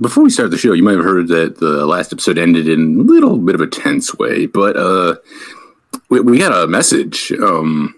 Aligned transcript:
before 0.00 0.24
we 0.24 0.30
start 0.30 0.50
the 0.50 0.58
show, 0.58 0.72
you 0.72 0.82
might 0.82 0.96
have 0.96 1.04
heard 1.04 1.28
that 1.28 1.58
the 1.58 1.86
last 1.86 2.12
episode 2.12 2.38
ended 2.38 2.68
in 2.68 3.00
a 3.00 3.02
little 3.02 3.38
bit 3.38 3.54
of 3.54 3.60
a 3.60 3.66
tense 3.66 4.14
way, 4.14 4.46
but 4.46 4.76
uh, 4.76 5.16
we, 6.08 6.20
we 6.20 6.38
got 6.38 6.52
a 6.52 6.66
message 6.66 7.32
um, 7.32 7.94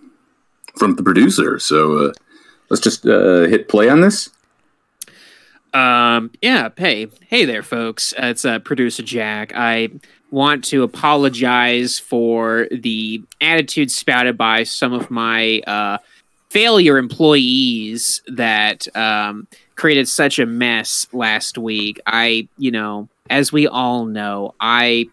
from 0.77 0.96
the 0.96 1.03
producer. 1.03 1.59
So 1.59 2.09
uh, 2.09 2.12
let's 2.69 2.83
just 2.83 3.07
uh, 3.07 3.43
hit 3.43 3.69
play 3.69 3.88
on 3.88 4.01
this. 4.01 4.30
Um, 5.72 6.30
yeah. 6.41 6.69
Hey, 6.76 7.08
hey 7.28 7.44
there, 7.44 7.62
folks. 7.62 8.13
Uh, 8.13 8.26
it's 8.26 8.45
uh, 8.45 8.61
producer 8.61 9.03
Jack. 9.03 9.53
I 9.54 9.88
want 10.31 10.65
to 10.65 10.83
apologize 10.83 11.99
for 11.99 12.69
the 12.71 13.22
attitude 13.40 13.90
spouted 13.90 14.37
by 14.37 14.63
some 14.63 14.92
of 14.92 15.11
my 15.11 15.61
uh, 15.67 15.99
failure 16.48 16.97
employees 16.98 18.23
that 18.29 18.87
um, 18.97 19.48
created 19.77 20.09
such 20.09 20.38
a 20.38 20.47
mess 20.47 21.06
last 21.12 21.59
week. 21.59 22.01
I, 22.06 22.48
you 22.59 22.70
know, 22.70 23.09
as 23.30 23.52
we 23.52 23.66
all 23.66 24.06
know, 24.06 24.55
I, 24.60 25.06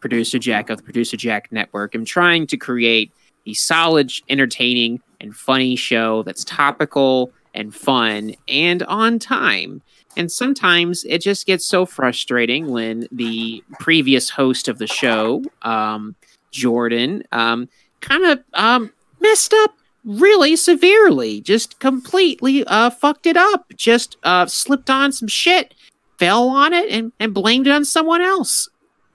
producer 0.00 0.38
Jack 0.38 0.70
of 0.70 0.78
the 0.78 0.82
Producer 0.82 1.16
Jack 1.16 1.50
Network, 1.52 1.94
am 1.94 2.04
trying 2.04 2.46
to 2.48 2.56
create 2.56 3.12
a 3.46 3.54
solid, 3.54 4.12
entertaining, 4.28 5.00
and 5.20 5.34
funny 5.34 5.76
show 5.76 6.22
that's 6.22 6.44
topical 6.44 7.32
and 7.54 7.74
fun 7.74 8.34
and 8.46 8.82
on 8.84 9.18
time. 9.18 9.82
And 10.16 10.30
sometimes 10.30 11.04
it 11.04 11.20
just 11.20 11.46
gets 11.46 11.64
so 11.64 11.86
frustrating 11.86 12.68
when 12.70 13.06
the 13.12 13.62
previous 13.78 14.30
host 14.30 14.68
of 14.68 14.78
the 14.78 14.86
show, 14.86 15.42
um, 15.62 16.14
Jordan, 16.50 17.22
um, 17.32 17.68
kind 18.00 18.24
of 18.24 18.40
um, 18.54 18.92
messed 19.20 19.54
up 19.54 19.74
really 20.04 20.56
severely, 20.56 21.40
just 21.40 21.78
completely 21.80 22.64
uh, 22.64 22.90
fucked 22.90 23.26
it 23.26 23.36
up, 23.36 23.72
just 23.76 24.16
uh, 24.22 24.46
slipped 24.46 24.90
on 24.90 25.12
some 25.12 25.28
shit, 25.28 25.74
fell 26.18 26.48
on 26.48 26.72
it, 26.72 26.88
and, 26.90 27.12
and 27.20 27.34
blamed 27.34 27.66
it 27.66 27.70
on 27.70 27.84
someone 27.84 28.22
else. 28.22 28.68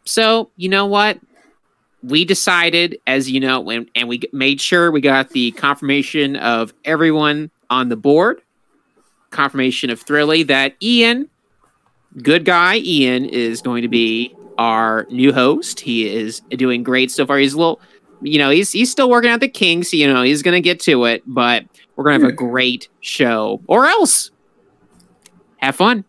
So, 0.06 0.52
you 0.58 0.70
know 0.70 0.86
what? 0.86 1.20
We 2.04 2.26
decided, 2.26 3.00
as 3.08 3.32
you 3.32 3.40
know, 3.40 3.70
and, 3.70 3.90
and 3.96 4.08
we 4.10 4.22
made 4.34 4.60
sure 4.60 4.92
we 4.92 5.02
got 5.02 5.30
the 5.30 5.52
confirmation 5.52 6.36
of 6.36 6.74
everyone 6.84 7.50
on 7.70 7.90
the 7.90 7.96
board, 7.96 8.42
confirmation 9.30 9.90
of 9.90 10.02
Thrilly, 10.02 10.44
that 10.44 10.76
Ian, 10.82 11.30
good 12.22 12.44
guy 12.44 12.78
Ian, 12.78 13.26
is 13.26 13.62
going 13.62 13.82
to 13.84 13.88
be 13.88 14.36
our 14.58 15.08
new 15.10 15.34
host. 15.34 15.80
He 15.80 16.14
is 16.14 16.42
doing 16.50 16.84
great 16.84 17.10
so 17.10 17.26
far. 17.26 17.38
He's 17.38 17.54
a 17.54 17.58
little 17.58 17.80
you 18.24 18.40
know, 18.40 18.50
he's 18.50 18.72
he's 18.72 18.92
still 18.92 19.10
working 19.10 19.30
out 19.30 19.40
the 19.40 19.48
kinks. 19.48 19.94
You 19.94 20.12
know, 20.12 20.24
he's 20.24 20.42
gonna 20.42 20.62
get 20.62 20.80
to 20.82 21.06
it, 21.06 21.24
but 21.26 21.66
we're 21.96 22.04
gonna 22.06 22.20
have 22.20 22.30
a 22.30 22.36
great 22.36 22.90
show, 23.02 23.62
or 23.68 23.86
else 23.86 24.32
have 25.58 25.76
fun. 25.76 26.06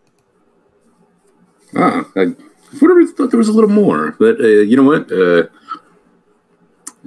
Ah, 1.77 2.05
I 2.17 2.35
would 2.81 3.07
have 3.07 3.17
thought 3.17 3.31
there 3.31 3.39
was 3.39 3.49
a 3.49 3.53
little 3.53 3.71
more, 3.71 4.13
but 4.19 4.41
uh, 4.41 4.47
you 4.47 4.77
know 4.77 4.83
what? 4.83 5.11
Uh, 5.11 5.45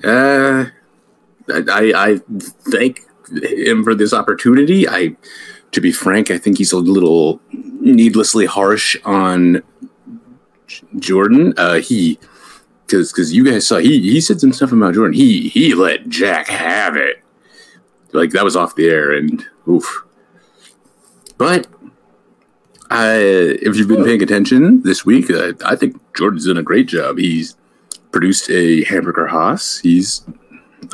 uh, 0.03 0.66
I 1.49 1.94
I 1.95 2.19
thank 2.71 3.05
him 3.42 3.83
for 3.83 3.95
this 3.95 4.14
opportunity. 4.14 4.88
I, 4.88 5.16
to 5.71 5.81
be 5.81 5.92
frank, 5.92 6.31
I 6.31 6.38
think 6.38 6.58
he's 6.58 6.71
a 6.71 6.77
little 6.77 7.42
needlessly 7.52 8.45
harsh 8.45 8.95
on 9.03 9.61
Jordan. 10.99 11.53
Uh, 11.58 11.75
he 11.75 12.19
because 12.88 13.11
because 13.11 13.33
you 13.33 13.43
guys 13.43 13.67
saw 13.67 13.77
he 13.77 13.99
he 13.99 14.21
said 14.21 14.39
some 14.39 14.53
stuff 14.53 14.71
about 14.71 14.93
Jordan. 14.93 15.13
He 15.13 15.49
he 15.49 15.73
let 15.75 16.07
Jack 16.07 16.47
have 16.47 16.95
it. 16.95 17.21
Like 18.13 18.31
that 18.31 18.45
was 18.45 18.55
off 18.55 18.75
the 18.75 18.88
air 18.88 19.11
and 19.11 19.45
oof. 19.67 20.03
But 21.38 21.67
I, 22.89 23.15
if 23.17 23.75
you've 23.75 23.88
been 23.88 24.03
paying 24.03 24.23
attention 24.23 24.81
this 24.81 25.05
week, 25.05 25.30
uh, 25.30 25.53
I 25.65 25.75
think 25.75 26.02
Jordan's 26.15 26.47
done 26.47 26.58
a 26.58 26.63
great 26.63 26.88
job. 26.88 27.17
He's 27.17 27.55
produced 28.11 28.49
a 28.49 28.83
hamburger 28.85 29.27
Haas. 29.27 29.80
He's 29.80 30.25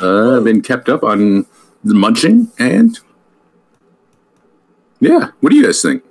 uh, 0.00 0.40
been 0.40 0.60
kept 0.60 0.88
up 0.88 1.04
on 1.04 1.46
the 1.84 1.94
munching 1.94 2.50
and 2.58 2.98
yeah. 5.00 5.28
What 5.40 5.50
do 5.50 5.56
you 5.56 5.64
guys 5.64 5.80
think? 5.80 6.02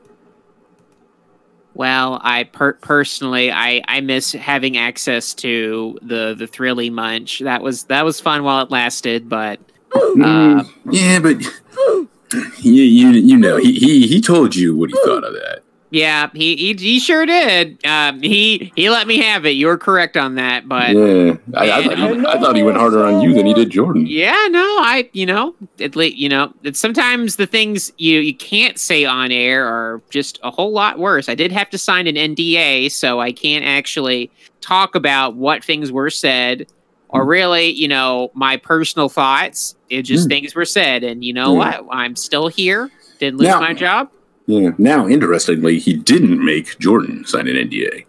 Well, 1.75 2.19
I 2.23 2.43
per- 2.43 2.73
personally, 2.73 3.51
I, 3.51 3.81
I 3.87 4.01
miss 4.01 4.31
having 4.31 4.77
access 4.77 5.33
to 5.35 5.97
the 6.01 6.35
the 6.37 6.45
Thrilly 6.45 6.91
Munch. 6.91 7.39
That 7.39 7.63
was 7.63 7.85
that 7.85 8.05
was 8.05 8.19
fun 8.19 8.43
while 8.43 8.63
it 8.63 8.69
lasted, 8.69 9.27
but 9.27 9.59
mm, 9.91 10.59
uh, 10.59 10.63
yeah, 10.91 11.19
but 11.19 11.41
you, 12.61 12.83
you 12.83 13.09
you 13.09 13.37
know 13.37 13.57
he, 13.57 13.73
he 13.73 14.07
he 14.07 14.21
told 14.21 14.55
you 14.55 14.75
what 14.75 14.91
he 14.91 14.95
thought 15.03 15.23
of 15.23 15.33
that. 15.33 15.62
Yeah, 15.93 16.31
he 16.33 16.55
he, 16.55 16.73
he 16.73 16.99
sure 16.99 17.23
did. 17.23 17.85
Um, 17.85 18.19
he 18.19 18.73
he 18.75 18.89
let 18.89 19.05
me 19.05 19.19
have 19.19 19.45
it. 19.45 19.51
You 19.51 19.67
were 19.67 19.77
correct 19.77 20.17
on 20.17 20.33
that, 20.35 20.67
but 20.67 20.89
yeah, 20.89 21.35
I, 21.53 21.71
I, 21.71 21.83
thought, 21.83 21.97
he, 21.99 22.25
I 22.25 22.39
thought 22.39 22.55
he 22.55 22.63
went 22.63 22.77
harder 22.77 23.05
on 23.05 23.21
you 23.21 23.31
than 23.35 23.45
he 23.45 23.53
did 23.53 23.69
Jordan. 23.69 24.07
Yeah, 24.07 24.47
no, 24.49 24.59
I 24.59 25.07
you 25.13 25.27
know 25.27 25.53
at 25.79 25.95
least 25.95 26.17
you 26.17 26.29
know 26.29 26.51
it's 26.63 26.79
sometimes 26.79 27.35
the 27.35 27.45
things 27.45 27.93
you 27.99 28.21
you 28.21 28.35
can't 28.35 28.79
say 28.79 29.05
on 29.05 29.31
air 29.31 29.67
are 29.67 30.01
just 30.09 30.39
a 30.41 30.49
whole 30.49 30.71
lot 30.71 30.97
worse. 30.97 31.29
I 31.29 31.35
did 31.35 31.51
have 31.51 31.69
to 31.69 31.77
sign 31.77 32.07
an 32.07 32.15
NDA, 32.15 32.91
so 32.91 33.19
I 33.19 33.31
can't 33.31 33.63
actually 33.63 34.31
talk 34.61 34.95
about 34.95 35.35
what 35.35 35.63
things 35.63 35.91
were 35.91 36.09
said 36.09 36.65
or 37.09 37.23
really, 37.23 37.69
you 37.69 37.87
know, 37.87 38.31
my 38.33 38.57
personal 38.57 39.09
thoughts. 39.09 39.75
It 39.89 40.01
just 40.01 40.25
mm. 40.25 40.31
things 40.31 40.55
were 40.55 40.65
said, 40.65 41.03
and 41.03 41.23
you 41.23 41.33
know 41.33 41.53
what? 41.53 41.85
I'm 41.91 42.15
still 42.15 42.47
here. 42.47 42.89
Didn't 43.19 43.37
lose 43.37 43.49
now, 43.49 43.59
my 43.59 43.75
job. 43.75 44.09
Yeah. 44.45 44.71
Now, 44.77 45.07
interestingly, 45.07 45.79
he 45.79 45.93
didn't 45.93 46.43
make 46.43 46.77
Jordan 46.79 47.25
sign 47.25 47.47
an 47.47 47.55
NDA. 47.55 48.05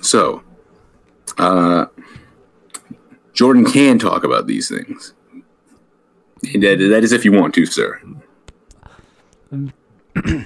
So, 0.00 0.42
uh, 1.38 1.86
Jordan 3.32 3.64
can 3.64 3.98
talk 3.98 4.22
about 4.22 4.46
these 4.46 4.68
things. 4.68 5.14
That, 6.42 6.76
that 6.90 7.02
is 7.02 7.12
if 7.12 7.24
you 7.24 7.32
want 7.32 7.54
to, 7.54 7.66
sir. 7.66 8.00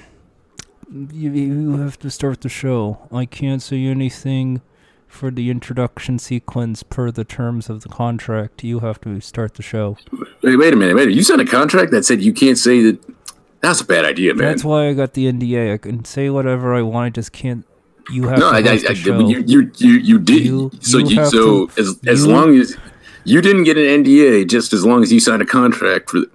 You, 0.90 1.30
you 1.32 1.76
have 1.76 1.98
to 1.98 2.10
start 2.10 2.40
the 2.40 2.48
show. 2.48 3.06
I 3.12 3.26
can't 3.26 3.60
say 3.60 3.84
anything 3.84 4.62
for 5.06 5.30
the 5.30 5.50
introduction 5.50 6.18
sequence 6.18 6.82
per 6.82 7.10
the 7.10 7.24
terms 7.24 7.68
of 7.68 7.82
the 7.82 7.90
contract. 7.90 8.64
You 8.64 8.80
have 8.80 8.98
to 9.02 9.20
start 9.20 9.54
the 9.54 9.62
show. 9.62 9.98
Wait, 10.42 10.56
wait 10.56 10.72
a 10.72 10.76
minute. 10.76 10.94
Wait 10.96 11.02
a 11.02 11.06
minute. 11.06 11.14
You 11.14 11.22
signed 11.22 11.42
a 11.42 11.46
contract 11.46 11.90
that 11.90 12.06
said 12.06 12.22
you 12.22 12.32
can't 12.32 12.56
say 12.56 12.80
that 12.82 13.17
that's 13.60 13.80
a 13.80 13.84
bad 13.84 14.04
idea, 14.04 14.34
man. 14.34 14.48
That's 14.48 14.64
why 14.64 14.88
I 14.88 14.94
got 14.94 15.14
the 15.14 15.30
NDA. 15.30 15.74
I 15.74 15.78
can 15.78 16.04
say 16.04 16.30
whatever 16.30 16.74
I 16.74 16.82
want. 16.82 17.06
I 17.06 17.10
just 17.10 17.32
can't. 17.32 17.66
You 18.10 18.28
have 18.28 18.38
no, 18.38 18.50
to 18.50 18.56
I, 18.56 18.60
I, 18.60 18.78
I, 18.88 18.92
you, 18.92 19.44
you, 19.46 19.70
you, 19.76 19.92
you 19.92 20.18
did. 20.18 20.44
You, 20.44 20.70
so, 20.80 20.98
you, 20.98 21.26
so 21.26 21.66
to, 21.66 21.80
as 21.80 21.98
as 22.06 22.26
long 22.26 22.56
as 22.56 22.76
you 23.24 23.42
didn't 23.42 23.64
get 23.64 23.76
an 23.76 24.04
NDA, 24.04 24.48
just 24.48 24.72
as 24.72 24.84
long 24.84 25.02
as 25.02 25.12
you 25.12 25.20
signed 25.20 25.42
a 25.42 25.46
contract 25.46 26.10
for. 26.10 26.20
The, 26.20 26.30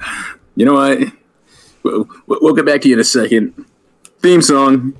you 0.56 0.64
know 0.64 0.74
what? 0.74 1.12
We'll, 1.82 2.08
we'll 2.26 2.54
get 2.54 2.64
back 2.64 2.80
to 2.82 2.88
you 2.88 2.94
in 2.94 3.00
a 3.00 3.04
second. 3.04 3.66
Theme 4.20 4.42
song. 4.42 4.94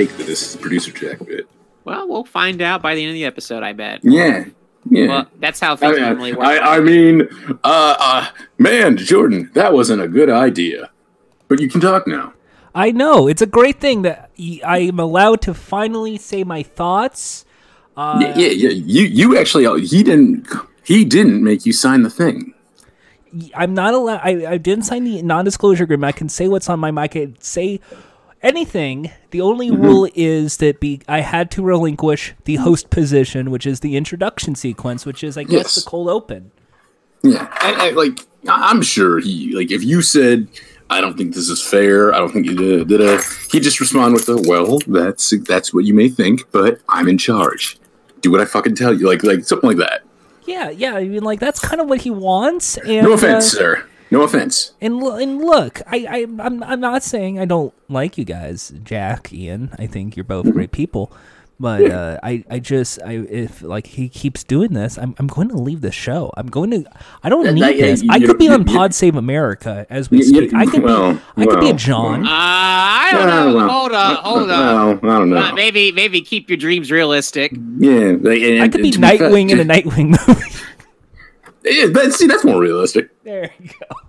Take 0.00 0.16
this 0.16 0.56
producer 0.56 0.92
Jack 0.92 1.18
bit. 1.26 1.46
Well, 1.84 2.08
we'll 2.08 2.24
find 2.24 2.62
out 2.62 2.82
by 2.82 2.94
the 2.94 3.02
end 3.02 3.10
of 3.10 3.14
the 3.14 3.24
episode, 3.24 3.62
I 3.62 3.72
bet. 3.72 4.00
Yeah. 4.02 4.46
Yeah. 4.88 5.08
Well, 5.08 5.26
that's 5.40 5.60
how 5.60 5.74
I 5.74 5.76
things 5.76 5.96
mean, 5.96 6.06
normally 6.06 6.32
work. 6.32 6.46
I, 6.46 6.76
I 6.76 6.80
mean, 6.80 7.28
uh, 7.64 7.96
uh, 7.98 8.26
man, 8.58 8.96
Jordan, 8.96 9.50
that 9.54 9.72
wasn't 9.72 10.00
a 10.00 10.08
good 10.08 10.30
idea. 10.30 10.90
But 11.48 11.60
you 11.60 11.68
can 11.68 11.80
talk 11.80 12.06
now. 12.06 12.32
I 12.74 12.92
know 12.92 13.28
it's 13.28 13.42
a 13.42 13.46
great 13.46 13.80
thing 13.80 14.02
that 14.02 14.30
I'm 14.64 14.98
allowed 14.98 15.42
to 15.42 15.54
finally 15.54 16.16
say 16.16 16.44
my 16.44 16.62
thoughts. 16.62 17.44
Uh, 17.96 18.18
yeah, 18.20 18.36
yeah, 18.36 18.48
yeah. 18.48 18.70
You, 18.70 19.02
you 19.02 19.38
actually, 19.38 19.66
uh, 19.66 19.74
he 19.74 20.02
didn't, 20.02 20.48
he 20.84 21.04
didn't 21.04 21.42
make 21.42 21.66
you 21.66 21.72
sign 21.72 22.02
the 22.02 22.10
thing. 22.10 22.54
I'm 23.54 23.74
not 23.74 23.94
allowed. 23.94 24.20
I, 24.22 24.52
I 24.52 24.56
didn't 24.56 24.84
sign 24.84 25.04
the 25.04 25.22
non-disclosure 25.22 25.84
agreement. 25.84 26.14
I 26.14 26.16
can 26.16 26.28
say 26.28 26.48
what's 26.48 26.68
on 26.68 26.80
my 26.80 26.90
mind. 26.90 27.04
I 27.04 27.08
can 27.08 27.40
say 27.40 27.80
anything. 28.42 29.10
The 29.30 29.40
only 29.40 29.70
Mm-hmm. 29.70 29.82
rule 29.82 30.08
is 30.14 30.56
that 30.58 30.80
be 30.80 31.00
I 31.08 31.20
had 31.20 31.50
to 31.52 31.62
relinquish 31.62 32.34
the 32.44 32.56
host 32.56 32.90
position, 32.90 33.50
which 33.50 33.66
is 33.66 33.80
the 33.80 33.96
introduction 33.96 34.54
sequence, 34.54 35.04
which 35.06 35.22
is 35.22 35.36
I 35.36 35.42
guess 35.44 35.52
Yes. 35.52 35.74
the 35.76 35.82
cold 35.90 36.08
open. 36.08 36.50
Yeah, 37.22 37.48
and, 37.62 37.96
like 37.96 38.18
I'm 38.48 38.80
sure 38.82 39.18
he, 39.20 39.54
like, 39.54 39.70
if 39.70 39.84
you 39.84 40.00
said, 40.00 40.48
"I 40.88 41.02
don't 41.02 41.16
think 41.18 41.34
this 41.34 41.50
is 41.50 41.62
fair," 41.62 42.14
I 42.14 42.18
don't 42.18 42.32
think 42.32 42.46
you 42.46 42.56
did, 42.56 43.20
he 43.50 43.60
just 43.60 43.78
respond 43.80 44.14
with 44.14 44.26
a, 44.30 44.42
"Well, 44.48 44.78
that's 44.86 45.34
that's 45.46 45.74
what 45.74 45.84
you 45.84 45.92
may 45.92 46.08
think, 46.08 46.50
but 46.50 46.80
I'm 46.88 47.06
in 47.08 47.18
charge. 47.18 47.78
Do 48.22 48.30
what 48.30 48.40
I 48.40 48.46
fucking 48.46 48.74
tell 48.76 48.94
you." 48.98 49.06
Like, 49.06 49.22
like 49.22 49.44
something 49.44 49.68
like 49.68 49.76
that. 49.76 50.00
Yeah, 50.46 50.70
yeah. 50.70 50.94
I 50.96 51.04
mean, 51.04 51.22
like 51.22 51.38
that's 51.40 51.60
kind 51.60 51.82
of 51.82 51.88
what 51.90 52.00
he 52.00 52.10
wants. 52.10 52.78
And, 52.78 53.06
No 53.06 53.12
offense, 53.12 53.54
uh, 53.54 53.58
sir. 53.58 53.86
No 54.10 54.22
offense. 54.22 54.72
And 54.80 55.00
and 55.02 55.38
look, 55.38 55.80
I, 55.86 56.06
I 56.10 56.16
I'm 56.44 56.62
I'm 56.62 56.80
not 56.80 57.02
saying 57.02 57.38
I 57.38 57.44
don't 57.44 57.72
like 57.88 58.18
you 58.18 58.24
guys, 58.24 58.72
Jack, 58.82 59.32
Ian. 59.32 59.70
I 59.78 59.86
think 59.86 60.16
you're 60.16 60.24
both 60.24 60.50
great 60.52 60.72
people, 60.72 61.12
but 61.60 61.88
uh, 61.88 62.18
I 62.22 62.42
I 62.50 62.58
just 62.58 63.00
I 63.02 63.12
if 63.30 63.62
like 63.62 63.86
he 63.86 64.08
keeps 64.08 64.42
doing 64.42 64.72
this, 64.72 64.98
I'm 64.98 65.14
I'm 65.18 65.28
going 65.28 65.48
to 65.50 65.56
leave 65.56 65.80
the 65.80 65.92
show. 65.92 66.32
I'm 66.36 66.48
going 66.48 66.70
to. 66.72 66.84
I 67.22 67.28
don't 67.28 67.54
need 67.54 67.62
that- 67.62 67.76
yeah, 67.76 67.86
this. 67.86 68.02
I 68.10 68.18
could 68.18 68.36
be 68.38 68.46
you- 68.46 68.52
on 68.52 68.66
you- 68.66 68.74
Pod 68.76 68.94
Save 68.94 69.14
America 69.14 69.86
as 69.90 70.10
we 70.10 70.18
You- 70.18 70.24
you- 70.24 70.48
speak. 70.48 70.54
I 70.54 70.66
could 70.66 70.82
well, 70.82 71.14
be 71.14 71.20
I 71.36 71.46
could 71.46 71.60
be 71.60 71.66
a 71.66 71.68
well, 71.70 71.76
John. 71.76 72.26
uh, 72.26 72.30
I 72.32 73.10
don't 73.12 73.26
know. 73.28 73.56
well, 73.56 73.68
hold 73.68 73.92
on, 73.92 74.14
hold 74.16 74.50
on. 74.50 75.00
Well, 75.02 75.12
I 75.14 75.18
don't 75.18 75.30
know. 75.30 75.36
Uh, 75.36 75.52
maybe, 75.52 75.92
maybe 75.92 76.20
keep 76.20 76.48
your 76.50 76.56
dreams 76.56 76.90
realistic. 76.90 77.52
yeah, 77.78 78.16
like, 78.20 78.40
and, 78.42 78.62
I 78.62 78.68
could 78.68 78.82
be 78.82 78.88
and 78.88 78.94
to 78.94 79.00
fair- 79.00 79.18
Nightwing 79.30 79.50
in 79.50 79.60
a 79.60 79.64
Nightwing 79.64 80.16
movie. 80.26 80.50
Yeah, 81.64 81.86
but 81.92 82.12
see, 82.12 82.26
that's 82.26 82.44
more 82.44 82.60
realistic. 82.60 83.10
There 83.24 83.50
you 83.58 83.68
go. 83.68 83.96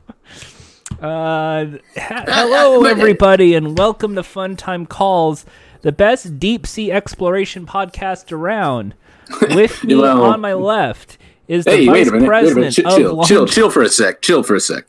Uh, 1.02 1.80
ha- 1.98 2.26
uh, 2.28 2.32
hello, 2.46 2.82
uh, 2.82 2.86
uh, 2.86 2.90
everybody, 2.90 3.56
and 3.56 3.76
welcome 3.76 4.14
to 4.14 4.22
Fun 4.22 4.56
Time 4.56 4.86
Calls, 4.86 5.46
the 5.82 5.92
best 5.92 6.38
deep 6.38 6.68
sea 6.68 6.92
exploration 6.92 7.66
podcast 7.66 8.32
around. 8.32 8.94
With 9.56 9.84
me 9.84 9.96
Well- 9.96 10.22
on 10.24 10.42
my 10.42 10.54
left 10.54 11.18
is 11.48 11.66
the 11.66 11.72
Hey, 11.72 11.86
vice 11.88 12.12
minute. 12.12 12.28
President. 12.28 12.76
Chill, 12.76 12.86
of 12.88 12.96
chill, 12.98 13.16
Long- 13.16 13.26
chill, 13.26 13.48
chill 13.48 13.70
for 13.72 13.82
a 13.82 13.90
sec. 13.90 14.22
Chill 14.22 14.44
for 14.44 14.54
a 14.54 14.60
sec. 14.60 14.86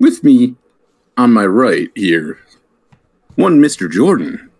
With 0.00 0.24
me 0.24 0.56
on 1.16 1.32
my 1.32 1.46
right 1.46 1.90
here, 1.94 2.40
one 3.36 3.60
Mr. 3.60 3.88
Jordan, 3.88 4.50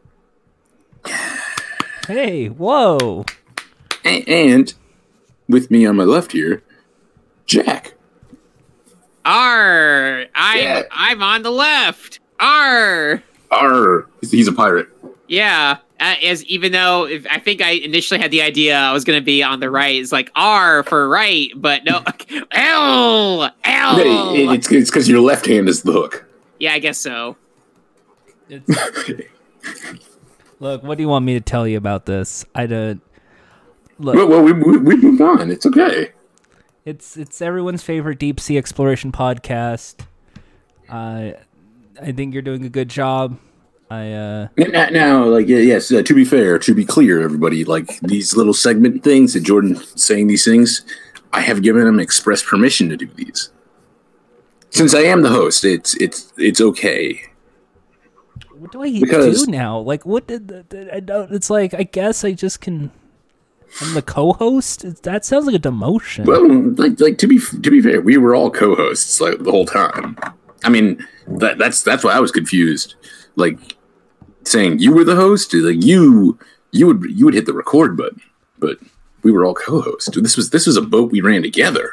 Hey, 2.07 2.47
whoa! 2.49 3.25
And 4.05 4.73
with 5.49 5.71
me 5.71 5.87
on 5.87 5.97
my 5.97 6.05
left 6.05 6.33
here, 6.33 6.63
Jack. 7.47 7.95
R, 9.25 10.25
I'm, 10.35 10.59
Yeah. 10.59 10.83
I'm 10.91 11.23
on 11.23 11.43
the 11.43 11.51
left. 11.51 12.21
R, 12.41 13.23
R. 13.51 14.07
he's- 14.21 14.31
he's 14.33 14.49
a 14.49 14.53
pirate. 14.53 14.89
yeah. 15.27 15.79
Uh, 16.01 16.15
as 16.23 16.45
even 16.45 16.71
though 16.71 17.07
if, 17.09 17.27
I 17.29 17.41
think 17.41 17.61
I 17.61 17.71
initially 17.71 18.21
had 18.21 18.31
the 18.31 18.41
idea 18.41 18.77
I 18.79 18.93
was 18.93 19.03
going 19.03 19.19
to 19.19 19.25
be 19.25 19.43
on 19.43 19.59
the 19.59 19.69
right, 19.69 19.97
it's 20.01 20.13
like 20.13 20.31
R 20.37 20.85
for 20.85 21.09
right, 21.09 21.51
but 21.57 21.85
no, 21.85 22.05
L, 22.53 23.43
L. 23.65 23.97
Hey, 23.97 24.45
it- 24.45 24.51
it's 24.55 24.71
it's 24.71 24.91
because 24.91 25.09
your 25.09 25.21
left 25.21 25.47
hand 25.47 25.69
is 25.69 25.83
the 25.83 25.91
hook. 25.91 26.25
yeah, 26.61 26.73
I 26.73 26.79
guess 26.79 26.99
so. 26.99 27.37
Look, 30.61 30.83
what 30.83 30.97
do 30.99 31.03
you 31.03 31.09
want 31.09 31.25
me 31.25 31.35
to 31.35 31.41
tell 31.41 31.67
you 31.67 31.77
about 31.79 32.07
this? 32.07 32.45
I 32.55 32.67
don't. 32.67 33.01
Look, 33.99 34.15
Well, 34.17 34.29
well 34.29 34.43
we, 34.43 34.53
we 34.53 34.77
we 34.79 34.97
moved 34.97 35.21
on. 35.21 35.51
It's 35.51 35.67
okay. 35.67 36.13
it's 36.85 37.17
it's 37.17 37.43
everyone's 37.43 37.83
favorite 37.83 38.19
deep 38.19 38.39
sea 38.41 38.57
exploration 38.59 39.13
podcast. 39.13 40.01
Uh, 40.89 41.33
I 42.01 42.13
think 42.13 42.33
you're 42.33 42.43
doing 42.43 42.65
a 42.65 42.69
good 42.69 42.89
job. 42.89 43.39
I 43.91 44.13
uh, 44.13 44.49
Now, 44.57 44.89
now 44.91 45.25
like 45.25 45.49
yeah, 45.49 45.59
yes, 45.59 45.91
uh, 45.91 46.03
to 46.03 46.15
be 46.15 46.25
fair, 46.25 46.59
to 46.61 46.75
be 46.75 46.85
clear, 46.85 47.21
everybody, 47.23 47.65
like 47.65 47.99
these 48.01 48.37
little 48.37 48.55
segment 48.55 49.03
things 49.03 49.33
that 49.35 49.41
Jordan 49.41 49.77
saying 49.97 50.27
these 50.29 50.45
things, 50.45 50.83
I 51.33 51.41
have 51.41 51.63
given 51.63 51.87
him 51.87 51.99
express 51.99 52.43
permission 52.43 52.89
to 52.91 52.97
do 52.97 53.07
these. 53.17 53.51
Since 54.71 54.95
I 54.95 55.01
am 55.01 55.23
the 55.23 55.31
host, 55.31 55.65
it's 55.65 55.95
it's 55.97 56.33
it's 56.37 56.61
okay. 56.61 57.21
what 58.59 58.71
do 58.73 58.83
I 58.83 59.01
Because- 59.01 59.47
do 59.47 59.51
now? 59.51 59.79
Like, 59.81 60.05
what 60.05 60.27
did 60.29 60.49
the, 60.49 60.67
the- 60.69 60.95
I 60.95 61.01
don't? 61.01 61.33
It's 61.33 61.49
like 61.51 61.73
I 61.75 61.83
guess 61.85 62.25
I 62.25 62.33
just 62.33 62.61
can. 62.61 62.93
I'm 63.81 63.95
the 63.95 64.03
co-host. 64.03 65.03
That 65.03 65.25
sounds 65.25 65.47
like 65.47 65.55
a 65.55 65.59
demotion. 65.59 66.25
Well, 66.25 66.49
like 66.75 66.99
like 67.01 67.19
to 67.19 67.27
be 67.27 67.39
to 67.39 67.71
be 67.71 67.81
fair, 67.81 68.01
we 68.01 68.17
were 68.17 68.35
all 68.35 68.51
co-hosts 68.51 69.21
like 69.21 69.39
the 69.39 69.51
whole 69.51 69.67
time. 69.67 70.17
I 70.65 70.69
mean, 70.69 71.07
that 71.27 71.59
that's 71.59 71.83
that's 71.83 72.03
why 72.05 72.13
I 72.13 72.21
was 72.21 72.33
confused. 72.33 72.95
Like 73.37 73.59
saying 74.45 74.79
you 74.81 74.93
were 74.93 75.05
the 75.05 75.17
host, 75.17 75.55
like 75.55 75.85
you 75.85 76.39
you 76.73 76.87
would 76.87 77.03
you 77.11 77.25
would 77.25 77.35
hit 77.35 77.47
the 77.47 77.53
record 77.53 77.97
button, 77.97 78.21
but 78.59 78.79
we 79.23 79.31
were 79.33 79.45
all 79.45 79.55
co-hosts. 79.55 80.11
This 80.21 80.37
was 80.37 80.51
this 80.51 80.67
was 80.67 80.77
a 80.77 80.83
boat 80.83 81.13
we 81.13 81.21
ran 81.21 81.43
together. 81.43 81.93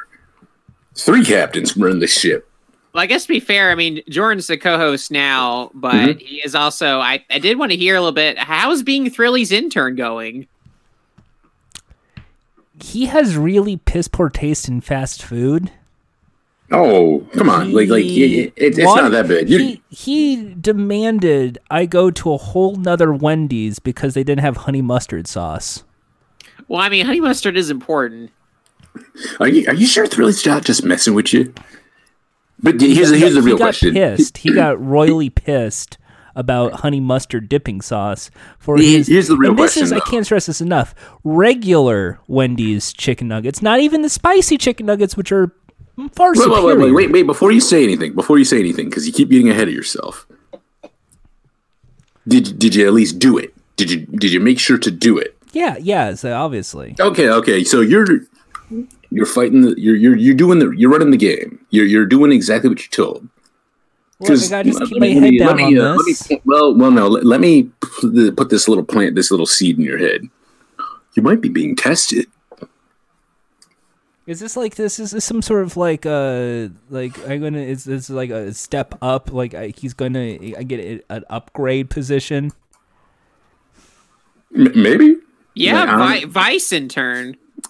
Three 0.95 1.23
captains 1.25 1.75
run 1.75 1.99
this 1.99 2.17
ship. 2.17 2.49
Well, 2.93 3.03
I 3.03 3.07
guess 3.07 3.23
to 3.23 3.27
be 3.27 3.41
fair, 3.41 3.69
I 3.71 3.75
mean 3.75 4.01
Jordan's 4.09 4.47
the 4.47 4.57
co-host 4.57 5.11
now, 5.11 5.69
but 5.73 5.93
Mhm. 5.95 6.21
he 6.21 6.37
is 6.37 6.55
also. 6.55 6.99
I, 6.99 7.23
I 7.29 7.39
did 7.39 7.59
want 7.59 7.73
to 7.73 7.77
hear 7.77 7.95
a 7.97 7.99
little 7.99 8.13
bit. 8.13 8.37
How's 8.37 8.81
being 8.83 9.09
Thrilly's 9.09 9.51
intern 9.51 9.95
going? 9.97 10.47
He 12.81 13.05
has 13.07 13.37
really 13.37 13.77
piss 13.77 14.07
poor 14.07 14.29
taste 14.29 14.67
in 14.67 14.81
fast 14.81 15.23
food. 15.23 15.71
Oh, 16.71 17.27
come 17.33 17.47
on! 17.47 17.73
Like 17.73 17.89
like 17.89 18.03
He 18.03 18.43
it, 18.45 18.53
it, 18.55 18.77
it's 18.77 18.85
want- 18.85 19.03
not 19.03 19.11
that 19.11 19.27
bad. 19.27 19.47
He, 19.47 19.83
he 19.89 20.55
demanded 20.55 21.59
I 21.69 21.85
go 21.85 22.09
to 22.09 22.33
a 22.33 22.37
whole 22.37 22.75
nother 22.75 23.13
Wendy's 23.13 23.77
because 23.79 24.15
they 24.15 24.23
didn't 24.23 24.41
have 24.41 24.57
honey 24.57 24.81
mustard 24.81 25.27
sauce. 25.27 25.83
Well, 26.67 26.81
I 26.81 26.89
mean, 26.89 27.05
honey 27.05 27.21
mustard 27.21 27.55
is 27.55 27.69
important. 27.69 28.31
are 29.39 29.47
you 29.47 29.67
are 29.67 29.75
you 29.75 29.85
sure 29.85 30.07
Thrilly's 30.07 30.43
not 30.45 30.65
just 30.65 30.83
messing 30.83 31.13
with 31.13 31.33
you? 31.33 31.53
But 32.63 32.81
here's 32.81 33.11
the, 33.11 33.17
here's 33.17 33.35
the 33.35 33.41
he 33.41 33.45
real 33.45 33.57
got 33.57 33.65
question. 33.65 33.93
pissed. 33.93 34.37
He 34.39 34.51
got 34.53 34.81
royally 34.83 35.29
pissed 35.29 35.99
about 36.35 36.73
honey 36.81 36.99
mustard 36.99 37.49
dipping 37.49 37.81
sauce 37.81 38.29
for 38.59 38.77
his. 38.77 39.07
here's 39.07 39.27
the 39.27 39.37
real 39.37 39.51
and 39.51 39.59
this 39.59 39.73
question, 39.73 39.83
is 39.83 39.91
I 39.93 39.99
can't 40.01 40.25
stress 40.25 40.45
this 40.45 40.61
enough. 40.61 40.93
Regular 41.23 42.19
Wendy's 42.27 42.93
chicken 42.93 43.27
nuggets, 43.27 43.61
not 43.61 43.79
even 43.79 44.01
the 44.01 44.09
spicy 44.09 44.57
chicken 44.57 44.85
nuggets, 44.85 45.15
which 45.15 45.31
are 45.31 45.51
far 46.11 46.31
wait, 46.31 46.37
superior. 46.37 46.65
wait, 46.65 46.77
wait, 46.77 46.91
wait, 46.93 47.11
wait, 47.11 47.23
before 47.23 47.51
you 47.51 47.61
say 47.61 47.83
anything, 47.83 48.13
before 48.13 48.37
you 48.37 48.45
say 48.45 48.59
anything, 48.59 48.89
because 48.89 49.07
you 49.07 49.13
keep 49.13 49.29
getting 49.29 49.49
ahead 49.49 49.67
of 49.67 49.73
yourself. 49.73 50.27
Did 52.27 52.57
did 52.57 52.75
you 52.75 52.87
at 52.87 52.93
least 52.93 53.19
do 53.19 53.37
it? 53.37 53.53
Did 53.75 53.91
you 53.91 54.05
did 54.05 54.31
you 54.31 54.39
make 54.39 54.59
sure 54.59 54.77
to 54.77 54.91
do 54.91 55.17
it? 55.17 55.37
Yeah, 55.53 55.77
yeah. 55.79 56.15
So 56.15 56.35
obviously, 56.35 56.95
Okay, 56.99 57.29
okay. 57.29 57.63
So 57.63 57.81
you're 57.81 58.05
you're 59.11 59.25
fighting 59.25 59.61
the 59.61 59.75
you're 59.77 59.95
you're 59.95 60.15
you're 60.15 60.35
doing 60.35 60.59
the 60.59 60.71
you're 60.71 60.89
running 60.89 61.11
the 61.11 61.17
game. 61.17 61.59
You're 61.69 61.85
you're 61.85 62.05
doing 62.05 62.31
exactly 62.31 62.69
what 62.69 62.79
you're 62.79 63.05
told. 63.05 63.27
Well, 64.19 64.31
I 64.31 64.35
just 64.35 64.51
let 64.51 64.63
keep 64.89 64.99
my 64.99 65.07
me- 65.07 65.13
head 65.13 65.23
let 65.23 65.31
me- 65.31 65.37
down 65.39 65.55
me, 65.57 65.79
on 65.79 65.85
uh, 65.85 65.95
let 65.95 66.05
me- 66.31 66.41
well, 66.45 66.75
well, 66.75 66.91
no. 66.91 67.07
Let, 67.07 67.25
let 67.25 67.41
me 67.41 67.69
put 68.01 68.49
this 68.49 68.67
little 68.67 68.83
plant, 68.85 69.15
this 69.15 69.31
little 69.31 69.45
seed 69.45 69.77
in 69.77 69.83
your 69.83 69.97
head. 69.97 70.27
You 71.15 71.23
might 71.23 71.41
be 71.41 71.49
being 71.49 71.75
tested. 71.75 72.27
Is 74.27 74.39
this 74.39 74.57
like 74.57 74.73
this? 74.75 74.99
Is 74.99 75.11
this 75.11 75.23
some 75.23 75.41
sort 75.43 75.61
of 75.63 75.77
like 75.77 76.05
uh 76.05 76.69
like 76.89 77.15
I'm 77.29 77.41
gonna? 77.41 77.59
Is 77.59 77.83
this 77.83 78.09
like 78.09 78.31
a 78.31 78.53
step 78.53 78.95
up? 79.01 79.31
Like 79.31 79.53
I, 79.53 79.67
he's 79.77 79.93
gonna 79.93 80.37
I 80.57 80.63
get 80.63 80.79
a- 80.79 81.03
an 81.13 81.23
upgrade 81.29 81.89
position? 81.91 82.51
M- 84.55 84.71
maybe. 84.81 85.17
Yeah, 85.53 85.85
Yeah, 85.85 85.97
Vi- 85.97 86.25
Vice 86.25 86.71
intern. 86.73 87.37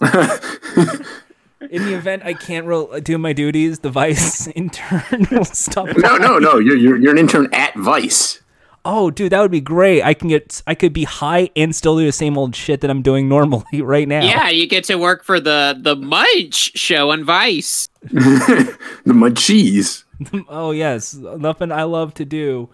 In 1.70 1.84
the 1.84 1.94
event 1.94 2.22
I 2.24 2.34
can't 2.34 2.66
ro- 2.66 3.00
do 3.00 3.16
my 3.18 3.32
duties, 3.32 3.78
the 3.80 3.90
vice 3.90 4.46
intern 4.54 5.26
will 5.30 5.44
stop. 5.44 5.86
No, 5.96 6.16
no, 6.16 6.38
no. 6.38 6.58
You're 6.58 6.76
you're 6.76 6.96
you're 6.96 7.12
an 7.12 7.18
intern 7.18 7.48
at 7.52 7.74
Vice. 7.76 8.40
Oh, 8.88 9.10
dude, 9.10 9.32
that 9.32 9.40
would 9.40 9.50
be 9.50 9.60
great. 9.60 10.02
I 10.02 10.14
can 10.14 10.28
get 10.28 10.62
I 10.66 10.74
could 10.76 10.92
be 10.92 11.04
high 11.04 11.50
and 11.56 11.74
still 11.74 11.98
do 11.98 12.04
the 12.04 12.12
same 12.12 12.38
old 12.38 12.54
shit 12.54 12.82
that 12.82 12.90
I'm 12.90 13.02
doing 13.02 13.28
normally 13.36 13.82
right 13.82 14.06
now. 14.06 14.22
Yeah, 14.24 14.48
you 14.48 14.66
get 14.68 14.84
to 14.84 14.96
work 14.96 15.24
for 15.24 15.40
the 15.40 15.76
the 15.80 15.96
Munch 15.96 16.76
show 16.78 17.10
on 17.10 17.24
Vice. 17.24 17.88
The 18.02 18.76
mud 19.06 19.36
cheese. 19.36 20.04
Oh 20.48 20.70
yes, 20.70 21.14
nothing 21.14 21.72
I 21.72 21.82
love 21.82 22.14
to 22.14 22.24
do 22.24 22.68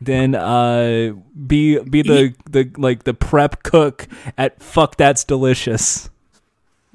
than 0.00 0.34
uh 0.34 1.12
be 1.46 1.78
be 1.78 2.02
the 2.02 2.34
the 2.50 2.70
like 2.76 3.04
the 3.04 3.14
prep 3.14 3.62
cook 3.62 4.06
at 4.36 4.62
fuck 4.62 4.96
that's 4.96 5.24
delicious. 5.24 6.10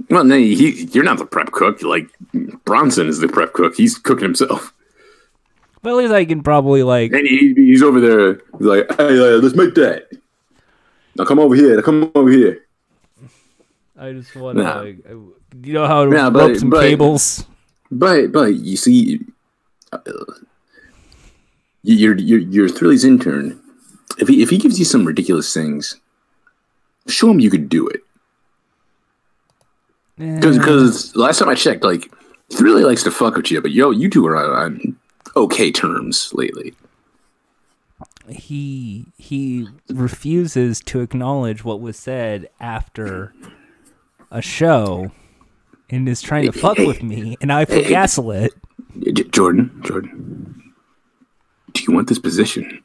Well, 0.09 0.23
no, 0.23 0.35
he, 0.37 0.85
you're 0.91 1.03
not 1.03 1.17
the 1.17 1.25
prep 1.25 1.51
cook. 1.51 1.81
Like 1.83 2.07
Bronson 2.65 3.07
is 3.07 3.19
the 3.19 3.27
prep 3.27 3.53
cook. 3.53 3.75
He's 3.75 3.97
cooking 3.97 4.23
himself, 4.23 4.73
But 5.81 5.91
at 5.91 5.95
least 5.97 6.13
I 6.13 6.25
can 6.25 6.41
probably 6.41 6.83
like 6.83 7.11
and 7.11 7.27
he, 7.27 7.53
he's 7.55 7.83
over 7.83 7.99
there. 7.99 8.33
He's 8.57 8.67
like, 8.67 8.85
"Hey, 8.97 9.19
uh, 9.19 9.37
let's 9.39 9.55
make 9.55 9.75
that." 9.75 10.09
Now 11.15 11.25
come 11.25 11.39
over 11.39 11.53
here. 11.55 11.75
Now 11.75 11.81
come 11.81 12.11
over 12.15 12.29
here. 12.29 12.65
I 13.97 14.13
just 14.13 14.33
want 14.35 14.57
to 14.57 14.63
Nah. 14.63 14.79
like 14.81 14.97
you 15.63 15.73
know 15.73 15.85
how 15.85 16.05
to 16.05 16.09
Nah, 16.11 16.29
but- 16.29 16.57
some 16.57 16.69
but- 16.69 16.81
cables. 16.81 17.45
But 17.91 18.31
but 18.31 18.53
you 18.55 18.77
see, 18.77 19.19
uh, 19.91 19.99
you're 21.83 22.15
you're 22.17 22.39
you're 22.39 22.69
Thrilly's 22.69 23.03
intern. 23.03 23.59
If 24.17 24.27
he 24.27 24.41
if 24.43 24.49
he 24.49 24.57
gives 24.57 24.77
you 24.79 24.85
some 24.85 25.05
ridiculous 25.05 25.53
things, 25.53 25.95
show 27.07 27.31
him 27.31 27.39
you 27.39 27.49
could 27.49 27.67
do 27.69 27.87
it. 27.87 28.01
Because 30.19 30.57
because 30.57 31.15
last 31.15 31.39
time 31.39 31.49
I 31.49 31.55
checked, 31.55 31.83
like 31.83 32.11
he 32.49 32.63
really 32.63 32.83
likes 32.83 33.03
to 33.03 33.11
fuck 33.11 33.35
with 33.35 33.49
you, 33.49 33.61
but 33.61 33.71
yo, 33.71 33.89
you 33.91 34.09
two 34.09 34.27
are 34.27 34.35
on, 34.35 34.51
on 34.51 34.97
okay 35.35 35.71
terms 35.71 36.31
lately. 36.33 36.73
he 38.29 39.05
he 39.17 39.67
refuses 39.89 40.79
to 40.81 41.01
acknowledge 41.01 41.63
what 41.63 41.81
was 41.81 41.97
said 41.97 42.49
after 42.59 43.33
a 44.31 44.41
show 44.41 45.11
and 45.89 46.07
is 46.07 46.21
trying 46.21 46.45
to 46.45 46.51
fuck 46.51 46.77
with 46.77 47.01
me 47.01 47.35
and 47.41 47.51
I 47.51 47.65
feel 47.65 47.87
gaslit. 47.87 48.53
Jordan, 49.31 49.81
Jordan, 49.83 50.73
do 51.73 51.83
you 51.83 51.93
want 51.93 52.09
this 52.09 52.19
position? 52.19 52.83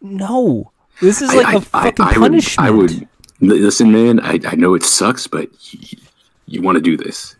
No. 0.00 0.72
This 1.00 1.22
is 1.22 1.34
like 1.34 1.54
a 1.54 1.60
fucking 1.60 2.04
I 2.04 2.14
punishment. 2.14 2.76
would, 2.76 2.92
I 2.92 2.94
would 2.98 3.08
listen, 3.60 3.92
man. 3.92 4.20
I, 4.20 4.38
I 4.46 4.56
know 4.56 4.74
it 4.74 4.82
sucks, 4.82 5.26
but 5.26 5.48
you, 6.52 6.62
want 6.62 6.76
to 6.76 6.82
do 6.82 6.96
this. 6.96 7.36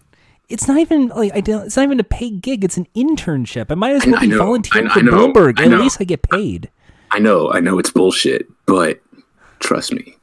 It's 0.48 0.68
not 0.68 0.78
even 0.78 1.08
like 1.08 1.32
I 1.34 1.40
don't, 1.40 1.66
it's 1.66 1.76
not 1.76 1.84
even 1.84 2.00
a 2.00 2.04
paid 2.04 2.42
gig. 2.42 2.64
It's 2.64 2.76
an 2.76 2.86
internship. 2.94 3.66
I 3.70 3.74
might 3.74 3.94
as 3.94 4.04
well 4.06 4.16
I 4.16 4.20
be 4.20 4.26
know, 4.28 4.38
volunteering 4.38 4.88
I- 4.88 4.92
for 4.94 5.00
I 5.00 5.02
Bloomberg. 5.02 5.60
At 5.60 5.70
least 5.80 5.98
I 6.00 6.04
get 6.04 6.22
paid. 6.22 6.70
I 7.10 7.18
know, 7.18 7.52
I 7.52 7.60
know 7.60 7.78
it's 7.78 7.90
bullshit, 7.90 8.46
but 8.66 9.00
trust 9.60 9.92
me, 9.92 10.16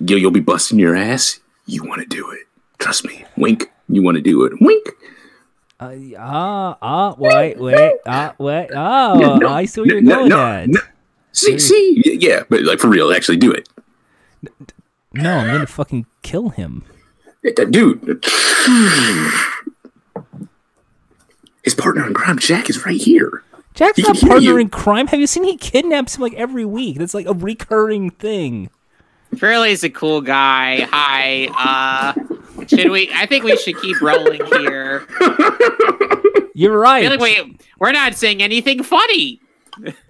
you, 0.00 0.16
you'll 0.16 0.30
be 0.30 0.40
busting 0.40 0.78
your 0.78 0.94
ass. 0.96 1.40
You 1.66 1.82
want 1.84 2.00
to 2.00 2.06
do 2.06 2.30
it. 2.30 2.46
Trust 2.78 3.04
me. 3.04 3.24
Wink. 3.36 3.70
You 3.88 4.02
want 4.02 4.16
to 4.16 4.22
do 4.22 4.44
it. 4.44 4.52
Wink. 4.60 4.88
Uh, 5.80 5.96
ah, 6.16 6.78
ah, 6.80 7.14
wait, 7.18 7.58
wait, 7.58 7.94
ah, 8.06 8.34
wait, 8.38 8.68
oh, 8.72 9.38
No, 9.40 9.48
I 9.48 9.64
see 9.64 9.80
what 9.80 9.88
no, 9.88 9.94
you're 9.94 10.02
no, 10.02 10.14
going 10.16 10.28
no, 10.28 10.46
at. 10.46 10.68
no. 10.68 10.80
See, 11.32 11.58
see, 11.58 12.18
yeah, 12.20 12.44
but 12.48 12.62
like 12.62 12.78
for 12.78 12.86
real, 12.88 13.12
actually 13.12 13.38
do 13.38 13.50
it, 13.50 13.68
No, 15.12 15.38
I'm 15.38 15.46
gonna 15.48 15.66
fucking 15.66 16.06
kill 16.22 16.50
him. 16.50 16.84
Dude. 17.42 18.24
His 21.62 21.74
partner 21.74 22.06
in 22.06 22.14
crime, 22.14 22.38
Jack, 22.38 22.68
is 22.70 22.84
right 22.84 23.00
here. 23.00 23.42
Jack's 23.74 23.96
He 23.96 24.02
not 24.02 24.16
can 24.16 24.28
partner 24.28 24.58
in 24.58 24.68
crime. 24.68 25.06
Have 25.08 25.20
you 25.20 25.26
seen 25.26 25.44
he 25.44 25.56
kidnaps 25.56 26.16
him 26.16 26.22
like 26.22 26.34
every 26.34 26.64
week? 26.64 26.98
That's 26.98 27.14
like 27.14 27.26
a 27.26 27.32
recurring 27.32 28.10
thing. 28.10 28.68
Shirley's 29.36 29.82
a 29.82 29.90
cool 29.90 30.20
guy. 30.20 30.86
Hi. 30.90 31.48
Uh, 31.56 32.66
should 32.66 32.90
we? 32.90 33.10
I 33.14 33.26
think 33.26 33.44
we 33.44 33.56
should 33.56 33.80
keep 33.80 34.00
rolling 34.02 34.44
here. 34.46 35.06
You're 36.54 36.78
right. 36.78 37.08
like 37.08 37.20
we, 37.20 37.58
we're 37.78 37.92
not 37.92 38.14
saying 38.14 38.42
anything 38.42 38.82
funny. 38.82 39.40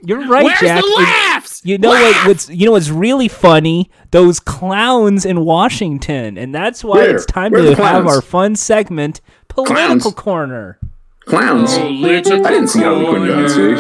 You're 0.03 0.27
right, 0.27 0.45
Where's 0.45 0.59
Jack. 0.61 0.81
the 0.83 0.87
And 0.87 1.05
laughs? 1.07 1.63
You 1.65 1.79
know 1.79 1.91
what? 1.91 2.27
What's 2.27 2.49
you 2.51 2.67
know 2.67 2.73
what's 2.73 2.91
really 2.91 3.29
funny? 3.29 3.91
Those 4.11 4.41
clowns 4.41 5.25
in 5.25 5.45
Washington, 5.45 6.37
and 6.37 6.55
that's 6.55 6.83
why 6.83 6.97
Where? 6.97 7.15
it's 7.17 7.27
time 7.27 7.53
Where 7.53 7.63
to 7.63 7.83
have 7.83 8.07
our 8.07 8.21
fun 8.21 8.57
segment, 8.57 9.21
political 9.49 9.77
Clowns? 9.77 10.15
corner. 10.15 10.79
Clowns. 11.27 11.73
I 11.75 11.89
didn't 12.21 12.69
see 12.69 12.81
Harley 12.81 13.05
Quinn 13.07 13.31
on 13.31 13.49
stage. 13.49 13.79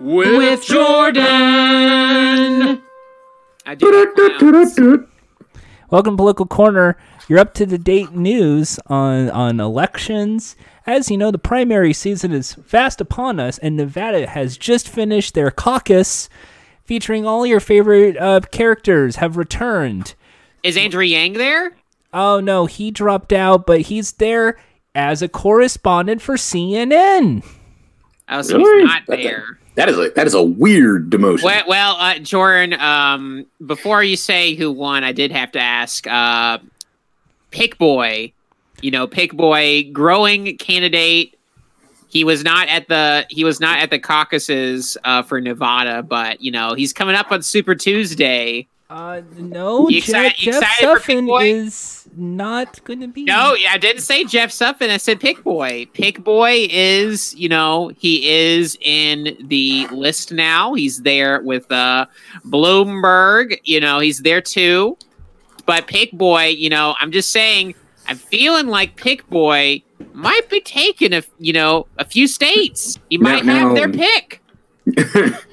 With 0.00 0.64
Jordan. 0.64 1.22
I 3.66 3.74
do 3.76 3.92
like 3.92 4.38
clowns. 4.38 4.78
Welcome 5.90 6.14
to 6.14 6.16
Political 6.16 6.46
Corner. 6.46 6.96
You're 7.30 7.38
up 7.38 7.54
to 7.54 7.64
the 7.64 7.78
date 7.78 8.10
news 8.10 8.80
on 8.88 9.30
on 9.30 9.60
elections. 9.60 10.56
As 10.84 11.12
you 11.12 11.16
know, 11.16 11.30
the 11.30 11.38
primary 11.38 11.92
season 11.92 12.32
is 12.32 12.54
fast 12.54 13.00
upon 13.00 13.38
us, 13.38 13.56
and 13.58 13.76
Nevada 13.76 14.26
has 14.26 14.58
just 14.58 14.88
finished 14.88 15.34
their 15.34 15.52
caucus, 15.52 16.28
featuring 16.84 17.24
all 17.24 17.46
your 17.46 17.60
favorite 17.60 18.16
uh, 18.16 18.40
characters 18.50 19.16
have 19.16 19.36
returned. 19.36 20.14
Is 20.64 20.76
Andrew 20.76 21.04
Yang 21.04 21.34
there? 21.34 21.76
Oh 22.12 22.40
no, 22.40 22.66
he 22.66 22.90
dropped 22.90 23.32
out, 23.32 23.64
but 23.64 23.82
he's 23.82 24.10
there 24.14 24.58
as 24.96 25.22
a 25.22 25.28
correspondent 25.28 26.20
for 26.20 26.34
CNN. 26.34 27.44
Oh, 28.28 28.42
so 28.42 28.58
Really? 28.58 28.80
he's 28.80 28.88
not 28.88 29.02
That- 29.06 29.22
there. 29.22 29.44
That 29.76 29.88
is 29.88 29.96
a 29.96 30.10
that 30.16 30.26
is 30.26 30.34
a 30.34 30.42
weird 30.42 31.10
demotion. 31.10 31.44
Well, 31.44 31.62
well 31.68 31.96
uh, 31.96 32.18
Jordan, 32.18 32.72
um, 32.80 33.46
before 33.64 34.02
you 34.02 34.16
say 34.16 34.56
who 34.56 34.72
won, 34.72 35.04
I 35.04 35.12
did 35.12 35.30
have 35.30 35.52
to 35.52 35.60
ask. 35.60 36.08
Uh, 36.08 36.58
Pick 37.50 37.78
Boy, 37.78 38.32
you 38.80 38.90
know, 38.90 39.06
Pick 39.06 39.32
Boy, 39.34 39.90
growing 39.92 40.56
candidate. 40.58 41.36
He 42.08 42.24
was 42.24 42.42
not 42.42 42.68
at 42.68 42.88
the 42.88 43.24
he 43.30 43.44
was 43.44 43.60
not 43.60 43.78
at 43.78 43.90
the 43.90 43.98
caucuses 44.00 44.96
uh, 45.04 45.22
for 45.22 45.40
Nevada, 45.40 46.02
but 46.02 46.40
you 46.42 46.50
know 46.50 46.74
he's 46.74 46.92
coming 46.92 47.14
up 47.14 47.30
on 47.30 47.42
Super 47.42 47.74
Tuesday. 47.74 48.66
Uh, 48.88 49.22
no, 49.38 49.88
You 49.88 50.00
Jeff, 50.00 50.32
excited- 50.32 50.36
Jeff 50.36 50.62
excited 50.62 50.88
Sutphen 51.28 51.44
is 51.44 52.08
not 52.16 52.82
going 52.82 52.98
to 52.98 53.06
be. 53.06 53.22
No, 53.22 53.54
I 53.68 53.78
didn't 53.78 54.02
say 54.02 54.24
Jeff 54.24 54.50
Sutphen. 54.50 54.90
I 54.90 54.96
said 54.96 55.20
Pick 55.20 55.44
Boy. 55.44 55.86
Pick 55.94 56.24
Boy 56.24 56.66
is, 56.68 57.32
you 57.36 57.48
know, 57.48 57.92
he 57.96 58.28
is 58.28 58.76
in 58.80 59.36
the 59.46 59.86
list 59.92 60.32
now. 60.32 60.74
He's 60.74 61.02
there 61.02 61.40
with 61.42 61.70
uh, 61.70 62.06
Bloomberg. 62.44 63.58
You 63.62 63.78
know, 63.80 64.00
he's 64.00 64.18
there 64.22 64.40
too. 64.40 64.96
But 65.70 65.86
Pick 65.86 66.10
Boy, 66.10 66.46
you 66.46 66.68
know, 66.68 66.96
I'm 66.98 67.12
just 67.12 67.30
saying, 67.30 67.76
I'm 68.08 68.16
feeling 68.16 68.66
like 68.66 68.96
Pick 68.96 69.28
Boy 69.30 69.84
might 70.14 70.50
be 70.50 70.60
taking 70.60 71.12
a, 71.12 71.22
you 71.38 71.52
know, 71.52 71.86
a 71.96 72.04
few 72.04 72.26
states. 72.26 72.98
He 73.08 73.18
Now- 73.18 73.22
might 73.22 73.44
have 73.44 73.68
now- 73.68 73.74
their 73.74 73.88
pick. 73.88 74.42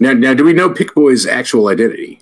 now, 0.00 0.12
now, 0.14 0.34
do 0.34 0.42
we 0.42 0.52
know 0.52 0.68
Pick 0.70 0.96
Boy's 0.96 1.28
actual 1.28 1.68
identity? 1.68 2.18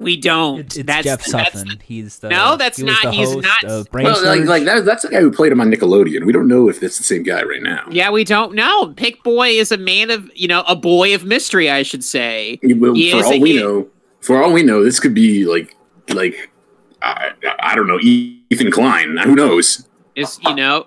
We 0.00 0.16
don't. 0.20 0.58
It's, 0.58 0.76
it's 0.76 0.86
that's 0.88 1.04
Jeff 1.04 1.24
that's 1.24 1.62
Sutphen. 1.62 1.80
he's 1.82 2.18
the 2.18 2.30
No, 2.30 2.56
that's 2.56 2.78
he 2.78 2.82
not- 2.82 3.02
The 3.04 3.12
he's 3.12 3.36
not- 3.36 3.62
Well, 3.92 4.24
like, 4.26 4.44
like 4.44 4.64
that, 4.64 4.84
that's 4.84 5.04
the 5.04 5.08
guy 5.10 5.20
who 5.20 5.30
played 5.30 5.52
him 5.52 5.60
on 5.60 5.70
Nickelodeon. 5.70 6.24
We 6.26 6.32
don't 6.32 6.48
know 6.48 6.68
if 6.68 6.80
that's 6.80 6.98
the 6.98 7.04
same 7.04 7.22
guy 7.22 7.44
right 7.44 7.62
now. 7.62 7.86
Yeah, 7.92 8.10
we 8.10 8.24
don't 8.24 8.56
know. 8.56 8.88
Pick 8.96 9.22
Boy 9.22 9.50
is 9.50 9.70
a 9.70 9.78
man 9.78 10.10
of, 10.10 10.28
you 10.34 10.48
know, 10.48 10.64
a 10.66 10.74
boy 10.74 11.14
of 11.14 11.24
mystery, 11.24 11.70
I 11.70 11.84
should 11.84 12.02
say. 12.02 12.58
Well, 12.64 12.94
He 12.94 13.12
for 13.12 13.24
all 13.24 13.32
a- 13.34 13.38
we 13.38 13.52
he- 13.52 13.58
know, 13.60 13.86
for 14.20 14.42
all 14.42 14.52
we 14.52 14.64
know, 14.64 14.82
this 14.82 14.98
could 14.98 15.14
be 15.14 15.44
like, 15.46 15.76
like, 16.10 16.50
I, 17.06 17.32
I 17.60 17.74
don't 17.74 17.86
know, 17.86 17.98
Ethan 18.00 18.70
Klein. 18.70 19.16
Who 19.18 19.34
knows? 19.34 19.86
Is 20.14 20.38
you 20.42 20.54
know, 20.54 20.86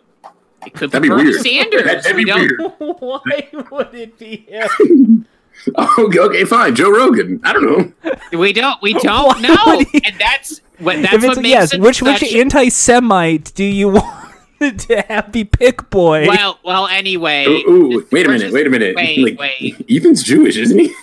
it 0.65 0.73
could 0.73 0.91
That'd 0.91 1.03
be 1.03 1.09
be 1.09 1.15
Bernie 1.15 1.29
weird. 1.29 1.41
Sanders. 1.41 1.83
That, 1.83 2.05
would 2.05 2.15
We 2.15 2.25
be 2.25 2.31
don't- 2.31 2.39
weird. 2.41 2.61
Why 2.99 3.49
would 3.71 3.93
it 3.93 4.17
be 4.17 4.37
him? 4.47 5.25
Oh, 5.75 6.05
okay, 6.07 6.19
okay, 6.19 6.45
fine. 6.45 6.73
Joe 6.73 6.89
Rogan. 6.89 7.41
I 7.43 7.51
don't 7.51 7.65
know. 7.65 8.11
We 8.39 8.53
don't. 8.53 8.81
We 8.81 8.93
don't 9.03 9.41
know, 9.41 9.79
he- 9.91 10.01
and 10.05 10.15
that's 10.17 10.61
what 10.77 11.01
that's 11.01 11.15
if 11.15 11.23
what 11.23 11.35
makes 11.37 11.49
yes, 11.49 11.73
it 11.73 11.81
which 11.81 12.01
which 12.01 12.23
anti-Semite 12.23 13.51
do 13.55 13.65
you 13.65 13.89
want 13.89 14.31
to 14.61 15.01
have 15.09 15.33
be 15.33 15.43
Pick 15.43 15.89
Boy? 15.89 16.27
Well, 16.29 16.59
well. 16.63 16.87
Anyway. 16.87 17.43
Ooh, 17.45 17.69
ooh, 17.69 18.07
wait 18.09 18.25
a 18.25 18.29
minute. 18.29 18.41
just- 18.43 18.53
Wait 18.53 18.67
a 18.67 18.69
minute. 18.69 18.95
Wait, 18.95 19.17
like, 19.19 19.37
wait. 19.37 19.85
Ethan's 19.91 20.23
Jewish, 20.23 20.55
isn't 20.55 20.79
he? 20.79 20.93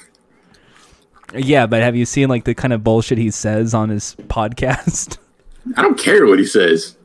Yeah, 1.34 1.66
but 1.66 1.82
have 1.82 1.96
you 1.96 2.04
seen 2.06 2.28
like 2.28 2.44
the 2.44 2.54
kind 2.54 2.72
of 2.72 2.84
bullshit 2.84 3.18
he 3.18 3.30
says 3.30 3.74
on 3.74 3.88
his 3.88 4.14
podcast? 4.28 5.18
I 5.76 5.82
don't 5.82 5.98
care 5.98 6.26
what 6.26 6.38
he 6.38 6.44
says. 6.46 6.96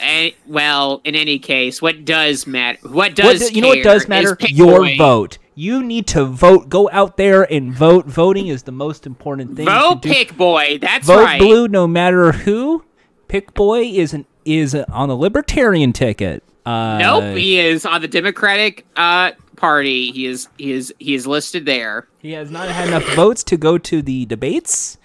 Eh, 0.00 0.30
well, 0.46 1.00
in 1.04 1.14
any 1.14 1.38
case, 1.38 1.80
what 1.80 2.04
does 2.04 2.46
matter? 2.46 2.78
What 2.82 2.92
What 2.92 3.14
does 3.16 3.48
do- 3.50 3.54
you 3.54 3.62
know 3.62 3.68
what 3.68 3.82
does 3.82 4.08
matter? 4.08 4.36
Your 4.48 4.80
Boy. 4.80 4.96
vote. 4.96 5.38
You 5.54 5.82
need 5.82 6.06
to 6.08 6.24
vote. 6.24 6.68
Go 6.68 6.88
out 6.90 7.16
there 7.16 7.42
and 7.52 7.72
vote. 7.72 8.06
Voting 8.06 8.48
is 8.48 8.62
the 8.64 8.72
most 8.72 9.06
important 9.06 9.56
thing. 9.56 9.66
Vote 9.66 10.02
to. 10.02 10.08
Pick 10.08 10.36
Boy. 10.36 10.78
That's 10.80 11.06
Vote 11.06 11.22
right. 11.24 11.38
blue, 11.40 11.68
no 11.68 11.86
matter 11.86 12.32
who. 12.32 12.84
Pick 13.28 13.52
Boy 13.54 13.82
is 13.82 14.12
an 14.14 14.26
is 14.44 14.74
on 14.74 15.08
the 15.08 15.16
Libertarian 15.16 15.92
ticket. 15.92 16.42
Uh, 16.66 16.98
Nope, 16.98 17.36
he 17.36 17.58
is 17.60 17.84
on 17.86 18.00
the 18.00 18.08
Democratic 18.08 18.86
uh, 18.96 19.32
Party. 19.60 20.10
He 20.12 20.26
is 20.26 20.48
he 20.56 20.72
is 20.72 20.92
he 20.98 21.14
is 21.14 21.26
listed 21.26 21.66
there. 21.66 22.08
He 22.18 22.32
has 22.32 22.50
not 22.50 22.68
had 22.68 22.88
enough 22.88 23.04
votes 23.14 23.44
to 23.44 23.56
go 23.58 23.76
to 23.76 24.00
the 24.00 24.24
debates. 24.24 24.96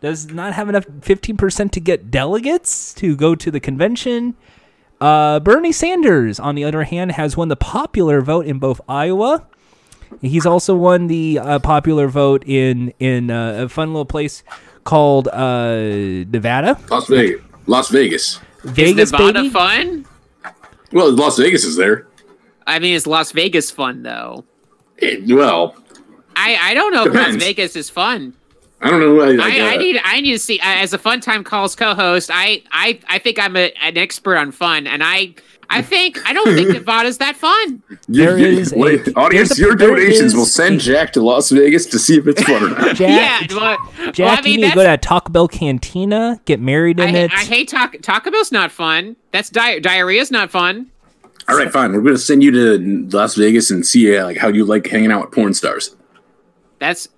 Does 0.00 0.28
not 0.28 0.52
have 0.54 0.68
enough 0.68 0.86
15% 0.86 1.72
to 1.72 1.80
get 1.80 2.08
delegates 2.08 2.94
to 2.94 3.16
go 3.16 3.34
to 3.34 3.50
the 3.50 3.58
convention. 3.58 4.36
Uh, 5.00 5.40
Bernie 5.40 5.72
Sanders, 5.72 6.38
on 6.38 6.54
the 6.54 6.62
other 6.62 6.84
hand, 6.84 7.12
has 7.12 7.36
won 7.36 7.48
the 7.48 7.56
popular 7.56 8.20
vote 8.20 8.46
in 8.46 8.60
both 8.60 8.80
Iowa. 8.88 9.44
He's 10.22 10.46
also 10.46 10.76
won 10.76 11.08
the 11.08 11.40
uh, 11.40 11.58
popular 11.58 12.06
vote 12.06 12.44
in 12.46 12.92
in 13.00 13.30
uh, 13.32 13.64
a 13.64 13.68
fun 13.68 13.88
little 13.88 14.06
place 14.06 14.44
called 14.84 15.26
uh, 15.28 15.74
Nevada. 16.30 16.78
Las 16.88 17.08
Vegas. 17.08 17.40
Las 17.66 17.88
Vegas. 17.90 18.40
Vegas, 18.62 19.02
is 19.08 19.12
Nevada 19.12 19.40
baby. 19.42 19.50
fun? 19.50 20.06
Well, 20.92 21.12
Las 21.12 21.38
Vegas 21.38 21.64
is 21.64 21.76
there. 21.76 22.06
I 22.68 22.78
mean, 22.78 22.94
is 22.94 23.06
Las 23.06 23.32
Vegas 23.32 23.70
fun 23.70 24.02
though? 24.02 24.44
Eh, 25.02 25.16
well, 25.28 25.74
I 26.36 26.56
I 26.60 26.74
don't 26.74 26.92
know 26.92 27.04
if 27.06 27.14
Las 27.14 27.34
Vegas 27.36 27.74
is 27.76 27.90
fun. 27.90 28.34
I 28.80 28.90
don't 28.90 29.00
know. 29.00 29.20
I, 29.20 29.30
like, 29.32 29.54
I, 29.54 29.74
I 29.74 29.76
need 29.76 30.00
I 30.04 30.20
need 30.20 30.32
to 30.32 30.38
see 30.38 30.60
uh, 30.60 30.64
as 30.64 30.92
a 30.92 30.98
fun 30.98 31.20
time 31.20 31.42
calls 31.42 31.74
co-host. 31.74 32.30
I 32.32 32.62
I 32.70 33.00
I 33.08 33.18
think 33.18 33.38
I'm 33.40 33.56
a, 33.56 33.72
an 33.82 33.96
expert 33.98 34.36
on 34.36 34.52
fun, 34.52 34.86
and 34.86 35.02
I 35.02 35.34
I 35.70 35.82
think 35.82 36.18
I 36.28 36.32
don't 36.32 36.54
think 36.54 36.68
Nevada's 36.74 37.18
that 37.18 37.34
fun. 37.36 37.82
you- 37.88 38.24
There 38.24 38.38
you- 38.38 38.46
is 38.60 38.72
a- 38.72 39.12
audience, 39.16 39.58
a- 39.58 39.60
your 39.60 39.74
donations 39.74 40.34
will 40.36 40.46
send 40.46 40.80
Jack 40.80 41.12
to 41.14 41.20
Las 41.22 41.50
Vegas 41.50 41.86
to 41.86 41.98
see 41.98 42.18
if 42.18 42.28
it's 42.28 42.42
fun 42.44 42.62
or 42.62 42.68
not. 42.70 42.94
Jack, 42.96 43.50
yeah, 43.50 43.56
well, 43.58 43.76
well, 44.16 44.28
I 44.38 44.40
mean 44.42 44.60
you 44.60 44.60
need 44.66 44.70
to 44.70 44.74
go 44.76 44.82
that's- 44.82 45.00
to 45.02 45.08
Taco 45.08 45.32
Bell 45.32 45.48
Cantina, 45.48 46.40
get 46.44 46.60
married 46.60 47.00
in 47.00 47.16
I, 47.16 47.18
it. 47.18 47.32
I 47.32 47.44
hate 47.44 47.68
Taco 47.68 47.98
Taco 47.98 48.30
Bell's 48.30 48.52
not 48.52 48.70
fun. 48.70 49.16
That's 49.32 49.50
di- 49.50 49.80
diarrhea's 49.80 50.30
not 50.30 50.50
fun. 50.50 50.86
All 51.48 51.56
right, 51.56 51.72
fine. 51.72 51.92
We're 51.92 52.02
gonna 52.02 52.18
send 52.18 52.42
you 52.42 52.50
to 52.50 53.16
Las 53.16 53.34
Vegas 53.34 53.70
and 53.70 53.86
see 53.86 54.16
uh, 54.16 54.24
like 54.24 54.36
how 54.36 54.48
you 54.48 54.64
like 54.64 54.86
hanging 54.86 55.10
out 55.10 55.22
with 55.22 55.32
porn 55.32 55.54
stars. 55.54 55.96
That's 56.78 57.08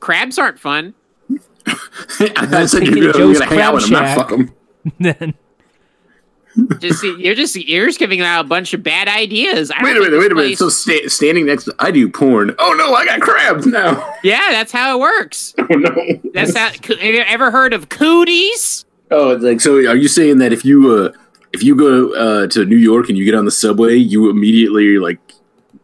crabs 0.00 0.38
aren't 0.38 0.58
fun. 0.58 0.94
I 2.18 2.66
said 2.66 2.86
you're 2.86 2.94
gonna, 2.94 3.12
Joe's 3.12 3.18
you're 3.18 3.34
gonna 3.34 3.46
hang 3.46 3.60
out 3.60 3.74
with 3.74 3.84
them, 3.84 3.92
not 3.92 4.16
fuck 4.16 4.28
them. 4.30 4.54
then 5.00 5.34
Just 6.78 7.02
you're 7.02 7.34
just 7.34 7.56
you're 7.56 7.86
just 7.86 7.98
giving 7.98 8.20
out 8.20 8.44
a 8.44 8.48
bunch 8.48 8.74
of 8.74 8.82
bad 8.82 9.08
ideas. 9.08 9.70
I 9.70 9.82
Wait 9.82 9.96
a 9.96 10.00
minute, 10.00 10.18
wait 10.18 10.32
a 10.32 10.34
minute. 10.34 10.58
So 10.58 10.68
sta- 10.68 11.08
standing 11.08 11.46
next, 11.46 11.64
to, 11.64 11.74
I 11.78 11.90
do 11.90 12.08
porn. 12.08 12.54
Oh 12.58 12.74
no, 12.78 12.94
I 12.94 13.04
got 13.04 13.20
crabs 13.20 13.66
now. 13.66 14.14
yeah, 14.22 14.48
that's 14.50 14.72
how 14.72 14.96
it 14.96 15.00
works. 15.00 15.54
Oh 15.58 15.64
no. 15.68 16.20
That's 16.32 16.56
how. 16.56 16.70
Have 16.70 17.02
you 17.02 17.24
ever 17.26 17.50
heard 17.50 17.72
of 17.72 17.88
cooties? 17.88 18.84
Oh, 19.10 19.34
like 19.34 19.60
so. 19.60 19.76
Are 19.76 19.96
you 19.96 20.08
saying 20.08 20.38
that 20.38 20.52
if 20.52 20.64
you 20.64 20.90
uh 20.92 21.12
if 21.54 21.62
you 21.62 21.76
go 21.76 22.12
uh 22.14 22.46
to 22.48 22.64
New 22.64 22.76
York 22.76 23.08
and 23.08 23.16
you 23.16 23.24
get 23.24 23.34
on 23.34 23.44
the 23.44 23.50
subway, 23.50 23.94
you 23.94 24.28
immediately 24.28 24.98
like 24.98 25.20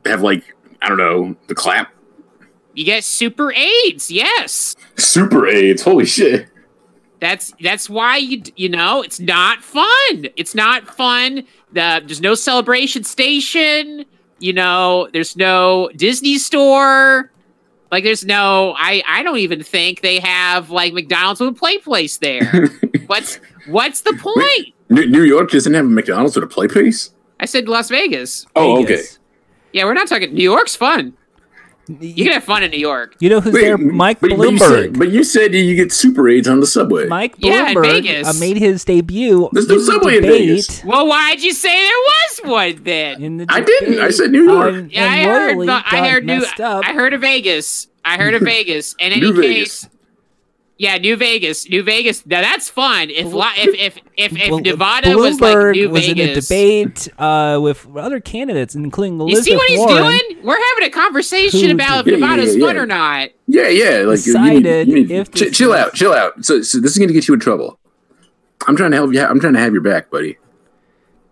have 0.05 0.21
like 0.21 0.43
I 0.83 0.89
don't 0.89 0.99
know 0.99 1.37
the 1.47 1.55
clap 1.55 1.93
You 2.75 2.85
get 2.85 3.05
super 3.05 3.53
AIDS. 3.53 4.11
Yes. 4.11 4.75
super 4.97 5.47
AIDS? 5.47 5.83
Holy 5.83 6.05
shit! 6.05 6.49
That's 7.21 7.55
that's 7.63 7.89
why 7.89 8.17
you 8.17 8.43
you 8.57 8.69
know 8.69 9.01
it's 9.03 9.21
not 9.21 9.63
fun. 9.63 10.27
It's 10.37 10.55
not 10.55 10.89
fun. 10.89 11.47
The, 11.73 12.03
there's 12.05 12.21
no 12.21 12.35
celebration 12.35 13.05
station. 13.05 14.05
You 14.41 14.55
know, 14.55 15.09
there's 15.13 15.37
no 15.37 15.91
Disney 15.95 16.39
store. 16.39 17.31
Like 17.93 18.03
there's 18.03 18.25
no 18.25 18.75
I 18.77 19.03
I 19.07 19.23
don't 19.23 19.39
even 19.39 19.63
think 19.63 20.01
they 20.01 20.19
have 20.19 20.71
like 20.71 20.95
McDonald's 20.95 21.41
with 21.41 21.51
a 21.51 21.53
play 21.53 21.79
place 21.79 22.19
there. 22.19 22.69
what's 23.07 23.39
what's 23.69 24.01
the 24.01 24.15
point? 24.15 24.75
New, 24.91 25.07
New 25.07 25.23
York 25.23 25.51
doesn't 25.51 25.73
have 25.75 25.87
a 25.87 25.89
McDonald's 25.89 26.35
with 26.37 26.45
a 26.45 26.49
play 26.49 26.69
place. 26.69 27.11
I 27.39 27.47
said 27.47 27.69
Las 27.69 27.89
Vegas. 27.89 28.47
Oh, 28.55 28.83
Vegas. 28.83 29.19
Yeah, 29.73 29.85
we're 29.85 29.95
not 29.95 30.09
talking 30.09 30.35
New 30.35 30.43
York's 30.43 30.77
fun. 30.77 31.15
You 31.89 32.23
can 32.25 32.33
have 32.35 32.45
fun 32.45 32.63
in 32.63 32.71
New 32.71 32.79
York. 32.79 33.17
You 33.19 33.31
know 33.31 33.41
who's 33.41 33.53
Wait, 33.53 33.63
there? 33.63 33.77
Mike 33.77 34.21
but, 34.21 34.31
But 34.31 34.39
you, 34.51 34.59
Bloomberg. 34.59 34.59
said, 34.69 34.99
but 34.99 35.11
you 35.11 35.25
said 35.25 35.55
you 35.55 35.75
get 35.75 35.91
super 35.91 36.29
AIDS 36.29 36.47
on 36.47 36.61
the 36.61 36.67
subway. 36.67 37.09
Mike 37.09 37.35
Yeah, 37.39 37.69
in 37.71 37.75
Bloomberg 37.77 37.83
Vegas. 38.03 38.29
uh, 38.29 38.39
made 38.39 38.59
his 38.59 38.85
debut 38.85 39.49
There's 39.53 39.67
no 39.67 39.75
in 39.75 39.81
the 39.81 39.85
subway 39.87 40.17
in. 40.19 40.23
Vegas. 40.23 40.85
Well, 40.85 41.09
why'd 41.09 41.41
you 41.43 41.53
say 41.53 41.73
there 41.73 41.91
was 41.91 42.41
one 42.77 42.85
then? 42.85 43.21
In 43.23 43.37
the 43.39 43.47
I 43.49 43.61
didn't. 43.61 43.99
I 43.99 44.11
said 44.11 44.31
New 44.31 44.45
York. 44.45 44.73
um, 44.75 44.89
Yeah, 44.93 45.05
I 45.05 45.17
and 45.17 45.31
heard. 45.31 45.69
I 45.69 46.09
heard 46.11 46.27
new. 46.27 46.39
messed 46.41 46.61
up. 46.61 46.85
I 46.87 46.93
heard 46.93 47.13
of 47.13 47.23
Vegas. 47.23 47.89
I 48.05 48.19
heard 48.19 48.35
of 48.35 48.43
Vegas. 48.55 48.95
In 49.01 49.11
any 49.13 49.21
New 49.23 49.33
case, 49.35 49.83
Vegas. 49.85 49.89
Yeah, 50.81 50.97
New 50.97 51.15
Vegas, 51.15 51.69
New 51.69 51.83
Vegas. 51.83 52.25
Now 52.25 52.41
that's 52.41 52.71
fun. 52.71 53.11
If 53.11 53.35
li- 53.35 53.45
if 53.59 53.75
if 53.75 54.03
if, 54.17 54.33
if 54.35 54.51
Well, 54.51 54.61
Nevada 54.61 55.09
Bloomberg 55.09 55.17
was 55.19 55.41
like 55.43 55.77
New 55.77 55.91
was 55.91 56.09
in 56.09 56.19
a 56.19 56.35
debate 56.35 57.07
uh, 57.19 57.59
with 57.63 57.87
other 57.95 58.19
candidates, 58.19 58.75
including 58.75 59.21
you 59.29 59.43
see 59.43 59.55
what 59.55 59.69
he's 59.69 59.79
Warren. 59.79 60.05
doing? 60.05 60.43
We're 60.43 60.59
having 60.71 60.85
a 60.85 60.91
conversation 60.91 61.71
about 61.71 61.99
if 62.01 62.05
did- 62.07 62.13
Yeah, 62.13 62.17
yeah, 62.19 62.27
Nevada's 62.35 62.57
yeah, 62.57 62.67
fun 62.67 62.77
or 62.79 62.87
not. 62.87 63.29
Yeah, 63.47 63.69
yeah. 63.69 63.91
Like 64.07 64.25
you 64.25 64.33
need, 64.33 64.63
Decided 64.63 64.89
you 64.89 64.95
need, 64.95 65.11
if 65.11 65.31
ch- 65.33 65.55
chill 65.55 65.75
out, 65.75 65.93
chill 65.93 66.15
out. 66.15 66.43
So, 66.47 66.63
so 66.63 66.81
this 66.81 66.93
is 66.93 66.99
gonna 66.99 67.13
get 67.13 67.29
you 67.29 67.35
in 67.35 67.41
trouble. 67.41 67.79
I'm 68.67 68.75
trying 68.75 68.93
to 68.93 68.97
help 68.97 69.13
you. 69.13 69.23
I'm 69.23 69.39
trying 69.39 69.53
to 69.53 69.61
have 69.61 69.75
your 69.75 69.83
back, 69.83 70.11
buddy. 70.11 70.39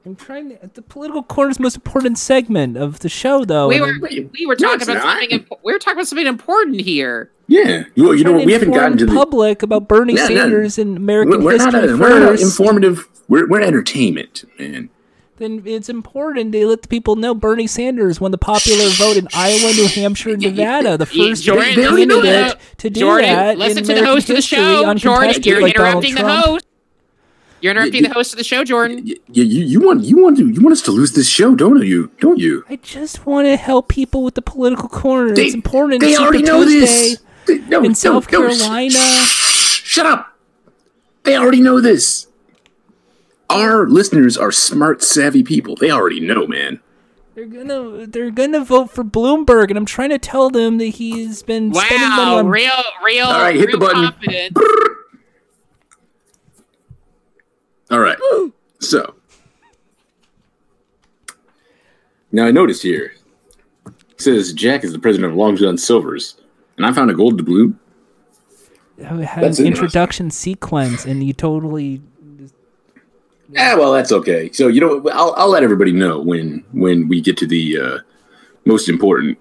I'm 0.04 0.14
trying 0.14 0.50
to, 0.50 0.70
the 0.74 0.82
political 0.82 1.22
corner's 1.22 1.58
most 1.58 1.76
important 1.76 2.18
segment 2.18 2.76
of 2.76 3.00
the 3.00 3.08
show, 3.08 3.46
though. 3.46 3.68
We 3.68 3.80
were 3.80 3.94
we 3.98 4.44
were 4.46 4.56
talking 4.56 4.74
it's 4.74 4.84
about 4.84 4.94
not. 5.04 5.20
something. 5.20 5.38
Impo- 5.40 5.58
we 5.64 5.72
were 5.72 5.78
talking 5.78 5.94
about 5.96 6.06
something 6.08 6.26
important 6.26 6.82
here. 6.82 7.30
Yeah. 7.48 7.84
You, 7.94 8.12
you 8.12 8.24
know 8.24 8.32
what? 8.32 8.44
We 8.46 8.52
haven't 8.52 8.72
gotten 8.72 8.98
to 8.98 9.06
the. 9.06 9.14
public 9.14 9.62
about 9.62 9.88
Bernie 9.88 10.14
Yeah, 10.14 10.28
no. 10.28 10.36
Sanders 10.36 10.78
and 10.78 10.96
American 10.96 11.38
We're, 11.42 11.56
we're 11.56 11.56
not. 11.56 11.72
history 11.74 11.90
A, 11.94 11.96
we're 11.96 12.20
not 12.20 12.40
informative. 12.40 13.08
We're, 13.28 13.48
we're 13.48 13.60
entertainment, 13.62 14.44
man. 14.58 14.90
then 15.38 15.62
it's 15.64 15.88
important 15.88 16.52
to 16.52 16.66
let 16.66 16.82
the 16.82 16.88
people 16.88 17.16
know 17.16 17.34
Bernie 17.34 17.66
Sanders 17.66 18.20
won 18.20 18.30
the 18.32 18.38
popular 18.38 18.88
vote 18.90 19.16
in 19.16 19.28
Iowa, 19.34 19.72
New 19.72 19.86
Hampshire, 19.88 20.30
and 20.30 20.42
Nevada, 20.42 20.96
the 20.98 21.06
first 21.06 21.42
Jordan, 21.44 21.74
they 21.76 21.82
candidate 21.86 22.56
to 22.78 22.90
do 22.90 23.00
Jordan, 23.00 23.30
that. 23.34 23.58
listen 23.58 23.78
in 23.78 23.84
to 23.84 23.94
the 23.94 24.04
host 24.06 24.28
of 24.30 24.36
the 24.36 24.42
show, 24.42 24.56
Jordan. 24.82 24.90
uncontested, 24.90 25.46
You're 25.46 25.60
like 25.62 25.74
Donald 25.74 26.04
interrupting 26.04 26.14
the 26.16 26.20
Trump. 26.20 26.44
host. 26.46 26.66
You're 27.60 27.70
interrupting 27.72 28.02
you- 28.02 28.08
the 28.08 28.14
host 28.14 28.32
of 28.32 28.38
the 28.38 28.44
show, 28.44 28.62
Jordan. 28.64 29.04
Y- 29.04 29.14
y- 29.28 29.34
you, 29.34 29.64
you 29.64 29.80
want 29.80 30.04
you 30.04 30.22
want 30.22 30.36
to 30.38 30.48
you 30.48 30.60
want 30.60 30.72
us 30.72 30.82
to 30.82 30.90
lose 30.92 31.12
this 31.12 31.28
show, 31.28 31.54
don't 31.56 31.82
you? 31.84 32.10
Don't 32.20 32.38
you? 32.38 32.64
I 32.68 32.76
just 32.76 33.26
want 33.26 33.46
to 33.46 33.56
help 33.56 33.88
people 33.88 34.22
with 34.22 34.34
the 34.36 34.42
political 34.42 34.88
corner. 34.88 35.34
They- 35.34 35.46
it's 35.46 35.54
important. 35.54 36.00
They 36.00 36.12
Super 36.14 36.24
already 36.24 36.42
know 36.44 36.62
Tuesday 36.64 36.80
this. 36.80 37.18
They, 37.48 37.58
no, 37.58 37.78
in 37.78 37.88
no, 37.88 37.92
South 37.94 38.30
no, 38.30 38.48
sh- 38.50 38.58
Carolina. 38.60 38.98
Shut 38.98 40.06
up. 40.06 40.36
They 41.24 41.36
already 41.36 41.60
know 41.60 41.80
this. 41.80 42.26
Our 43.50 43.86
listeners 43.88 44.36
are 44.38 44.52
smart, 44.52 45.02
savvy 45.02 45.42
people. 45.42 45.74
They 45.74 45.90
already 45.90 46.20
know, 46.20 46.46
man. 46.46 46.80
They're 47.34 47.46
gonna 47.46 48.06
they're 48.06 48.30
gonna 48.30 48.64
vote 48.64 48.90
for 48.90 49.04
Bloomberg, 49.04 49.68
and 49.68 49.78
I'm 49.78 49.84
trying 49.86 50.10
to 50.10 50.18
tell 50.18 50.50
them 50.50 50.78
that 50.78 50.86
he's 50.86 51.42
been 51.42 51.72
spending 51.72 52.08
money 52.10 52.22
Wow, 52.32 52.38
on 52.38 52.48
real, 52.48 52.70
real, 53.04 53.26
All 53.26 53.40
right, 53.40 53.54
hit 53.56 53.70
the 53.70 53.78
button. 53.78 54.04
confident. 54.10 54.56
All 57.90 58.00
right. 58.00 58.18
So 58.80 59.14
now 62.32 62.44
I 62.46 62.50
notice 62.50 62.82
here 62.82 63.12
it 63.86 64.20
says 64.20 64.52
Jack 64.52 64.84
is 64.84 64.92
the 64.92 64.98
president 64.98 65.32
of 65.32 65.38
Long 65.38 65.56
John 65.56 65.78
Silver's, 65.78 66.36
and 66.78 66.86
I 66.86 66.92
found 66.92 67.10
a 67.10 67.14
gold 67.14 67.38
doubloon. 67.38 67.78
I 68.98 69.22
had 69.22 69.44
That's 69.44 69.58
an 69.58 69.66
introduction 69.66 70.30
sequence, 70.30 71.04
and 71.04 71.22
you 71.22 71.32
totally 71.32 72.00
Yeah, 73.50 73.74
well, 73.74 73.92
that's 73.92 74.12
okay. 74.12 74.50
So 74.52 74.68
you 74.68 74.80
know, 74.80 75.08
I'll, 75.10 75.34
I'll 75.36 75.50
let 75.50 75.62
everybody 75.62 75.92
know 75.92 76.20
when 76.20 76.64
when 76.72 77.08
we 77.08 77.20
get 77.20 77.36
to 77.38 77.46
the 77.46 77.78
uh, 77.78 77.98
most 78.64 78.88
important 78.88 79.38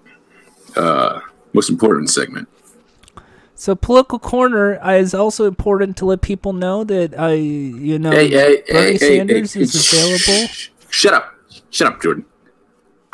uh, 0.76 1.20
most 1.54 1.70
important 1.70 2.10
segment. 2.10 2.48
So 3.54 3.74
political 3.74 4.20
corner 4.20 4.78
is 4.94 5.14
also 5.14 5.46
important 5.46 5.96
to 5.96 6.06
let 6.06 6.20
people 6.20 6.52
know 6.52 6.84
that 6.84 7.18
I, 7.18 7.32
you 7.32 7.98
know, 7.98 8.12
Hey, 8.12 8.28
hey, 8.30 8.62
Bernie 8.70 8.92
hey, 8.92 8.92
hey, 8.92 8.98
Sanders 8.98 9.54
hey, 9.54 9.60
is 9.62 9.92
available. 9.92 10.46
shh, 10.46 10.68
Shut 10.90 11.12
up, 11.12 11.34
shut 11.70 11.92
up, 11.92 12.00
Jordan. 12.00 12.24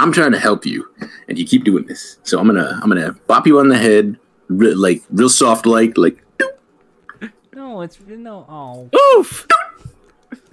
I'm 0.05 0.12
trying 0.12 0.33
to 0.33 0.38
help 0.38 0.67
you, 0.67 0.87
and 1.29 1.38
you 1.38 1.47
keep 1.47 1.64
doing 1.64 1.87
this. 1.87 2.19
So 2.25 2.38
I'm 2.38 2.47
gonna 2.47 2.79
I'm 2.83 2.90
gonna 2.90 3.12
bop 3.27 3.47
you 3.47 3.59
on 3.59 3.69
the 3.69 3.79
head, 3.79 4.19
re- 4.49 4.75
like 4.75 5.03
real 5.11 5.31
soft, 5.31 5.64
like 5.64 5.97
like. 5.97 6.23
No, 7.55 7.81
it's 7.81 7.99
no. 8.07 8.45
Oh, 8.47 8.90
Oof. 9.19 9.47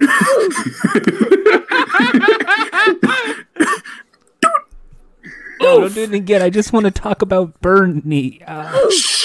no, 5.60 5.80
don't 5.80 5.94
do 5.94 6.02
it 6.04 6.14
again. 6.14 6.40
I 6.40 6.48
just 6.48 6.72
want 6.72 6.86
to 6.86 6.90
talk 6.90 7.20
about 7.20 7.60
Bernie. 7.60 8.40
Uh, 8.46 8.72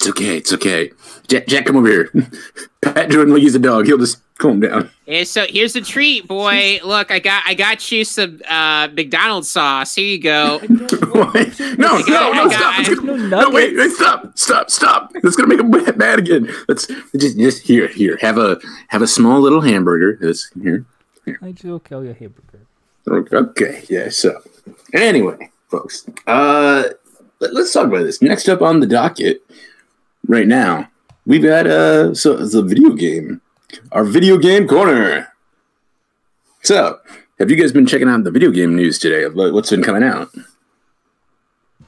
It's 0.00 0.08
okay, 0.10 0.36
it's 0.36 0.52
okay. 0.52 0.92
Jack, 1.26 1.48
Jack, 1.48 1.66
come 1.66 1.76
over 1.76 1.88
here. 1.88 2.10
Pat 2.82 3.10
Jordan 3.10 3.34
like 3.34 3.42
he's 3.42 3.56
a 3.56 3.58
dog. 3.58 3.86
He'll 3.86 3.98
just 3.98 4.22
calm 4.38 4.60
down. 4.60 4.88
Yeah, 5.06 5.24
so 5.24 5.44
here's 5.48 5.72
the 5.72 5.80
treat, 5.80 6.28
boy. 6.28 6.78
Look, 6.84 7.10
I 7.10 7.18
got 7.18 7.42
I 7.44 7.54
got 7.54 7.90
you 7.90 8.04
some 8.04 8.40
uh, 8.48 8.88
McDonald's 8.92 9.50
sauce. 9.50 9.96
Here 9.96 10.06
you 10.06 10.20
go. 10.20 10.60
What? 11.08 11.58
no, 11.78 11.98
no, 11.98 12.02
got- 12.04 12.34
no, 12.34 12.42
I 12.44 12.48
stop. 12.48 12.78
It's 12.78 13.00
gonna- 13.00 13.16
no 13.16 13.40
no, 13.40 13.50
wait, 13.50 13.76
wait, 13.76 13.90
stop, 13.90 14.38
stop, 14.38 14.70
stop. 14.70 15.12
That's 15.20 15.34
gonna 15.34 15.48
make 15.48 15.58
him 15.58 15.70
bad- 15.72 15.98
bad 15.98 16.20
again. 16.20 16.48
Let's 16.68 16.86
just, 17.16 17.36
just 17.36 17.62
here, 17.62 17.88
here. 17.88 18.18
Have 18.20 18.38
a, 18.38 18.60
have 18.88 19.02
a 19.02 19.06
small 19.08 19.40
little 19.40 19.62
hamburger. 19.62 20.16
This 20.20 20.48
here. 20.62 20.84
I 21.42 21.50
do 21.50 21.74
okay. 21.74 21.96
I'll 21.96 22.08
a 22.08 22.12
hamburger. 22.14 22.66
Okay, 23.08 23.84
yeah. 23.88 24.10
So, 24.10 24.40
anyway, 24.92 25.50
folks, 25.68 26.06
uh, 26.26 26.84
let, 27.40 27.54
us 27.54 27.72
talk 27.72 27.86
about 27.86 28.04
this. 28.04 28.20
Next 28.22 28.48
up 28.48 28.62
on 28.62 28.80
the 28.80 28.86
docket, 28.86 29.42
right 30.28 30.46
now, 30.46 30.88
we've 31.26 31.42
got 31.42 31.66
uh, 31.66 32.14
so 32.14 32.36
the 32.36 32.62
video 32.62 32.90
game, 32.90 33.40
our 33.92 34.04
video 34.04 34.36
game 34.38 34.68
corner. 34.68 35.28
So, 36.62 36.98
have 37.38 37.50
you 37.50 37.56
guys 37.56 37.72
been 37.72 37.86
checking 37.86 38.08
out 38.08 38.22
the 38.24 38.30
video 38.30 38.50
game 38.50 38.76
news 38.76 38.98
today? 38.98 39.26
what- 39.28 39.52
What's 39.52 39.70
been 39.70 39.82
coming 39.82 40.02
out? 40.02 40.28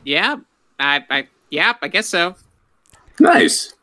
Yeah, 0.04 0.36
I, 0.78 1.04
I 1.10 1.28
yeah, 1.50 1.74
I 1.82 1.88
guess 1.88 2.06
so. 2.08 2.34
Nice. 3.18 3.74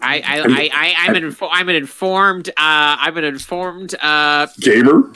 I, 0.00 0.20
I, 0.20 0.40
I, 0.46 0.70
I, 0.72 0.94
I'm 0.98 1.16
an, 1.16 1.24
info- 1.24 1.48
I'm 1.50 1.68
an 1.68 1.74
informed, 1.74 2.48
uh, 2.50 2.52
I'm 2.56 3.16
an 3.16 3.24
informed, 3.24 3.94
uh, 4.00 4.46
Gamer. 4.60 5.12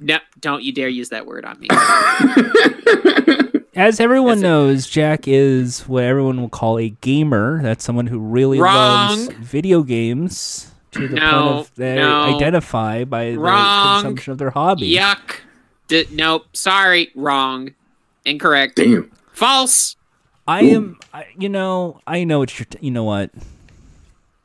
no, 0.00 0.18
don't 0.40 0.62
you 0.62 0.72
dare 0.72 0.88
use 0.88 1.10
that 1.10 1.26
word 1.26 1.44
on 1.44 1.60
me. 1.60 1.68
As 3.76 4.00
everyone 4.00 4.38
That's 4.38 4.40
it. 4.40 4.42
knows, 4.42 4.86
Jack 4.88 5.28
is 5.28 5.80
what 5.86 6.02
everyone 6.02 6.40
will 6.40 6.48
call 6.48 6.78
a 6.78 6.88
gamer. 6.88 7.62
That's 7.62 7.84
someone 7.84 8.06
who 8.06 8.18
really 8.18 8.58
loves 8.58 9.28
video 9.34 9.82
games 9.82 10.72
to 10.92 11.06
the 11.06 11.16
No, 11.16 11.30
point 11.30 11.54
of 11.60 11.74
they 11.74 11.96
no. 11.96 12.34
identify 12.36 13.04
by 13.04 13.32
the 13.32 13.38
Wrong. 13.38 13.96
consumption 14.02 14.32
of 14.32 14.38
their 14.38 14.48
hobby. 14.50 14.94
Yuck. 14.94 15.40
D- 15.88 16.06
nope. 16.10 16.46
Sorry. 16.54 17.10
Wrong. 17.14 17.74
Incorrect. 18.24 18.76
Damn. 18.76 19.10
False. 19.32 19.94
I 20.48 20.62
am, 20.62 20.98
I, 21.12 21.26
you 21.38 21.48
know, 21.50 22.00
I 22.06 22.24
know 22.24 22.38
what 22.38 22.58
you're. 22.58 22.64
T- 22.66 22.78
you 22.80 22.90
know 22.90 23.04
what? 23.04 23.30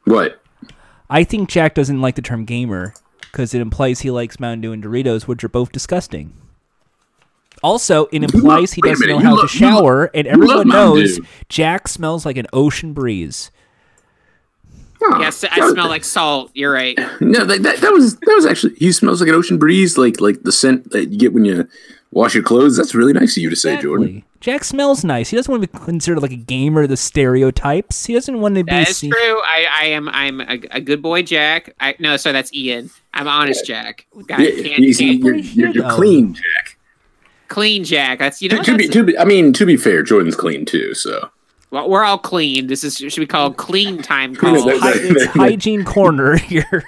What? 0.04 0.42
I 1.10 1.24
think 1.24 1.48
Jack 1.48 1.74
doesn't 1.76 2.02
like 2.02 2.16
the 2.16 2.22
term 2.22 2.44
gamer 2.44 2.94
because 3.22 3.54
it 3.54 3.62
implies 3.62 4.02
he 4.02 4.12
likes 4.12 4.40
Mountain 4.40 4.62
Dew 4.62 4.74
and 4.74 4.84
Doritos, 4.84 5.24
which 5.28 5.44
are 5.44 5.50
both 5.50 5.72
disgusting. 5.72 6.34
Also, 7.64 8.08
it 8.12 8.24
implies 8.24 8.74
he 8.74 8.82
doesn't 8.82 9.08
know 9.08 9.20
how 9.20 9.36
lo- 9.36 9.46
to 9.46 9.58
you 9.58 9.66
lo- 9.66 9.72
shower, 9.82 10.12
and 10.14 10.28
everyone 10.28 10.68
knows 10.68 11.18
Dew. 11.18 11.26
Jack 11.50 11.88
smells 11.88 12.26
like 12.26 12.38
an 12.38 12.48
ocean 12.54 12.94
breeze. 12.94 13.52
Huh. 15.00 15.20
Yes, 15.20 15.44
I 15.44 15.48
That 15.50 15.60
was- 15.62 15.72
smell 15.74 15.88
like 15.88 16.04
salt. 16.04 16.52
You're 16.54 16.72
right. 16.74 16.98
No, 17.22 17.44
that, 17.46 17.64
that, 17.64 17.78
that 17.82 17.92
was 17.92 18.18
that 18.18 18.34
was 18.36 18.46
actually. 18.46 18.76
He 18.76 18.92
smells 18.92 19.20
like 19.20 19.30
an 19.30 19.36
ocean 19.36 19.58
breeze, 19.58 19.98
like 19.98 20.22
like 20.22 20.44
the 20.44 20.52
scent 20.52 20.92
that 20.92 21.10
you 21.10 21.18
get 21.18 21.34
when 21.34 21.44
you 21.46 21.68
wash 22.12 22.36
your 22.36 22.44
clothes. 22.44 22.78
That's 22.78 22.94
really 22.94 23.14
nice 23.14 23.36
of 23.38 23.44
you 23.44 23.50
to 23.50 23.56
say, 23.56 23.82
Jordan. 23.82 24.24
Jack 24.42 24.64
smells 24.64 25.04
nice. 25.04 25.30
He 25.30 25.36
doesn't 25.38 25.52
want 25.52 25.62
to 25.64 25.68
be 25.68 25.86
considered 25.86 26.20
like 26.22 26.32
a 26.32 26.36
gamer. 26.36 26.86
The 26.88 26.98
stereotypes. 26.98 28.06
He 28.06 28.14
doesn't 28.14 28.40
want 28.42 28.56
to 28.56 28.64
be. 28.64 28.72
That 28.72 28.90
is 28.90 28.98
seen- 28.98 29.12
true. 29.12 29.40
I, 29.44 29.68
I 29.82 29.86
am. 29.86 30.10
I'm 30.10 30.42
a, 30.42 30.60
a 30.72 30.82
good 30.82 31.02
boy, 31.02 31.22
Jack. 31.24 31.74
I 31.80 31.96
no, 32.00 32.18
sorry, 32.18 32.34
that's 32.34 32.54
Ian. 32.54 32.90
I'm 33.14 33.28
honest, 33.28 33.66
Jack. 33.66 34.06
God, 34.28 34.40
Yeah, 34.40 34.50
can't, 34.64 34.80
you, 34.80 34.96
can't, 34.96 35.20
you're, 35.24 35.36
you're, 35.36 35.70
you're 35.70 35.86
Oh. 35.92 35.96
clean, 35.96 36.34
Jack. 36.36 36.78
Clean, 37.52 37.84
Jack. 37.84 38.18
That's 38.20 38.42
you 38.42 38.50
know. 38.50 38.58
To, 38.64 38.72
to 38.72 38.78
be, 38.78 38.88
to 38.88 39.04
be, 39.04 39.18
I 39.18 39.26
mean, 39.26 39.54
to 39.54 39.66
be 39.66 39.78
fair, 39.78 40.02
Jordan's 40.02 40.36
clean 40.36 40.66
too. 40.66 40.96
So 40.96 41.30
well, 41.70 41.90
we're 41.90 42.04
all 42.04 42.18
clean. 42.18 42.68
This 42.68 42.84
is 42.84 42.98
should 42.98 43.16
be 43.16 43.28
called 43.28 43.58
clean 43.58 44.02
time 44.02 44.36
Clean 44.36 44.56
call. 44.56 44.70
is 44.70 44.82
Hi- 44.82 44.92
it's 44.96 45.26
hygiene 45.26 45.84
corner 45.86 46.38
here. 46.38 46.84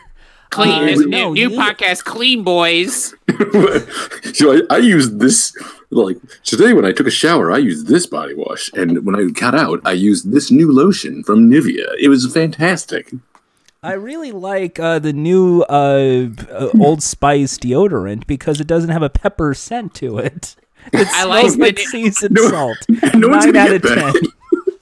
Clean. 0.49 0.69
Uh, 0.83 0.85
There's 0.85 1.05
no, 1.05 1.33
new, 1.33 1.47
new 1.47 1.49
you- 1.51 1.59
podcast, 1.59 2.03
Clean 2.03 2.43
Boys. 2.43 3.13
so 4.33 4.53
I, 4.53 4.61
I 4.69 4.77
used 4.77 5.19
this 5.19 5.55
like 5.89 6.17
today 6.43 6.73
when 6.73 6.85
I 6.85 6.91
took 6.91 7.07
a 7.07 7.11
shower. 7.11 7.51
I 7.51 7.57
used 7.57 7.87
this 7.87 8.05
body 8.05 8.33
wash, 8.35 8.71
and 8.73 9.05
when 9.05 9.15
I 9.15 9.29
got 9.31 9.55
out, 9.55 9.81
I 9.85 9.93
used 9.93 10.31
this 10.31 10.51
new 10.51 10.71
lotion 10.71 11.23
from 11.23 11.49
Nivea. 11.49 11.93
It 11.99 12.09
was 12.09 12.31
fantastic. 12.31 13.11
I 13.83 13.93
really 13.93 14.31
like 14.31 14.79
uh, 14.79 14.99
the 14.99 15.11
new 15.13 15.61
uh, 15.63 16.27
uh, 16.49 16.69
Old 16.79 17.03
Spice 17.03 17.57
deodorant 17.57 18.25
because 18.27 18.61
it 18.61 18.67
doesn't 18.67 18.89
have 18.91 19.03
a 19.03 19.09
pepper 19.09 19.53
scent 19.53 19.93
to 19.95 20.17
it. 20.17 20.55
It 20.91 21.07
I 21.13 21.23
like 21.23 21.43
smells 21.51 21.57
like 21.57 21.75
the- 21.77 21.83
seasoned 21.85 22.33
No- 22.35 22.49
salt. 22.49 22.77
no 23.15 23.29
one's 23.29 23.45
Nine 23.45 23.55
out 23.55 23.71
of 23.73 23.81
that. 23.83 24.29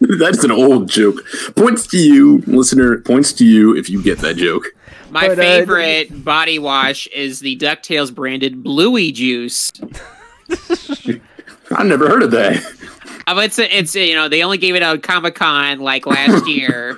ten. 0.02 0.18
That's 0.18 0.44
an 0.44 0.50
old 0.52 0.90
joke. 0.90 1.18
Points 1.56 1.86
to 1.88 1.98
you, 1.98 2.40
listener. 2.48 2.98
Points 3.02 3.32
to 3.34 3.46
you 3.46 3.76
if 3.78 3.88
you 3.88 4.02
get 4.02 4.18
that 4.20 4.36
joke. 4.36 4.66
My 5.12 5.28
But, 5.28 5.38
uh, 5.38 5.42
favorite 5.44 6.24
body 6.26 6.58
wash 6.58 7.06
is 7.08 7.40
the 7.42 7.56
Ducktales 7.56 8.12
branded 8.14 8.64
Bluey 8.64 9.12
Juice. 9.12 9.72
I 11.70 11.84
never 11.84 12.08
heard 12.10 12.24
of 12.24 12.32
that. 12.32 12.64
Uh, 13.28 13.36
but 13.36 13.46
it's 13.46 13.60
it's 13.60 13.96
you 13.96 14.16
know 14.16 14.28
they 14.28 14.44
only 14.44 14.58
gave 14.58 14.74
it 14.74 14.82
out 14.82 15.04
Comic 15.04 15.36
Con 15.36 15.80
like 15.80 16.08
last 16.08 16.48
year. 16.48 16.98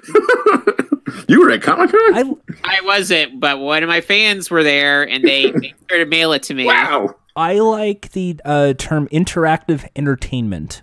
You 1.27 1.41
were 1.41 1.51
at 1.51 1.61
Comic 1.61 1.91
Con. 1.91 1.99
I 2.15 2.23
I 2.63 2.81
wasn't, 2.83 3.39
but 3.39 3.59
one 3.59 3.83
of 3.83 3.89
my 3.89 4.01
fans 4.01 4.49
were 4.49 4.63
there 4.63 5.03
and 5.07 5.23
they 5.23 5.51
made 5.51 5.73
sure 5.89 5.99
to 5.99 6.05
mail 6.05 6.33
it 6.33 6.43
to 6.43 6.53
me. 6.53 6.65
Wow. 6.65 7.15
I 7.35 7.59
like 7.59 8.11
the 8.11 8.39
uh, 8.45 8.73
term 8.77 9.07
interactive 9.09 9.87
entertainment. 9.95 10.81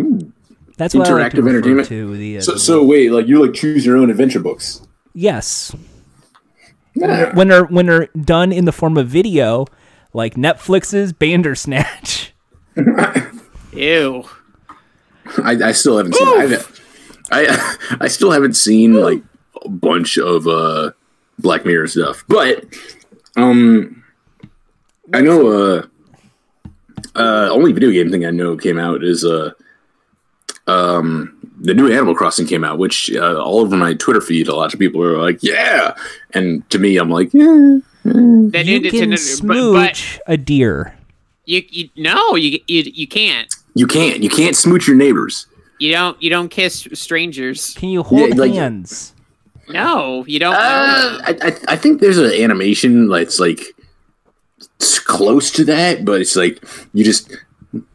Ooh. 0.00 0.32
That's 0.78 0.94
what 0.94 1.08
I 1.08 1.12
like 1.14 1.32
to 1.32 1.38
Interactive 1.42 1.48
entertainment? 1.48 1.88
to 1.88 2.16
the. 2.16 2.38
Uh, 2.38 2.40
So, 2.42 2.56
so 2.56 2.84
wait, 2.84 3.10
like 3.10 3.26
you 3.26 3.42
like 3.44 3.54
choose 3.54 3.84
your 3.86 3.96
own 3.96 4.10
adventure 4.10 4.40
books? 4.40 4.82
yes, 5.14 5.74
Yeah. 6.94 7.34
when 7.34 7.48
they're 7.48 7.64
when 7.64 7.86
they're 7.86 8.08
done 8.20 8.52
in 8.52 8.64
the 8.66 8.72
form 8.72 8.96
of 8.98 9.08
video, 9.08 9.64
like 10.12 10.34
Netflix's 10.34 11.12
Bandersnatch. 11.14 12.32
Ew. 13.72 14.24
I, 15.42 15.52
I 15.64 15.72
still 15.72 15.96
haven't 15.96 16.14
seen. 16.14 16.28
I, 16.28 16.64
I 17.32 17.76
I 18.02 18.08
still 18.08 18.30
haven't 18.30 18.54
seen 18.54 18.94
like 18.94 19.22
a 19.64 19.68
bunch 19.68 20.18
of 20.18 20.46
uh 20.46 20.90
Black 21.38 21.64
Mirror 21.66 21.88
stuff, 21.88 22.24
but 22.28 22.64
um, 23.36 24.02
I 25.12 25.20
know 25.20 25.48
uh 25.48 25.86
uh 27.14 27.48
only 27.50 27.72
video 27.72 27.90
game 27.90 28.10
thing 28.10 28.24
I 28.26 28.30
know 28.30 28.56
came 28.56 28.78
out 28.78 29.04
is 29.04 29.24
uh 29.24 29.50
um 30.66 31.32
the 31.58 31.72
new 31.74 31.90
Animal 31.90 32.14
Crossing 32.14 32.46
came 32.46 32.64
out, 32.64 32.78
which 32.78 33.10
uh, 33.14 33.40
all 33.40 33.60
over 33.60 33.76
my 33.76 33.94
Twitter 33.94 34.20
feed, 34.20 34.46
a 34.46 34.54
lot 34.54 34.74
of 34.74 34.78
people 34.80 35.02
are 35.02 35.16
like, 35.16 35.42
yeah, 35.42 35.94
and 36.34 36.68
to 36.68 36.78
me, 36.78 36.98
I'm 36.98 37.08
like, 37.08 37.32
yeah. 37.32 37.78
That 38.04 38.64
You 38.66 38.80
new 38.80 38.90
can 38.90 39.10
Nintendo- 39.10 39.40
but, 39.46 39.72
but 39.72 39.96
smooch 39.96 40.20
a 40.26 40.36
deer. 40.36 40.94
you, 41.46 41.62
you 41.70 41.88
no 41.96 42.36
you, 42.36 42.60
you 42.68 42.82
you 42.82 43.08
can't. 43.08 43.52
You 43.74 43.86
can't. 43.86 44.22
You 44.22 44.30
can't 44.30 44.54
smooch 44.56 44.86
your 44.86 44.96
neighbors. 44.96 45.46
You 45.78 45.92
don't 45.92 46.22
you 46.22 46.30
don't 46.30 46.48
kiss 46.50 46.86
strangers. 46.92 47.74
Can 47.74 47.88
you 47.88 48.02
hold 48.02 48.36
like- 48.36 48.52
hands? 48.52 49.12
No, 49.68 50.24
you 50.26 50.38
don't. 50.38 50.54
Uh, 50.54 50.58
I, 50.58 51.36
I 51.42 51.58
I 51.68 51.76
think 51.76 52.00
there's 52.00 52.18
an 52.18 52.32
animation 52.32 53.08
that's 53.08 53.40
like 53.40 53.60
it's 54.76 54.98
close 54.98 55.50
to 55.52 55.64
that, 55.64 56.04
but 56.04 56.20
it's 56.20 56.36
like 56.36 56.62
you 56.92 57.04
just 57.04 57.36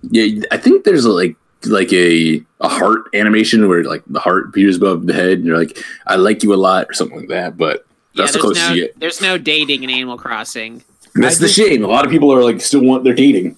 yeah. 0.09 0.43
I 0.51 0.57
think 0.57 0.83
there's 0.83 1.05
a, 1.05 1.11
like 1.11 1.35
like 1.65 1.91
a 1.93 2.41
a 2.59 2.67
heart 2.67 3.03
animation 3.13 3.67
where 3.67 3.83
like 3.83 4.03
the 4.07 4.19
heart 4.19 4.49
appears 4.49 4.77
above 4.77 5.07
the 5.07 5.13
head, 5.13 5.37
and 5.37 5.45
you're 5.45 5.57
like, 5.57 5.77
"I 6.07 6.15
like 6.15 6.43
you 6.43 6.53
a 6.53 6.55
lot" 6.55 6.87
or 6.89 6.93
something 6.93 7.19
like 7.19 7.29
that. 7.29 7.57
But 7.57 7.85
yeah, 8.13 8.23
that's 8.23 8.33
the 8.33 8.39
there's 8.39 8.41
closest 8.43 8.69
no 8.69 8.73
you 8.75 8.81
get. 8.87 8.99
there's 8.99 9.21
no 9.21 9.37
dating 9.37 9.83
in 9.83 9.89
Animal 9.89 10.17
Crossing. 10.17 10.83
That's 11.15 11.37
I 11.37 11.39
the 11.39 11.47
just- 11.47 11.55
shame. 11.55 11.83
A 11.83 11.87
lot 11.87 12.05
of 12.05 12.11
people 12.11 12.33
are 12.33 12.43
like 12.43 12.61
still 12.61 12.83
want 12.83 13.03
they're 13.03 13.13
dating. 13.13 13.57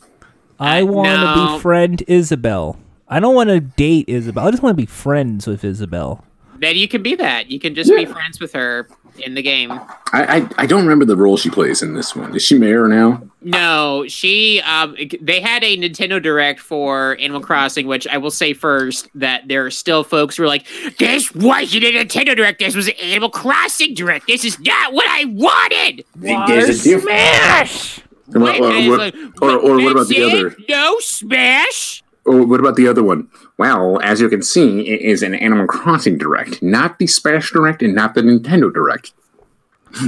I 0.60 0.84
want 0.84 1.08
to 1.08 1.36
no. 1.36 1.56
befriend 1.56 2.04
Isabelle. 2.08 2.80
I 3.08 3.20
don't 3.20 3.36
want 3.36 3.50
to 3.50 3.60
date 3.60 4.06
Isabelle. 4.08 4.48
I 4.48 4.52
just 4.52 4.64
want 4.64 4.78
to 4.78 4.82
be 4.82 4.86
friends 4.86 5.46
with 5.46 5.64
Isabelle. 5.64 6.24
Then 6.64 6.78
you 6.78 6.88
can 6.88 7.04
be 7.04 7.16
that. 7.16 7.52
You 7.52 7.60
can 7.60 7.76
just 7.76 7.90
be 7.90 8.06
friends 8.06 8.40
with 8.40 8.54
her 8.54 8.88
in 9.18 9.34
the 9.34 9.42
game. 9.42 9.72
I, 9.72 10.38
I 10.38 10.50
I 10.60 10.66
don't 10.66 10.82
remember 10.84 11.06
the 11.06 11.18
role 11.18 11.36
she 11.36 11.50
plays 11.50 11.82
in 11.82 11.94
this 11.94 12.16
one. 12.16 12.34
Is 12.36 12.42
she 12.42 12.58
mayor 12.58 12.88
now? 12.88 13.22
No, 13.42 14.06
she. 14.08 14.62
Um, 14.62 14.96
they 15.22 15.42
had 15.42 15.64
a 15.64 15.78
Nintendo 15.78 16.24
Direct 16.24 16.62
for 16.62 17.18
Animal 17.20 17.42
Crossing, 17.42 17.88
which 17.88 18.08
I 18.08 18.18
will 18.18 18.32
say 18.32 18.54
first 18.54 19.10
that 19.16 19.48
there 19.48 19.66
are 19.66 19.72
still 19.72 20.06
folks 20.06 20.38
who 20.38 20.44
are 20.44 20.48
like, 20.48 20.66
"This 20.98 21.36
wasn't 21.36 21.84
a 21.84 21.92
Nintendo 21.92 22.36
Direct. 22.36 22.60
This 22.60 22.76
was 22.76 22.88
an 22.88 22.96
Animal 23.02 23.30
Crossing 23.30 23.94
Direct. 23.94 24.28
This 24.28 24.46
is 24.46 24.58
not 24.60 24.94
what 24.94 25.08
I 25.10 25.26
wanted." 25.26 26.06
There's 26.16 26.80
a 26.80 26.84
diff- 26.84 27.02
Smash! 27.04 28.00
Or, 28.34 28.42
or, 28.42 29.12
or, 29.42 29.52
or, 29.60 29.84
what 29.84 29.92
about 29.92 30.08
the 30.08 30.24
other? 30.24 30.56
No 30.70 30.98
Smash. 31.00 32.04
Or 32.26 32.46
what 32.46 32.60
about 32.60 32.78
the 32.78 32.88
other 32.88 33.04
one? 33.04 33.28
Well, 33.64 34.02
as 34.02 34.20
you 34.20 34.28
can 34.28 34.42
see, 34.42 34.82
it 34.90 35.00
is 35.00 35.24
an 35.24 35.34
Animal 35.36 35.68
Crossing 35.68 36.18
Direct, 36.18 36.62
not 36.62 37.00
the 37.00 37.08
Smash 37.08 37.54
Direct 37.54 37.82
and 37.82 37.96
not 37.96 38.14
the 38.14 38.20
Nintendo 38.20 38.70
Direct. 38.74 39.14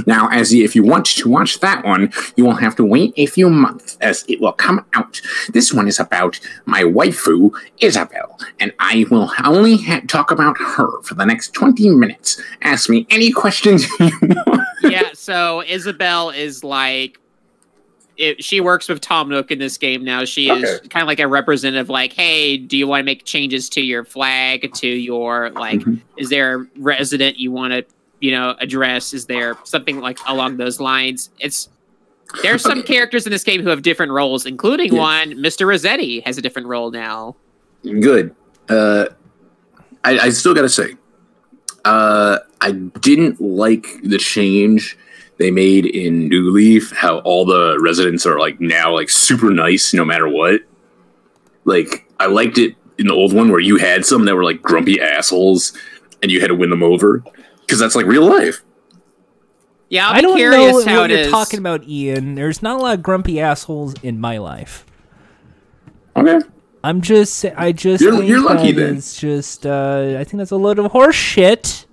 Now, 0.04 0.28
as 0.30 0.52
if 0.52 0.76
you 0.76 0.82
want 0.82 1.06
to 1.06 1.26
watch 1.30 1.60
that 1.60 1.82
one, 1.82 2.12
you 2.36 2.44
will 2.44 2.56
have 2.56 2.76
to 2.76 2.84
wait 2.84 3.14
a 3.16 3.24
few 3.24 3.48
months 3.48 3.96
as 4.02 4.26
it 4.28 4.42
will 4.42 4.52
come 4.52 4.84
out. 4.92 5.22
This 5.54 5.72
one 5.72 5.88
is 5.88 5.98
about 5.98 6.38
my 6.66 6.82
waifu, 6.82 7.50
Isabelle, 7.80 8.38
and 8.60 8.74
I 8.78 9.06
will 9.10 9.32
only 9.42 9.78
ha- 9.78 10.02
talk 10.06 10.30
about 10.30 10.58
her 10.58 11.00
for 11.00 11.14
the 11.14 11.24
next 11.24 11.54
20 11.54 11.88
minutes. 11.88 12.38
Ask 12.60 12.90
me 12.90 13.06
any 13.08 13.32
questions 13.32 13.86
you 14.00 14.10
want. 14.46 14.68
yeah, 14.82 15.12
so 15.14 15.62
Isabel 15.62 16.28
is 16.28 16.62
like 16.62 17.18
it, 18.18 18.42
she 18.42 18.60
works 18.60 18.88
with 18.88 19.00
Tom 19.00 19.28
Nook 19.28 19.50
in 19.50 19.58
this 19.58 19.76
game 19.78 20.02
now. 20.04 20.24
She 20.24 20.48
is 20.50 20.80
kind 20.88 21.02
of 21.02 21.06
like 21.06 21.20
a 21.20 21.28
representative 21.28 21.88
like, 21.88 22.12
"Hey, 22.12 22.56
do 22.56 22.76
you 22.76 22.86
want 22.86 23.00
to 23.00 23.04
make 23.04 23.24
changes 23.24 23.68
to 23.70 23.80
your 23.80 24.04
flag, 24.04 24.72
to 24.74 24.86
your 24.88 25.50
like 25.50 25.80
Mhm. 25.80 26.00
is 26.16 26.30
there 26.30 26.60
a 26.62 26.66
resident 26.78 27.38
you 27.38 27.52
want 27.52 27.72
to, 27.72 27.84
you 28.20 28.30
know, 28.30 28.54
address? 28.60 29.12
Is 29.12 29.26
there 29.26 29.56
something 29.64 30.00
like 30.00 30.18
along 30.26 30.56
those 30.56 30.80
lines?" 30.80 31.30
It's 31.40 31.68
there's 32.42 32.62
some 32.62 32.78
Okay. 32.80 32.92
characters 32.94 33.26
in 33.26 33.32
this 33.32 33.44
game 33.44 33.62
who 33.62 33.68
have 33.68 33.82
different 33.82 34.12
roles, 34.12 34.46
including 34.46 34.92
Yeah. 34.94 35.00
one 35.00 35.32
Mr. 35.34 35.66
Resetti 35.66 36.22
has 36.24 36.36
a 36.38 36.42
different 36.42 36.68
role 36.68 36.90
now. 36.90 37.36
Good. 37.84 38.34
Uh, 38.68 39.06
I, 40.02 40.18
I 40.18 40.28
still 40.30 40.52
got 40.54 40.62
to 40.62 40.68
say, 40.68 40.94
uh, 41.84 42.38
I 42.60 42.72
didn't 42.72 43.40
like 43.40 43.86
the 44.02 44.18
change 44.18 44.96
they 45.38 45.50
made 45.50 45.86
in 45.86 46.28
New 46.28 46.50
Leaf. 46.50 46.92
How 46.92 47.18
all 47.18 47.44
the 47.44 47.78
residents 47.80 48.24
are 48.26 48.38
like 48.38 48.60
now 48.60 48.94
like 48.94 49.10
super 49.10 49.50
nice 49.50 49.92
no 49.94 50.04
matter 50.04 50.28
what. 50.28 50.62
Like 51.64 52.06
I 52.18 52.26
liked 52.26 52.58
it 52.58 52.74
in 52.98 53.06
the 53.08 53.14
old 53.14 53.32
one 53.32 53.50
where 53.50 53.60
you 53.60 53.76
had 53.76 54.04
some 54.06 54.24
that 54.24 54.34
were 54.34 54.44
like 54.44 54.62
grumpy 54.62 55.00
assholes 55.00 55.72
and 56.22 56.30
you 56.32 56.40
had 56.40 56.46
to 56.48 56.54
win 56.54 56.70
them 56.70 56.82
over. 56.82 57.22
because 57.60 57.78
that's 57.78 57.94
like 57.94 58.06
real 58.06 58.24
life. 58.24 58.62
Yeah, 59.88 60.08
I'll 60.08 60.14
I 60.14 60.20
don't 60.20 60.36
curious 60.36 60.84
know 60.86 60.92
how 60.92 61.00
what 61.02 61.10
it 61.10 61.14
you're 61.14 61.22
is. 61.26 61.30
talking 61.30 61.58
about, 61.60 61.84
Ian. 61.84 62.34
There's 62.34 62.60
not 62.62 62.80
a 62.80 62.82
lot 62.82 62.94
of 62.94 63.02
grumpy 63.04 63.38
assholes 63.40 63.94
in 64.02 64.20
my 64.20 64.38
life. 64.38 64.84
Okay. 66.16 66.40
I'm 66.82 67.00
just, 67.02 67.44
I 67.56 67.72
just, 67.72 68.02
You're- 68.02 68.24
you're 68.26 68.42
lucky 68.42 68.72
then. 68.72 68.96
It's 68.96 69.16
just, 69.20 69.64
uh, 69.66 70.16
I 70.18 70.24
think 70.24 70.38
that's 70.38 70.50
a 70.52 70.56
load 70.56 70.78
of 70.78 70.90
horse 70.92 71.14
shit. 71.16 71.85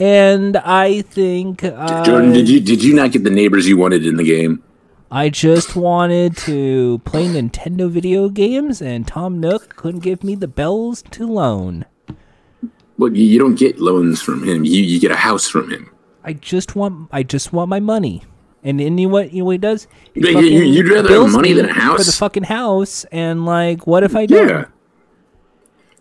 And 0.00 0.56
I 0.56 1.02
think, 1.02 1.62
uh, 1.62 2.02
Jordan, 2.04 2.32
did 2.32 2.48
you 2.48 2.58
did 2.58 2.82
you 2.82 2.94
not 2.94 3.12
get 3.12 3.22
the 3.22 3.30
neighbors 3.30 3.68
you 3.68 3.76
wanted 3.76 4.06
in 4.06 4.16
the 4.16 4.24
game? 4.24 4.62
I 5.10 5.28
just 5.28 5.76
wanted 5.76 6.36
to 6.38 7.00
play 7.04 7.26
Nintendo 7.26 7.90
video 7.90 8.28
games, 8.30 8.80
and 8.80 9.06
Tom 9.06 9.40
Nook 9.40 9.76
couldn't 9.76 10.00
give 10.00 10.24
me 10.24 10.34
the 10.36 10.48
bells 10.48 11.02
to 11.10 11.26
loan. 11.26 11.84
Well, 12.96 13.12
you, 13.16 13.38
don't 13.38 13.58
get 13.58 13.80
loans 13.80 14.22
from 14.22 14.42
him. 14.46 14.64
You 14.64 14.82
you 14.82 15.00
get 15.00 15.10
a 15.10 15.16
house 15.16 15.48
from 15.48 15.70
him. 15.70 15.90
I 16.22 16.32
just 16.34 16.76
want, 16.76 17.08
I 17.12 17.22
just 17.22 17.52
want 17.52 17.68
my 17.70 17.80
money. 17.80 18.22
And 18.62 18.78
then 18.78 18.98
you 18.98 19.06
know 19.08 19.12
what, 19.14 19.32
you 19.32 19.38
know 19.40 19.46
what 19.46 19.52
he 19.52 19.58
does? 19.58 19.86
He 20.14 20.20
Yeah, 20.20 20.38
you- 20.38 20.64
you'd 20.64 20.88
rather 20.88 21.08
have 21.22 21.32
money 21.32 21.54
than 21.54 21.64
a 21.66 21.72
house 21.72 21.98
for 21.98 22.04
the 22.04 22.12
fucking 22.12 22.42
house. 22.44 23.04
And 23.10 23.46
like, 23.46 23.86
what 23.86 24.02
if 24.04 24.14
I 24.14 24.26
don't? 24.26 24.48
Yeah. 24.48 24.64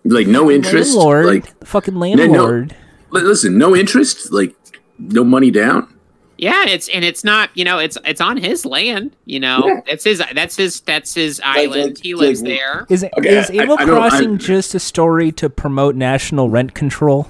Like 0.04 0.28
no 0.28 0.52
interest. 0.52 0.94
landlord, 0.94 1.26
Like 1.26 1.60
the 1.60 1.66
fucking 1.66 1.94
no- 1.94 2.00
landlord. 2.02 2.76
Li- 3.12 3.22
listen, 3.22 3.58
no 3.58 3.76
interest. 3.76 4.32
Like 4.32 4.56
no 4.98 5.24
money 5.24 5.52
down. 5.52 5.94
Yeah, 6.38 6.66
it's 6.68 6.88
and 6.88 7.04
it's 7.04 7.26
not, 7.26 7.50
you 7.54 7.66
know, 7.66 7.80
it's 7.80 7.98
it's 8.06 8.22
on 8.22 8.38
his 8.38 8.66
land, 8.66 9.14
you 9.26 9.42
know. 9.42 9.62
Yeah. 9.66 9.82
That's 9.88 10.04
his 10.06 10.24
that's 10.34 10.56
his 10.56 10.80
that's 10.82 11.14
his 11.14 11.42
island. 11.44 11.96
like- 11.96 11.98
he 12.04 12.16
lives 12.16 12.42
like- 12.42 12.50
there. 12.52 12.86
Is 12.90 13.04
Okay, 13.18 13.38
is 13.38 13.50
I- 13.50 13.56
Animal 13.56 13.76
I 13.78 13.86
don't- 13.86 13.96
Crossing 13.98 14.34
I- 14.36 14.38
just 14.38 14.74
a 14.74 14.80
story 14.80 15.32
to 15.34 15.50
promote 15.50 15.96
national 15.96 16.50
rent 16.50 16.74
control? 16.74 17.28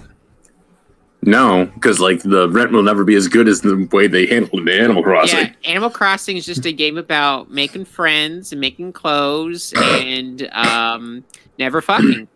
No, 1.21 1.65
because 1.73 1.99
like 1.99 2.21
the 2.23 2.47
rent 2.49 2.71
will 2.71 2.83
never 2.83 3.03
be 3.03 3.15
as 3.15 3.27
good 3.27 3.47
as 3.49 3.59
the 3.61 3.89
way 3.91 4.07
they 4.07 4.25
handled 4.25 4.67
it 4.67 4.73
in 4.75 4.81
Animal 4.83 5.03
Crossing. 5.03 5.39
Yeah, 5.39 5.53
Animal 5.65 5.89
Crossing 5.89 6.37
is 6.37 6.45
just 6.45 6.65
a 6.65 6.71
game 6.71 6.97
about 6.97 7.51
making 7.51 7.85
friends 7.85 8.51
and 8.53 8.61
making 8.61 8.93
clothes 8.93 9.73
and 9.77 10.47
um 10.53 11.23
never 11.57 11.81
fucking. 11.81 12.27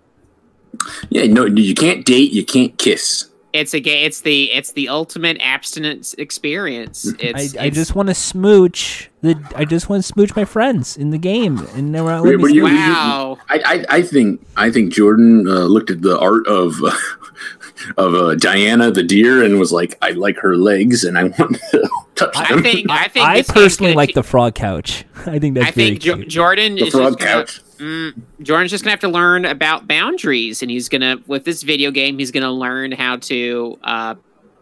Yeah, 1.12 1.28
no, 1.28 1.46
you 1.46 1.76
can't 1.76 2.04
date, 2.04 2.32
you 2.34 2.44
can't 2.44 2.76
kiss. 2.78 3.30
It's 3.54 3.74
a 3.76 3.80
game. 3.80 4.06
It's 4.06 4.22
the 4.22 4.52
it's 4.52 4.72
the 4.74 4.89
ultimate 4.89 5.38
abstinence 5.39 6.16
experience. 6.16 7.08
I, 7.13 7.16
It's, 7.20 7.56
I 7.56 7.66
it's- 7.66 7.76
just 7.76 7.96
want 7.96 8.10
to 8.10 8.16
smooch 8.16 9.10
the. 9.22 9.36
I 9.56 9.63
just 9.66 9.89
want 9.89 10.04
to 10.04 10.08
smooch 10.08 10.36
my 10.36 10.44
friends 10.46 10.98
in 10.98 11.12
the 11.12 11.18
game, 11.20 11.60
and 11.76 11.94
they're 11.94 12.04
not 12.04 12.24
Wait, 12.24 12.39
letting 12.39 12.56
you- 12.56 12.63
wow. 12.63 13.38
I, 13.50 13.60
I, 13.89 13.98
I 13.98 14.02
think 14.02 14.46
I 14.58 14.72
think 14.72 14.92
Jordan 14.92 15.48
uh, 15.48 15.62
looked 15.66 15.92
at 15.92 16.02
the 16.02 16.18
art 16.20 16.48
of 16.48 16.76
of 17.98 18.13
uh, 18.16 18.36
Diana 18.36 18.92
the 18.92 19.04
deer 19.04 19.44
and 19.44 19.60
was 19.60 19.72
like, 19.72 19.98
I 20.02 20.12
like 20.12 20.38
her 20.38 20.56
legs 20.58 21.04
and 21.04 21.18
I 21.18 21.26
want 21.26 21.60
to 21.72 21.89
touch 22.16 22.34
them. 22.34 22.60
I 22.60 22.62
think 22.62 22.89
I 22.89 23.08
think 23.08 23.26
I 23.28 23.42
personally 23.44 23.94
like 23.94 24.10
keep- 24.10 24.16
the 24.16 24.24
frog 24.24 24.56
couch. 24.56 25.06
I 25.26 25.39
think 25.39 25.56
that's 25.56 25.68
I 25.68 25.72
very 25.72 25.89
think 25.89 26.02
jo- 26.02 26.16
cute. 26.16 26.28
Jordan 26.30 26.76
the 26.76 26.86
is 26.88 26.94
frog 26.94 27.20
just 27.20 27.20
gonna, 27.20 27.42
couch. 27.46 27.62
Mm, 27.84 28.13
Jordan's 28.41 28.72
just 28.72 28.86
gonna 28.86 28.91
have 28.91 29.02
to 29.02 29.10
learn 29.10 29.43
about 29.43 29.89
boundaries, 29.89 30.62
and 30.62 30.72
he's 30.72 30.88
gonna 30.88 31.17
with 31.28 31.43
this 31.43 31.63
video 31.63 31.91
game, 31.91 32.17
he's 32.17 32.32
gonna 32.32 32.52
learn 32.52 32.93
how 32.93 33.17
to 33.17 33.78
uh, 33.84 34.15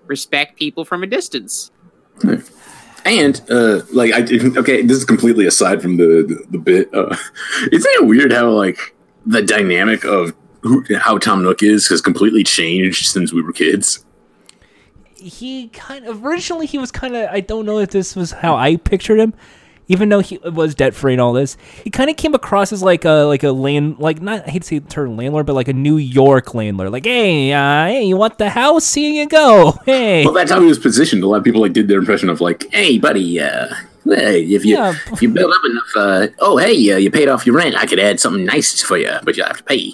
respect 0.08 0.58
people 0.58 0.86
from 0.86 1.04
a 1.04 1.08
distance. 1.08 1.70
And 3.06 3.40
uh, 3.48 3.82
like 3.94 4.12
I 4.12 4.22
okay, 4.58 4.82
this 4.82 4.98
is 4.98 5.06
completely 5.06 5.46
aside 5.46 5.84
from 5.84 5.98
the 5.98 6.26
the, 6.28 6.46
the 6.50 6.58
bit. 6.58 6.90
Uh, 6.96 7.16
isn't 7.72 7.92
it 7.94 8.08
weird 8.08 8.34
how 8.34 8.50
like 8.50 8.96
the 9.28 9.44
dynamic 9.44 10.04
of 10.04 10.34
who, 10.62 10.84
how 10.96 11.20
Tom 11.20 11.44
Nook 11.44 11.62
is 11.62 11.88
has 11.90 12.02
completely 12.02 12.44
changed 12.44 13.06
since 13.06 13.32
we 13.32 13.44
were 13.44 13.54
kids? 13.54 14.04
he 15.22 15.68
kind 15.68 16.08
of 16.08 16.26
originally 16.26 16.66
he 16.66 16.80
was 16.80 16.92
kind 16.92 17.16
of 17.16 17.30
I 17.30 17.42
don't 17.42 17.68
know 17.68 17.78
if 17.78 17.92
this 17.92 18.16
was 18.16 18.32
how 18.32 18.56
I 18.56 18.78
pictured 18.78 19.20
him, 19.20 19.36
even 19.92 20.08
though 20.08 20.22
he 20.22 20.38
was 20.38 20.74
debt 20.74 20.94
free 20.96 21.12
and 21.14 21.22
all 21.22 21.34
this. 21.34 21.58
He 21.84 21.90
kind 21.90 22.10
of 22.10 22.16
came 22.16 22.34
across 22.34 22.72
as 22.72 22.82
like 22.82 23.04
a 23.04 23.24
like 23.26 23.44
a 23.44 23.52
land 23.52 24.00
like 24.00 24.22
not 24.22 24.48
I 24.48 24.52
hate 24.52 24.62
to 24.62 24.68
say 24.68 24.80
the 24.80 24.90
term 24.90 25.18
landlord, 25.18 25.46
but 25.46 25.54
like 25.54 25.68
a 25.68 25.74
New 25.74 25.98
York 25.98 26.54
landlord. 26.56 26.92
Like, 26.92 27.06
hey, 27.06 27.52
uh, 27.52 27.88
hey, 27.88 28.04
you 28.04 28.16
want 28.16 28.38
the 28.38 28.50
house? 28.50 28.94
Here 28.94 29.12
you 29.12 29.28
go. 29.28 29.78
Hey, 29.86 30.24
Well, 30.24 30.34
that's 30.34 30.50
how 30.52 30.62
he 30.62 30.68
was 30.68 30.80
positioned. 30.80 31.24
A 31.24 31.28
lot 31.28 31.38
of 31.38 31.44
people 31.44 31.60
like 31.62 31.74
did 31.74 31.88
their 31.90 32.00
impression 32.00 32.30
of 32.30 32.40
like, 32.40 32.68
"Hey, 32.72 32.98
buddy, 32.98 33.42
uh, 33.42 33.68
hey, 34.06 34.44
if 34.44 34.64
you 34.64 34.76
Yeah. 34.78 34.96
if 35.12 35.22
you 35.22 35.30
build 35.30 35.52
up 35.52 35.62
enough, 35.70 35.92
uh, 35.96 36.28
oh, 36.40 36.58
hey, 36.58 36.92
uh, 36.94 36.98
you 36.98 37.12
paid 37.12 37.28
off 37.28 37.46
your 37.46 37.56
rent, 37.56 37.76
I 37.76 37.86
could 37.86 38.00
add 38.00 38.20
something 38.22 38.46
nice 38.46 38.82
for 38.82 38.98
you, 38.98 39.12
but 39.24 39.36
you 39.36 39.44
have 39.44 39.58
to 39.58 39.64
pay." 39.64 39.94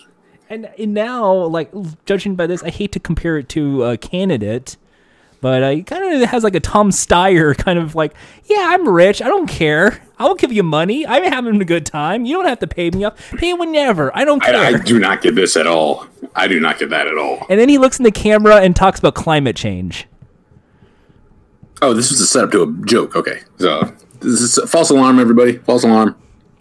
and, 0.50 0.70
and 0.80 0.94
now 0.94 1.34
like 1.34 1.72
judging 2.06 2.36
by 2.36 2.46
this, 2.48 2.62
I 2.64 2.70
hate 2.70 2.92
to 2.94 3.00
compare 3.00 3.38
it 3.40 3.50
to 3.50 3.84
a 3.84 3.98
candidate. 3.98 4.78
But 5.40 5.64
uh, 5.64 5.70
he 5.70 5.84
kind 5.84 6.22
of 6.22 6.30
has 6.30 6.44
like 6.44 6.56
a 6.56 6.60
Tom 6.60 6.90
Steyer 6.90 7.56
kind 7.58 7.78
of 7.78 7.96
like, 7.96 8.14
yeah, 8.46 8.66
I'm 8.70 8.88
rich. 8.88 9.22
I 9.22 9.28
don't 9.28 9.48
care. 9.48 10.02
I'll 10.20 10.36
give 10.36 10.52
you 10.52 10.64
money. 10.64 11.06
I'm 11.06 11.24
having 11.24 11.62
a 11.62 11.66
good 11.66 11.86
time. 11.86 12.26
You 12.26 12.36
don't 12.36 12.48
have 12.48 12.60
to 12.60 12.68
pay 12.68 12.90
me 12.90 13.06
up. 13.06 13.18
Pay 13.36 13.54
whenever. 13.54 14.16
I 14.18 14.26
don't 14.26 14.42
care. 14.42 14.56
I, 14.56 14.70
I 14.70 14.78
do 14.78 15.00
not 15.00 15.22
get 15.22 15.36
this 15.36 15.56
at 15.56 15.68
all. 15.68 16.08
I 16.36 16.48
do 16.48 16.60
not 16.60 16.80
get 16.80 16.90
that 16.90 17.08
at 17.08 17.18
all. 17.18 17.46
And 17.50 17.60
then 17.60 17.70
he 17.70 17.78
looks 17.78 18.00
in 18.00 18.04
the 18.04 18.12
camera 18.12 18.58
and 18.58 18.76
talks 18.76 19.00
about 19.00 19.16
climate 19.16 19.56
change. 19.56 20.08
Oh, 21.82 21.94
this 21.94 22.10
was 22.10 22.20
a 22.20 22.26
setup 22.26 22.52
to 22.52 22.64
a 22.64 22.86
joke. 22.86 23.16
Okay, 23.16 23.42
so 23.60 23.96
this 24.20 24.42
is 24.42 24.70
false 24.70 24.90
alarm, 24.90 25.20
everybody. 25.20 25.58
False 25.60 25.84
alarm. 25.84 26.16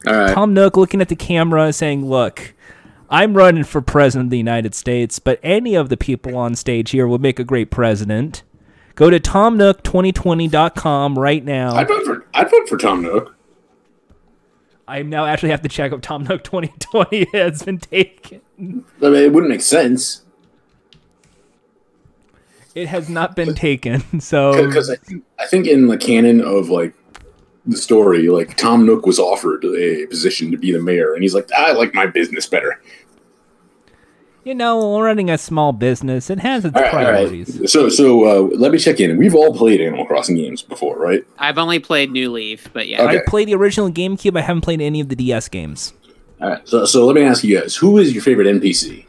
All 0.07 0.15
right. 0.15 0.35
Tom 0.35 0.53
Nook 0.53 0.77
looking 0.77 1.01
at 1.01 1.09
the 1.09 1.17
camera 1.17 1.73
saying, 1.73 2.05
Look, 2.07 2.55
I'm 3.09 3.35
running 3.35 3.65
for 3.65 3.81
president 3.81 4.27
of 4.27 4.31
the 4.31 4.39
United 4.39 4.75
States, 4.75 5.19
but 5.19 5.41
any 5.43 5.75
of 5.75 5.89
the 5.89 5.97
people 5.97 6.37
on 6.37 6.55
stage 6.55 6.91
here 6.91 7.07
would 7.07 7.23
make 7.23 7.39
a 7.39 7.45
great 7.45 7.71
president. 7.71 8.43
Go 8.97 9.11
to 9.11 9.21
tomnook2020.com 9.21 11.19
right 11.19 11.45
now. 11.45 11.75
I'd 11.75 11.87
vote 11.87 12.05
for 12.05 12.27
I'd 12.35 12.51
vote 12.51 12.69
for 12.69 12.77
Tom 12.79 13.03
Nook. 13.03 13.35
I 14.89 15.03
now 15.03 15.27
actually 15.27 15.51
have 15.51 15.63
to 15.63 15.69
check 15.69 15.93
if 15.93 16.01
Tom 16.01 16.25
Nook 16.25 16.43
2020 16.45 17.27
has 17.35 17.63
been 17.63 17.79
taken. 17.79 18.41
I 18.59 18.63
mean, 18.63 18.85
it 19.15 19.33
wouldn't 19.33 19.51
make 19.51 19.61
sense 19.61 20.23
It 22.75 22.89
has 22.89 23.09
not 23.09 23.37
been 23.37 23.55
taken. 23.55 24.03
So 24.21 24.65
because 24.67 24.89
I 24.91 24.97
think 24.97 25.25
I 25.39 25.47
think 25.47 25.67
in 25.67 25.89
the 25.89 25.99
canon 25.99 26.41
of 26.41 26.71
like 26.71 26.95
the 27.67 27.77
story, 27.77 28.29
like 28.29 28.57
Tom 28.57 28.87
Nook 28.87 29.05
was 29.05 29.19
offered 29.19 29.63
a 29.65 30.07
position 30.07 30.51
to 30.53 30.57
be 30.57 30.73
the 30.73 30.81
mayor, 30.81 31.13
and 31.13 31.23
he's 31.23 31.35
like, 31.35 31.51
I 31.53 31.73
like 31.73 31.93
my 31.93 32.07
business 32.07 32.47
better. 32.47 32.81
You 34.47 34.55
know, 34.55 34.93
we're 34.95 35.05
running 35.07 35.29
a 35.29 35.39
small 35.39 35.73
business. 35.73 36.31
It 36.31 36.39
has 36.39 36.65
its 36.65 36.77
All 36.77 36.83
right, 36.83 36.93
priorities. 36.93 37.59
right. 37.59 37.69
So, 37.69 37.89
so 37.89 38.25
uh, 38.47 38.57
let 38.57 38.71
me 38.71 38.79
check 38.79 39.01
in. 39.01 39.17
We've 39.17 39.35
all 39.35 39.53
played 39.53 39.81
Animal 39.81 40.07
Crossing 40.07 40.37
games 40.37 40.63
before, 40.63 40.97
right? 41.01 41.25
I've 41.37 41.59
only 41.59 41.81
played 41.81 42.13
New 42.13 42.31
Leaf, 42.31 42.69
but 42.73 42.87
yeah, 42.87 43.03
Okay. 43.03 43.19
I 43.19 43.23
played 43.27 43.49
the 43.49 43.55
original 43.57 43.91
GameCube. 43.91 44.39
I 44.39 44.43
haven't 44.43 44.61
played 44.61 44.81
any 44.81 45.01
of 45.01 45.09
the 45.09 45.17
DS 45.17 45.49
games. 45.49 45.95
All 46.41 46.49
right. 46.51 46.69
So, 46.69 46.85
so 46.85 47.05
let 47.07 47.17
me 47.17 47.23
ask 47.23 47.43
you 47.43 47.59
guys: 47.61 47.75
Who 47.75 47.99
is 47.99 48.13
your 48.15 48.23
favorite 48.23 48.47
NPC? 48.47 49.07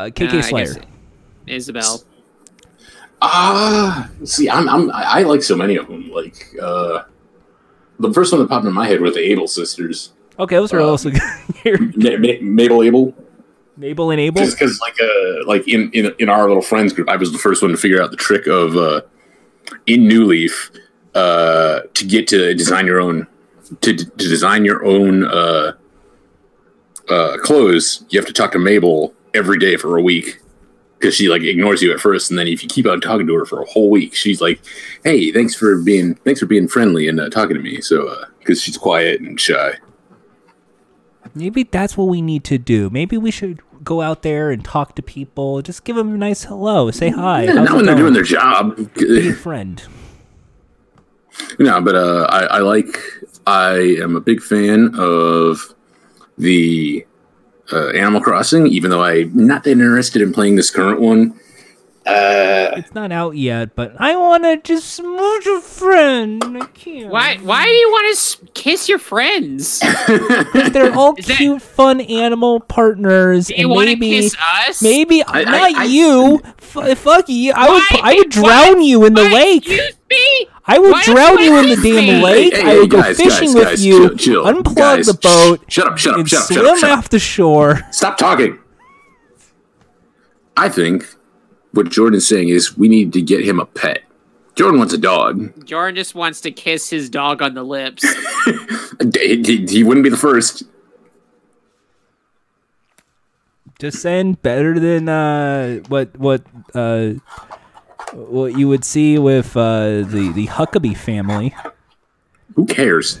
Uh, 0.00 0.02
Uh, 0.04 0.10
KK 0.10 0.32
I 0.34 0.40
Slider. 0.40 0.74
Isabelle. 1.46 2.02
Ah, 3.22 4.10
see, 4.24 4.50
I'm, 4.50 4.68
I'm 4.68 4.90
I 4.90 5.20
I 5.20 5.22
like 5.22 5.44
so 5.44 5.54
many 5.54 5.76
of 5.76 5.86
them. 5.86 6.10
Like 6.10 6.44
uh, 6.60 7.04
the 8.00 8.12
first 8.12 8.32
one 8.32 8.40
that 8.40 8.48
popped 8.48 8.66
in 8.66 8.72
my 8.72 8.88
head 8.88 9.00
were 9.00 9.10
the 9.12 9.20
Able 9.20 9.46
sisters, 9.46 10.12
Okay, 10.40 10.56
those 10.56 10.72
are 10.72 10.80
Uh, 10.80 10.86
also 10.86 11.10
here. 11.62 11.78
Ma- 11.96 12.16
Ma- 12.18 12.40
Mabel 12.42 12.82
Abel. 12.82 13.14
Mabel 13.78 14.10
and 14.10 14.20
Abel. 14.20 14.42
Just 14.42 14.58
because, 14.58 14.80
like, 14.80 14.96
uh, 15.00 15.46
like 15.46 15.66
in, 15.68 15.90
in 15.92 16.12
in 16.18 16.28
our 16.28 16.48
little 16.48 16.62
friends 16.62 16.92
group, 16.92 17.08
I 17.08 17.16
was 17.16 17.32
the 17.32 17.38
first 17.38 17.62
one 17.62 17.70
to 17.70 17.76
figure 17.76 18.02
out 18.02 18.10
the 18.10 18.16
trick 18.16 18.46
of 18.46 18.76
uh, 18.76 19.02
in 19.86 20.08
New 20.08 20.24
Leaf 20.24 20.70
uh, 21.14 21.80
to 21.94 22.04
get 22.04 22.26
to 22.28 22.54
design 22.54 22.86
your 22.86 23.00
own 23.00 23.26
to, 23.80 23.94
to 23.94 24.04
design 24.16 24.64
your 24.64 24.84
own 24.84 25.24
uh, 25.24 25.72
uh, 27.08 27.36
clothes. 27.38 28.04
You 28.10 28.18
have 28.18 28.26
to 28.26 28.32
talk 28.32 28.52
to 28.52 28.58
Mabel 28.58 29.14
every 29.32 29.58
day 29.58 29.76
for 29.76 29.96
a 29.96 30.02
week 30.02 30.40
because 30.98 31.14
she 31.14 31.28
like 31.28 31.42
ignores 31.42 31.80
you 31.80 31.92
at 31.92 32.00
first, 32.00 32.30
and 32.30 32.38
then 32.38 32.48
if 32.48 32.64
you 32.64 32.68
keep 32.68 32.86
on 32.86 33.00
talking 33.00 33.28
to 33.28 33.34
her 33.34 33.44
for 33.44 33.62
a 33.62 33.66
whole 33.66 33.90
week, 33.90 34.12
she's 34.12 34.40
like, 34.40 34.60
"Hey, 35.04 35.30
thanks 35.30 35.54
for 35.54 35.80
being 35.80 36.16
thanks 36.16 36.40
for 36.40 36.46
being 36.46 36.66
friendly 36.66 37.06
and 37.06 37.20
uh, 37.20 37.30
talking 37.30 37.54
to 37.54 37.62
me." 37.62 37.80
So 37.80 38.24
because 38.40 38.60
she's 38.60 38.76
quiet 38.76 39.20
and 39.20 39.40
shy. 39.40 39.74
Maybe 41.34 41.62
that's 41.62 41.96
what 41.96 42.06
we 42.08 42.22
need 42.22 42.42
to 42.44 42.58
do. 42.58 42.90
Maybe 42.90 43.16
we 43.16 43.30
should 43.30 43.60
go 43.84 44.00
out 44.00 44.22
there 44.22 44.50
and 44.50 44.64
talk 44.64 44.94
to 44.96 45.02
people. 45.02 45.62
Just 45.62 45.84
give 45.84 45.96
them 45.96 46.14
a 46.14 46.18
nice 46.18 46.44
hello. 46.44 46.90
Say 46.90 47.10
hi. 47.10 47.44
Yeah, 47.44 47.52
not 47.54 47.74
when 47.74 47.86
they're 47.86 47.96
doing 47.96 48.14
their 48.14 48.22
job. 48.22 48.76
Be 48.94 49.30
a 49.30 49.32
friend. 49.32 49.82
No, 51.58 51.80
but 51.80 51.94
uh, 51.94 52.26
I, 52.28 52.44
I 52.44 52.58
like. 52.58 52.98
I 53.46 53.96
am 54.02 54.16
a 54.16 54.20
big 54.20 54.42
fan 54.42 54.94
of 54.98 55.74
the 56.36 57.06
uh, 57.72 57.88
Animal 57.90 58.20
Crossing, 58.20 58.66
even 58.66 58.90
though 58.90 59.02
I'm 59.02 59.46
not 59.46 59.64
that 59.64 59.70
interested 59.70 60.20
in 60.22 60.32
playing 60.32 60.56
this 60.56 60.70
current 60.70 61.00
one. 61.00 61.38
Uh, 62.08 62.70
It's 62.76 62.94
not 62.94 63.12
out 63.12 63.36
yet, 63.36 63.74
but 63.76 63.94
I 63.98 64.16
want 64.16 64.44
to 64.44 64.56
just 64.56 64.94
smooch 64.94 65.46
a 65.46 65.60
friend. 65.60 66.42
I 66.62 66.64
can't. 66.72 67.10
Why? 67.10 67.36
Why 67.42 67.64
do 67.66 67.70
you 67.70 67.90
want 67.90 68.06
to 68.06 68.12
s- 68.18 68.36
kiss 68.54 68.88
your 68.88 68.98
friends? 68.98 69.80
They're 70.72 70.94
all 70.94 71.14
Is 71.16 71.26
that- 71.26 71.36
cute, 71.36 71.60
fun 71.60 72.00
animal 72.00 72.60
partners, 72.60 73.48
Do 73.48 73.54
you 73.54 73.60
and 73.62 73.70
want 73.70 73.88
to 73.88 73.96
maybe, 73.96 74.10
kiss 74.10 74.34
us? 74.66 74.80
maybe 74.82 75.22
I- 75.26 75.44
not 75.44 75.54
I- 75.74 75.82
I- 75.82 75.84
you. 75.84 76.40
F- 76.74 76.96
fuck 76.98 77.28
you. 77.28 77.52
I 77.54 77.68
would, 77.68 77.82
Why? 77.90 78.00
I 78.02 78.14
would 78.14 78.30
drown 78.30 78.80
you 78.82 79.04
in 79.04 79.12
the 79.14 79.24
Why? 79.24 79.32
lake. 79.34 79.66
Excuse 79.66 79.96
me. 80.08 80.46
I 80.66 80.78
would 80.78 81.02
drown 81.02 81.38
you 81.38 81.44
you 81.54 81.58
in 81.58 81.68
the 81.68 81.76
damn 81.76 82.04
me? 82.20 82.22
lake. 82.24 82.54
Hey, 82.54 82.62
I 82.62 82.64
hey, 82.66 82.78
would 82.80 82.90
go 82.90 83.02
guys, 83.02 83.16
fishing 83.16 83.48
guys, 83.48 83.54
with 83.54 83.64
guys, 83.64 83.84
you, 83.86 84.08
chill, 84.08 84.16
chill. 84.16 84.44
unplug 84.44 84.76
Guys, 84.76 85.06
the 85.06 85.14
boat, 85.14 85.60
shh, 85.68 85.74
shut 85.74 85.86
up, 85.86 85.98
shut 85.98 86.12
up, 86.14 86.18
and 86.20 86.28
shut 86.28 86.40
up, 86.42 86.48
shut 86.52 86.64
up, 86.66 86.78
shut 86.78 86.90
up. 86.90 86.98
off 86.98 87.08
the 87.10 87.18
shore. 87.18 87.80
Stop 87.90 88.16
talking. 88.18 88.58
I 90.56 90.68
think 90.68 91.06
what 91.72 91.90
Jordan's 91.90 92.26
saying 92.26 92.48
is 92.48 92.76
we 92.76 92.88
need 92.88 93.12
to 93.12 93.22
get 93.22 93.44
him 93.44 93.60
a 93.60 93.66
pet. 93.66 94.02
Jordan 94.54 94.78
wants 94.78 94.92
a 94.94 94.98
dog. 94.98 95.64
Jordan 95.64 95.94
just 95.94 96.14
wants 96.14 96.40
to 96.40 96.50
kiss 96.50 96.90
his 96.90 97.08
dog 97.08 97.42
on 97.42 97.54
the 97.54 97.62
lips. 97.64 98.04
He, 99.12 99.42
he- 99.44 99.64
he 99.66 99.84
wouldn't 99.84 100.02
be 100.02 100.10
the 100.10 100.16
first. 100.16 100.64
Just 103.78 104.02
saying, 104.02 104.34
better 104.42 104.80
than 104.80 105.08
uh, 105.08 105.76
what 105.86 106.18
what 106.18 106.42
uh, 106.74 107.10
what 108.12 108.58
you 108.58 108.66
would 108.68 108.84
see 108.84 109.18
with 109.18 109.56
uh, 109.56 110.02
the 110.02 110.32
the 110.34 110.46
Huckabee 110.48 110.96
family. 110.96 111.54
Who 112.56 112.66
cares? 112.66 113.20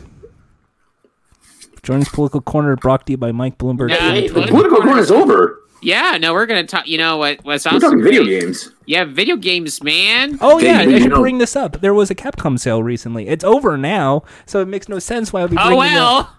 Jordan's 1.84 2.08
political 2.08 2.40
corner 2.40 2.74
brought 2.74 3.06
to 3.06 3.12
you 3.12 3.16
by 3.16 3.30
Mike 3.30 3.56
Bloomberg. 3.56 3.90
Yeah, 3.90 4.12
and. 4.14 4.30
Political 4.48 4.78
corner 4.78 4.98
is 4.98 5.12
over. 5.12 5.60
Yeah, 5.80 6.18
no, 6.20 6.32
we're 6.32 6.46
gonna 6.46 6.66
talk. 6.66 6.86
You 6.88 6.98
know 6.98 7.16
what? 7.18 7.44
What's 7.44 7.64
We're 7.64 7.78
talking 7.80 8.02
video 8.02 8.24
great- 8.24 8.40
games. 8.40 8.70
Yeah, 8.86 9.04
video 9.04 9.36
games, 9.36 9.82
man. 9.82 10.38
Oh 10.40 10.58
yeah, 10.58 10.84
but 10.84 10.94
I 10.94 10.98
should 11.00 11.12
bring 11.12 11.38
this 11.38 11.54
up. 11.56 11.80
There 11.80 11.94
was 11.94 12.10
a 12.10 12.14
Capcom 12.14 12.58
sale 12.58 12.82
recently. 12.82 13.28
It's 13.28 13.44
over 13.44 13.76
now, 13.76 14.22
so 14.46 14.60
it 14.60 14.68
makes 14.68 14.88
no 14.88 14.98
sense 14.98 15.32
why 15.32 15.42
I'd 15.42 15.50
be 15.50 15.56
Oh 15.58 15.66
bringing 15.68 15.92
it 15.92 15.98
up. 15.98 16.26
well. 16.26 16.34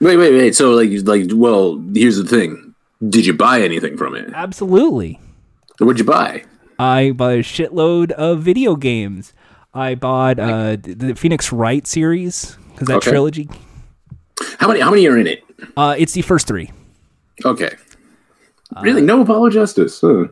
Wait, 0.00 0.16
wait, 0.16 0.32
wait. 0.34 0.54
So, 0.54 0.72
like, 0.72 0.90
like, 1.04 1.30
well, 1.32 1.82
here's 1.94 2.16
the 2.16 2.24
thing. 2.24 2.74
Did 3.08 3.24
you 3.26 3.32
buy 3.32 3.62
anything 3.62 3.96
from 3.96 4.14
it? 4.14 4.30
Absolutely. 4.34 5.20
What'd 5.78 5.98
you 5.98 6.04
buy? 6.04 6.44
I 6.78 7.12
bought 7.12 7.34
a 7.34 7.38
shitload 7.38 8.10
of 8.12 8.40
video 8.42 8.76
games. 8.76 9.32
I 9.72 9.94
bought 9.94 10.38
uh, 10.38 10.76
the, 10.76 10.94
the 10.94 11.14
Phoenix 11.14 11.52
Wright 11.52 11.86
series 11.86 12.56
because 12.72 12.88
that 12.88 12.96
Okay. 12.98 13.10
trilogy. 13.10 13.48
How 14.58 14.68
many? 14.68 14.80
How 14.80 14.90
many 14.90 15.06
are 15.06 15.16
in 15.16 15.26
it? 15.26 15.42
Uh, 15.76 15.94
it's 15.96 16.12
the 16.12 16.22
first 16.22 16.46
three. 16.46 16.70
Okay. 17.44 17.70
Really, 18.82 19.02
no 19.02 19.22
Apollo 19.22 19.50
Justice. 19.50 20.00
Huh. 20.00 20.26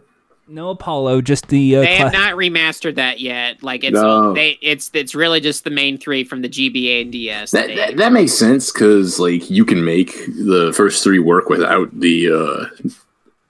No 0.48 0.70
Apollo, 0.70 1.22
just 1.22 1.48
the. 1.48 1.76
Uh, 1.76 1.80
They 1.82 1.96
have 1.96 2.10
cla- 2.10 2.18
not 2.20 2.34
remastered 2.34 2.96
that 2.96 3.20
yet. 3.20 3.62
Like 3.62 3.84
it's 3.84 3.94
No. 3.94 4.34
they 4.34 4.58
it's 4.60 4.90
it's 4.92 5.14
really 5.14 5.40
just 5.40 5.64
the 5.64 5.70
main 5.70 5.96
three 5.98 6.24
from 6.24 6.42
the 6.42 6.48
GBA 6.48 7.02
and 7.02 7.12
DS. 7.12 7.52
That, 7.52 7.68
They- 7.68 7.76
that 7.76 7.96
that 7.96 8.12
makes 8.12 8.32
sense 8.32 8.70
because 8.72 9.18
like 9.20 9.48
you 9.48 9.64
can 9.64 9.84
make 9.84 10.12
the 10.26 10.72
first 10.76 11.02
three 11.04 11.20
work 11.20 11.48
without 11.48 11.88
the 11.98 12.28
uh, 12.32 12.90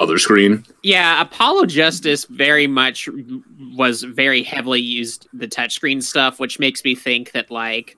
other 0.01 0.19
screen. 0.19 0.65
yeah, 0.83 1.21
Apollo 1.23 1.67
Justice 1.67 2.25
very 2.27 2.67
much 2.67 3.09
was 3.77 4.03
very 4.03 4.43
heavily 4.43 4.81
used 4.81 5.29
the 5.33 5.49
touchscreen 5.49 6.03
stuff, 6.03 6.39
which 6.39 6.59
makes 6.59 6.85
me 6.85 6.95
think 6.95 7.33
that 7.33 7.51
like 7.51 7.97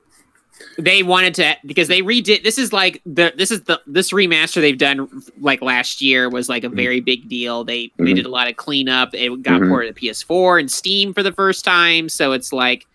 they 0.78 1.02
wanted 1.02 1.34
to 1.34 1.56
because 1.66 1.88
they 1.88 2.00
redid 2.02 2.42
this 2.42 2.58
is 2.58 2.72
like 2.72 3.00
the 3.06 3.32
this 3.36 3.50
is 3.50 3.62
the 3.62 3.80
this 3.86 4.10
remaster 4.12 4.60
they've 4.60 4.78
done 4.78 5.08
like 5.40 5.62
last 5.62 6.00
year 6.02 6.28
was 6.28 6.48
like 6.48 6.64
a 6.64 6.68
very 6.68 7.00
big 7.00 7.28
deal. 7.28 7.64
They 7.64 7.90
they 7.98 8.12
Mhm. 8.12 8.16
did 8.16 8.26
a 8.26 8.30
lot 8.30 8.48
of 8.48 8.56
cleanup. 8.56 9.14
It 9.14 9.42
got 9.42 9.60
Mhm. 9.60 9.68
ported 9.68 9.94
to 9.94 10.00
PS4 10.00 10.58
and 10.58 10.70
Steam 10.70 11.14
for 11.14 11.22
the 11.22 11.32
first 11.32 11.64
time, 11.64 12.08
so 12.08 12.32
it's 12.32 12.52
like 12.52 12.86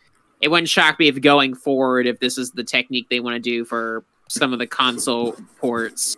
it 0.41 0.49
wouldn't 0.49 0.69
shock 0.69 0.99
me 0.99 1.07
if 1.07 1.19
going 1.21 1.53
forward 1.53 2.07
if 2.07 2.19
this 2.19 2.37
is 2.37 2.51
the 2.51 2.63
technique 2.63 3.07
they 3.09 3.19
want 3.19 3.35
to 3.35 3.39
do 3.39 3.65
for 3.65 4.03
some 4.29 4.53
of 4.53 4.59
the 4.59 4.67
console 4.67 5.35
ports. 5.59 6.15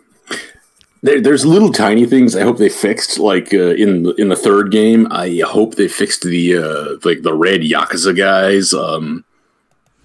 There, 1.04 1.20
there's 1.20 1.44
little 1.44 1.72
tiny 1.72 2.06
things 2.06 2.36
I 2.36 2.42
hope 2.42 2.58
they 2.58 2.68
fixed. 2.68 3.18
Like 3.18 3.52
uh, 3.52 3.70
in 3.74 4.04
the, 4.04 4.14
in 4.14 4.28
the 4.28 4.36
third 4.36 4.70
game, 4.70 5.08
I 5.10 5.40
hope 5.44 5.74
they 5.74 5.88
fixed 5.88 6.22
the 6.22 6.56
uh, 6.56 6.96
like 7.02 7.22
the 7.22 7.34
red 7.34 7.62
Yakuza 7.62 8.16
guys 8.16 8.72
um, 8.72 9.24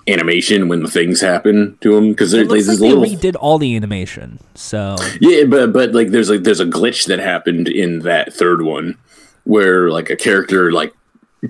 animation 0.07 0.67
when 0.69 0.81
the 0.83 0.89
things 0.89 1.19
happen 1.21 1.77
to 1.81 1.95
him 1.97 2.09
because 2.11 2.31
there's, 2.31 2.47
like 2.47 2.63
they 2.65 2.73
little 2.93 3.03
redid 3.03 3.35
all 3.39 3.57
the 3.57 3.75
animation. 3.75 4.39
So 4.55 4.95
Yeah, 5.19 5.43
but 5.45 5.73
but 5.73 5.93
like 5.93 6.09
there's 6.09 6.29
like 6.29 6.43
there's 6.43 6.59
a 6.61 6.65
glitch 6.65 7.07
that 7.07 7.19
happened 7.19 7.67
in 7.67 7.99
that 7.99 8.33
third 8.33 8.61
one 8.61 8.97
where 9.43 9.89
like 9.89 10.09
a 10.09 10.15
character 10.15 10.71
like 10.71 10.93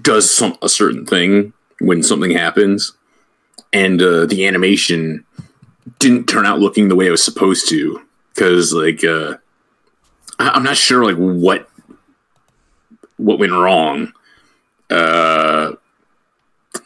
does 0.02 0.30
some 0.30 0.58
a 0.62 0.70
certain 0.70 1.06
thing 1.06 1.54
when 1.80 2.02
something 2.04 2.32
happens, 2.32 2.94
and 3.72 4.02
uh, 4.02 4.26
the 4.26 4.48
animation 4.48 5.24
didn't 6.00 6.26
turn 6.28 6.46
out 6.46 6.60
looking 6.60 6.88
the 6.90 6.96
way 6.96 7.08
it 7.08 7.12
was 7.12 7.24
supposed 7.24 7.70
to 7.70 8.02
because 8.34 8.74
like 8.74 9.04
uh, 9.04 9.36
I- 10.40 10.50
I'm 10.50 10.64
not 10.64 10.78
sure 10.78 11.06
like 11.06 11.16
what 11.18 11.70
what 13.18 13.40
went 13.40 13.52
wrong. 13.52 14.12
Uh, 14.90 15.74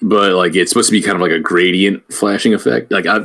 but 0.02 0.34
like 0.34 0.56
it's 0.56 0.72
supposed 0.72 0.90
to 0.90 0.94
be 0.94 1.02
kind 1.02 1.16
of 1.16 1.22
like 1.22 1.32
a 1.32 1.40
gradient 1.40 2.04
flashing 2.14 2.54
effect. 2.54 2.92
Like 2.92 3.06
I, 3.06 3.18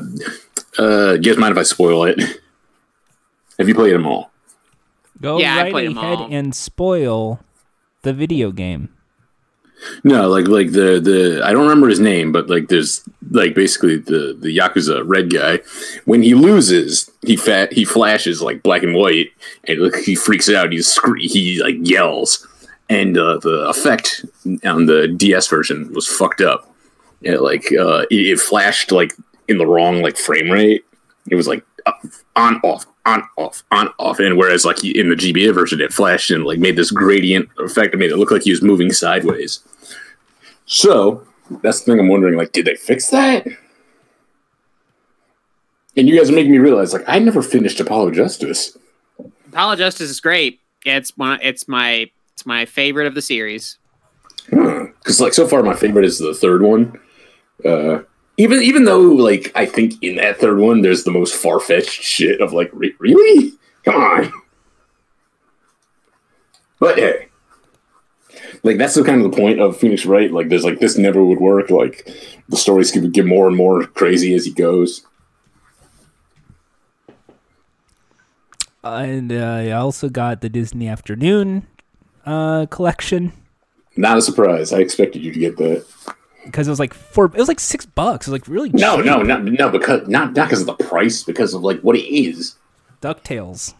uh, 0.78 1.12
you 1.14 1.18
guys 1.20 1.36
mind 1.38 1.52
if 1.52 1.58
I 1.58 1.62
spoil 1.62 2.04
it? 2.04 2.18
Have 3.58 3.68
you 3.68 3.74
played 3.74 3.94
them 3.94 4.06
all? 4.06 4.30
go 5.20 5.38
Yeah, 5.38 5.54
I 5.56 5.62
right 5.62 5.72
played 5.72 5.90
'em 5.90 5.98
ahead 5.98 6.18
all. 6.18 6.28
and 6.30 6.54
spoil 6.54 7.40
the 8.02 8.12
video 8.12 8.52
game. 8.52 8.90
No, 10.04 10.28
like 10.28 10.48
like 10.48 10.72
the 10.72 11.00
the 11.00 11.42
I 11.44 11.52
don't 11.52 11.62
remember 11.62 11.88
his 11.88 12.00
name, 12.00 12.32
but 12.32 12.48
like 12.48 12.68
there's 12.68 13.02
like 13.30 13.54
basically 13.54 13.96
the 13.98 14.36
the 14.38 14.54
yakuza 14.56 15.02
red 15.06 15.30
guy. 15.30 15.60
When 16.06 16.22
he 16.22 16.34
loses, 16.34 17.10
he 17.26 17.36
fat 17.36 17.72
he 17.72 17.84
flashes 17.84 18.40
like 18.40 18.62
black 18.62 18.82
and 18.82 18.94
white, 18.94 19.28
and 19.64 19.80
like, 19.80 19.96
he 20.02 20.14
freaks 20.14 20.48
out. 20.50 20.72
He 20.72 20.80
scre- 20.82 21.18
he 21.20 21.62
like 21.62 21.76
yells, 21.80 22.46
and 22.88 23.16
uh, 23.18 23.38
the 23.38 23.68
effect 23.68 24.24
on 24.64 24.86
the 24.86 25.08
DS 25.08 25.48
version 25.48 25.92
was 25.92 26.06
fucked 26.06 26.40
up. 26.40 26.72
It, 27.22 27.40
like 27.40 27.72
uh, 27.72 28.06
it, 28.10 28.14
it 28.14 28.40
flashed 28.40 28.92
like 28.92 29.12
in 29.48 29.58
the 29.58 29.66
wrong 29.66 30.02
like 30.02 30.16
frame 30.16 30.50
rate. 30.50 30.84
It 31.28 31.34
was 31.34 31.48
like 31.48 31.64
on 32.36 32.60
off 32.62 32.86
on 33.04 33.22
off 33.36 33.62
on 33.72 33.88
off, 33.98 34.18
and 34.18 34.36
whereas 34.36 34.64
like 34.64 34.84
in 34.84 35.08
the 35.08 35.16
GBA 35.16 35.54
version, 35.54 35.80
it 35.80 35.92
flashed 35.92 36.30
and 36.30 36.44
like 36.44 36.58
made 36.58 36.76
this 36.76 36.90
gradient 36.90 37.48
effect. 37.58 37.94
It 37.94 37.98
made 37.98 38.10
it 38.10 38.16
look 38.16 38.30
like 38.30 38.42
he 38.42 38.50
was 38.50 38.62
moving 38.62 38.92
sideways. 38.92 39.60
So 40.66 41.26
that's 41.62 41.80
the 41.80 41.92
thing 41.92 42.00
I'm 42.00 42.08
wondering. 42.08 42.36
Like, 42.36 42.52
did 42.52 42.66
they 42.66 42.74
fix 42.74 43.08
that? 43.10 43.46
And 45.96 46.08
you 46.08 46.18
guys 46.18 46.28
are 46.28 46.34
making 46.34 46.52
me 46.52 46.58
realize, 46.58 46.92
like, 46.92 47.04
I 47.06 47.18
never 47.18 47.40
finished 47.40 47.80
Apollo 47.80 48.10
Justice. 48.10 48.76
Apollo 49.48 49.76
Justice 49.76 50.10
is 50.10 50.20
great. 50.20 50.60
It's 50.84 51.16
one. 51.16 51.38
It's 51.42 51.66
my. 51.66 52.10
It's 52.46 52.48
my 52.48 52.64
favorite 52.64 53.08
of 53.08 53.16
the 53.16 53.22
series. 53.22 53.76
Because, 54.48 55.20
like, 55.20 55.34
so 55.34 55.48
far 55.48 55.64
my 55.64 55.74
favorite 55.74 56.04
is 56.04 56.20
the 56.20 56.32
third 56.32 56.62
one. 56.62 56.96
Uh, 57.64 58.02
even 58.36 58.62
even 58.62 58.84
though, 58.84 59.00
like, 59.00 59.50
I 59.56 59.66
think 59.66 60.00
in 60.00 60.14
that 60.16 60.38
third 60.38 60.58
one 60.58 60.80
there's 60.80 61.02
the 61.02 61.10
most 61.10 61.34
far 61.34 61.58
fetched 61.58 61.90
shit 61.90 62.40
of 62.40 62.52
like, 62.52 62.70
re- 62.72 62.94
really? 63.00 63.52
Come 63.84 63.96
on. 63.96 64.32
But 66.78 66.98
hey, 66.98 67.28
like 68.62 68.78
that's 68.78 68.94
the 68.94 69.02
kind 69.02 69.24
of 69.24 69.30
the 69.30 69.36
point 69.36 69.58
of 69.58 69.76
Phoenix 69.76 70.06
Wright. 70.06 70.30
Like, 70.30 70.48
there's 70.48 70.64
like 70.64 70.78
this 70.78 70.96
never 70.96 71.24
would 71.24 71.40
work. 71.40 71.70
Like, 71.70 72.08
the 72.48 72.56
stories 72.56 72.92
could 72.92 73.12
get 73.12 73.26
more 73.26 73.48
and 73.48 73.56
more 73.56 73.86
crazy 73.86 74.34
as 74.34 74.44
he 74.44 74.52
goes. 74.52 75.04
And 78.84 79.32
uh, 79.32 79.62
I 79.64 79.72
also 79.72 80.08
got 80.08 80.42
the 80.42 80.48
Disney 80.48 80.86
Afternoon 80.86 81.66
uh, 82.26 82.66
collection 82.66 83.32
Not 83.96 84.18
a 84.18 84.22
surprise. 84.22 84.72
I 84.72 84.78
expected 84.78 85.22
you 85.22 85.32
to 85.32 85.38
get 85.38 85.56
that. 85.56 85.86
because 86.44 86.66
it 86.66 86.70
was 86.70 86.78
like 86.80 86.92
four. 86.94 87.26
It 87.26 87.34
was 87.34 87.48
like 87.48 87.60
six 87.60 87.86
bucks. 87.86 88.26
It 88.26 88.30
was 88.32 88.40
like 88.40 88.48
really 88.48 88.70
cheap. 88.70 88.80
No, 88.80 89.00
no, 89.00 89.22
no, 89.22 89.38
no. 89.38 89.70
Because 89.70 90.06
not 90.08 90.34
not 90.34 90.48
because 90.48 90.60
of 90.60 90.66
the 90.66 90.74
price, 90.84 91.22
because 91.22 91.54
of 91.54 91.62
like 91.62 91.80
what 91.80 91.96
it 91.96 92.04
is. 92.12 92.56
Ducktales. 93.00 93.74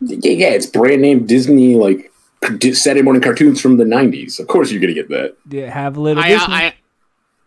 Yeah, 0.00 0.32
yeah. 0.32 0.48
It's 0.48 0.66
brand 0.66 1.02
name 1.02 1.26
Disney 1.26 1.76
like 1.76 2.10
Saturday 2.72 3.02
morning 3.02 3.22
cartoons 3.22 3.60
from 3.60 3.76
the 3.76 3.84
'90s. 3.84 4.40
Of 4.40 4.48
course, 4.48 4.70
you're 4.72 4.80
gonna 4.80 4.94
get 4.94 5.08
that. 5.10 5.36
Yeah, 5.48 5.70
have 5.70 5.96
a 5.96 6.00
little 6.00 6.22
I, 6.22 6.28
Disney? 6.28 6.54
I, 6.54 6.74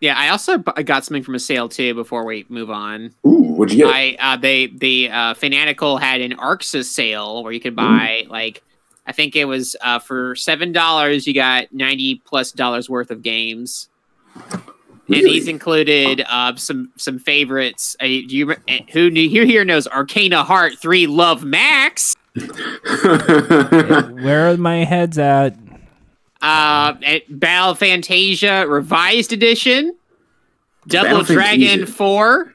yeah, 0.02 0.18
I 0.18 0.30
also 0.30 0.58
bu- 0.60 0.84
got 0.84 1.04
something 1.04 1.24
from 1.24 1.36
a 1.36 1.40
sale 1.40 1.68
too. 1.68 1.94
Before 1.94 2.24
we 2.26 2.46
move 2.48 2.70
on, 2.70 3.14
Ooh, 3.26 3.56
what'd 3.58 3.74
you 3.78 3.86
get? 3.86 3.94
I 3.94 4.16
uh, 4.20 4.38
they 4.38 4.68
the 4.68 5.10
uh, 5.10 5.34
Fanatical 5.34 5.98
had 5.98 6.22
an 6.22 6.34
ArcSys 6.38 6.86
sale 6.86 7.44
where 7.44 7.52
you 7.52 7.60
could 7.60 7.76
buy 7.76 8.26
like 8.30 8.64
I 9.08 9.12
think 9.12 9.36
it 9.36 9.46
was 9.46 9.76
uh, 9.82 10.00
for 10.00 10.36
seven 10.36 10.72
dollars 10.72 11.28
you 11.28 11.34
got 11.34 11.72
ninety 11.72 12.22
plus 12.26 12.52
dollars 12.52 12.90
worth 12.90 13.12
of 13.12 13.22
games. 13.22 13.90
And 14.36 14.62
Really? 15.08 15.34
these 15.34 15.48
included 15.48 16.26
uh, 16.28 16.56
some 16.56 16.92
some 16.98 17.20
favorites. 17.20 17.96
Uh, 18.00 18.06
do 18.06 18.12
you 18.36 18.52
uh, 18.52 18.56
who 18.92 19.12
knew, 19.12 19.30
who 19.30 19.46
here 19.46 19.64
knows 19.64 19.88
Arcana 19.88 20.44
Heart 20.44 20.80
Three 20.80 21.06
Love 21.06 21.44
Max? 21.44 22.16
Where 22.36 24.50
are 24.52 24.58
my 24.58 24.78
heads 24.84 25.18
at? 25.18 25.56
Uh, 26.42 26.94
at 27.06 27.40
Battle 27.40 27.76
Fantasia 27.76 28.66
Revised 28.68 29.32
Edition, 29.34 29.96
Double 30.88 31.20
Battle 31.20 31.24
Dragon 31.36 31.68
Fantasia. 31.80 31.92
Four, 31.94 32.54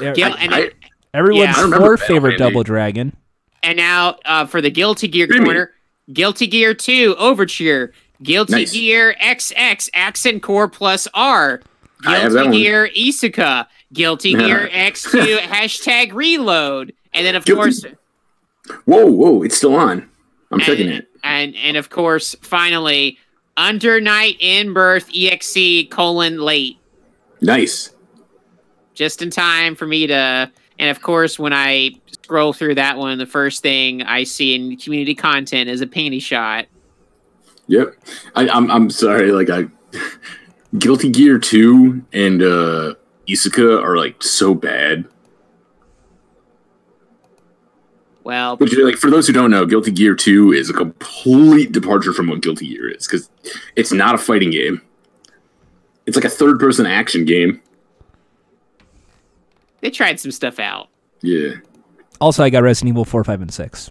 Yeah, 0.00 0.12
Gil- 0.12 0.32
I- 0.32 0.36
and, 0.40 0.54
I- 0.54 0.70
Everyone's 1.14 1.48
Yeah. 1.48 1.54
I 1.56 1.62
remember 1.62 1.86
fourth 1.86 2.00
Battle 2.00 2.14
favorite 2.14 2.38
Double 2.38 2.62
Dragon. 2.62 3.16
And 3.62 3.76
now 3.76 4.16
uh, 4.24 4.46
for 4.46 4.60
the 4.60 4.70
Guilty 4.70 5.08
Gear 5.08 5.26
What 5.26 5.32
do 5.34 5.38
you 5.40 5.44
corner, 5.44 5.70
Guilty 6.12 6.46
Gear 6.46 6.74
Two 6.74 7.14
Overture, 7.18 7.92
Guilty 8.22 8.52
Nice. 8.52 8.72
Gear 8.72 9.14
XX 9.22 9.88
Accent 9.94 10.42
Core 10.42 10.68
Plus 10.68 11.06
R, 11.14 11.60
Guilty 12.02 12.34
one. 12.36 12.50
Gear 12.52 12.88
Isuka, 12.96 13.66
Guilty 13.92 14.34
Gear 14.38 14.68
X2 14.72 15.38
hashtag 15.40 16.12
Reload, 16.12 16.92
and 17.12 17.26
then 17.26 17.36
of 17.36 17.44
Guilty- 17.44 17.60
course 17.60 17.84
Whoa, 18.84 19.06
whoa, 19.06 19.42
it's 19.42 19.56
still 19.56 19.74
on. 19.74 20.08
I'm 20.52 20.60
checking 20.60 20.88
it. 20.88 21.08
and 21.24 21.54
and 21.56 21.76
of 21.76 21.90
course 21.90 22.34
finally 22.42 23.18
Under 23.56 24.00
Night 24.00 24.36
in 24.40 24.72
Birth 24.72 25.10
EXE 25.14 25.88
colon 25.90 26.38
late. 26.40 26.76
Nice. 27.40 27.90
just 28.94 29.22
in 29.22 29.30
time 29.30 29.74
for 29.74 29.86
me 29.86 30.06
to 30.06 30.50
and 30.78 30.90
of 30.90 31.02
course 31.02 31.38
when 31.38 31.52
i 31.52 31.90
scroll 32.30 32.52
through 32.52 32.76
that 32.76 32.96
one 32.96 33.18
the 33.18 33.26
first 33.26 33.60
thing 33.60 34.02
i 34.02 34.22
see 34.22 34.54
in 34.54 34.76
community 34.76 35.16
content 35.16 35.68
is 35.68 35.80
a 35.80 35.86
panty 35.86 36.22
shot 36.22 36.66
Yep. 37.66 37.94
I, 38.34 38.48
I'm 38.48 38.68
I'm 38.68 38.90
sorry. 38.90 39.30
Like 39.30 39.48
I, 39.48 39.66
Guilty 40.78 41.08
Gear 41.08 41.38
Two 41.38 42.04
and 42.12 42.42
uh 42.42 42.94
Isuka 43.28 43.80
are 43.80 43.96
like 43.96 44.20
so 44.24 44.54
bad. 44.54 45.06
well 48.24 48.56
Which 48.56 48.76
like 48.76 48.96
for 48.96 49.08
those 49.08 49.28
who 49.28 49.32
don't 49.32 49.52
know, 49.52 49.66
Guilty 49.66 49.92
Gear 49.92 50.16
Two 50.16 50.52
is 50.52 50.68
a 50.68 50.72
complete 50.72 51.70
departure 51.70 52.12
from 52.12 52.26
what 52.26 52.42
Guilty 52.42 52.66
Gear 52.70 52.90
is 52.90 53.06
because 53.06 53.30
it's 53.76 53.92
not 53.92 54.16
a 54.16 54.18
fighting 54.18 54.50
game. 54.50 54.82
It's 56.06 56.16
like 56.16 56.24
a 56.24 56.28
third-person 56.30 56.86
action 56.86 57.24
game. 57.24 57.60
they 59.80 59.90
tried 59.90 60.18
some 60.18 60.32
stuff 60.32 60.58
out 60.58 60.88
Yeah. 61.22 61.50
Also, 62.20 62.42
I 62.44 62.50
got 62.50 62.62
Resident 62.62 62.90
Evil 62.94 63.04
4, 63.04 63.24
5, 63.24 63.42
and 63.42 63.52
6. 63.52 63.90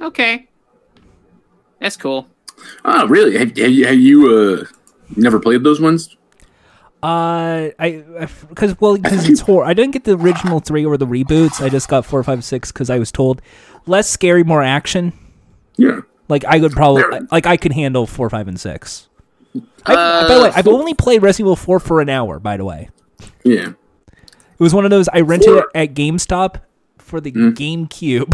okay 0.00 0.48
that's 1.80 1.96
cool 1.96 2.26
Oh, 2.84 3.08
really? 3.08 3.36
Have, 3.38 3.56
have 3.56 3.70
you 3.72 3.86
have 3.86 3.98
you 3.98 4.28
uh 4.36 4.64
never 5.16 5.40
played 5.40 5.64
those 5.64 5.80
ones? 5.80 6.16
Uh, 7.02 7.70
I 7.76 8.04
because 8.48 8.78
well 8.80 8.96
because 8.98 9.28
it's 9.28 9.40
horror. 9.40 9.64
I 9.64 9.74
didn't 9.74 9.90
get 9.92 10.04
the 10.04 10.16
original 10.16 10.60
three 10.60 10.84
or 10.86 10.96
the 10.96 11.06
reboots. 11.06 11.60
I 11.60 11.68
just 11.68 11.88
got 11.88 12.04
four, 12.06 12.22
five, 12.22 12.44
six 12.44 12.70
because 12.70 12.88
I 12.88 13.00
was 13.00 13.10
told 13.10 13.42
less 13.86 14.08
scary, 14.08 14.44
more 14.44 14.62
action. 14.62 15.12
Yeah. 15.76 16.02
Like 16.28 16.44
I 16.46 16.60
could 16.60 16.70
probably 16.70 17.02
There- 17.02 17.26
like 17.32 17.46
I 17.46 17.56
could 17.56 17.72
handle 17.72 18.06
four, 18.06 18.30
five, 18.30 18.46
and 18.46 18.60
six. 18.60 19.08
I, 19.84 19.94
Uh, 19.94 20.28
by 20.28 20.34
the 20.36 20.42
way, 20.44 20.50
I've 20.54 20.68
only 20.68 20.94
played 20.94 21.20
Resident 21.22 21.46
Evil 21.48 21.56
four 21.56 21.80
for 21.80 22.00
an 22.00 22.08
hour. 22.08 22.38
By 22.38 22.56
the 22.58 22.64
way, 22.64 22.90
Yeah. 23.42 23.70
it 23.70 24.60
was 24.60 24.72
one 24.72 24.84
of 24.84 24.92
those 24.92 25.08
I 25.08 25.22
rented 25.22 25.48
Four- 25.48 25.58
it 25.58 25.66
at 25.74 25.94
GameStop 25.94 26.60
for 27.12 27.20
the 27.20 27.30
GameCube. 27.30 28.32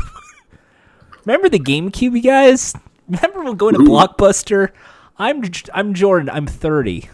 Remember 1.26 1.48
the 1.48 1.58
GameCube, 1.58 2.14
you 2.14 2.22
guys? 2.22 2.74
Remember 3.08 3.42
when 3.42 3.56
going 3.56 3.74
to 3.74 3.80
Ooh. 3.80 3.86
Blockbuster? 3.88 4.70
I'm 5.18 5.42
I'm 5.74 5.94
Jordan. 5.94 6.30
I'm 6.30 6.46
thirty. 6.46 7.10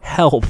Help. 0.00 0.44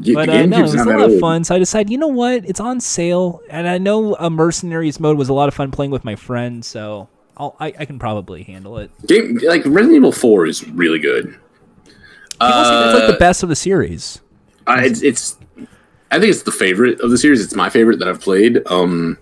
Yeah, 0.00 0.14
But 0.14 0.28
uh, 0.28 0.44
no, 0.44 0.58
it 0.58 0.62
was 0.62 0.74
a 0.74 0.84
lot 0.84 0.98
that 0.98 1.10
of 1.10 1.18
fun. 1.20 1.42
So 1.42 1.54
I 1.54 1.58
decided, 1.58 1.90
you 1.90 1.96
know 1.96 2.06
what? 2.06 2.44
It's 2.44 2.60
on 2.60 2.80
sale, 2.80 3.40
and 3.48 3.66
I 3.66 3.78
know 3.78 4.14
a 4.16 4.28
Mercenaries 4.28 5.00
mode 5.00 5.16
was 5.16 5.30
a 5.30 5.32
lot 5.32 5.48
of 5.48 5.54
fun 5.54 5.70
playing 5.70 5.90
with 5.90 6.04
my 6.04 6.16
friends. 6.16 6.66
So 6.66 7.08
I'll, 7.38 7.56
I 7.58 7.68
I 7.78 7.84
can 7.86 7.98
probably 7.98 8.42
handle 8.42 8.76
it. 8.76 8.90
Game 9.06 9.38
like 9.42 9.62
Resident 9.64 9.96
Evil 9.96 10.12
Four 10.12 10.46
is 10.46 10.68
really 10.68 10.98
good. 10.98 11.34
People 11.84 11.96
say 12.38 12.38
that's 12.40 12.94
like 12.94 13.02
Uh, 13.04 13.12
the 13.12 13.18
best 13.18 13.42
of 13.42 13.48
the 13.48 13.56
series. 13.56 14.20
Uh, 14.66 14.82
it's, 14.84 15.00
it's 15.02 15.38
I 16.10 16.18
think 16.18 16.30
it's 16.30 16.42
the 16.42 16.52
favorite 16.52 17.00
of 17.00 17.10
the 17.10 17.18
series. 17.18 17.42
It's 17.44 17.54
my 17.54 17.68
favorite 17.70 17.98
that 17.98 18.08
I've 18.08 18.20
played. 18.20 18.62
Um, 18.66 19.18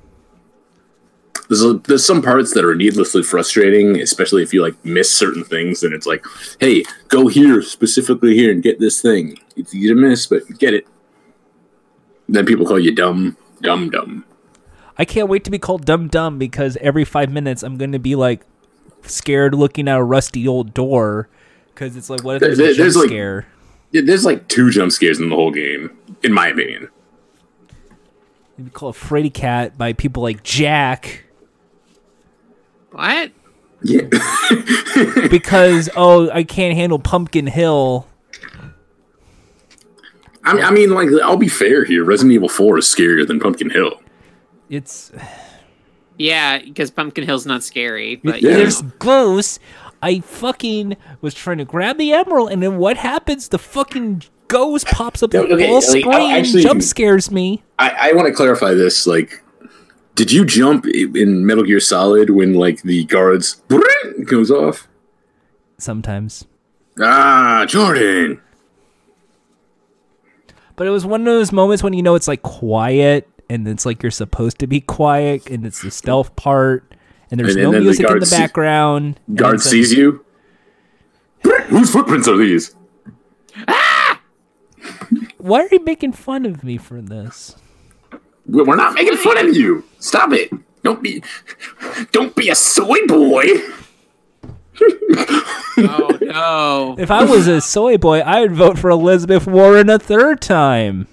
there's 1.49 1.63
a, 1.65 1.75
there's 1.75 2.05
some 2.05 2.23
parts 2.23 2.55
that 2.55 2.65
are 2.65 2.75
needlessly 2.75 3.23
frustrating, 3.23 4.01
especially 4.01 4.43
if 4.43 4.53
you 4.53 4.63
like 4.63 4.75
miss 4.85 5.11
certain 5.11 5.45
things. 5.45 5.83
And 5.83 5.93
it's 5.95 6.07
like, 6.07 6.25
hey, 6.61 6.85
go 7.09 7.29
here 7.29 7.63
specifically 7.63 8.35
here 8.35 8.51
and 8.53 8.63
get 8.63 8.79
this 8.81 9.01
thing. 9.01 9.39
It's 9.57 9.75
easy 9.75 9.89
to 9.89 9.95
miss, 9.95 10.27
but 10.27 10.43
get 10.59 10.75
it. 10.75 10.87
Then 12.29 12.47
people 12.47 12.67
call 12.67 12.79
you 12.79 12.93
dumb, 12.95 13.37
dumb, 13.63 13.91
dumb. 13.91 14.25
I 14.99 15.05
can't 15.05 15.29
wait 15.29 15.45
to 15.45 15.51
be 15.51 15.59
called 15.59 15.85
dumb, 15.85 16.09
dumb 16.09 16.39
because 16.39 16.77
every 16.81 17.05
five 17.05 17.31
minutes 17.31 17.63
I'm 17.63 17.77
going 17.77 17.93
to 17.93 17.99
be 17.99 18.15
like 18.17 18.45
scared 19.03 19.55
looking 19.55 19.89
at 19.89 19.99
a 19.99 20.03
rusty 20.03 20.49
old 20.49 20.75
door 20.75 21.29
because 21.75 21.97
it's 21.97 22.11
like, 22.11 22.25
what 22.25 22.37
if 22.37 22.41
there's 22.43 22.59
There- 22.59 22.67
a 22.67 22.75
jump 22.75 22.79
there's, 22.79 22.97
like- 22.97 23.09
scare? 23.09 23.47
Yeah, 23.93 24.01
There's 24.05 24.25
like 24.25 24.49
two 24.49 24.71
jump 24.71 24.91
scares 24.91 25.21
in 25.21 25.29
the 25.29 25.37
whole 25.37 25.53
game, 25.53 25.97
in 26.27 26.33
my 26.35 26.49
opinion. 26.49 26.91
You'd 28.59 28.65
be 28.65 28.71
called 28.71 28.97
Freddy 28.97 29.31
Cat 29.31 29.79
by 29.79 29.93
people 29.93 30.23
like 30.23 30.43
Jack 30.43 31.27
what 32.97 33.31
Yeah, 33.83 34.03
because 35.31 35.91
oh 35.97 36.31
I 36.31 36.45
can't 36.45 36.75
handle 36.75 36.99
Pumpkin 36.99 37.47
Hill. 37.47 38.09
I 40.43 40.55
mean, 40.55 40.65
I 40.65 40.71
mean, 40.71 40.91
like 40.91 41.09
I'll 41.23 41.37
be 41.37 41.49
fair 41.49 41.85
here. 41.85 42.05
Resident 42.05 42.33
Evil 42.33 42.49
Four 42.49 42.79
is 42.79 42.87
scarier 42.87 43.27
than 43.27 43.39
Pumpkin 43.39 43.71
Hill. 43.71 44.01
It's 44.71 45.13
yeah 46.19 46.59
because 46.59 46.91
pumpkin 46.91 47.25
hill's 47.25 47.45
not 47.45 47.63
scary 47.63 48.17
but 48.17 48.41
Yeah. 48.41 48.55
There's 48.55 48.83
know. 48.83 48.91
ghosts. 48.99 49.59
I 50.03 50.21
fucking 50.21 50.97
was 51.21 51.35
trying 51.35 51.59
to 51.59 51.65
grab 51.65 51.99
the 51.99 52.13
emerald, 52.13 52.51
and 52.51 52.63
then 52.63 52.79
what 52.79 52.97
happens? 52.97 53.49
The 53.49 53.59
fucking 53.59 54.23
ghost 54.49 54.87
pops 54.87 55.23
up, 55.23 55.31
the 55.31 55.39
Okay, 55.41 55.67
full 55.67 55.75
like, 55.77 55.85
screen, 55.85 56.31
actually- 56.33 56.63
jump 56.63 56.83
scares 56.83 57.31
me. 57.31 57.63
I, 57.79 58.11
I 58.11 58.13
want 58.13 58.29
to 58.29 58.35
clarify 58.35 58.75
this. 58.75 59.07
Like, 59.07 59.43
did 60.15 60.33
you 60.33 60.45
jump 60.45 60.87
in 60.87 61.45
Metal 61.45 61.63
Gear 61.65 61.81
Solid 61.81 62.31
when 62.31 62.55
like 62.55 62.83
the 62.83 63.05
guards 63.05 63.63
goes 64.25 64.51
off? 64.51 64.89
Sometimes, 65.79 66.47
Ah, 67.01 67.67
Jordan. 67.69 68.41
but 70.77 70.87
it 70.87 70.91
was 70.91 71.05
one 71.05 71.21
of 71.21 71.27
those 71.27 71.53
moments 71.53 71.83
when 71.83 71.93
you 71.93 72.03
know 72.03 72.15
it's 72.15 72.29
like 72.29 72.43
quiet, 72.43 73.29
and 73.51 73.69
it's 73.69 73.85
like 73.85 74.03
you're 74.03 74.11
supposed 74.11 74.59
to 74.61 74.67
be 74.67 74.81
quiet, 74.81 75.49
and 75.51 75.67
it's 75.67 75.83
the 75.83 75.91
stealth 75.91 76.35
part, 76.37 76.95
and 77.31 77.39
there's 77.39 77.55
And- 77.55 77.63
no 77.65 77.69
and 77.69 77.75
then 77.75 77.81
the 77.83 77.85
music 77.87 78.09
in 78.11 78.19
the 78.19 78.27
background. 78.27 79.21
and 79.29 79.37
Guard 79.37 79.57
it's 79.57 79.67
like- 79.67 79.71
sees 79.73 79.93
you. 79.93 80.25
Whose 81.67 81.91
footprints 81.91 82.27
are 82.29 82.37
these? 82.39 82.75
Why 85.47 85.61
are 85.63 85.69
you 85.71 85.85
making 85.85 86.13
fun 86.13 86.45
of 86.45 86.65
me 86.65 86.77
for 86.77 87.01
this? 87.01 87.57
We- 88.47 88.63
We're 88.63 88.77
not 88.77 88.95
making 88.95 89.17
fun 89.17 89.39
of 89.39 89.55
you. 89.57 89.85
Stop 89.99 90.33
it. 90.33 90.51
Don't 90.83 91.03
be. 91.03 91.23
Don't 92.13 92.35
be 92.37 92.49
a 92.49 92.55
soy 92.55 92.99
boy. 93.07 93.45
oh 95.79 96.19
no 96.21 96.97
If 96.99 97.11
I 97.11 97.25
was 97.25 97.47
a 97.49 97.61
soy 97.61 97.97
boy, 97.97 98.21
I 98.21 98.41
would 98.41 98.53
vote 98.53 98.79
for 98.79 98.91
Elizabeth 98.91 99.47
Warren 99.47 99.89
a 99.89 99.99
third 99.99 100.41
time. 100.41 101.07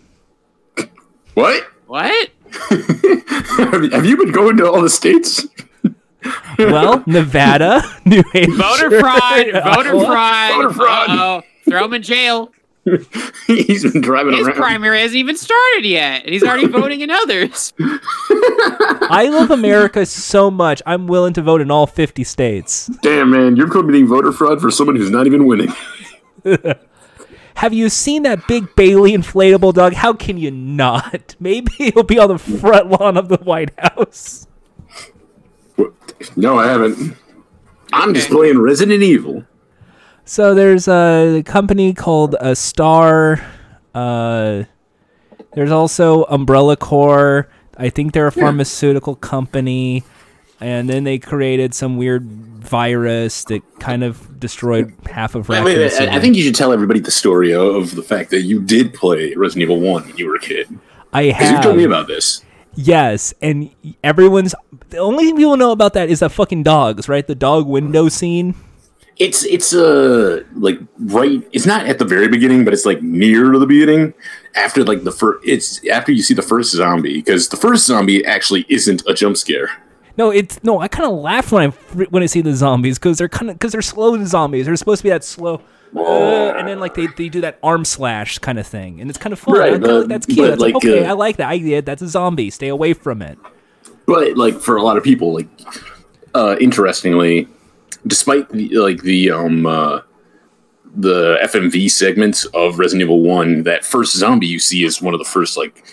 What? 1.34 1.64
what 1.88 2.30
have 2.70 3.92
have 3.94 4.06
you 4.06 4.18
been 4.18 4.32
going 4.32 4.58
to 4.58 4.70
all 4.70 4.82
the 4.82 4.90
states? 4.90 5.48
Well, 6.60 7.04
Nevada, 7.08 7.82
New 8.06 8.24
Hampshire. 8.34 8.52
voter 8.56 9.00
fraud 9.00 9.46
voter 9.64 9.96
What? 9.96 10.06
fraud 10.08 10.52
Voter 10.56 10.74
fraud. 10.74 11.10
Uh-oh. 11.10 11.42
throw 11.68 11.86
him 11.86 11.94
in 11.94 12.02
jail 12.04 12.52
He's 13.48 13.90
been 13.92 14.02
driving 14.02 14.34
his 14.34 14.46
around. 14.48 14.58
primary 14.58 15.00
hasn't 15.00 15.16
even 15.18 15.38
started 15.38 15.86
yet 15.86 16.24
and 16.26 16.34
he's 16.34 16.44
already 16.44 16.68
voting 16.68 17.00
in 17.00 17.10
others 17.10 17.74
I 17.80 19.30
love 19.32 19.52
America 19.52 20.06
so 20.06 20.52
much. 20.52 20.82
I'm 20.86 21.08
willing 21.08 21.34
to 21.34 21.42
vote 21.42 21.62
in 21.62 21.72
all 21.72 21.88
50 21.88 22.24
states. 22.24 22.88
Damn, 23.02 23.30
man, 23.32 23.56
you're 23.56 23.70
committing 23.70 24.08
voter 24.08 24.32
fraud 24.32 24.60
for 24.60 24.70
someone 24.70 24.96
who's 24.96 25.10
not 25.10 25.28
even 25.28 25.46
winning. 25.46 25.74
Have 27.56 27.74
you 27.74 27.88
seen 27.90 28.24
that 28.24 28.48
big 28.48 28.76
Bailey 28.76 29.12
inflatable 29.14 29.74
dog? 29.74 29.94
How 29.94 30.14
can 30.14 30.38
you 30.38 30.52
not? 30.52 31.36
Maybe 31.40 31.72
it'll 31.80 32.04
be 32.04 32.20
on 32.20 32.30
the 32.30 32.38
front 32.38 32.90
lawn 32.90 33.16
of 33.16 33.30
the 33.30 33.38
White 33.38 33.72
House. 33.78 34.48
No, 36.36 36.58
I 36.58 36.68
haven't. 36.68 37.16
I'm 37.92 38.14
just 38.14 38.30
playing 38.30 38.60
Resident 38.60 39.04
Evil. 39.04 39.46
So 40.26 40.54
there's 40.56 40.88
a 40.88 41.44
company 41.46 41.94
called 41.94 42.36
a 42.40 42.56
Star. 42.56 43.44
Uh, 43.94 44.64
there's 45.54 45.72
also 45.72 46.24
Umbrella 46.24 46.78
Corps. 46.78 47.50
I 47.78 47.90
think 47.90 48.14
they're 48.14 48.28
a 48.28 48.32
pharmaceutical 48.32 49.16
company. 49.16 50.04
And 50.60 50.90
then 50.90 51.04
they 51.04 51.20
created 51.20 51.74
some 51.74 51.98
weird 51.98 52.24
virus 52.24 53.44
that 53.46 53.62
kind 53.80 54.04
of 54.04 54.40
destroyed 54.40 54.94
half 55.12 55.36
of 55.36 55.50
Wait, 55.50 55.60
Raccoon 55.60 55.78
wait. 55.78 56.10
I 56.10 56.16
I 56.16 56.20
think 56.22 56.38
you 56.38 56.44
should 56.44 56.56
tell 56.56 56.72
everybody 56.72 57.02
the 57.02 57.12
story 57.12 57.54
of 57.54 57.96
the 57.96 58.04
fact 58.04 58.30
that 58.30 58.44
you 58.44 58.62
did 58.62 58.94
play 58.94 59.34
Resident 59.34 59.64
Evil 59.64 59.82
1 59.82 60.06
when 60.06 60.18
you 60.18 60.28
were 60.28 60.36
a 60.36 60.40
kid. 60.40 60.70
I 61.12 61.26
have. 61.26 61.58
you 61.58 61.62
told 61.62 61.78
me 61.78 61.84
about 61.84 62.08
this. 62.08 62.44
Yes, 62.76 63.34
and 63.42 63.70
everyone's 64.04 64.56
the 64.90 64.98
only 64.98 65.26
thing 65.26 65.36
people 65.36 65.58
know 65.58 65.72
about 65.72 65.94
that 65.94 66.10
is 66.10 66.22
the 66.22 66.30
fucking 66.30 66.64
dogs, 66.64 67.08
right? 67.08 67.28
The 67.28 67.36
dog 67.36 67.68
window 67.68 68.10
scene. 68.10 68.56
It's 69.18 69.46
it's 69.46 69.74
uh 69.74 70.42
like 70.56 70.80
right. 71.00 71.42
It's 71.52 71.66
not 71.68 71.86
at 71.86 72.00
the 72.00 72.06
very 72.06 72.28
beginning, 72.28 72.66
but 72.66 72.74
it's 72.74 72.86
like 72.86 73.02
near 73.04 73.52
to 73.52 73.60
the 73.60 73.68
beginning. 73.68 74.14
After 74.56 74.84
like 74.84 75.04
the 75.04 75.12
first, 75.12 75.48
it's 75.48 75.88
after 75.88 76.12
you 76.12 76.24
see 76.24 76.34
the 76.34 76.42
first 76.42 76.72
zombie 76.72 77.18
because 77.18 77.50
the 77.50 77.58
first 77.58 77.86
zombie 77.86 78.26
actually 78.26 78.66
isn't 78.70 79.04
a 79.08 79.14
jump 79.14 79.38
scare. 79.38 79.70
No, 80.18 80.30
it's 80.32 80.64
no. 80.64 80.80
I 80.80 80.88
kind 80.88 81.06
of 81.06 81.14
laugh 81.20 81.52
when 81.52 81.70
I 81.70 82.04
when 82.06 82.24
I 82.24 82.28
see 82.28 82.42
the 82.42 82.56
zombies 82.56 82.98
because 82.98 83.18
they're 83.20 83.30
kind 83.30 83.52
of 83.52 83.56
because 83.58 83.72
they're 83.72 83.82
slow 83.84 84.24
zombies. 84.26 84.66
They're 84.66 84.76
supposed 84.76 85.00
to 85.00 85.04
be 85.04 85.10
that 85.10 85.24
slow, 85.24 85.62
uh, 85.96 86.54
and 86.58 86.68
then 86.68 86.80
like 86.80 86.94
they, 86.96 87.08
they 87.08 87.30
do 87.30 87.42
that 87.42 87.58
arm 87.64 87.86
slash 87.86 88.40
kind 88.40 88.58
of 88.60 88.66
thing, 88.68 89.00
and 89.02 89.10
it's 89.10 89.18
kind 89.20 89.34
of 89.34 89.40
fun. 89.40 89.58
Right, 89.58 89.80
but- 89.80 89.90
like, 90.02 90.08
that's 90.08 90.26
cute. 90.26 90.48
That's 90.48 90.62
like, 90.62 90.74
like, 90.76 90.86
okay, 90.86 91.06
uh, 91.06 91.10
I 91.10 91.14
like 91.14 91.38
that 91.38 91.50
idea. 91.50 91.82
That's 91.82 92.02
a 92.02 92.08
zombie. 92.08 92.50
Stay 92.50 92.68
away 92.68 92.94
from 92.94 93.22
it. 93.22 93.38
But 94.06 94.38
like 94.38 94.60
for 94.60 94.76
a 94.76 94.84
lot 94.84 94.98
of 94.98 95.04
people, 95.04 95.34
like 95.34 95.48
uh 96.36 96.58
interestingly, 96.60 97.48
despite 98.08 98.50
the, 98.50 98.70
like 98.78 99.02
the 99.04 99.32
um 99.32 99.66
uh 99.66 100.02
the 100.96 101.38
FMV 101.44 101.90
segments 101.90 102.46
of 102.54 102.78
Resident 102.78 103.02
Evil 103.04 103.22
One, 103.22 103.64
that 103.64 103.84
first 103.84 104.16
zombie 104.16 104.46
you 104.48 104.60
see 104.60 104.84
is 104.84 105.02
one 105.02 105.14
of 105.14 105.20
the 105.20 105.26
first 105.26 105.58
like 105.58 105.86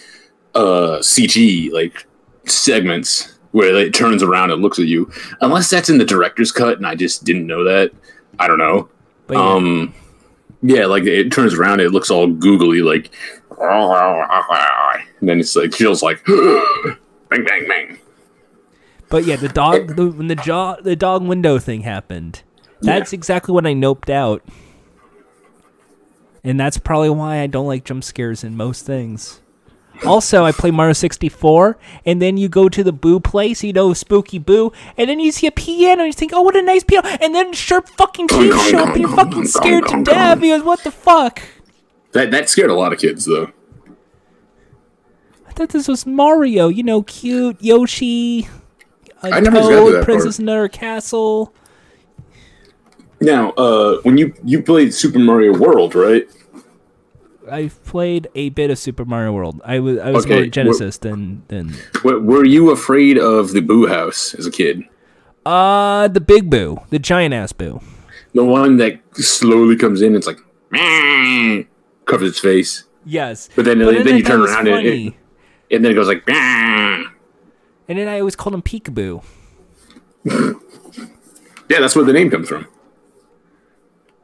uh 0.54 0.98
CG 1.00 1.70
like 1.72 2.06
segments 2.44 3.38
where 3.52 3.74
it 3.76 3.92
turns 3.94 4.22
around 4.22 4.50
and 4.50 4.62
looks 4.62 4.78
at 4.78 4.86
you. 4.86 5.11
Unless 5.40 5.70
that's 5.70 5.88
in 5.88 5.98
the 5.98 6.04
director's 6.04 6.52
cut, 6.52 6.76
and 6.76 6.86
I 6.86 6.94
just 6.94 7.24
didn't 7.24 7.46
know 7.46 7.64
that. 7.64 7.90
I 8.38 8.46
don't 8.46 8.58
know. 8.58 8.88
But 9.26 9.38
yeah, 9.38 9.52
Um, 9.52 9.94
yeah, 10.62 10.86
like 10.86 11.04
it 11.04 11.32
turns 11.32 11.54
around, 11.54 11.80
it 11.80 11.90
looks 11.90 12.11
all 12.11 12.26
googly, 12.28 12.80
like, 12.82 13.11
and 15.20 15.28
then 15.28 15.40
it's 15.40 15.56
like 15.56 15.72
feels 15.72 16.02
like, 16.02 16.24
bang, 16.26 17.44
bang, 17.44 17.66
bang. 17.68 17.98
But 19.11 19.26
yeah, 19.26 19.36
the 19.36 19.48
dog 19.48 19.96
the, 19.96 20.06
when 20.06 20.28
the 20.28 20.36
jaw 20.36 20.76
the 20.76 20.96
dog 20.96 21.22
window 21.22 21.58
thing 21.58 21.82
happened, 21.82 22.42
that's 22.80 23.12
exactly 23.12 23.52
when 23.52 23.66
I 23.66 23.74
noped 23.74 24.08
out, 24.08 24.42
and 26.42 26.58
that's 26.58 26.78
probably 26.78 27.11
why 27.11 27.40
I 27.40 27.46
don't 27.46 27.66
like 27.66 27.84
jump 27.84 28.04
scares 28.04 28.42
in 28.42 28.56
most 28.56 28.86
things. 28.86 29.40
Also, 30.06 30.44
I 30.44 30.52
play 30.52 30.70
Mario 30.70 30.94
64, 30.94 31.76
and 32.06 32.22
then 32.22 32.38
you 32.38 32.48
go 32.48 32.70
to 32.70 32.82
the 32.82 32.92
Boo 32.92 33.20
place, 33.20 33.62
you 33.62 33.72
know, 33.72 33.92
Spooky 33.92 34.38
Boo, 34.38 34.72
and 34.96 35.11
then 35.11 35.20
you 35.20 35.30
see 35.30 35.46
a 35.46 35.52
piano, 35.52 36.02
and 36.02 36.06
you 36.06 36.12
think, 36.14 36.32
oh, 36.32 36.40
what 36.40 36.56
a 36.56 36.62
nice 36.62 36.84
piano, 36.84 37.06
and 37.20 37.34
then 37.34 37.52
sharp 37.52 37.86
fucking 37.90 38.28
teeth 38.28 38.58
show 38.68 38.78
up, 38.78 38.94
and 38.94 39.00
you're 39.00 39.14
fucking 39.14 39.46
scared 39.46 39.86
to 39.88 40.02
death 40.02 40.40
because 40.40 40.62
what 40.62 40.82
the 40.84 40.90
fuck? 40.90 41.42
That 42.12 42.30
that 42.30 42.48
scared 42.48 42.70
a 42.70 42.74
lot 42.74 42.92
of 42.94 42.98
kids, 42.98 43.26
though. 43.26 43.52
I 45.46 45.52
thought 45.52 45.68
this 45.68 45.86
was 45.86 46.06
Mario, 46.06 46.68
you 46.68 46.82
know, 46.82 47.02
cute 47.02 47.61
Yoshi, 47.61 48.48
a 49.22 49.26
I 49.34 49.40
never 49.40 49.56
Toad, 49.60 50.04
Princess 50.04 50.36
part. 50.36 50.40
in 50.40 50.48
Another 50.48 50.68
Castle. 50.68 51.54
Now, 53.20 53.50
uh, 53.52 53.98
when 54.02 54.16
you 54.18 54.32
you 54.44 54.62
played 54.62 54.94
Super 54.94 55.18
Mario 55.18 55.56
World, 55.58 55.94
right? 55.94 56.26
I've 57.50 57.82
played 57.84 58.28
a 58.34 58.50
bit 58.50 58.70
of 58.70 58.78
Super 58.78 59.04
Mario 59.04 59.32
World. 59.32 59.60
I 59.64 59.80
was 59.80 59.98
I 59.98 60.10
was 60.10 60.24
Okay, 60.24 60.34
more 60.42 60.46
Genesis 60.46 60.98
than 60.98 61.42
than 61.48 61.74
were 62.04 62.44
you 62.44 62.70
afraid 62.70 63.18
of 63.18 63.52
the 63.52 63.60
Boo 63.60 63.86
House 63.88 64.34
as 64.34 64.46
a 64.46 64.50
kid? 64.50 64.84
uh 65.46 66.06
the 66.08 66.20
Big 66.20 66.48
Boo, 66.50 66.78
the 66.90 66.98
giant 66.98 67.34
ass 67.34 67.52
Boo. 67.52 67.80
The 68.34 68.44
one 68.44 68.76
that 68.76 69.00
slowly 69.16 69.74
comes 69.76 70.00
in, 70.02 70.14
it's 70.14 70.26
like 70.26 70.38
covers 72.06 72.28
its 72.30 72.38
face, 72.40 72.84
Yes, 73.04 73.48
but 73.56 73.64
then 73.64 73.78
But 73.80 74.04
then 74.04 74.14
I 74.14 74.18
you 74.18 74.22
turn 74.22 74.40
around 74.42 74.68
and 74.68 74.86
it, 74.86 75.14
and 75.72 75.84
then 75.84 75.90
it 75.92 75.94
goes 75.94 76.06
like 76.08 76.26
"Meow." 76.26 76.89
And 77.91 77.99
then 77.99 78.09
I 78.09 78.20
always 78.20 78.36
called 78.36 78.55
him 78.55 78.62
Peekaboo. 78.62 79.22
yeah, 81.68 81.80
that's 81.80 81.95
where 81.97 82.05
the 82.05 82.12
name 82.12 82.30
comes 82.30 82.49
from. 82.49 82.66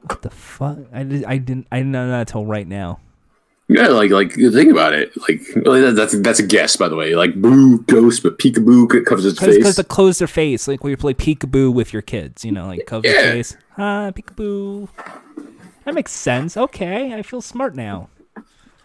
What 0.03 0.23
the 0.23 0.31
fuck? 0.31 0.79
I, 0.93 1.03
did, 1.03 1.25
I 1.25 1.37
didn't 1.39 1.67
I 1.73 1.79
didn't 1.79 1.91
know 1.93 2.09
that 2.09 2.21
until 2.21 2.47
right 2.47 2.67
now. 2.67 3.01
Yeah, 3.69 3.89
like 3.89 4.12
like 4.12 4.33
think 4.35 4.71
about 4.71 4.95
it. 4.95 5.12
Like 5.29 5.41
that's 5.97 6.17
that's 6.21 6.39
a 6.39 6.47
guess, 6.47 6.77
by 6.77 6.89
the 6.89 6.95
way. 6.95 7.17
Like 7.17 7.35
Boo 7.35 7.83
ghost, 7.83 8.23
but 8.23 8.39
Peekaboo 8.39 9.05
covers 9.05 9.27
its 9.27 9.41
Because 9.41 9.57
face. 9.57 9.75
they 9.77 9.83
close 9.83 10.19
their 10.21 10.29
face, 10.29 10.69
like 10.69 10.85
when 10.85 10.93
you 10.93 10.97
play 10.97 11.14
Peekaboo 11.14 11.75
with 11.75 11.93
your 11.93 12.03
kids, 12.03 12.45
you 12.45 12.53
know, 12.53 12.69
like 12.69 12.87
cover 12.87 13.09
Yeah. 13.09 13.33
face. 13.33 13.57
Ah, 13.77 14.12
Peekaboo. 14.14 14.89
That 15.85 15.95
makes 15.95 16.12
sense. 16.12 16.57
Okay, 16.57 17.12
I 17.12 17.23
feel 17.23 17.41
smart 17.41 17.75
now. 17.75 18.09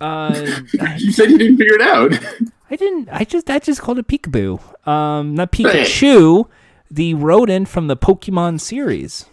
uh, 0.00 0.56
you 0.96 1.12
said 1.12 1.30
you 1.30 1.36
didn't 1.38 1.58
figure 1.58 1.74
it 1.74 1.82
out. 1.82 2.18
I 2.70 2.76
didn't. 2.76 3.08
I 3.10 3.24
just 3.24 3.48
I 3.50 3.58
just 3.58 3.80
called 3.80 3.98
it 3.98 4.08
Peekaboo. 4.08 4.88
Um, 4.88 5.34
not 5.34 5.52
Pikachu, 5.52 6.48
the 6.90 7.14
rodent 7.14 7.68
from 7.68 7.86
the 7.86 7.96
Pokemon 7.96 8.60
series. 8.60 9.26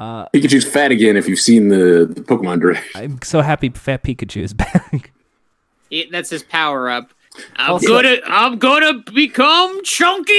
Pikachu's 0.00 0.64
fat 0.66 0.90
again. 0.92 1.16
If 1.16 1.28
you've 1.28 1.38
seen 1.40 1.68
the, 1.68 2.06
the 2.10 2.20
Pokemon 2.22 2.60
Direct, 2.60 2.84
I'm 2.94 3.18
so 3.22 3.40
happy 3.42 3.68
Fat 3.70 4.02
Pikachu 4.02 4.42
is 4.42 4.52
back. 4.54 5.12
It, 5.88 6.10
that's 6.10 6.30
his 6.30 6.42
power 6.42 6.90
up. 6.90 7.12
I'm 7.54 7.70
Also- 7.74 7.86
gonna, 8.02 8.16
I'm 8.26 8.58
gonna 8.58 9.04
become 9.14 9.84
chunky. 9.84 10.32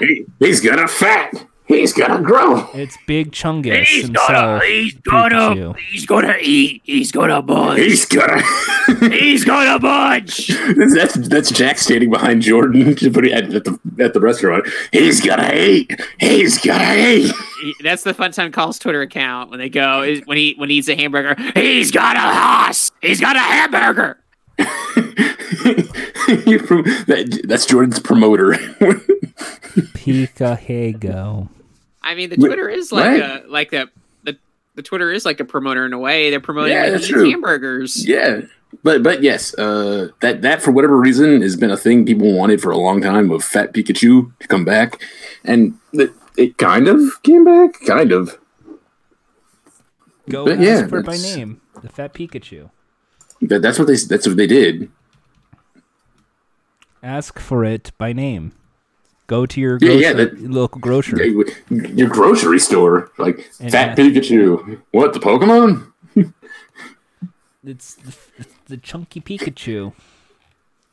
He- 0.00 0.26
he's 0.38 0.60
gonna 0.60 0.86
fat. 0.86 1.46
He's 1.66 1.94
gonna 1.94 2.20
grow. 2.22 2.68
it's 2.74 2.96
Big 3.06 3.32
Chungus 3.32 3.84
He's 3.84 4.04
himself. 4.06 4.28
gonna, 4.28 4.60
he's 4.66 4.92
gonna, 4.94 5.34
Pikachu. 5.34 5.76
he's 5.90 6.04
gonna 6.06 6.34
eat. 6.40 6.82
He's 6.84 7.10
gonna 7.10 7.40
bunch. 7.40 7.78
He's 7.80 8.04
gonna. 8.04 8.42
He's 9.10 9.44
gonna 9.46 9.78
bunch. 9.78 10.48
that's 10.94 11.14
that's 11.28 11.50
Jack 11.50 11.78
standing 11.78 12.10
behind 12.10 12.42
Jordan 12.42 12.94
to 12.96 13.10
put 13.10 13.24
it 13.24 13.32
at, 13.32 13.54
at 13.54 13.64
the 13.64 13.78
at 13.98 14.12
the 14.12 14.20
restaurant. 14.20 14.66
He's 14.92 15.22
gonna 15.24 15.54
eat. 15.54 15.98
He's 16.20 16.58
gonna 16.58 16.94
eat. 16.96 17.32
That's 17.82 18.02
the 18.04 18.12
Fun 18.12 18.32
Time 18.32 18.52
Calls 18.52 18.78
Twitter 18.78 19.00
account 19.00 19.48
when 19.50 19.58
they 19.58 19.70
go 19.70 20.00
when 20.26 20.36
he 20.36 20.54
when 20.58 20.68
he 20.68 20.76
eats 20.76 20.88
a 20.88 20.96
hamburger. 20.96 21.34
He's 21.54 21.90
got 21.90 22.16
a 22.16 22.20
hoss. 22.20 22.90
He's 23.00 23.20
got 23.20 23.36
a 23.36 23.40
hamburger. 23.40 24.18
That, 26.26 27.42
that's 27.44 27.66
Jordan's 27.66 27.98
promoter. 28.00 28.52
Pikahago. 29.94 31.48
I 32.04 32.14
mean, 32.14 32.30
the 32.30 32.36
Twitter 32.36 32.68
is 32.68 32.92
like 32.92 33.06
right. 33.20 33.44
a 33.44 33.48
like 33.48 33.72
a 33.72 33.88
the 34.24 34.36
the 34.74 34.82
Twitter 34.82 35.10
is 35.10 35.24
like 35.24 35.40
a 35.40 35.44
promoter 35.44 35.84
in 35.86 35.92
a 35.92 35.98
way. 35.98 36.30
They're 36.30 36.38
promoting 36.40 36.72
Yeah, 36.72 36.84
like, 36.84 37.00
these 37.00 37.08
true. 37.08 37.28
hamburgers. 37.30 38.06
yeah, 38.06 38.42
but 38.82 39.02
but 39.02 39.22
yes, 39.22 39.54
uh, 39.58 40.08
that 40.20 40.42
that 40.42 40.62
for 40.62 40.70
whatever 40.70 40.96
reason 40.98 41.40
has 41.42 41.56
been 41.56 41.70
a 41.70 41.76
thing 41.76 42.04
people 42.04 42.36
wanted 42.36 42.60
for 42.60 42.70
a 42.70 42.76
long 42.76 43.00
time 43.00 43.30
of 43.30 43.42
Fat 43.42 43.72
Pikachu 43.72 44.30
to 44.38 44.48
come 44.48 44.64
back, 44.64 45.00
and 45.44 45.78
it, 45.94 46.12
it 46.36 46.58
kind 46.58 46.86
of 46.88 47.00
came 47.22 47.44
back, 47.44 47.80
kind 47.86 48.12
of. 48.12 48.38
Go 50.28 50.44
But 50.44 50.54
ask 50.58 50.62
yeah, 50.62 50.86
for 50.86 51.02
by 51.02 51.16
name. 51.16 51.60
The 51.82 51.88
Fat 51.88 52.12
Pikachu. 52.14 52.70
That, 53.42 53.62
that's 53.62 53.78
what 53.78 53.88
they 53.88 53.96
that's 53.96 54.26
what 54.26 54.36
they 54.36 54.46
did. 54.46 54.90
Ask 57.02 57.38
for 57.38 57.64
it 57.64 57.92
by 57.98 58.12
name. 58.12 58.52
Go 59.26 59.46
to 59.46 59.60
your 59.60 59.78
Yeah, 59.80 59.88
grocer, 59.88 60.00
yeah, 60.02 60.12
that- 60.12 60.40
local 60.50 60.80
grocer. 60.80 61.24
Your 61.70 62.08
grocery 62.08 62.58
store, 62.58 63.10
like 63.18 63.50
And 63.60 63.72
Fat 63.72 63.90
ask- 63.90 63.98
Pikachu. 63.98 64.80
What 64.90 65.12
the 65.14 65.18
Pokemon? 65.20 65.90
It's 67.66 67.94
the, 67.94 68.14
it's 68.38 68.54
the 68.66 68.76
chunky 68.76 69.20
Pikachu. 69.22 69.94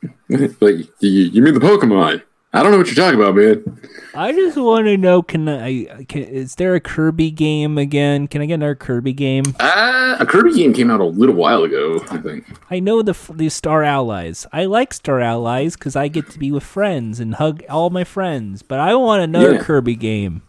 like 0.28 0.76
you, 1.00 1.10
you 1.10 1.42
mean 1.42 1.52
the 1.54 1.60
Pokemon? 1.60 2.22
I 2.54 2.62
don't 2.62 2.70
know 2.70 2.76
what 2.78 2.86
you're 2.86 2.94
talking 2.96 3.18
about, 3.18 3.34
man. 3.34 3.80
I 4.14 4.32
just 4.32 4.58
want 4.58 4.84
to 4.86 4.98
know: 4.98 5.22
Can 5.22 5.48
I? 5.48 6.04
Can, 6.04 6.22
is 6.24 6.56
there 6.56 6.74
a 6.74 6.80
Kirby 6.80 7.30
game 7.30 7.78
again? 7.78 8.28
Can 8.28 8.42
I 8.42 8.46
get 8.46 8.54
another 8.54 8.74
Kirby 8.74 9.14
game? 9.14 9.44
Uh, 9.58 10.16
a 10.20 10.26
Kirby 10.26 10.52
game 10.52 10.74
came 10.74 10.90
out 10.90 11.00
a 11.00 11.04
little 11.04 11.34
while 11.34 11.64
ago, 11.64 12.04
I 12.10 12.18
think. 12.18 12.44
I 12.70 12.78
know 12.78 13.00
the 13.00 13.16
the 13.32 13.48
Star 13.48 13.82
Allies. 13.82 14.46
I 14.52 14.66
like 14.66 14.92
Star 14.92 15.18
Allies 15.20 15.76
because 15.76 15.96
I 15.96 16.08
get 16.08 16.28
to 16.30 16.38
be 16.38 16.52
with 16.52 16.62
friends 16.62 17.20
and 17.20 17.36
hug 17.36 17.62
all 17.70 17.88
my 17.88 18.04
friends. 18.04 18.60
But 18.62 18.80
I 18.80 18.94
want 18.96 19.22
another 19.22 19.54
Yeah. 19.54 19.62
Kirby 19.62 19.94
game. 19.94 20.42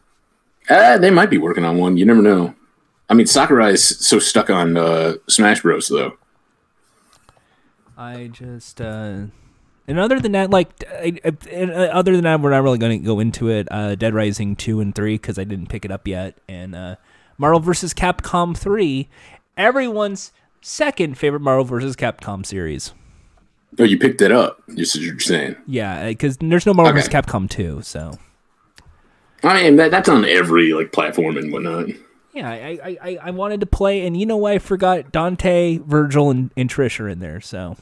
Uh, 0.70 0.98
they 0.98 1.10
might 1.10 1.30
be 1.30 1.38
working 1.38 1.64
on 1.64 1.78
one. 1.78 1.96
You 1.96 2.06
never 2.06 2.22
know. 2.22 2.54
I 3.10 3.14
mean, 3.14 3.28
Sakurai 3.28 3.72
is 3.74 3.86
so 4.06 4.20
stuck 4.20 4.50
on 4.50 4.76
uh, 4.76 5.14
Smash 5.30 5.62
Bros. 5.62 5.88
Though. 5.88 6.18
I 7.98 8.28
just 8.28 8.82
uh 8.82 9.28
and 9.88 10.00
other 10.00 10.20
than 10.20 10.32
that, 10.34 10.50
like, 10.50 10.84
I, 10.90 11.20
I, 11.26 11.30
uh, 11.56 11.72
other 11.92 12.14
than 12.14 12.24
that, 12.24 12.40
we're 12.42 12.52
not 12.52 12.64
really 12.64 12.78
going 12.78 13.00
to 13.00 13.06
go 13.06 13.20
into 13.20 13.50
it. 13.50 13.68
Uh, 13.72 13.96
Dead 13.96 14.14
Rising 14.14 14.56
two 14.56 14.80
and 14.80 14.94
three 14.96 15.16
because 15.16 15.38
I 15.38 15.44
didn't 15.44 15.68
pick 15.68 15.86
it 15.86 15.92
up 15.92 16.08
yet, 16.08 16.38
and 16.48 16.74
uh, 16.76 16.96
Marvel 17.38 17.60
vs. 17.60 17.94
Capcom 17.94 18.56
three, 18.58 19.10
everyone's 19.58 20.32
second 20.62 21.18
favorite 21.18 21.42
Marvel 21.42 21.66
vs. 21.66 21.96
Capcom 21.96 22.46
series. 22.46 22.94
Oh, 23.80 23.84
you 23.84 23.98
picked 23.98 24.22
it 24.22 24.32
up. 24.32 24.62
Just 24.76 24.96
as 24.96 25.06
you're 25.06 25.20
saying. 25.20 25.56
Yeah, 25.66 26.08
because 26.08 26.38
there's 26.38 26.66
no 26.66 26.74
Marvel 26.74 26.92
Okay. 26.92 27.00
vs. 27.02 27.14
Capcom 27.14 27.50
two, 27.50 27.82
so 27.82 28.18
I 29.44 29.64
mean, 29.64 29.76
that, 29.76 29.92
that's 29.92 30.08
on 30.08 30.24
every 30.26 30.74
like 30.74 30.92
platform 30.94 31.38
and 31.38 31.52
whatnot. 31.52 31.90
Yeah, 32.34 32.50
I, 32.50 32.80
I, 32.84 32.98
I, 33.02 33.18
I 33.26 33.32
wanted 33.32 33.60
to 33.60 33.66
play, 33.68 34.08
and 34.08 34.16
you 34.18 34.26
know 34.26 34.38
what? 34.38 34.54
I 34.54 34.60
forgot 34.60 35.12
Dante, 35.12 35.78
Virgil, 35.80 36.32
and, 36.32 36.50
and 36.58 36.70
Trish 36.70 37.00
are 37.00 37.08
in 37.10 37.20
there. 37.20 37.42
So 37.42 37.76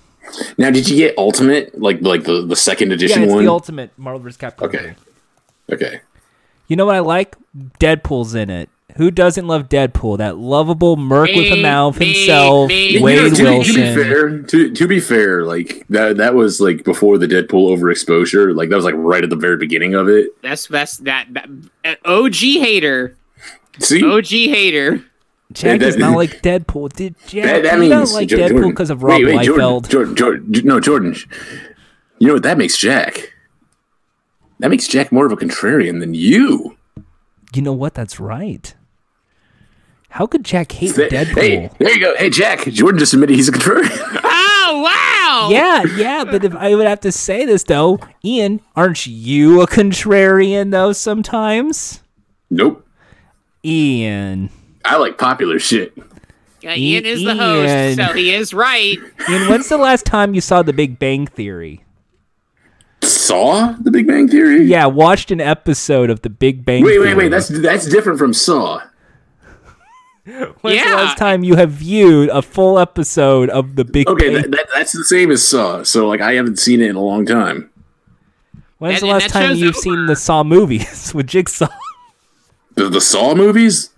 Now, 0.57 0.71
did 0.71 0.87
you 0.87 0.97
get 0.97 1.17
Ultimate, 1.17 1.79
like 1.79 2.01
like 2.01 2.23
the, 2.23 2.45
the 2.45 2.55
second 2.55 2.91
edition 2.91 3.21
yeah, 3.21 3.23
edition 3.23 3.23
it's 3.23 3.33
one? 3.33 3.45
the 3.45 3.51
ultimate 3.51 3.91
Marvel 3.97 4.21
vs. 4.21 4.37
Capcom. 4.37 4.63
Okay. 4.63 4.83
game. 4.83 4.95
okay. 5.71 6.01
You 6.67 6.75
know 6.75 6.85
what 6.85 6.95
I 6.95 6.99
like? 6.99 7.35
Deadpool's 7.79 8.33
in 8.33 8.49
it. 8.49 8.69
Who 8.97 9.11
doesn't 9.11 9.47
love 9.47 9.69
Deadpool? 9.69 10.17
That 10.17 10.37
lovable 10.37 10.97
merc 10.97 11.29
with 11.29 11.51
a 11.51 11.61
mouth 11.61 11.97
me, 11.99 12.13
himself, 12.13 12.67
me. 12.67 12.89
You 12.91 12.99
know, 12.99 13.05
Wade 13.05 13.31
to, 13.31 13.35
to 13.35 13.43
Wilson. 13.43 13.75
be 13.75 13.93
fair, 13.93 14.41
to, 14.43 14.73
to 14.73 14.87
be 14.87 14.99
fair, 14.99 15.45
like 15.45 15.85
that 15.89 16.17
that 16.17 16.33
was 16.33 16.59
like 16.59 16.83
before 16.83 17.17
the 17.17 17.27
Deadpool 17.27 17.77
overexposure. 17.77 18.55
Like 18.55 18.69
that 18.69 18.75
was 18.75 18.85
like 18.85 18.95
right 18.97 19.23
at 19.23 19.29
the 19.29 19.35
very 19.35 19.57
beginning 19.57 19.95
of 19.95 20.09
it. 20.09 20.29
That's 20.41 20.67
that's 20.67 20.97
that, 20.99 21.27
that 21.33 21.49
uh, 21.85 21.95
OG 22.05 22.35
hater. 22.35 23.17
See, 23.79 24.03
OG 24.03 24.27
hater. 24.27 25.05
Jack 25.53 25.79
that- 25.79 25.89
is 25.89 25.97
not 25.97 26.15
like 26.15 26.41
Deadpool. 26.41 26.93
Did 26.93 27.15
Jack? 27.27 27.45
that, 27.45 27.63
that 27.63 27.79
means 27.79 27.91
don't 27.91 28.11
like 28.13 28.27
Jo- 28.29 28.37
Deadpool 28.37 28.69
because 28.69 28.89
of 28.89 29.03
Rob 29.03 29.21
wait, 29.21 29.35
wait, 29.35 29.45
Jordan, 29.45 29.65
Liefeld. 29.65 29.89
Jordan, 29.89 30.15
Jordan, 30.15 30.51
no, 30.65 30.79
Jordan. 30.79 31.15
You 32.19 32.27
know 32.27 32.33
what 32.33 32.43
that 32.43 32.57
makes 32.57 32.77
Jack? 32.77 33.33
That 34.59 34.69
makes 34.69 34.87
Jack 34.87 35.11
more 35.11 35.25
of 35.25 35.31
a 35.31 35.35
contrarian 35.37 35.99
than 35.99 36.13
you. 36.13 36.77
You 37.53 37.61
know 37.61 37.73
what? 37.73 37.93
That's 37.95 38.19
right. 38.19 38.73
How 40.09 40.27
could 40.27 40.43
Jack 40.45 40.71
hate 40.73 40.93
Th- 40.95 41.09
Deadpool? 41.11 41.39
Hey, 41.41 41.69
there 41.79 41.91
you 41.93 41.99
go. 41.99 42.15
Hey, 42.17 42.29
Jack. 42.29 42.65
Jordan 42.65 42.99
just 42.99 43.13
admitted 43.13 43.35
he's 43.35 43.49
a 43.49 43.51
contrarian. 43.51 44.19
Oh 44.73 44.83
wow! 44.83 45.49
Yeah, 45.51 45.83
yeah, 45.97 46.23
but 46.23 46.45
if 46.45 46.55
I 46.55 46.75
would 46.75 46.87
have 46.87 47.01
to 47.01 47.11
say 47.11 47.45
this 47.45 47.63
though, 47.63 47.99
Ian, 48.23 48.61
aren't 48.73 49.05
you 49.05 49.59
a 49.61 49.67
contrarian 49.67 50.71
though 50.71 50.93
sometimes? 50.93 52.01
nope. 52.49 52.87
Ian. 53.65 54.49
I 54.85 54.97
like 54.97 55.17
popular 55.17 55.59
shit. 55.59 55.93
Yeah, 56.61 56.75
Ian 56.75 57.05
is 57.05 57.23
the 57.23 57.29
Ian. 57.29 57.37
host, 57.37 57.95
so 58.09 58.13
he 58.13 58.33
is 58.33 58.53
right. 58.53 58.97
Ian, 59.29 59.49
when's 59.49 59.67
the 59.69 59.77
last 59.77 60.05
time 60.05 60.33
you 60.35 60.41
saw 60.41 60.61
The 60.61 60.73
Big 60.73 60.99
Bang 60.99 61.25
Theory? 61.27 61.83
Saw 63.01 63.71
the 63.81 63.89
Big 63.91 64.05
Bang 64.07 64.27
Theory? 64.27 64.63
Yeah, 64.65 64.85
watched 64.85 65.31
an 65.31 65.41
episode 65.41 66.09
of 66.11 66.21
The 66.21 66.29
Big 66.29 66.63
Bang 66.65 66.83
Wait, 66.83 66.91
Theory. 66.93 67.07
wait, 67.07 67.17
wait. 67.17 67.29
That's 67.29 67.47
that's 67.47 67.87
different 67.87 68.19
from 68.19 68.33
Saw. 68.33 68.81
When's 70.23 70.83
the 70.83 70.89
last 70.95 71.17
time 71.17 71.43
you 71.43 71.55
have 71.55 71.71
viewed 71.71 72.29
a 72.29 72.43
full 72.43 72.77
episode 72.77 73.49
of 73.49 73.75
The 73.75 73.83
Big 73.83 74.07
Okay, 74.07 74.33
Bang 74.33 74.41
that, 74.43 74.51
that, 74.51 74.67
that's 74.73 74.91
the 74.91 75.03
same 75.03 75.31
as 75.31 75.45
Saw. 75.47 75.81
So 75.83 76.07
like, 76.07 76.21
I 76.21 76.33
haven't 76.33 76.59
seen 76.59 76.79
it 76.81 76.89
in 76.91 76.95
a 76.95 77.01
long 77.01 77.25
time. 77.25 77.71
When's 78.77 79.01
And- 79.01 79.09
the 79.09 79.13
last 79.13 79.29
time 79.29 79.55
you've 79.55 79.75
over. 79.75 79.81
seen 79.81 80.05
the 80.05 80.15
Saw 80.15 80.43
movies 80.43 81.11
with 81.15 81.25
Jigsaw? 81.27 81.67
The, 82.75 82.87
the 82.89 83.01
Saw 83.01 83.33
movies? 83.33 83.89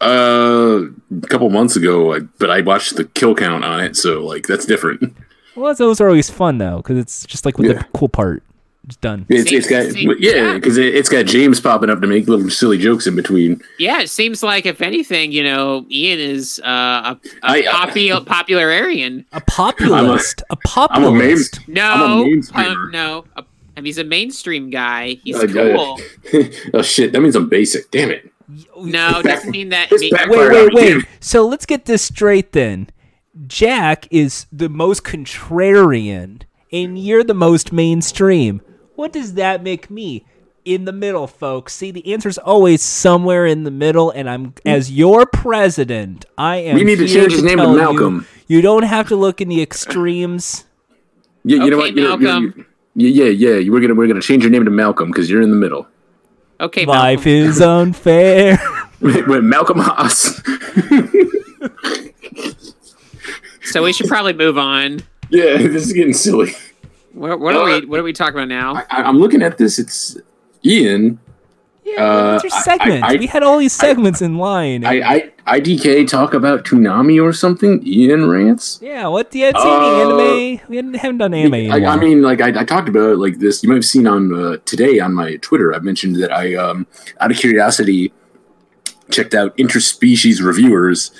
Uh, 0.00 0.82
a 1.22 1.26
couple 1.28 1.50
months 1.50 1.74
ago, 1.76 2.14
I, 2.14 2.20
but 2.38 2.50
I 2.50 2.60
watched 2.60 2.96
the 2.96 3.04
kill 3.04 3.34
count 3.34 3.64
on 3.64 3.80
it, 3.80 3.96
so 3.96 4.24
like 4.24 4.46
that's 4.46 4.64
different. 4.66 5.14
Well, 5.56 5.74
those 5.74 6.00
are 6.00 6.06
always 6.06 6.30
fun 6.30 6.58
though, 6.58 6.76
because 6.76 6.96
it's 6.98 7.26
just 7.26 7.44
like 7.44 7.58
with 7.58 7.66
Yeah. 7.72 7.78
the 7.78 7.84
cool 7.92 8.08
part. 8.08 8.44
It's 8.86 8.94
done. 8.94 9.26
It's, 9.28 9.50
it's 9.50 9.68
got 9.68 9.86
See- 9.90 10.04
yeah, 10.20 10.34
yeah. 10.34 10.54
because 10.54 10.78
it, 10.78 10.94
it's 10.94 11.08
got 11.08 11.26
James 11.26 11.60
popping 11.60 11.90
up 11.90 12.00
to 12.00 12.06
make 12.06 12.28
little 12.28 12.48
silly 12.48 12.78
jokes 12.78 13.08
in 13.08 13.16
between. 13.16 13.60
Yeah, 13.76 14.00
it 14.00 14.08
seems 14.08 14.44
like 14.44 14.66
if 14.66 14.80
anything, 14.80 15.32
you 15.32 15.42
know, 15.42 15.84
Ian 15.90 16.20
is 16.20 16.60
uh, 16.64 16.68
a, 17.16 17.20
a 17.42 17.42
I- 17.42 17.62
popu- 17.62 18.24
popular 18.26 18.70
Aryan. 18.70 19.26
A 19.32 19.40
populist. 19.40 20.42
a, 20.48 20.56
I'm 20.92 21.02
a 21.02 21.10
main. 21.10 21.20
populist. 21.22 21.58
I'm 21.66 21.72
a 21.72 21.74
No, 21.74 22.24
mainstreamer. 22.24 22.86
uh, 22.86 22.90
no, 22.92 23.24
uh, 23.36 23.42
and 23.74 23.84
he's 23.84 23.98
a 23.98 24.04
mainstream 24.04 24.70
guy. 24.70 25.14
He's 25.24 25.34
Uh, 25.34 25.40
uh, 25.40 25.46
cool. 25.48 26.00
oh 26.74 26.82
shit, 26.82 27.10
that 27.10 27.20
means 27.20 27.34
I'm 27.34 27.48
basic. 27.48 27.90
Damn 27.90 28.12
it. 28.12 28.32
No, 28.76 29.20
it 29.20 29.24
doesn't 29.24 29.50
mean 29.50 29.68
that. 29.70 29.90
This 29.90 30.00
wait, 30.00 30.28
wait, 30.28 30.74
wait. 30.74 31.04
So 31.20 31.46
let's 31.46 31.66
get 31.66 31.84
this 31.84 32.02
straight 32.02 32.52
then. 32.52 32.88
Jack 33.46 34.08
is 34.10 34.46
the 34.50 34.68
most 34.68 35.04
contrarian, 35.04 36.42
and 36.72 36.98
you're 36.98 37.24
the 37.24 37.34
most 37.34 37.72
mainstream. 37.72 38.62
What 38.94 39.12
does 39.12 39.34
that 39.34 39.62
make 39.62 39.90
me? 39.90 40.24
In 40.64 40.84
the 40.84 40.92
middle, 40.92 41.26
folks. 41.26 41.72
See, 41.72 41.90
the 41.90 42.12
answer's 42.12 42.36
always 42.36 42.82
somewhere 42.82 43.46
in 43.46 43.64
the 43.64 43.70
middle, 43.70 44.10
and 44.10 44.28
I'm 44.28 44.52
mm. 44.52 44.60
as 44.66 44.90
your 44.90 45.24
president. 45.24 46.26
I 46.36 46.56
am. 46.56 46.74
We 46.74 46.84
need 46.84 46.98
to 46.98 47.08
change 47.08 47.32
his 47.32 47.42
name 47.42 47.56
to 47.56 47.64
tell 47.64 47.72
you, 47.72 47.78
Malcolm. 47.78 48.26
You, 48.48 48.60
don't 48.60 48.82
have 48.82 49.08
to 49.08 49.16
look 49.16 49.40
in 49.40 49.48
the 49.48 49.62
extremes. 49.62 50.64
Yeah, 51.44 51.64
you 51.64 51.70
know 51.70 51.78
what? 51.78 51.94
You 51.94 52.02
know- 52.02 52.16
you 52.16 52.18
know- 52.18 52.40
Malcolm. 52.40 52.66
yeah, 52.94 53.24
yeah, 53.24 53.54
yeah. 53.54 53.70
We're 53.70 53.80
gonna 53.80 53.94
we're 53.94 54.08
gonna 54.08 54.20
change 54.20 54.42
your 54.42 54.50
name 54.50 54.64
to 54.66 54.70
Malcolm 54.70 55.10
because 55.10 55.30
you're 55.30 55.42
in 55.42 55.50
the 55.50 55.56
middle. 55.56 55.86
Okay, 56.60 56.84
Life 56.86 57.24
Malcolm. 57.26 57.32
is 57.32 57.60
unfair. 57.60 58.58
With 59.00 59.44
Malcolm 59.44 59.78
Haas. 59.78 60.42
So 63.62 63.82
we 63.82 63.92
should 63.92 64.08
probably 64.08 64.32
move 64.32 64.56
on. 64.56 65.00
yeah, 65.28 65.58
this 65.58 65.86
is 65.86 65.92
getting 65.92 66.14
silly. 66.14 66.52
What, 67.12 67.38
what 67.38 67.54
are 67.54 67.64
we? 67.66 67.84
What 67.84 68.00
are 68.00 68.02
we 68.02 68.14
talking 68.14 68.36
about 68.36 68.48
now? 68.48 68.76
I, 68.90 69.02
I'm 69.02 69.18
looking 69.18 69.42
at 69.42 69.58
this. 69.58 69.78
It's 69.78 70.16
Ian. 70.64 71.20
Yeah, 71.90 72.04
Uh, 72.04 72.32
what's 72.32 72.44
your 72.44 72.52
I- 72.52 72.56
I- 72.56 72.62
segment? 72.62 73.04
I- 73.04 73.16
we 73.16 73.26
had 73.26 73.42
all 73.42 73.58
these 73.58 73.72
segments 73.72 74.20
in 74.20 74.36
line. 74.36 74.84
I, 74.84 75.00
I 75.46 75.58
IDK 75.60 76.06
talk 76.06 76.34
about 76.34 76.64
Toonami 76.64 77.22
or 77.22 77.32
something. 77.32 77.80
Ian 77.86 78.28
rants. 78.28 78.78
yeah, 78.82 79.06
what 79.08 79.30
do 79.30 79.38
you 79.38 79.46
had 79.46 79.54
Uh, 79.56 80.16
the 80.16 80.24
anime? 80.26 80.60
We 80.68 80.98
haven't 80.98 81.18
done 81.18 81.32
anime 81.34 81.54
in 81.54 81.70
a 81.70 81.74
I, 81.74 81.78
while. 81.78 81.90
I 81.90 81.96
mean, 81.96 82.20
like 82.22 82.40
I, 82.40 82.48
I 82.60 82.64
talked 82.64 82.88
about 82.88 83.12
it 83.12 83.16
like 83.18 83.38
this. 83.38 83.62
You 83.62 83.68
might 83.70 83.76
have 83.76 83.84
seen 83.84 84.06
on 84.06 84.34
uh, 84.34 84.56
today 84.66 85.00
on 85.00 85.14
my 85.14 85.36
Twitter. 85.36 85.74
I 85.74 85.78
mentioned 85.78 86.16
that 86.16 86.30
I, 86.32 86.54
um, 86.54 86.86
out 87.20 87.30
of 87.30 87.36
curiosity, 87.38 88.12
checked 89.10 89.34
out 89.34 89.56
interspecies 89.56 90.42
reviewers, 90.42 91.10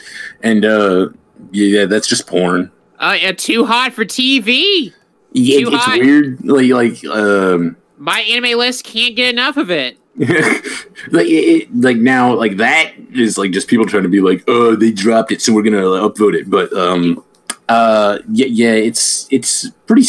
and 0.42 0.64
uh, 0.64 1.08
yeah, 1.52 1.86
that's 1.86 2.06
just 2.06 2.26
porn. 2.26 2.70
Uh, 2.98 3.16
yeah, 3.20 3.32
too 3.32 3.64
hot 3.64 3.92
for 3.92 4.04
TV. 4.04 4.92
Yeah, 5.32 5.60
Too 5.60 5.68
it's 5.74 5.84
high? 5.84 5.98
weird. 5.98 6.44
Like 6.44 6.70
like 6.70 7.04
um, 7.06 7.76
My 7.96 8.20
anime 8.20 8.58
list 8.58 8.84
can't 8.84 9.14
get 9.16 9.30
enough 9.30 9.56
of 9.56 9.70
it. 9.70 9.96
like 11.10 11.26
it, 11.28 11.68
like 11.74 11.96
now 11.96 12.34
like 12.34 12.56
that 12.56 12.92
is 13.14 13.38
like 13.38 13.52
just 13.52 13.68
people 13.68 13.86
trying 13.86 14.02
to 14.02 14.08
be 14.08 14.20
like 14.20 14.42
oh 14.48 14.74
they 14.74 14.90
dropped 14.90 15.30
it 15.30 15.40
so 15.40 15.52
we're 15.52 15.62
gonna 15.62 15.76
upvote 15.76 16.34
it. 16.34 16.50
But 16.50 16.72
um 16.72 17.24
uh 17.68 18.18
yeah 18.32 18.46
yeah 18.46 18.72
it's 18.72 19.28
it's 19.30 19.70
pretty 19.86 20.02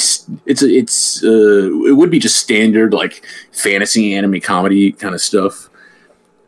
it's 0.46 0.64
it's 0.64 1.24
uh 1.24 1.70
it 1.86 1.96
would 1.96 2.10
be 2.10 2.20
just 2.20 2.38
standard 2.38 2.94
like 2.94 3.24
fantasy 3.52 4.16
anime 4.16 4.40
comedy 4.40 4.94
kind 4.94 5.14
of 5.14 5.22
stuff 5.22 5.69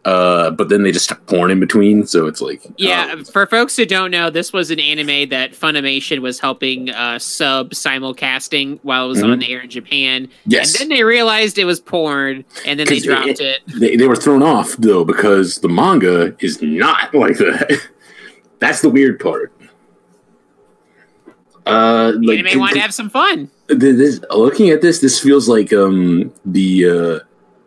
uh 0.05 0.49
but 0.49 0.69
then 0.69 0.81
they 0.81 0.91
just 0.91 1.05
stuck 1.05 1.23
porn 1.27 1.51
in 1.51 1.59
between 1.59 2.07
so 2.07 2.25
it's 2.25 2.41
like 2.41 2.61
Yeah, 2.77 3.13
uh, 3.19 3.23
for 3.23 3.45
folks 3.45 3.75
who 3.77 3.85
don't 3.85 4.09
know, 4.09 4.31
this 4.31 4.51
was 4.51 4.71
an 4.71 4.79
anime 4.79 5.29
that 5.29 5.51
Funimation 5.53 6.19
was 6.19 6.39
helping 6.39 6.89
uh, 6.89 7.19
sub 7.19 7.69
simulcasting 7.71 8.79
while 8.81 9.05
it 9.05 9.09
was 9.09 9.21
on 9.21 9.37
the 9.37 9.51
air 9.53 9.61
in 9.61 9.69
Japan. 9.69 10.27
yes 10.47 10.73
And 10.79 10.89
then 10.89 10.97
they 10.97 11.03
realized 11.03 11.59
it 11.59 11.65
was 11.65 11.79
porn, 11.79 12.43
and 12.65 12.79
then 12.79 12.87
they 12.87 12.99
dropped 12.99 13.27
it- 13.27 13.41
it. 13.41 13.61
they, 13.79 13.95
they 13.95 14.07
were 14.07 14.15
thrown 14.15 14.41
off 14.41 14.75
though 14.77 15.05
because 15.05 15.59
the 15.59 15.69
manga 15.69 16.35
is 16.43 16.59
not 16.63 17.13
like 17.23 17.37
that 17.37 17.79
that's 18.59 18.81
the 18.81 18.89
weird 18.89 19.19
part 19.19 19.53
uh 21.67 22.13
like 22.23 22.39
anime 22.39 22.59
wanted 22.59 22.73
to 22.73 22.79
have 22.81 22.93
some 22.93 23.09
fun. 23.09 23.49
This, 23.67 24.19
looking 24.31 24.71
at 24.71 24.81
this, 24.81 24.99
this 24.99 25.19
feels 25.19 25.47
like 25.47 25.71
um 25.71 26.33
the 26.43 26.89
uh 26.89 27.19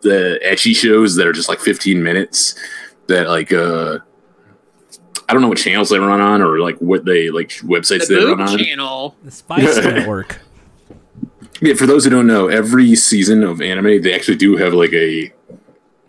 the 0.05 0.39
ecchi 0.45 0.75
shows 0.75 1.15
that 1.15 1.25
are 1.27 1.33
just 1.33 1.49
like 1.49 1.59
15 1.59 2.01
minutes 2.01 2.55
that 3.07 3.27
like 3.27 3.51
uh 3.51 3.97
I 5.27 5.33
don't 5.33 5.41
know 5.41 5.47
what 5.47 5.57
channels 5.57 5.89
they 5.89 5.97
run 5.97 6.21
on 6.21 6.41
or 6.43 6.59
like 6.59 6.77
what 6.77 7.03
they 7.05 7.31
like 7.31 7.49
websites 7.61 8.07
The 8.07 8.15
they 8.19 8.25
run 8.25 8.41
on. 8.41 8.57
Channel. 8.59 9.15
the 9.23 9.31
Spice 9.31 9.77
Network. 9.83 10.39
Yeah, 11.61 11.73
for 11.73 11.87
those 11.87 12.03
who 12.03 12.11
don't 12.11 12.27
know, 12.27 12.47
every 12.47 12.95
season 12.95 13.43
of 13.43 13.59
anime 13.61 14.01
they 14.03 14.13
actually 14.13 14.37
do 14.37 14.55
have 14.57 14.73
like 14.73 14.93
a 14.93 15.33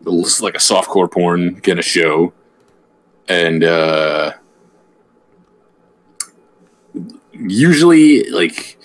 like 0.04 0.54
a 0.54 0.58
softcore 0.58 1.10
porn 1.10 1.60
kind 1.62 1.78
of 1.78 1.84
show, 1.84 2.32
and 3.28 3.64
uh 3.64 4.32
usually 7.32 8.28
like 8.30 8.78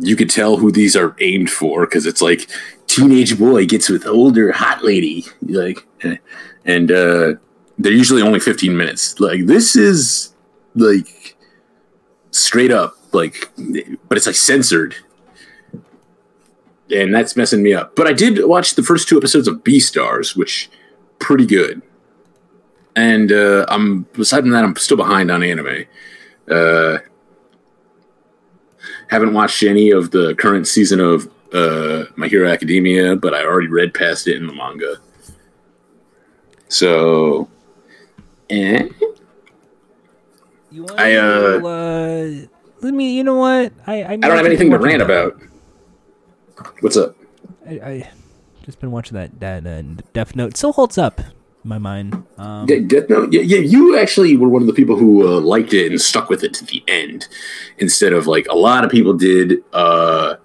you 0.00 0.16
could 0.16 0.30
tell 0.30 0.56
who 0.56 0.72
these 0.72 0.96
are 0.96 1.14
aimed 1.20 1.50
for 1.50 1.86
because 1.86 2.06
it's 2.06 2.20
like 2.22 2.50
teenage 2.94 3.36
boy 3.36 3.66
gets 3.66 3.88
with 3.88 4.06
older 4.06 4.52
hot 4.52 4.84
lady 4.84 5.24
like 5.48 5.84
and 6.64 6.92
uh 6.92 7.32
they're 7.76 7.92
usually 7.92 8.22
only 8.22 8.38
15 8.38 8.76
minutes. 8.76 9.18
Like 9.18 9.46
this 9.46 9.74
is 9.74 10.32
like 10.76 11.36
straight 12.30 12.70
up 12.70 12.94
like 13.12 13.50
but 14.08 14.16
it's 14.16 14.26
like 14.26 14.36
censored. 14.36 14.94
And 16.94 17.12
that's 17.12 17.36
messing 17.36 17.64
me 17.64 17.74
up. 17.74 17.96
But 17.96 18.06
i 18.06 18.12
did 18.12 18.46
watch 18.46 18.74
the 18.74 18.82
first 18.82 19.08
two 19.08 19.16
episodes 19.16 19.48
of 19.48 19.64
Beastars 19.64 20.36
which 20.36 20.70
pretty 21.18 21.46
good. 21.46 21.82
And 22.94 23.32
uh 23.32 23.66
i'm 23.68 24.02
beside 24.12 24.42
from 24.42 24.50
that 24.50 24.62
i'm 24.62 24.76
still 24.76 24.96
behind 24.96 25.32
on 25.32 25.42
anime. 25.42 25.84
Uh 26.48 26.98
haven't 29.08 29.34
watched 29.34 29.64
any 29.64 29.90
of 29.90 30.12
the 30.12 30.36
current 30.36 30.68
season 30.68 31.00
of 31.00 31.28
uh, 31.54 32.04
My 32.16 32.28
Hero 32.28 32.48
Academia, 32.48 33.16
but 33.16 33.32
I 33.32 33.44
already 33.44 33.68
read 33.68 33.94
past 33.94 34.28
it 34.28 34.36
in 34.36 34.46
the 34.46 34.52
manga. 34.52 34.96
So, 36.68 37.48
Eh? 38.50 38.88
You 40.70 40.86
I, 40.98 41.14
uh, 41.14 41.58
to, 41.60 41.66
uh, 41.66 42.46
let 42.80 42.94
me. 42.94 43.16
You 43.16 43.24
know 43.24 43.36
what? 43.36 43.72
I 43.86 44.02
I, 44.02 44.12
I 44.12 44.16
don't 44.16 44.36
have 44.36 44.44
anything 44.46 44.70
to 44.70 44.78
rant 44.78 45.02
about. 45.02 45.40
What's 46.80 46.96
up? 46.96 47.16
I, 47.66 47.70
I 47.72 48.10
just 48.64 48.80
been 48.80 48.90
watching 48.90 49.14
that 49.16 49.38
that 49.40 49.66
uh, 49.66 49.82
Death 50.12 50.34
Note. 50.34 50.56
Still 50.56 50.72
holds 50.72 50.98
up 50.98 51.20
in 51.20 51.26
my 51.62 51.78
mind. 51.78 52.24
Um, 52.38 52.66
De- 52.66 52.80
Death 52.80 53.08
Note. 53.08 53.32
Yeah, 53.32 53.42
yeah, 53.42 53.58
you 53.58 53.96
actually 53.98 54.36
were 54.36 54.48
one 54.48 54.62
of 54.62 54.66
the 54.66 54.74
people 54.74 54.96
who 54.96 55.26
uh, 55.26 55.40
liked 55.40 55.72
it 55.72 55.92
and 55.92 56.00
stuck 56.00 56.28
with 56.28 56.42
it 56.42 56.52
to 56.54 56.64
the 56.64 56.82
end, 56.88 57.28
instead 57.78 58.12
of 58.12 58.26
like 58.26 58.46
a 58.48 58.56
lot 58.56 58.84
of 58.84 58.90
people 58.90 59.14
did. 59.14 59.62
Uh, 59.72 60.36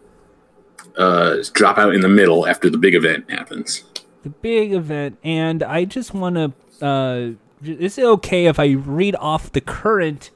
uh, 0.99 1.37
drop 1.53 1.77
out 1.77 1.95
in 1.95 2.01
the 2.01 2.09
middle 2.09 2.45
after 2.47 2.69
the 2.69 2.77
big 2.77 2.93
event 2.93 3.29
happens. 3.31 3.83
the 4.23 4.29
big 4.29 4.73
event, 4.73 5.17
and 5.23 5.63
I 5.63 5.85
just 5.85 6.13
want 6.13 6.35
to. 6.35 6.85
Uh, 6.85 7.31
is 7.63 7.97
it 7.97 8.05
okay 8.05 8.45
if 8.45 8.59
I 8.59 8.71
read 8.73 9.15
off 9.19 9.51
the 9.51 9.61
current 9.61 10.29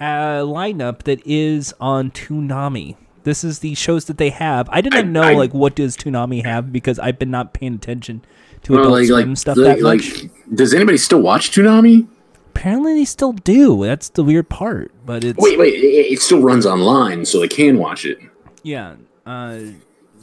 uh, 0.00 0.40
lineup 0.44 1.04
that 1.04 1.20
is 1.26 1.72
on 1.80 2.10
Toonami? 2.10 2.96
This 3.24 3.42
is 3.42 3.58
the 3.60 3.74
shows 3.74 4.04
that 4.06 4.18
they 4.18 4.30
have. 4.30 4.68
I 4.70 4.80
didn't 4.80 4.98
I- 4.98 5.02
know 5.10 5.22
I- 5.22 5.34
like 5.34 5.54
what 5.54 5.74
does 5.74 5.96
Toonami 5.96 6.44
have 6.44 6.72
because 6.72 6.98
I've 6.98 7.18
been 7.18 7.30
not 7.30 7.52
paying 7.54 7.74
attention 7.74 8.22
to 8.64 8.72
Well, 8.72 8.80
Adult 8.82 8.94
like, 8.94 9.06
Swim 9.06 9.28
like, 9.30 9.38
stuff 9.38 9.56
like, 9.56 9.76
that 9.78 9.82
like, 9.82 10.00
much. 10.00 10.24
does 10.54 10.74
anybody 10.74 10.98
still 10.98 11.20
watch 11.22 11.50
Toonami? 11.50 12.06
Apparently, 12.54 12.94
they 12.94 13.04
still 13.04 13.32
do. 13.32 13.84
That's 13.84 14.08
the 14.10 14.24
weird 14.24 14.48
part. 14.48 14.90
But 15.04 15.24
it's 15.24 15.38
Wait, 15.38 15.58
wait, 15.58 15.74
it, 15.74 16.12
it 16.12 16.20
still 16.22 16.40
runs 16.40 16.64
online, 16.66 17.24
so 17.26 17.40
they 17.40 17.48
can 17.48 17.78
watch 17.78 18.04
it. 18.06 18.18
Yeah. 18.62 18.94
Uh, 19.26 19.58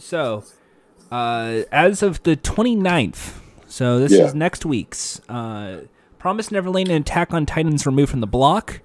so, 0.03 0.43
uh, 1.11 1.61
as 1.71 2.03
of 2.03 2.21
the 2.23 2.35
29th, 2.35 3.39
so 3.67 3.99
this 3.99 4.11
Yeah. 4.11 4.25
is 4.25 4.35
next 4.35 4.65
week's, 4.65 5.21
uh, 5.29 5.77
Promise 6.19 6.51
Neverland 6.51 6.89
and 6.89 7.05
Attack 7.05 7.33
on 7.33 7.45
Titans 7.45 7.85
removed 7.85 8.09
from 8.11 8.21
the 8.21 8.27
block. 8.27 8.79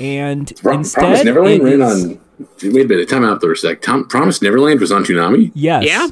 And 0.00 0.52
Pro- 0.60 0.74
instead, 0.74 1.00
Promise 1.02 1.24
Neverland 1.24 1.62
it 1.62 1.64
ran 1.64 1.80
is- 1.82 2.04
on. 2.04 2.20
Wait 2.64 2.84
a 2.84 2.88
minute, 2.88 3.08
time 3.08 3.24
out 3.24 3.40
for 3.40 3.52
a 3.52 3.56
sec. 3.56 3.80
Tom, 3.80 4.06
Promise 4.08 4.42
Neverland 4.42 4.80
was 4.80 4.90
on 4.90 5.04
Toonami. 5.04 5.52
Yes. 5.54 5.84
Yeah. 5.86 6.08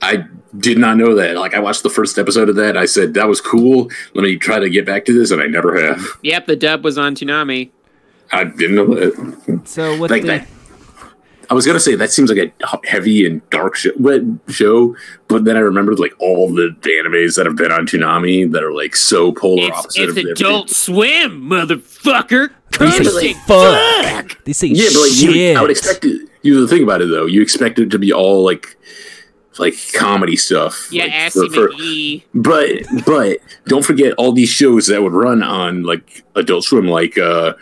I 0.00 0.24
did 0.56 0.78
not 0.78 0.96
know 0.98 1.16
that. 1.16 1.34
Like, 1.36 1.52
I 1.54 1.58
watched 1.58 1.82
the 1.82 1.90
first 1.90 2.16
episode 2.16 2.48
of 2.48 2.54
that. 2.56 2.76
I 2.76 2.84
said 2.84 3.14
that 3.14 3.26
was 3.28 3.40
cool. 3.40 3.90
Let 4.14 4.22
me 4.22 4.36
try 4.36 4.60
to 4.60 4.70
get 4.70 4.86
back 4.86 5.04
to 5.06 5.12
this, 5.12 5.32
and 5.32 5.42
I 5.42 5.46
never 5.46 5.76
have. 5.84 6.00
Yep, 6.22 6.46
the 6.46 6.54
dub 6.54 6.84
was 6.84 6.96
on 6.96 7.16
Toonami. 7.16 7.70
I 8.30 8.44
didn't 8.44 8.76
know 8.76 8.94
that. 8.94 9.60
So 9.64 9.96
what 9.98 10.10
Like 10.10 10.22
the, 10.22 10.28
that. 10.28 10.48
I 11.50 11.54
was 11.54 11.66
gonna 11.66 11.80
say 11.80 11.94
that 11.94 12.10
seems 12.10 12.30
like 12.30 12.38
a 12.62 12.80
heavy 12.88 13.26
and 13.26 13.48
dark 13.50 13.76
show, 13.76 13.92
but 15.28 15.44
then 15.44 15.56
I 15.56 15.60
remembered 15.60 15.98
like 15.98 16.12
all 16.18 16.48
the 16.52 16.74
animes 16.82 17.36
that 17.36 17.46
have 17.46 17.56
been 17.56 17.70
on 17.72 17.86
Toonami 17.86 18.50
that 18.52 18.62
are 18.64 18.72
like 18.72 18.96
so 18.96 19.32
polar 19.32 19.68
It's, 19.68 19.78
opposite 19.78 20.08
it's 20.10 20.18
of 20.18 20.46
Adult 20.46 20.70
Swim, 20.70 21.42
motherfucker. 21.42 22.50
they 22.72 22.76
Come 22.78 22.90
say 22.92 23.04
say 23.04 23.32
fuck. 23.46 24.44
They 24.44 24.52
say 24.52 24.68
Yeah, 24.68 24.88
but 24.92 25.00
like 25.02 25.12
shit. 25.12 25.34
you, 25.36 25.52
I 25.58 25.62
would 25.62 25.70
expect 25.70 26.04
it. 26.04 26.28
You 26.42 26.66
think 26.66 26.82
about 26.82 27.02
it 27.02 27.06
though. 27.10 27.26
You 27.26 27.42
expect 27.42 27.78
it 27.78 27.90
to 27.90 27.98
be 27.98 28.12
all 28.12 28.44
like 28.44 28.76
like 29.58 29.74
comedy 29.94 30.36
stuff. 30.36 30.88
Yeah, 30.92 31.04
like, 31.04 31.12
Assy 31.14 31.48
for- 31.48 31.54
for- 31.54 31.68
McGee. 31.70 32.24
But 32.34 33.04
but 33.06 33.38
don't 33.66 33.84
forget 33.84 34.12
all 34.18 34.32
these 34.32 34.50
shows 34.50 34.86
that 34.88 35.02
would 35.02 35.12
run 35.14 35.42
on 35.42 35.82
like 35.84 36.24
Adult 36.34 36.64
Swim, 36.64 36.86
like 36.88 37.16
uh 37.18 37.54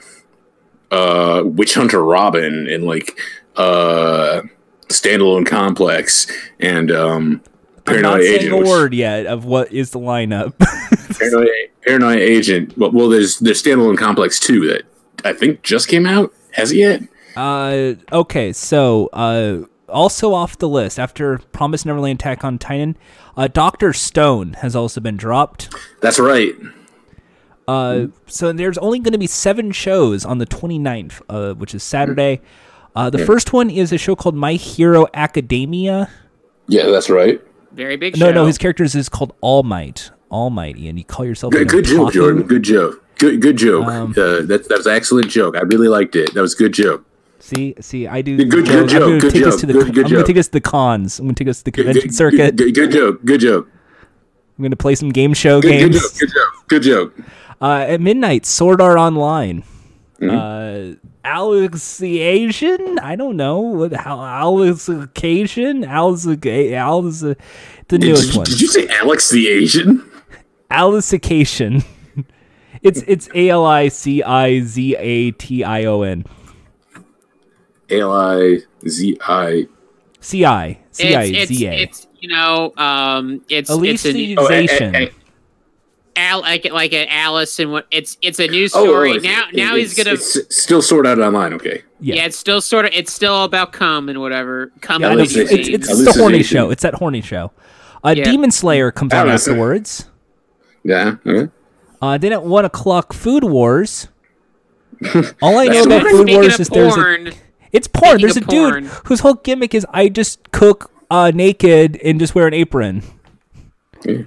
uh 0.91 1.43
Witch 1.45 1.75
Hunter 1.75 2.03
Robin 2.05 2.69
and 2.69 2.85
like 2.85 3.19
uh 3.57 4.43
Standalone 4.89 5.47
Complex 5.47 6.27
and 6.61 6.91
um 6.91 7.43
I'm 7.87 8.01
not 8.01 8.21
Paranoid 8.21 8.41
saying 8.41 8.53
a 8.53 8.57
word 8.67 8.95
yet 8.95 9.27
of 9.27 9.45
what 9.45 9.71
is 9.73 9.91
the 9.91 9.99
lineup. 9.99 10.55
Paranoid, 11.19 11.49
Paranoid 11.83 12.19
Agent. 12.19 12.77
Well, 12.79 12.91
well, 12.93 13.09
there's 13.09 13.39
there's 13.41 13.63
Standalone 13.63 13.99
Complex 13.99 14.41
too 14.41 14.67
that 14.69 14.85
I 15.25 15.33
think 15.33 15.63
just 15.63 15.89
came 15.89 16.07
out. 16.07 16.33
Has 16.53 16.73
it 16.73 16.77
yet? 16.77 17.03
Uh, 17.37 17.95
okay, 18.13 18.53
so 18.53 19.09
uh, 19.13 19.67
also 19.89 20.33
off 20.33 20.57
the 20.59 20.69
list 20.69 20.99
after 20.99 21.39
Promise 21.39 21.85
Neverland 21.85 22.21
Attack 22.21 22.45
on 22.45 22.59
Titan, 22.59 22.97
uh, 23.37 23.49
Doctor 23.49 23.93
Stone 23.93 24.55
has 24.55 24.77
also 24.77 25.01
been 25.01 25.17
dropped. 25.17 25.75
That's 26.01 26.19
right. 26.19 26.55
Uh, 27.67 28.07
so 28.27 28.53
there's 28.53 28.79
only 28.79 28.99
going 28.99 29.13
to 29.13 29.19
be 29.19 29.27
seven 29.27 29.73
shows 29.73 30.25
on 30.25 30.39
the 30.39 30.47
29th, 30.47 31.23
uh, 31.29 31.55
which 31.55 31.75
is 31.75 31.83
Saturday. 31.83 32.41
Uh, 32.95 33.11
the 33.11 33.19
first 33.25 33.53
one 33.53 33.71
is 33.71 33.93
a 33.93 33.99
show 33.99 34.15
called 34.15 34.35
My 34.37 34.53
Hero 34.55 35.07
Academia. 35.15 36.09
Yeah, 36.69 36.87
that's 36.87 37.11
right. 37.11 37.41
Very 37.73 37.97
big 37.97 38.17
No, 38.19 38.29
show. 38.29 38.33
no, 38.33 38.47
his 38.47 38.57
characters 38.59 38.95
is 38.95 39.09
called 39.09 39.35
All 39.41 39.63
Might. 39.65 40.11
All 40.31 40.51
Mighty, 40.51 40.89
and 40.89 40.99
you 40.99 41.05
call 41.05 41.25
yourself 41.25 41.53
Good, 41.53 41.63
an 41.63 41.67
good 41.69 41.85
joke. 41.85 42.13
Jordan. 42.13 42.43
Good 42.45 42.63
joke. 42.63 43.05
Good, 43.19 43.41
good 43.41 43.57
joke. 43.57 43.87
Um, 43.87 44.11
uh, 44.13 44.43
that 44.43 44.67
that 44.69 44.79
was 44.79 44.87
an 44.87 44.95
excellent 44.97 45.29
joke. 45.31 45.57
I 45.57 45.61
really 45.63 45.89
liked 45.89 46.17
it. 46.17 46.35
That 46.35 46.41
was 46.41 46.55
a 46.55 46.57
good 46.57 46.73
joke. 46.73 47.05
See, 47.39 47.75
see, 47.81 48.07
I 48.09 48.23
do. 48.23 48.37
Good- 48.37 48.51
good 48.51 48.67
joke. 48.67 48.81
I'm 48.83 48.89
joke, 48.89 49.01
gonna 49.03 49.21
good 49.21 49.33
take 49.33 49.43
us 49.47 49.55
joke, 49.55 49.61
to 49.61 49.67
the. 49.67 49.73
good- 49.75 49.95
good 49.95 50.07
I'm 50.07 50.13
gonna 50.13 50.25
take 50.27 50.37
us 50.39 50.47
to 50.47 50.53
the 50.53 50.61
cons. 50.61 51.19
I'm 51.19 51.27
gonna 51.27 51.35
take 51.35 51.49
us 51.49 51.59
to 51.59 51.65
the 51.65 51.71
convention 51.73 52.03
good- 52.03 52.15
circuit. 52.15 52.57
Good, 52.57 52.75
good 52.75 52.91
joke. 52.93 53.25
Good 53.25 53.41
joke. 53.41 53.69
I'm 54.59 54.63
gonna 54.65 54.77
play 54.77 54.95
some 54.95 55.11
game 55.11 55.35
show 55.35 55.61
Good, 55.61 55.71
good 55.71 55.93
games. 55.93 56.03
joke. 56.03 56.19
Good 56.21 56.31
joke. 56.33 56.69
Good 56.69 56.83
joke. 56.83 57.15
Uh, 57.61 57.85
at 57.89 58.01
midnight, 58.01 58.47
Sword 58.47 58.81
Art 58.81 58.99
Online. 58.99 59.63
Mm-hmm. 60.21 60.95
Uh, 60.95 60.97
Alex 61.25 61.99
the 61.99 62.21
Asian? 62.21 62.99
I 63.01 63.17
don't 63.17 63.37
know. 63.37 63.59
What, 63.61 63.93
how, 63.95 64.23
Alex 64.23 64.89
Occasion? 64.89 65.85
Alex, 65.85 66.27
Alex, 66.27 67.21
the 67.21 67.37
Did, 67.89 68.01
newest 68.03 68.27
did, 68.29 68.37
one. 68.37 68.45
did 68.45 68.61
you 68.61 68.69
say 68.69 68.87
Alex 68.89 69.31
the 69.31 69.49
Asian? 69.49 70.11
Alice 70.71 71.13
Occasion. 71.13 71.83
it's 72.83 73.03
it's 73.07 73.29
A 73.35 73.49
L 73.51 73.65
I 73.65 73.89
C 73.89 74.23
I 74.23 74.61
Z 74.61 74.97
A 74.99 75.31
T 75.33 75.65
I 75.65 75.85
O 75.85 76.03
N. 76.03 76.25
A 77.91 78.01
L 78.01 78.13
I 78.13 78.59
Z 78.89 79.19
I. 79.27 79.67
C 80.21 80.45
I 80.45 80.79
C 80.91 81.15
I 81.15 81.23
it's, 81.25 81.51
it's, 81.51 81.59
Z 81.59 81.67
A. 81.67 81.73
it's 81.75 82.07
you 82.21 82.29
know, 82.29 82.73
um, 82.77 83.43
it's 83.49 83.71
it's 83.71 83.71
a 83.71 84.37
Oh, 84.39 84.47
eh, 84.47 84.63
Alicization. 84.67 84.95
eh, 84.95 84.99
eh. 85.05 85.09
Al, 86.17 86.41
like 86.41 86.71
like 86.73 86.93
an 86.93 87.07
Alice 87.09 87.59
and 87.59 87.71
what 87.73 87.87
it's 87.91 88.17
it's 88.23 88.39
a 88.39 88.47
new 88.49 88.65
Oh, 88.65 88.85
story 88.85 89.11
oh, 89.13 89.17
it's- 89.17 89.23
now. 89.25 89.49
it- 89.49 89.57
now 89.57 89.77
he's 89.77 89.99
it's- 89.99 90.05
gonna 90.05 90.15
it's 90.47 90.57
still 90.57 90.83
sort 90.83 91.07
out 91.07 91.19
online. 91.19 91.53
Okay. 91.55 91.83
yeah. 92.01 92.17
yeah. 92.17 92.25
It's 92.27 92.37
still 92.37 92.61
sort 92.61 92.85
of 92.87 92.93
it's 92.95 93.13
still 93.13 93.45
about 93.45 93.73
cum 93.73 94.09
and 94.09 94.21
whatever 94.21 94.71
cum. 94.81 95.03
I 95.05 95.09
and 95.09 95.17
know, 95.19 95.23
it's, 95.25 95.35
it's, 95.37 95.51
disease. 95.51 95.75
it's 95.75 96.05
the 96.05 96.21
horny 96.21 96.43
show. 96.43 96.71
It's 96.71 96.83
that 96.83 96.95
horny 96.95 97.21
show. 97.21 97.53
Uh, 98.05 98.15
Yeah. 98.17 98.25
Demon 98.25 98.51
Slayer 98.51 98.91
comes 98.93 99.13
out 99.13 99.29
Alice- 99.29 99.49
afterwards. 99.49 100.07
Yeah. 100.85 101.17
okay. 101.27 101.51
Uh, 102.03 102.19
then 102.19 102.33
at 102.33 102.43
one 102.45 102.65
o'clock, 102.67 103.13
Food 103.15 103.45
Wars. 103.45 104.09
All 105.43 105.59
I 105.59 105.67
know 105.67 105.83
about 105.85 106.03
Food 106.03 106.21
Speaking 106.29 106.35
Wars 106.35 106.55
of 106.55 106.61
is 106.61 106.69
there's 106.69 106.97
a, 106.97 107.33
it's 107.73 107.89
porn. 107.89 108.19
speaking 108.19 108.21
There's 108.21 108.37
a 108.37 108.41
of 108.41 108.47
dude 108.47 108.85
whose 109.07 109.21
whole 109.21 109.35
gimmick 109.35 109.75
is 109.75 109.87
I 109.91 110.09
just 110.11 110.53
cook 110.53 110.91
uh, 111.11 111.33
naked 111.35 111.97
and 112.05 112.21
just 112.21 112.35
wear 112.35 112.47
an 112.47 112.55
apron. 112.55 113.03
Yeah. 114.05 114.23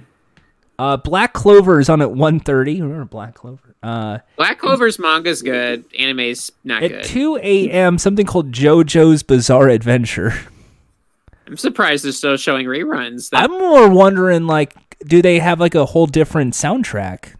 Uh, 0.78 0.96
Black 0.96 1.32
Clover 1.32 1.80
is 1.80 1.88
on 1.88 2.00
at 2.00 2.08
1.30. 2.08 2.80
Remember 2.80 3.04
Black 3.04 3.34
Clover? 3.34 3.74
Uh, 3.82 4.18
Black 4.36 4.58
Clover's 4.58 4.98
manga's 4.98 5.42
good. 5.42 5.84
Anime's 5.98 6.52
not 6.62 6.82
at 6.84 6.90
good. 6.90 7.04
2 7.04 7.36
a.m., 7.42 7.98
something 7.98 8.26
called 8.26 8.52
JoJo's 8.52 9.22
Bizarre 9.22 9.68
Adventure. 9.68 10.34
I'm 11.48 11.56
surprised 11.56 12.04
they're 12.04 12.12
still 12.12 12.36
showing 12.36 12.66
reruns. 12.66 13.30
That, 13.30 13.44
I'm 13.44 13.58
more 13.58 13.88
wondering, 13.88 14.46
like, 14.46 14.74
do 15.00 15.22
they 15.22 15.38
have 15.38 15.58
like 15.58 15.74
a 15.74 15.86
whole 15.86 16.06
different 16.06 16.54
soundtrack? 16.54 17.34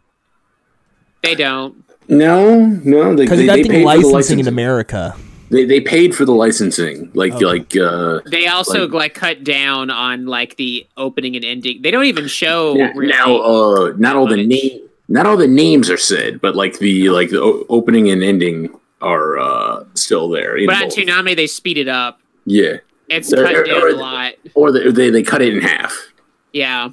they 1.22 1.34
don't. 1.34 1.84
No, 2.08 2.64
no. 2.66 3.14
Because 3.14 3.38
they, 3.38 3.46
that 3.46 3.56
they 3.56 3.62
thing 3.64 3.70
paid 3.70 3.82
for 3.82 3.84
the 3.84 3.84
licensing 3.84 4.12
licensing. 4.14 4.38
in 4.40 4.48
America. 4.48 5.14
They, 5.50 5.64
they 5.64 5.80
paid 5.80 6.14
for 6.14 6.24
the 6.24 6.32
licensing. 6.32 7.10
Like 7.14 7.32
Okay. 7.34 7.44
like 7.44 7.76
uh. 7.76 8.20
They 8.30 8.46
also 8.46 8.82
Like- 8.82 8.92
like, 8.92 9.14
cut 9.14 9.44
down 9.44 9.90
on 9.90 10.26
like 10.26 10.56
the 10.56 10.86
opening 10.96 11.36
and 11.36 11.44
ending. 11.44 11.80
They 11.82 11.90
don't 11.90 12.04
even 12.04 12.26
show 12.28 12.74
Now, 12.74 12.92
really. 12.94 13.06
now, 13.12 13.36
uh, 13.40 13.92
not 13.96 14.16
all 14.16 14.26
the 14.26 14.36
name, 14.46 14.80
not 15.08 15.26
all 15.26 15.36
the 15.36 15.48
names 15.48 15.88
are 15.90 15.96
said, 15.96 16.40
but 16.40 16.54
like 16.54 16.78
the 16.78 17.08
like 17.10 17.30
the 17.30 17.40
o- 17.40 17.64
opening 17.68 18.10
and 18.10 18.22
ending 18.22 18.68
are 19.00 19.38
uh 19.38 19.84
still 19.94 20.28
there. 20.28 20.58
but 20.66 20.74
on 20.74 20.82
both. 20.88 20.96
Toonami 20.96 21.34
they 21.36 21.46
speed 21.46 21.78
it 21.78 21.88
up. 21.88 22.20
yeah, 22.44 22.78
It's 23.08 23.30
They're- 23.30 23.44
cut 23.44 23.66
down 23.66 23.82
or- 23.82 23.88
a 23.88 23.94
lot. 23.94 24.32
or 24.54 24.70
they 24.72 24.90
they, 24.90 25.08
they 25.10 25.22
cut 25.22 25.40
it 25.40 25.54
in 25.54 25.62
half. 25.62 26.12
Yeah. 26.52 26.90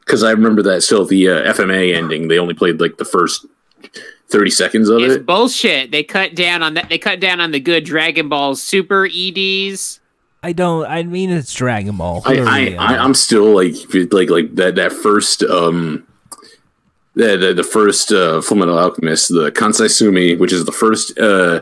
Because 0.00 0.22
I 0.24 0.30
remember 0.30 0.62
that 0.62 0.82
still 0.82 1.04
the 1.04 1.28
uh, 1.28 1.52
FMA 1.52 1.94
ending. 1.94 2.28
They 2.28 2.38
only 2.38 2.54
played 2.54 2.80
like 2.80 2.96
the 2.96 3.04
first 3.04 3.46
thirty 4.30 4.50
seconds 4.50 4.88
of 4.88 5.00
it. 5.00 5.04
It's 5.04 5.14
it. 5.16 5.26
bullshit. 5.26 5.90
They 5.90 6.02
cut 6.02 6.34
down 6.34 6.62
on 6.62 6.74
that. 6.74 6.88
They 6.88 6.98
cut 6.98 7.20
down 7.20 7.40
on 7.40 7.50
the 7.50 7.60
good 7.60 7.84
Dragon 7.84 8.28
Ball 8.28 8.54
Super 8.54 9.06
EDs. 9.06 10.00
I 10.42 10.52
don't. 10.52 10.86
I 10.86 11.02
mean, 11.02 11.30
it's 11.30 11.52
Dragon 11.52 11.96
Ball. 11.96 12.22
I, 12.24 12.30
What 12.30 12.38
are 12.38 12.48
I, 12.48 12.60
we, 12.60 12.76
I 12.76 12.96
I'm 13.04 13.14
still 13.14 13.54
like 13.54 13.74
like 14.12 14.30
like 14.30 14.54
that 14.56 14.74
that 14.76 14.92
first 14.92 15.42
um 15.42 16.06
the 17.14 17.36
the, 17.36 17.54
the 17.54 17.62
first 17.64 18.10
uh 18.12 18.40
Fullmetal 18.40 18.80
Alchemist 18.80 19.28
the 19.28 19.50
Kesenai 19.52 19.86
Tsumi 19.86 20.38
which 20.38 20.52
is 20.52 20.64
the 20.64 20.72
first 20.72 21.18
uh 21.18 21.60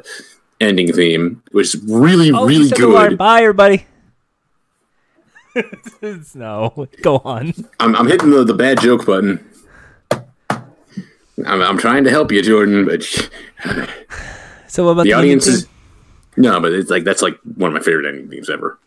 ending 0.60 0.92
theme 0.92 1.42
which 1.52 1.74
is 1.74 1.82
really 1.88 2.30
Oh, 2.32 2.46
really 2.46 2.68
said 2.68 2.78
the 2.78 2.86
good. 2.86 3.18
Bye, 3.18 3.40
everybody. 3.42 3.86
no, 6.34 6.86
go 7.02 7.16
on. 7.24 7.52
I'm 7.80 7.96
I'm 7.96 8.06
hitting 8.06 8.30
the, 8.30 8.44
the 8.44 8.54
bad 8.54 8.80
joke 8.80 9.06
button. 9.06 9.44
I'm, 11.46 11.62
I'm 11.62 11.78
trying 11.78 12.04
to 12.04 12.10
help 12.10 12.32
you, 12.32 12.42
Jordan, 12.42 12.84
but 12.84 13.02
So 14.68 14.84
what 14.84 14.90
about 14.92 15.02
the 15.04 15.10
the, 15.10 15.12
audience 15.14 15.46
is 15.46 15.66
no, 16.36 16.60
but 16.60 16.72
it's 16.72 16.90
like 16.90 17.04
that's 17.04 17.22
like 17.22 17.38
one 17.56 17.68
of 17.68 17.74
my 17.74 17.80
favorite 17.80 18.06
ending 18.06 18.28
themes 18.28 18.48
ever. 18.48 18.78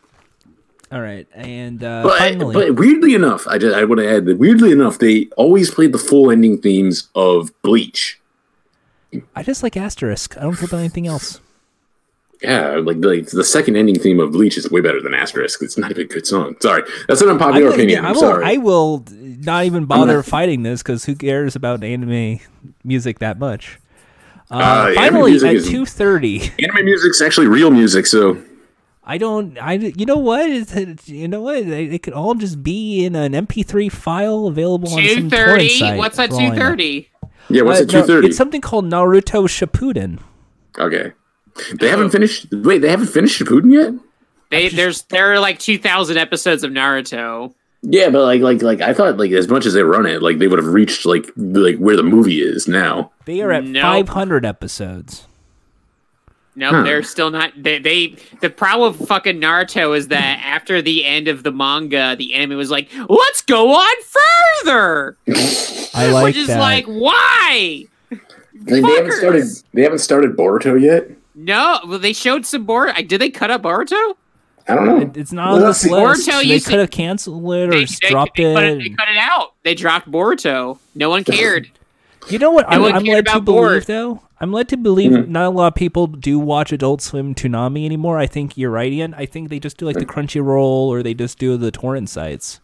all 0.91 1.01
right, 1.01 1.27
and 1.33 1.83
uh, 1.83 2.03
But, 2.03 2.17
finally, 2.17 2.53
but 2.53 2.75
weirdly 2.75 3.13
enough, 3.13 3.47
I 3.47 3.57
just 3.57 3.75
I 3.75 3.83
want 3.83 3.99
to 3.99 4.09
add 4.09 4.25
that 4.25 4.37
weirdly 4.37 4.71
enough, 4.71 4.99
they 4.99 5.27
always 5.37 5.71
played 5.71 5.91
the 5.91 5.97
full 5.97 6.31
ending 6.31 6.61
themes 6.61 7.09
of 7.15 7.51
Bleach. 7.61 8.19
I 9.35 9.43
just 9.43 9.63
like 9.63 9.75
Asterisk. 9.75 10.37
I 10.37 10.41
don't 10.41 10.55
care 10.55 10.65
about 10.67 10.79
anything 10.79 11.07
else. 11.07 11.41
Yeah, 12.41 12.77
like, 12.83 12.97
like 13.03 13.27
the 13.27 13.43
second 13.43 13.75
ending 13.75 13.99
theme 13.99 14.19
of 14.19 14.31
Bleach 14.31 14.57
is 14.57 14.69
way 14.71 14.81
better 14.81 14.99
than 15.01 15.13
Asterisk. 15.13 15.61
It's 15.61 15.77
not 15.77 15.91
even 15.91 16.05
a 16.05 16.07
good 16.07 16.25
song. 16.25 16.55
Sorry, 16.59 16.83
that's 17.07 17.21
an 17.21 17.29
unpopular 17.29 17.67
will- 17.67 17.73
opinion. 17.73 17.89
yeah, 17.89 17.99
I'm 17.99 18.05
I 18.07 18.11
will, 18.13 18.19
sorry. 18.19 18.45
I 18.45 18.57
will 18.57 19.05
not 19.11 19.65
even 19.65 19.85
bother 19.85 20.15
not- 20.17 20.25
fighting 20.25 20.63
this 20.63 20.81
because 20.81 21.05
who 21.05 21.13
cares 21.15 21.55
about 21.55 21.83
anime 21.83 22.39
music 22.83 23.19
that 23.19 23.37
much? 23.37 23.79
Uh, 24.49 24.55
Uh, 24.55 24.85
anime 24.87 24.95
finally, 24.95 25.31
music 25.31 25.49
at 25.49 25.55
is- 25.57 25.69
two 25.69 25.85
thirty, 25.85 26.51
Anime 26.59 26.85
music's 26.85 27.21
actually 27.21 27.47
real 27.47 27.69
music, 27.71 28.05
so 28.07 28.37
I 29.03 29.17
don't. 29.19 29.57
I 29.61 29.73
you 29.73 30.05
know 30.05 30.17
what? 30.17 30.49
it- 30.49 31.07
You 31.07 31.27
know 31.27 31.41
what? 31.41 31.57
It, 31.57 31.93
it 31.93 32.03
could 32.03 32.13
all 32.13 32.33
just 32.33 32.63
be 32.63 33.05
in 33.05 33.15
an 33.15 33.33
MP3 33.33 33.87
file 33.91 34.47
available 34.47 34.91
on 34.93 34.99
Two 35.01 35.07
some 35.13 35.29
torrent 35.29 35.51
thirty. 35.61 35.69
site. 35.69 35.97
What's 35.97 36.17
at 36.19 36.29
for 36.29 36.35
all 36.35 36.41
I 36.41 36.49
two 36.49 36.55
know. 36.55 36.59
thirty? 36.59 37.09
yeah. 37.49 37.61
What's 37.61 37.79
Uh, 37.79 37.83
it? 37.83 37.93
no, 37.93 38.01
Two 38.01 38.07
thirty. 38.07 38.27
It's 38.27 38.37
something 38.37 38.61
called 38.61 38.85
Naruto 38.85 39.47
Shippuden. 39.47 40.19
okay. 40.79 41.11
They 41.79 41.89
haven't 41.89 42.07
oh. 42.07 42.09
finished. 42.09 42.47
Wait, 42.51 42.79
they 42.79 42.89
haven't 42.89 43.07
finished 43.07 43.39
Shippuden 43.39 43.71
yet. 43.71 43.93
They 44.49 44.69
there's 44.69 45.03
there 45.03 45.31
are 45.33 45.39
like 45.39 45.59
two 45.59 45.77
thousand 45.77 46.17
episodes 46.17 46.63
of 46.63 46.71
Naruto. 46.71 47.53
Yeah, 47.83 48.09
but 48.11 48.23
like, 48.23 48.41
like, 48.41 48.61
like, 48.61 48.81
I 48.81 48.93
thought, 48.93 49.17
like, 49.17 49.31
as 49.31 49.47
much 49.47 49.65
as 49.65 49.73
they 49.73 49.81
run 49.81 50.05
it, 50.05 50.21
like, 50.21 50.37
they 50.37 50.47
would 50.47 50.59
have 50.59 50.71
reached, 50.71 51.03
like, 51.03 51.25
like 51.35 51.77
where 51.77 51.95
the 51.95 52.03
movie 52.03 52.39
is 52.39 52.67
now. 52.67 53.11
They 53.25 53.41
are 53.41 53.51
at 53.51 53.63
Nope. 53.63 54.07
500 54.07 54.45
episodes. 54.45 55.25
Nope, 56.55 56.73
Huh. 56.73 56.83
they're 56.83 57.01
still 57.01 57.31
not. 57.31 57.53
They, 57.57 57.79
they 57.79 58.17
the 58.41 58.49
problem 58.49 58.97
with 58.97 59.07
fucking 59.07 59.39
Naruto 59.39 59.97
is 59.97 60.09
that 60.09 60.41
after 60.45 60.81
the 60.81 61.05
end 61.05 61.27
of 61.29 61.43
the 61.43 61.51
manga, 61.51 62.15
the 62.17 62.33
anime 62.33 62.57
was 62.57 62.69
like, 62.69 62.89
"Let's 63.07 63.41
go 63.41 63.71
on 63.73 63.95
further," 64.03 65.17
I 65.95 66.11
like 66.11 66.23
which 66.25 66.35
is 66.35 66.47
that. 66.47 66.59
like, 66.59 66.85
why? 66.85 67.85
They, 68.53 68.81
they 68.81 68.95
haven't 68.95 69.13
started. 69.13 69.43
Fuckers. 69.43 69.63
They 69.73 69.81
haven't 69.83 69.99
started 69.99 70.35
Boruto 70.35 70.79
yet. 70.79 71.09
No, 71.43 71.79
well, 71.87 71.99
they 71.99 72.13
showed 72.13 72.45
some 72.45 72.65
Boruto. 72.67 73.07
Did 73.07 73.19
they 73.21 73.29
cut 73.29 73.49
up 73.51 73.63
Boruto? 73.63 74.15
I 74.67 74.75
don't 74.75 74.85
know. 74.85 74.99
It- 75.01 75.17
it's 75.17 75.31
not 75.31 75.47
Well, 75.47 75.55
on 75.55 75.61
let's 75.63 75.81
this 75.81 75.89
see. 75.91 75.95
list. 75.95 76.27
Boruto 76.29 76.41
They 76.41 76.47
used 76.53 76.65
to- 76.65 76.71
could 76.71 76.79
have 76.79 76.91
canceled 76.91 77.43
it 77.43 77.67
or 77.67 77.71
They, 77.71 77.85
they- 77.85 78.09
dropped 78.09 78.37
they 78.37 78.53
cut 78.53 78.63
it. 78.63 78.77
They 78.79 78.89
cut 78.89 79.09
it 79.09 79.17
out. 79.17 79.53
They 79.63 79.73
dropped 79.73 80.11
Boruto. 80.11 80.77
No 80.93 81.09
one 81.09 81.23
cared. 81.23 81.69
You 82.29 82.37
know 82.37 82.51
what? 82.51 82.69
No 82.69 82.75
I'm, 82.75 82.81
one 82.83 82.93
I'm 82.93 83.03
led 83.03 83.25
to 83.25 83.31
about 83.31 83.45
believe 83.45 83.81
Borat. 83.83 83.85
though. 83.87 84.21
I'm 84.39 84.51
led 84.51 84.69
to 84.69 84.77
believe 84.77 85.11
Mm-hmm. 85.11 85.31
not 85.31 85.45
a 85.45 85.49
lot 85.49 85.67
of 85.67 85.75
people 85.75 86.05
do 86.07 86.37
watch 86.37 86.71
Adult 86.71 87.01
Swim 87.01 87.33
Toonami 87.33 87.85
anymore. 87.85 88.17
I 88.19 88.27
think 88.27 88.57
you're 88.57 88.69
right, 88.71 88.91
Ian. 88.91 89.13
I 89.15 89.25
think 89.25 89.49
they 89.49 89.59
just 89.59 89.77
do 89.77 89.85
like 89.87 89.97
the 89.97 90.05
Crunchyroll 90.05 90.87
or 90.87 91.01
they 91.03 91.13
just 91.15 91.39
do 91.39 91.57
the 91.57 91.71
torrent 91.71 92.09
sites. 92.09 92.59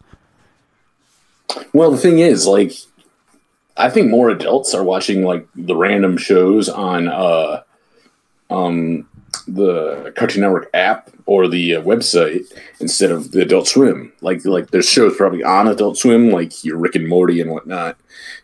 Well, 1.73 1.91
the 1.91 1.97
thing 1.97 2.19
is, 2.19 2.45
like, 2.45 2.73
I 3.75 3.89
think 3.89 4.09
more 4.09 4.29
adults 4.29 4.73
are 4.73 4.83
watching 4.83 5.23
like 5.23 5.47
the 5.55 5.75
random 5.75 6.17
shows 6.17 6.67
on 6.69 7.07
uh, 7.07 7.61
um, 8.49 9.07
the 9.47 10.13
Cartoon 10.15 10.41
Network 10.41 10.69
app 10.73 11.09
or 11.25 11.47
the 11.47 11.75
uh, 11.75 11.81
website 11.81 12.45
instead 12.79 13.11
of 13.11 13.31
the 13.31 13.41
Adult 13.41 13.67
Swim. 13.67 14.11
Like, 14.21 14.45
like 14.45 14.71
there's 14.71 14.89
shows 14.89 15.15
probably 15.15 15.43
on 15.43 15.67
Adult 15.67 15.97
Swim, 15.97 16.31
like 16.31 16.63
your 16.63 16.77
Rick 16.77 16.95
and 16.95 17.07
Morty 17.07 17.41
and 17.41 17.51
whatnot, 17.51 17.97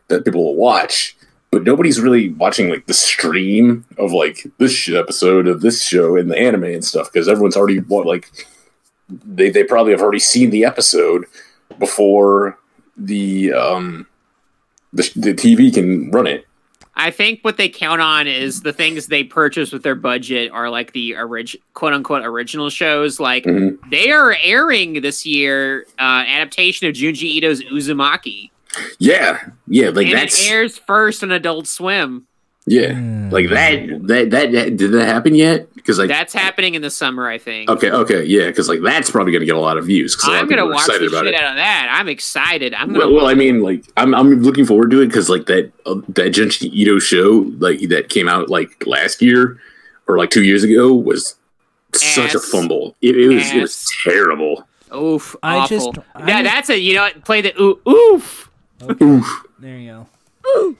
that 0.07 0.25
people 0.25 0.43
will 0.43 0.55
watch. 0.55 1.15
But 1.51 1.63
nobody's 1.63 2.01
really 2.01 2.29
watching 2.29 2.69
like 2.69 2.87
the 2.87 2.93
stream 2.93 3.85
of 3.97 4.11
like 4.11 4.47
this 4.57 4.89
episode 4.89 5.47
of 5.47 5.61
this 5.61 5.83
show 5.83 6.15
in 6.15 6.27
the 6.27 6.37
anime 6.37 6.63
and 6.63 6.83
stuff 6.83 7.11
because 7.11 7.27
everyone's 7.27 7.55
already 7.55 7.79
like 7.79 8.31
they 9.07 9.51
they 9.51 9.63
probably 9.63 9.91
have 9.91 10.01
already 10.01 10.19
seen 10.19 10.49
the 10.49 10.65
episode 10.65 11.25
before 11.77 12.57
the 12.97 13.53
um 13.53 14.07
the, 14.93 15.11
the 15.15 15.33
TV 15.33 15.71
can 15.73 16.09
run 16.11 16.25
it. 16.25 16.47
I 16.95 17.09
think 17.09 17.39
what 17.41 17.57
they 17.57 17.69
count 17.69 18.01
on 18.01 18.27
is 18.27 18.61
the 18.61 18.71
things 18.73 19.07
they 19.07 19.23
purchase 19.23 19.71
with 19.71 19.81
their 19.83 19.95
budget 19.95 20.51
are 20.51 20.69
like 20.69 20.93
the 20.93 21.15
orig- 21.15 21.57
quote 21.73 21.93
unquote 21.93 22.23
original 22.23 22.69
shows. 22.69 23.19
Like 23.19 23.45
Mhm. 23.45 23.77
they 23.89 24.11
are 24.11 24.35
airing 24.43 25.01
this 25.01 25.25
year 25.25 25.85
uh, 25.99 26.23
adaptation 26.27 26.87
of 26.87 26.93
Junji 26.95 27.35
Ito's 27.37 27.63
Uzumaki, 27.63 28.51
Yeah, 28.99 29.39
yeah, 29.67 29.89
like 29.89 30.07
and 30.07 30.15
that's 30.17 30.45
it 30.45 30.51
airs 30.51 30.77
first 30.77 31.23
on 31.23 31.31
Adult 31.31 31.67
Swim. 31.67 32.27
Yeah, 32.65 33.27
like 33.31 33.49
that, 33.49 33.87
that 34.07 34.29
that 34.31 34.51
that 34.53 34.77
did 34.77 34.91
that 34.93 35.05
happen 35.05 35.35
yet? 35.35 35.73
Because 35.75 35.99
like 35.99 36.07
That's 36.07 36.33
happening 36.33 36.75
in 36.75 36.81
the 36.81 36.89
summer, 36.89 37.27
I 37.27 37.37
think. 37.37 37.69
okay, 37.69 37.91
okay, 37.91 38.23
yeah, 38.23 38.47
because 38.47 38.69
like 38.69 38.79
that's 38.81 39.11
probably 39.11 39.33
gonna 39.33 39.45
get 39.45 39.55
a 39.55 39.59
lot 39.59 39.77
of 39.77 39.85
views. 39.85 40.15
'cause 40.15 40.29
a 40.29 40.31
lot 40.31 40.41
I'm 40.43 40.47
gonna 40.47 40.65
watch 40.67 40.85
the 40.87 40.93
excited 40.93 41.11
shit 41.11 41.25
it. 41.27 41.35
out 41.35 41.49
of 41.51 41.55
that. 41.57 41.89
I'm 41.99 42.07
excited. 42.07 42.73
I'm 42.73 42.87
gonna. 42.93 42.99
Well, 42.99 43.13
well, 43.15 43.25
I 43.27 43.33
mean, 43.33 43.61
like 43.61 43.83
I'm 43.97 44.15
I'm 44.15 44.41
looking 44.43 44.65
forward 44.65 44.91
to 44.91 45.01
it 45.01 45.07
because 45.07 45.29
like 45.29 45.45
that 45.47 45.71
uh, 45.85 45.95
that 46.09 46.33
Junji 46.33 46.71
Ito 46.71 46.99
show 46.99 47.51
like 47.59 47.81
that 47.89 48.07
came 48.09 48.29
out 48.29 48.49
like 48.49 48.85
last 48.87 49.21
year 49.21 49.59
or 50.07 50.17
like 50.17 50.29
two 50.29 50.43
years 50.43 50.63
ago 50.63 50.93
was 50.93 51.35
such 51.93 52.33
a 52.33 52.39
fumble. 52.39 52.95
It, 53.01 53.17
it 53.17 53.27
was 53.27 53.51
it 53.51 53.61
was 53.61 53.91
terrible. 54.05 54.65
oof, 54.95 55.35
I 55.43 55.57
awful. 55.57 55.91
just- 55.91 56.07
I 56.15 56.27
yeah, 56.27 56.41
just- 56.43 56.53
that's 56.55 56.69
it. 56.69 56.79
You 56.81 56.93
know, 56.95 57.01
what? 57.03 57.25
play 57.25 57.41
the 57.41 57.53
ooh, 57.61 57.79
oof. 57.89 58.49
Oof. 59.01 59.43
There 59.59 59.77
you 59.77 60.07
go. 60.45 60.75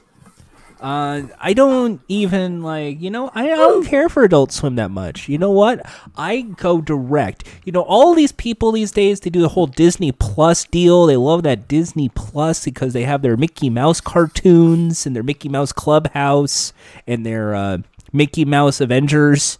Uh, 0.84 1.28
I 1.40 1.54
don't 1.54 2.02
even 2.08 2.62
like, 2.62 3.00
you 3.00 3.08
know, 3.08 3.30
I, 3.34 3.46
don't 3.46 3.86
care 3.86 4.10
for 4.10 4.22
Adult 4.22 4.52
Swim 4.52 4.76
that 4.76 4.90
much. 4.90 5.30
You 5.30 5.38
know 5.38 5.50
what? 5.50 5.80
I 6.14 6.42
go 6.42 6.82
direct. 6.82 7.44
You 7.64 7.72
know, 7.72 7.80
all 7.80 8.14
these 8.14 8.32
people 8.32 8.70
these 8.70 8.92
days, 8.92 9.20
they 9.20 9.30
do 9.30 9.40
the 9.40 9.48
whole 9.48 9.66
Disney 9.66 10.12
Plus 10.12 10.66
deal. 10.66 11.06
They 11.06 11.16
love 11.16 11.42
that 11.44 11.68
Disney 11.68 12.10
Plus 12.10 12.66
because 12.66 12.92
they 12.92 13.04
have 13.04 13.22
their 13.22 13.38
Mickey 13.38 13.70
Mouse 13.70 14.02
cartoons 14.02 15.06
and 15.06 15.16
their 15.16 15.22
Mickey 15.22 15.48
Mouse 15.48 15.72
Clubhouse 15.72 16.74
and 17.06 17.24
their 17.24 17.54
uh, 17.54 17.78
Mickey 18.12 18.44
Mouse 18.44 18.78
Avengers. 18.78 19.58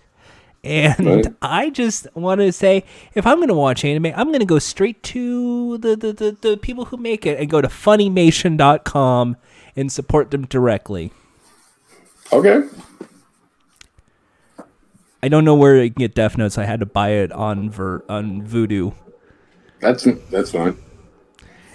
And 0.62 1.06
Right. 1.06 1.26
I 1.40 1.70
just 1.70 2.06
want 2.14 2.42
to 2.42 2.52
say, 2.52 2.84
if 3.14 3.26
I'm 3.26 3.36
going 3.36 3.48
to 3.48 3.54
watch 3.54 3.82
anime, 3.82 4.12
I'm 4.14 4.28
going 4.28 4.40
to 4.40 4.44
go 4.44 4.58
straight 4.58 5.02
to 5.04 5.78
the, 5.78 5.96
the, 5.96 6.12
the, 6.12 6.36
the 6.38 6.56
people 6.58 6.84
who 6.84 6.98
make 6.98 7.24
it 7.24 7.40
and 7.40 7.48
go 7.48 7.62
to 7.62 7.68
Funimation.com 7.68 9.38
and 9.76 9.90
support 9.90 10.30
them 10.30 10.46
directly. 10.46 11.12
Okay. 12.32 12.62
I 15.22 15.28
don't 15.28 15.44
know 15.44 15.54
where 15.54 15.76
I 15.80 15.88
can 15.88 15.94
get 15.94 16.14
Death 16.14 16.36
Notes. 16.36 16.58
I 16.58 16.64
had 16.64 16.80
to 16.80 16.86
buy 16.86 17.10
it 17.10 17.32
on 17.32 17.70
Ver, 17.70 18.04
on 18.08 18.42
Vudu. 18.46 18.94
That's 19.80 20.06
that's 20.30 20.50
fine. 20.50 20.76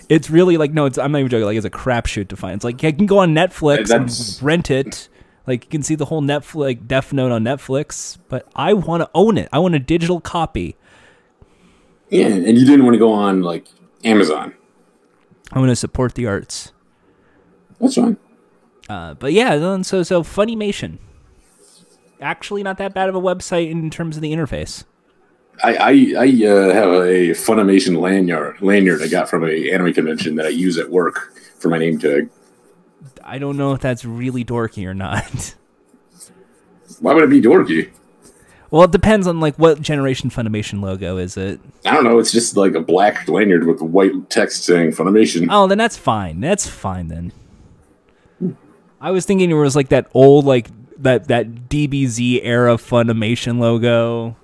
It's 0.07 0.29
really 0.29 0.57
like 0.57 0.71
no, 0.71 0.85
it's 0.85 0.97
I'm 0.97 1.11
not 1.11 1.19
even 1.19 1.29
joking. 1.29 1.45
Like 1.45 1.57
it's 1.57 1.65
a 1.65 1.69
crapshoot 1.71 2.27
to 2.29 2.35
find. 2.35 2.55
It's 2.55 2.63
like 2.63 2.83
I 2.83 2.91
can 2.91 3.05
go 3.05 3.19
on 3.19 3.33
Netflix 3.33 3.87
That's- 3.87 4.37
and 4.39 4.43
rent 4.45 4.69
it. 4.71 5.09
Like 5.47 5.65
you 5.65 5.69
can 5.71 5.81
see 5.81 5.95
the 5.95 6.05
whole 6.05 6.21
Netflix 6.21 6.55
like 6.55 6.87
Death 6.87 7.11
Note 7.11 7.31
on 7.31 7.43
Netflix, 7.43 8.17
but 8.27 8.47
I 8.55 8.73
want 8.73 9.01
to 9.01 9.09
own 9.15 9.37
it. 9.37 9.49
I 9.51 9.57
want 9.57 9.73
a 9.73 9.79
digital 9.79 10.21
copy. 10.21 10.75
Yeah, 12.09 12.27
and 12.27 12.55
you 12.57 12.65
didn't 12.65 12.85
want 12.85 12.93
to 12.95 12.99
go 12.99 13.11
on 13.11 13.41
like 13.41 13.65
Amazon. 14.03 14.53
I 15.51 15.57
want 15.57 15.69
to 15.69 15.75
support 15.75 16.13
the 16.13 16.27
arts. 16.27 16.71
That's 17.79 17.95
fine. 17.95 18.17
Uh, 18.89 19.13
but 19.13 19.33
yeah, 19.33 19.81
so 19.81 20.03
so 20.03 20.23
Funimation. 20.23 20.97
Actually, 22.21 22.63
not 22.63 22.77
that 22.77 22.93
bad 22.93 23.07
of 23.07 23.15
a 23.15 23.21
website 23.21 23.69
in 23.69 23.89
terms 23.89 24.15
of 24.15 24.21
the 24.21 24.33
interface. 24.33 24.83
I 25.63 25.75
I, 25.75 25.89
I 26.17 26.47
uh, 26.47 26.73
have 26.73 26.89
a 26.89 27.31
Funimation 27.31 27.99
lanyard 28.01 28.61
lanyard 28.61 29.01
I 29.01 29.07
got 29.07 29.29
from 29.29 29.43
a 29.45 29.71
anime 29.71 29.93
convention 29.93 30.35
that 30.35 30.45
I 30.45 30.49
use 30.49 30.77
at 30.77 30.89
work 30.89 31.33
for 31.59 31.69
my 31.69 31.77
name 31.77 31.99
tag. 31.99 32.29
I 33.23 33.37
don't 33.37 33.57
know 33.57 33.73
if 33.73 33.81
that's 33.81 34.03
really 34.03 34.43
dorky 34.43 34.87
or 34.87 34.93
not. 34.93 35.55
Why 36.99 37.13
would 37.13 37.23
it 37.23 37.29
be 37.29 37.41
dorky? 37.41 37.91
well, 38.71 38.83
it 38.83 38.91
depends 38.91 39.27
on 39.27 39.39
like 39.39 39.55
what 39.55 39.81
generation 39.81 40.29
Funimation 40.29 40.81
logo 40.81 41.17
is 41.17 41.37
it. 41.37 41.59
I 41.85 41.93
don't 41.93 42.03
know. 42.03 42.19
It's 42.19 42.31
just 42.31 42.57
like 42.57 42.75
a 42.75 42.81
black 42.81 43.27
lanyard 43.27 43.65
with 43.65 43.81
white 43.81 44.29
text 44.29 44.63
saying 44.63 44.91
Funimation. 44.91 45.47
Oh, 45.49 45.67
then 45.67 45.77
that's 45.77 45.97
fine. 45.97 46.39
That's 46.39 46.67
fine 46.67 47.07
then. 47.07 47.31
I 49.01 49.11
was 49.11 49.25
thinking 49.25 49.49
it 49.49 49.53
was 49.53 49.75
like 49.75 49.89
that 49.89 50.09
old 50.13 50.45
like 50.45 50.69
that 50.97 51.27
that 51.29 51.69
DBZ 51.69 52.41
era 52.43 52.75
Funimation 52.75 53.59
logo. 53.59 54.35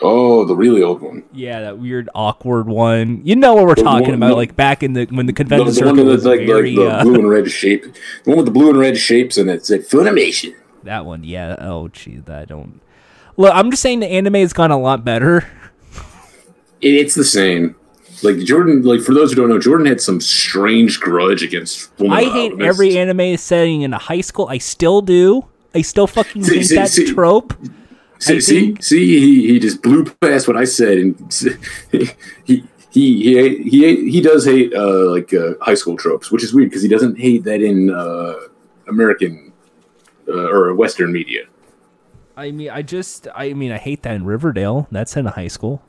Oh, 0.00 0.44
the 0.44 0.54
really 0.54 0.80
old 0.82 1.02
one. 1.02 1.24
Yeah, 1.32 1.60
that 1.62 1.78
weird 1.78 2.08
awkward 2.14 2.68
one. 2.68 3.20
You 3.24 3.34
know 3.34 3.54
what 3.54 3.66
we're 3.66 3.74
The 3.74 3.82
talking 3.82 4.06
one- 4.08 4.14
about? 4.14 4.28
the- 4.28 4.34
like 4.36 4.54
back 4.56 4.82
in 4.84 4.92
the 4.92 5.06
when 5.06 5.26
the 5.26 5.32
The, 5.32 5.36
convention 5.36 5.66
the 5.66 5.72
circle 5.74 5.96
one 5.96 6.06
was 6.06 6.24
like, 6.24 6.38
like 6.40 6.46
very 6.46 6.74
the 6.76 6.86
uh, 6.86 7.02
blue 7.02 7.14
and 7.16 7.28
red 7.28 7.50
shape. 7.50 7.82
The 8.24 8.30
one 8.30 8.36
with 8.36 8.46
the 8.46 8.52
blue 8.52 8.70
and 8.70 8.78
red 8.78 8.96
shapes 8.96 9.36
and 9.38 9.50
it 9.50 9.66
said 9.66 9.80
Funimation. 9.82 10.54
that 10.84 11.04
one. 11.04 11.24
Yeah. 11.24 11.56
Oh, 11.58 11.88
geez, 11.88 12.28
I 12.28 12.44
don't. 12.44 12.80
Look, 13.36 13.52
I'm 13.54 13.70
just 13.70 13.82
saying 13.82 14.00
the 14.00 14.06
anime 14.08 14.34
has 14.34 14.52
gone 14.52 14.70
a 14.70 14.78
lot 14.78 15.04
better. 15.04 15.46
It, 16.80 16.94
it's 16.94 17.14
the 17.14 17.24
same. 17.24 17.74
Like 18.22 18.38
Jordan. 18.38 18.82
Like 18.82 19.00
for 19.00 19.14
those 19.14 19.30
who 19.32 19.36
don't 19.36 19.48
know, 19.48 19.58
Jordan 19.58 19.86
had 19.86 20.00
some 20.00 20.20
strange 20.20 21.00
grudge 21.00 21.42
against. 21.42 21.90
I 22.00 22.24
hate 22.24 22.60
every 22.60 22.98
anime 22.98 23.36
setting 23.36 23.82
in 23.82 23.92
a 23.92 23.98
high 23.98 24.20
school. 24.20 24.48
I 24.48 24.58
still 24.58 25.02
do. 25.02 25.46
I 25.74 25.82
still 25.82 26.06
fucking 26.06 26.44
See, 26.44 26.56
hate 26.56 26.66
see, 26.66 26.74
that 26.76 26.88
see. 26.88 27.12
trope. 27.12 27.54
See, 28.20 28.40
see, 28.40 28.76
see, 28.80 29.20
he, 29.20 29.46
he 29.52 29.58
just 29.60 29.80
blew 29.80 30.04
past 30.04 30.48
what 30.48 30.56
I 30.56 30.64
said, 30.64 30.98
and 30.98 31.16
he 32.44 32.64
he 32.90 33.22
he 33.22 33.62
he, 33.62 34.10
he 34.10 34.20
does 34.20 34.44
hate 34.44 34.74
uh, 34.74 35.10
like 35.10 35.32
uh, 35.32 35.54
high 35.60 35.74
school 35.74 35.96
tropes, 35.96 36.30
which 36.32 36.42
is 36.42 36.52
weird 36.52 36.70
because 36.70 36.82
he 36.82 36.88
doesn't 36.88 37.18
hate 37.18 37.44
that 37.44 37.62
in 37.62 37.90
uh, 37.90 38.34
American 38.88 39.52
uh, 40.26 40.48
or 40.50 40.74
Western 40.74 41.12
media. 41.12 41.44
I 42.36 42.52
mean, 42.52 42.70
I 42.70 42.82
just, 42.82 43.26
I 43.34 43.52
mean, 43.52 43.72
I 43.72 43.78
hate 43.78 44.04
that 44.04 44.14
in 44.14 44.24
Riverdale. 44.24 44.86
That's 44.92 45.16
in 45.16 45.26
a 45.26 45.30
high 45.30 45.48
school. 45.48 45.82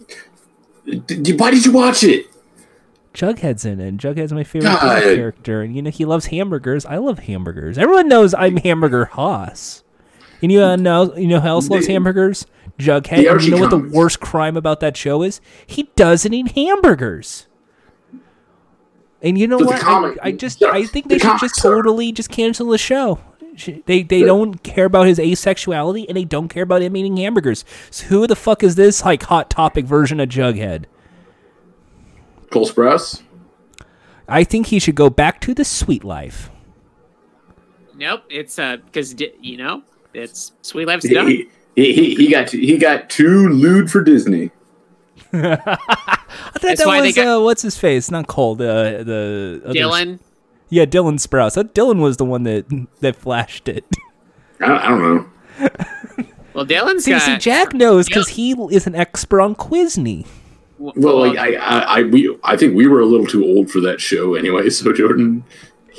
D- 0.98 1.34
why 1.34 1.52
did 1.52 1.66
you 1.66 1.72
watch 1.72 2.04
it? 2.04 2.26
Jughead's 3.14 3.66
in 3.66 3.80
it. 3.80 3.98
Jughead's 3.98 4.32
my 4.32 4.44
favorite 4.44 4.70
God. 4.70 5.02
character, 5.04 5.62
and 5.62 5.76
you 5.76 5.82
know 5.82 5.90
he 5.90 6.06
loves 6.06 6.28
hamburgers. 6.28 6.86
I 6.86 6.98
love 6.98 7.20
hamburgers. 7.20 7.78
Everyone 7.78 8.08
knows 8.08 8.34
I'm 8.34 8.58
Hamburger 8.58 9.06
Haas. 9.06 9.84
And 10.42 10.52
you 10.52 10.62
uh, 10.64 10.76
know, 10.78 11.16
you 11.18 11.28
know 11.28 11.40
who 11.42 11.48
else 11.48 11.70
loves 11.70 11.88
hamburgers? 11.88 12.46
Jughead. 12.78 13.18
the 13.24 13.28
And 13.30 13.44
you 13.44 13.52
know 13.52 13.58
what 13.60 13.72
the 13.72 13.78
worst 13.94 14.20
crime 14.22 14.56
about 14.56 14.80
that 14.80 14.96
show 14.96 15.22
is? 15.24 15.42
He 15.68 15.90
doesn't 15.98 16.34
eat 16.34 16.52
hamburgers. 16.52 17.48
And 19.22 19.38
you 19.38 19.48
know 19.48 19.58
But 19.58 19.68
what? 19.68 19.84
I, 19.84 20.16
I 20.28 20.32
just, 20.32 20.60
the- 20.60 20.70
I 20.70 20.86
think 20.86 21.10
the 21.10 21.16
they 21.16 21.20
should 21.20 21.40
just 21.42 21.60
are- 21.66 21.70
totally 21.76 22.12
just 22.14 22.30
cancel 22.30 22.68
the 22.70 22.78
show. 22.78 23.20
Sh- 23.60 23.82
They 23.86 24.04
they 24.04 24.22
don't 24.24 24.64
care 24.64 24.86
about 24.86 25.08
his 25.08 25.20
asexuality, 25.20 26.06
and 26.08 26.16
they 26.18 26.24
don't 26.26 26.48
care 26.48 26.64
about 26.64 26.82
him 26.82 26.96
eating 26.96 27.18
hamburgers. 27.18 27.66
So 27.92 28.06
who 28.08 28.28
the 28.28 28.36
fuck 28.36 28.64
is 28.64 28.76
this 28.76 29.04
like 29.04 29.24
hot 29.24 29.50
topic 29.50 29.86
version 29.86 30.20
of 30.20 30.30
Jughead? 30.30 30.86
Cole 32.52 32.68
Sprouse. 32.68 33.22
I 34.28 34.44
think 34.44 34.68
he 34.68 34.80
should 34.80 34.96
go 34.96 35.10
back 35.10 35.42
to 35.42 35.54
the 35.54 35.66
sweet 35.66 36.04
life. 36.04 36.50
Nope, 37.96 38.24
it's 38.30 38.58
uh 38.58 38.78
because 38.78 39.16
you 39.42 39.58
know 39.58 39.84
it's 40.14 40.54
Sweet 40.62 40.88
Life's 40.88 41.08
done. 41.10 41.28
He, 41.28 41.50
he, 41.76 41.94
he, 41.94 42.16
he 42.16 42.28
got 42.30 42.50
he 42.50 42.78
got 42.78 43.10
too 43.10 43.50
lewd 43.50 43.92
for 43.92 44.02
Disney. 44.04 44.52
I 45.34 45.56
thought 45.58 46.62
That's 46.62 46.80
that 46.80 46.88
why 46.88 47.02
they 47.02 47.08
was 47.08 47.16
got- 47.16 47.28
uh, 47.40 47.42
what's 47.44 47.62
his 47.62 47.78
face? 47.78 48.10
Not 48.10 48.28
Cole. 48.28 48.56
The 48.56 49.04
the 49.06 49.62
other- 49.66 49.74
Dylan. 49.80 50.20
Yeah, 50.70 50.86
Dylan 50.86 51.16
Sprouse. 51.16 51.56
That 51.56 51.74
Dylan 51.74 52.00
was 52.02 52.18
the 52.18 52.26
one 52.26 52.44
that 52.44 52.66
that 53.02 53.16
flashed 53.16 53.68
it. 53.68 53.86
I 54.62 54.68
don't, 54.68 54.78
I 54.80 54.88
don't 54.88 55.02
know. 55.16 55.70
Well, 56.52 56.66
Dylan's 56.66 57.06
See, 57.06 57.12
got. 57.12 57.22
see, 57.22 57.38
Jack 57.38 57.74
knows 57.74 58.08
because 58.08 58.28
he 58.30 58.52
is 58.72 58.88
an 58.88 58.96
expert 58.96 59.40
on 59.40 59.56
Quizney. 59.56 60.26
w- 60.80 60.94
Well, 60.98 61.20
like 61.20 61.38
I, 61.38 61.56
I, 61.56 61.80
I, 62.00 62.04
we, 62.04 62.36
I 62.44 62.58
think 62.58 62.76
we 62.76 62.88
were 62.88 63.00
a 63.00 63.06
little 63.06 63.28
too 63.28 63.46
old 63.46 63.70
for 63.72 63.80
that 63.82 64.02
show 64.02 64.34
anyway. 64.34 64.68
So 64.72 64.92
Jordan, 64.92 65.44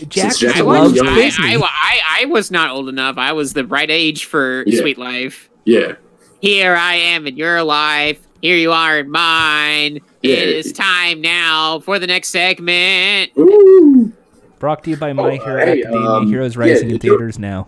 Jack 0.09 0.37
Jack 0.37 0.57
I, 0.57 0.63
was 0.63 0.79
loves 0.81 0.93
was, 0.93 0.97
young- 0.97 1.07
I, 1.09 1.19
Quizny. 1.19 1.57
I, 1.63 1.63
I, 1.63 2.23
I 2.23 2.25
was 2.27 2.51
not 2.51 2.71
old 2.71 2.89
enough. 2.89 3.17
I 3.17 3.33
was 3.33 3.53
the 3.55 3.65
right 3.65 3.89
age 3.91 4.25
for 4.25 4.65
Yeah. 4.67 4.81
Sweet 4.81 4.99
Life. 4.99 5.49
yeah, 5.65 5.93
Here 6.41 6.75
I 6.75 6.95
am 6.97 7.27
in 7.29 7.37
your 7.37 7.63
life. 7.63 8.21
Here 8.43 8.57
you 8.57 8.73
are 8.73 8.99
in 8.99 9.11
mine. 9.11 10.01
Yeah. 10.21 10.35
It 10.35 10.49
is 10.49 10.73
time 10.73 11.21
now 11.23 11.79
for 11.79 11.99
the 12.01 12.09
next 12.09 12.31
segment. 12.31 13.31
Ooh. 13.39 14.13
Brought 14.61 14.85
to 14.85 14.91
you 14.91 14.97
by 14.97 15.13
My 15.15 15.23
Oh, 15.39 15.45
Hero 15.45 15.65
hey, 15.67 15.81
Academia. 15.83 16.09
um, 16.09 16.29
Heroes 16.29 16.55
yeah, 16.55 16.61
Rising 16.61 16.91
in 16.91 16.99
theaters 17.01 17.39
now. 17.39 17.67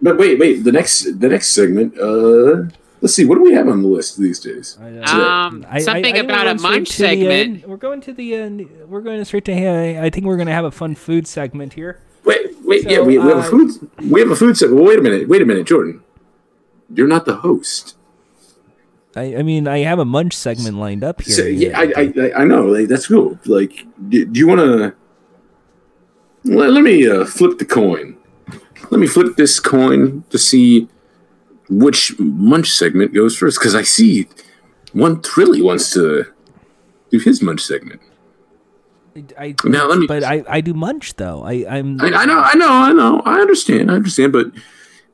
But 0.00 0.18
wait, 0.18 0.38
wait. 0.38 0.62
The 0.62 0.70
next, 0.70 1.18
the 1.20 1.28
next 1.28 1.48
segment. 1.48 1.98
Uh, 1.98 2.70
let's 3.00 3.14
see. 3.14 3.24
What 3.24 3.36
do 3.36 3.42
we 3.42 3.54
have 3.54 3.66
on 3.66 3.82
the 3.82 3.88
list 3.88 4.18
these 4.18 4.38
days? 4.38 4.76
Um, 4.80 5.64
something 5.80 6.02
think 6.04 6.18
about 6.18 6.46
a 6.46 6.54
munch 6.56 6.90
to 6.96 7.02
the 7.02 7.08
segment. 7.08 7.66
We're 7.66 7.76
going 7.78 8.02
to 8.02 8.12
the 8.12 8.34
end. 8.34 8.68
We're 8.88 9.00
going 9.00 9.24
straight 9.24 9.46
to. 9.46 9.52
I 10.00 10.10
think 10.10 10.26
we're 10.26 10.36
going 10.36 10.48
to 10.48 10.52
have 10.52 10.66
a 10.66 10.70
fun 10.70 10.94
food 10.94 11.26
segment 11.26 11.72
here. 11.72 11.98
Wait, 12.24 12.50
wait. 12.62 12.82
So, 12.82 12.90
yeah, 12.90 13.00
we, 13.00 13.16
we 13.18 13.28
have 13.28 13.38
uh, 13.38 13.40
a 13.40 13.42
food. 13.44 13.90
We 14.10 14.20
have 14.20 14.30
a 14.30 14.36
food 14.36 14.56
segment. 14.56 14.80
Well, 14.80 14.88
wait 14.90 14.98
a 14.98 15.02
minute. 15.02 15.28
Wait 15.28 15.40
a 15.40 15.46
minute, 15.46 15.66
Jordan. 15.66 16.02
You're 16.92 17.08
not 17.08 17.24
the 17.24 17.36
host. 17.36 17.96
I, 19.16 19.36
I 19.36 19.42
mean, 19.42 19.66
I 19.66 19.78
have 19.78 19.98
a 19.98 20.04
munch 20.04 20.34
segment 20.34 20.76
lined 20.76 21.04
up 21.04 21.22
here. 21.22 21.34
So, 21.36 21.42
yeah, 21.44 21.78
I, 21.78 21.92
I, 21.96 22.12
I- 22.16 22.32
I 22.42 22.44
know. 22.44 22.66
Like, 22.66 22.88
that's 22.88 23.06
cool. 23.06 23.38
Like, 23.46 23.86
do, 24.08 24.26
do 24.26 24.38
you 24.38 24.46
want 24.46 24.60
to? 24.60 24.94
Let, 26.44 26.70
let 26.72 26.82
me 26.82 27.06
uh, 27.08 27.24
flip 27.24 27.58
the 27.58 27.64
coin. 27.64 28.16
Let 28.90 29.00
me 29.00 29.06
flip 29.06 29.36
this 29.36 29.60
coin 29.60 30.24
to 30.30 30.38
see 30.38 30.88
which 31.68 32.18
munch 32.18 32.70
segment 32.70 33.14
goes 33.14 33.36
first. 33.36 33.58
Because 33.58 33.74
I 33.74 33.82
see 33.82 34.28
one 34.92 35.20
Thrilly 35.22 35.62
wants 35.62 35.90
to 35.92 36.24
do 37.10 37.18
his 37.18 37.42
munch 37.42 37.60
segment. 37.60 38.00
I, 39.38 39.54
Now, 39.64 39.86
let 39.88 39.98
me- 39.98 40.06
but 40.06 40.24
I, 40.24 40.42
I 40.48 40.60
do 40.62 40.72
munch 40.72 41.14
though. 41.16 41.42
I, 41.44 41.64
I'm. 41.68 42.00
I, 42.00 42.06
I 42.06 42.24
know, 42.24 42.40
I 42.40 42.54
know, 42.54 42.68
I 42.70 42.92
know. 42.92 43.22
I 43.26 43.40
understand. 43.40 43.90
I 43.90 43.94
understand. 43.94 44.32
But 44.32 44.46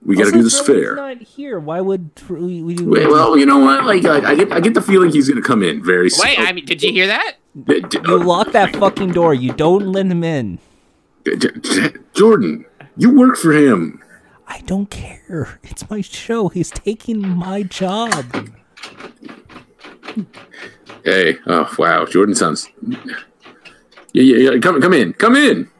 we 0.04 0.14
got 0.16 0.26
to 0.26 0.30
do 0.30 0.42
this 0.44 0.60
Thrilly's 0.60 0.84
fair. 0.86 0.94
Not 0.94 1.20
here. 1.22 1.58
Why 1.58 1.80
would 1.80 2.14
Tr- 2.14 2.34
we, 2.36 2.62
we 2.62 2.74
do? 2.74 2.88
Wait, 2.88 3.08
well, 3.08 3.36
you 3.36 3.44
know 3.44 3.58
what? 3.58 3.84
Like, 3.84 4.04
I, 4.04 4.30
I 4.30 4.34
get, 4.36 4.52
I 4.52 4.60
get 4.60 4.74
the 4.74 4.82
feeling 4.82 5.10
he's 5.10 5.28
going 5.28 5.42
to 5.42 5.46
come 5.46 5.64
in 5.64 5.84
very 5.84 6.10
soon. 6.10 6.24
Wait, 6.28 6.38
I 6.38 6.52
mean, 6.52 6.64
did 6.64 6.80
you 6.80 6.92
hear 6.92 7.08
that? 7.08 7.38
D- 7.64 7.80
d- 7.80 7.98
you 8.06 8.22
lock 8.22 8.52
that 8.52 8.76
fucking 8.76 9.10
door. 9.12 9.34
You 9.34 9.52
don't 9.52 9.90
let 9.90 10.06
him 10.06 10.22
in. 10.22 10.60
D- 11.36 11.48
D- 11.60 11.88
Jordan, 12.14 12.64
you 12.96 13.10
work 13.10 13.36
for 13.36 13.52
him. 13.52 14.02
I 14.46 14.60
don't 14.66 14.90
care. 14.90 15.58
It's 15.62 15.88
my 15.90 16.00
show. 16.00 16.48
He's 16.48 16.70
taking 16.70 17.20
my 17.26 17.62
job. 17.62 18.48
Hey, 21.04 21.36
oh 21.46 21.72
wow, 21.78 22.04
Jordan 22.06 22.34
sounds. 22.34 22.68
Yeah, 24.12 24.22
yeah, 24.22 24.50
yeah. 24.52 24.58
Come, 24.60 24.80
come 24.80 24.92
in, 24.94 25.12
come 25.12 25.36
in. 25.36 25.70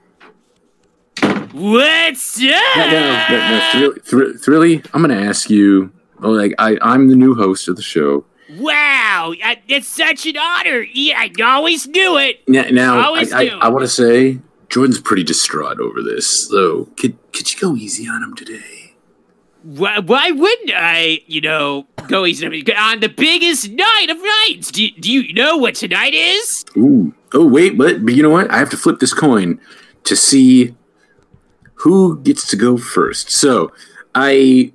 What's 1.53 2.37
up? 2.39 2.77
no, 2.77 2.91
no, 2.91 3.29
no, 3.31 3.71
Thrill- 3.73 3.95
Thrill- 4.05 4.35
Thrilly, 4.35 4.85
I'm 4.95 5.01
gonna 5.03 5.15
ask 5.21 5.51
you. 5.51 5.93
Oh, 6.23 6.31
like 6.31 6.55
I, 6.59 6.77
I'm 6.83 7.09
the 7.09 7.17
new 7.17 7.35
host 7.35 7.69
of 7.69 7.77
the 7.77 7.83
show. 7.83 8.25
Wow, 8.59 9.35
I- 9.45 9.61
it's 9.69 9.89
such 9.89 10.27
an 10.27 10.37
honor. 10.37 10.81
Yeah, 10.93 11.19
I 11.19 11.31
always 11.43 11.87
knew 11.87 12.17
it. 12.19 12.47
Now, 12.49 12.65
now 12.71 13.01
Always 13.07 13.33
I, 13.33 13.45
I. 13.45 13.59
I 13.63 13.69
want 13.69 13.83
to 13.83 13.89
say 13.89 14.39
Jordan's 14.69 15.01
pretty 15.01 15.25
distraught 15.25 15.81
over 15.81 16.03
this. 16.03 16.49
So, 16.49 16.87
could 16.97 17.17
could 17.33 17.53
you 17.53 17.59
go 17.61 17.75
easy 17.77 18.09
on 18.09 18.23
him 18.23 18.35
today? 18.37 18.95
Why, 19.63 19.99
why 19.99 20.31
wouldn't 20.31 20.71
I, 20.75 21.21
you 21.27 21.41
know, 21.41 21.87
go 22.07 22.25
easy 22.25 22.47
on 22.47 22.53
me? 22.53 22.65
on 22.77 23.01
the 23.01 23.09
biggest 23.09 23.71
night 23.71 24.07
of 24.09 24.19
nights? 24.19 24.71
Do, 24.71 24.89
do 24.93 25.11
you 25.13 25.33
know 25.35 25.57
what 25.57 25.75
tonight 25.75 26.15
is? 26.15 26.65
Ooh. 26.77 27.13
Oh 27.35 27.47
wait, 27.47 27.77
but, 27.77 28.05
but 28.05 28.15
you 28.15 28.23
know 28.23 28.31
what? 28.31 28.51
I 28.51 28.59
have 28.59 28.71
to 28.71 28.77
flip 28.77 29.01
this 29.01 29.13
coin 29.13 29.61
to 30.05 30.17
see 30.17 30.75
who 31.75 32.19
gets 32.21 32.49
to 32.51 32.57
go 32.57 32.77
first. 32.77 33.31
So 33.31 33.73
I 34.15 34.73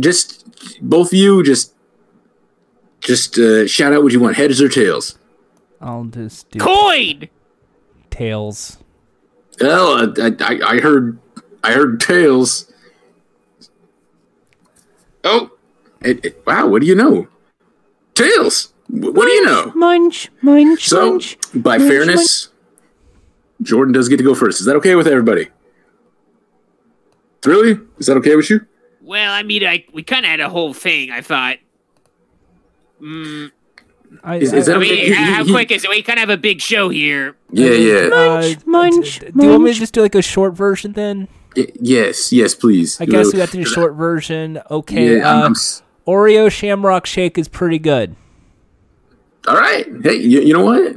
just 0.00 0.46
both 0.82 1.08
of 1.08 1.14
you 1.14 1.42
just 1.42 1.74
just 3.00 3.38
uh, 3.38 3.66
shout 3.66 3.92
out 3.92 4.02
what 4.02 4.12
you 4.12 4.20
want, 4.20 4.36
heads 4.36 4.60
or 4.60 4.68
tails. 4.68 5.18
I'll 5.80 6.04
just 6.04 6.50
do 6.50 6.58
Coin. 6.58 7.28
tails. 8.10 8.78
Oh, 9.62 10.12
I, 10.18 10.32
I, 10.40 10.60
I 10.76 10.80
heard 10.80 11.18
I 11.62 11.72
heard 11.72 12.00
tails. 12.00 12.72
Oh, 15.24 15.50
it, 16.00 16.24
it- 16.24 16.42
wow! 16.46 16.66
What 16.66 16.80
do 16.80 16.86
you 16.86 16.94
know? 16.94 17.28
Tails. 18.14 18.72
Wh- 18.88 19.14
What 19.14 19.26
do 19.26 19.30
you 19.32 19.44
know? 19.44 19.72
Munch, 19.74 20.30
munch, 20.42 20.88
So, 20.88 21.10
munch. 21.12 21.36
by 21.54 21.78
munch, 21.78 21.88
fairness, 21.90 22.48
Jordan 23.62 23.92
does 23.92 24.08
get 24.08 24.16
to 24.16 24.22
go 24.24 24.34
first. 24.34 24.60
Is 24.60 24.66
that 24.66 24.76
okay 24.76 24.94
with 24.94 25.06
everybody? 25.06 25.48
Really? 27.44 27.78
Is 27.98 28.06
that 28.06 28.16
okay 28.18 28.36
with 28.36 28.50
you? 28.50 28.66
Well, 29.02 29.32
I 29.32 29.42
mean, 29.42 29.64
I 29.64 29.84
we 29.92 30.02
kind 30.02 30.24
of 30.24 30.30
had 30.30 30.40
a 30.40 30.48
whole 30.48 30.72
thing. 30.74 31.10
I 31.10 31.20
thought. 31.20 31.56
Mm, 33.00 33.50
I, 34.24 34.36
Is- 34.36 34.52
is 34.52 34.66
that 34.66 34.76
I 34.76 34.78
mean, 34.80 34.94
He- 34.94 35.12
how 35.12 35.44
quick 35.44 35.70
is 35.70 35.84
it? 35.84 35.90
We 35.90 36.02
kind 36.02 36.18
of 36.18 36.28
have 36.28 36.30
a 36.30 36.40
big 36.40 36.60
show 36.60 36.88
here. 36.88 37.36
Yeah, 37.52 37.70
yeah. 37.70 38.08
Uh, 38.12 38.54
munch, 38.66 39.20
d- 39.20 39.30
Do 39.36 39.44
you 39.44 39.50
want 39.50 39.64
me 39.64 39.72
to 39.72 39.78
just 39.78 39.94
do 39.94 40.02
like 40.02 40.14
a 40.14 40.22
short 40.22 40.54
version 40.54 40.92
then? 40.92 41.28
Y- 41.56 41.66
yes, 41.80 42.32
yes, 42.32 42.54
please. 42.54 43.00
I 43.00 43.06
guess 43.06 43.32
we 43.32 43.38
got 43.38 43.48
to 43.50 43.56
do 43.56 43.62
a 43.62 43.66
short 43.66 43.94
version. 43.94 44.60
Okay. 44.70 45.18
Yeah, 45.18 45.28
I'm- 45.28 45.42
uh, 45.42 45.46
I'm 45.46 45.54
Oreo 46.06 46.50
Shamrock 46.50 47.06
Shake 47.06 47.38
is 47.38 47.46
pretty 47.48 47.78
good. 47.78 48.16
all 49.46 49.54
right. 49.56 49.86
Hey, 50.02 50.16
you, 50.16 50.40
you 50.40 50.52
know 50.52 50.64
what? 50.64 50.94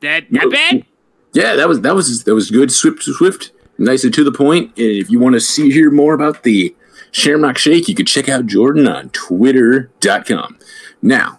That 0.00 0.30
not 0.30 0.50
bad. 0.50 0.84
Yeah, 1.32 1.56
that 1.56 1.68
was 1.68 1.80
that 1.82 1.94
was 1.94 2.24
that 2.24 2.34
was 2.34 2.50
good. 2.50 2.70
Swift, 2.70 3.02
swift, 3.02 3.50
nice 3.78 4.04
and 4.04 4.12
to 4.14 4.24
the 4.24 4.32
point. 4.32 4.68
And 4.76 4.86
if 4.86 5.10
you 5.10 5.18
want 5.18 5.34
to 5.34 5.40
see 5.40 5.70
hear 5.70 5.90
more 5.90 6.12
about 6.14 6.42
the 6.42 6.74
Shamrock 7.12 7.56
Shake, 7.58 7.88
you 7.88 7.94
can 7.94 8.04
check 8.06 8.28
out 8.28 8.46
Jordan 8.46 8.86
on 8.88 9.08
Twitter.com. 9.10 10.58
Now, 11.02 11.35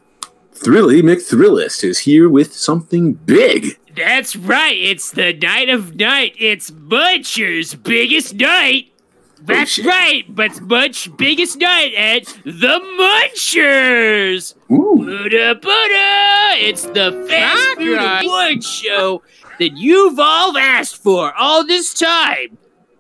Thrilly 0.60 1.01
McThrillist 1.01 1.84
is 1.84 1.99
here 1.99 2.30
with 2.30 2.53
something 2.53 3.14
big. 3.14 3.78
That's 3.95 4.36
right. 4.36 4.78
It's 4.78 5.12
the 5.12 5.34
night 5.34 5.70
of 5.70 5.95
night. 5.95 6.34
It's 6.38 6.72
Muncher's 6.72 7.76
biggest 7.76 8.36
night. 8.36 8.91
Oh, 9.39 9.43
That's 9.45 9.72
shit. 9.72 9.86
right, 9.86 10.24
but 10.28 10.60
much 10.62 11.16
biggest 11.18 11.58
night 11.58 11.93
at 11.95 12.26
the 12.43 12.80
Munchers. 12.99 14.55
Ooh. 14.72 14.97
Buddha 14.97 15.55
Buddha! 15.55 16.68
It's 16.68 16.84
the 16.86 17.26
fast 17.30 17.78
food 17.78 17.97
award 17.99 18.64
show 18.64 19.22
that 19.60 19.78
you've 19.78 20.20
all 20.20 20.58
asked 20.58 20.97
for 20.97 21.34
all 21.36 21.66
this 21.66 21.93
time. 21.93 22.58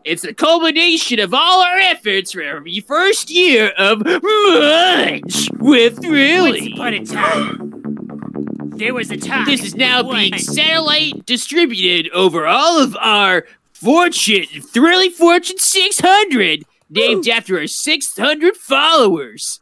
It's 0.07 0.21
the 0.21 0.33
culmination 0.33 1.19
of 1.19 1.33
all 1.33 1.61
our 1.61 1.77
efforts 1.79 2.31
for 2.31 2.61
the 2.63 2.79
first 2.79 3.29
year 3.29 3.73
of 3.77 4.05
Munch 4.05 5.49
with 5.59 6.01
Thrilly. 6.01 6.73
Once 6.77 6.77
upon 6.77 6.93
a 6.93 7.05
time, 7.05 8.69
there 8.77 8.93
was 8.93 9.11
a 9.11 9.17
time. 9.17 9.43
This 9.43 9.65
is 9.65 9.75
now 9.75 10.09
being 10.09 10.37
satellite 10.37 11.25
distributed 11.25 12.09
over 12.13 12.47
all 12.47 12.81
of 12.81 12.95
our 13.01 13.47
Fortune, 13.73 14.45
Thrilly 14.45 15.09
Fortune 15.09 15.57
600, 15.57 16.63
named 16.89 17.27
after 17.27 17.59
our 17.59 17.67
600 17.67 18.55
followers. 18.55 19.59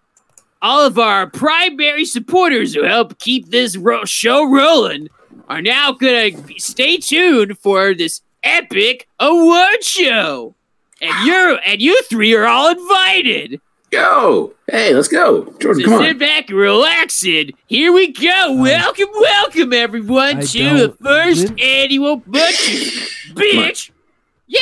All 0.62 0.86
of 0.86 1.00
our 1.00 1.28
primary 1.28 2.06
supporters 2.06 2.76
who 2.76 2.84
help 2.84 3.18
keep 3.18 3.50
this 3.50 3.78
ro- 3.78 4.06
show 4.06 4.48
rolling 4.48 5.10
are 5.50 5.64
now 5.64 5.92
gonna 5.92 6.30
stay 6.60 6.98
tuned 6.98 7.58
for 7.58 7.96
this 7.96 8.22
epic 8.46 9.08
award 9.20 9.84
show. 9.84 10.56
And 11.02 11.28
you're 11.28 11.60
and 11.66 11.82
you 11.82 12.02
three 12.04 12.34
are 12.36 12.46
all 12.46 12.70
invited. 12.72 13.60
Go. 13.92 14.54
Hey, 14.70 14.94
let's 14.94 15.08
go. 15.08 15.44
Jordan, 15.60 15.84
So 15.84 15.90
come 15.90 16.02
sit 16.02 16.10
on. 16.12 16.18
back 16.18 16.50
and 16.50 16.58
relax 16.58 17.24
and 17.26 17.54
here 17.68 17.92
we 17.94 18.12
go. 18.12 18.56
welcome, 18.62 19.08
welcome 19.20 19.74
everyone 19.74 20.38
I 20.38 20.42
to 20.42 20.88
the 20.88 20.98
first 21.04 21.42
didn't- 21.48 21.60
annual 21.62 22.22
Munchers. 22.22 23.10
Bitch! 23.36 23.92
Yay! 24.48 24.60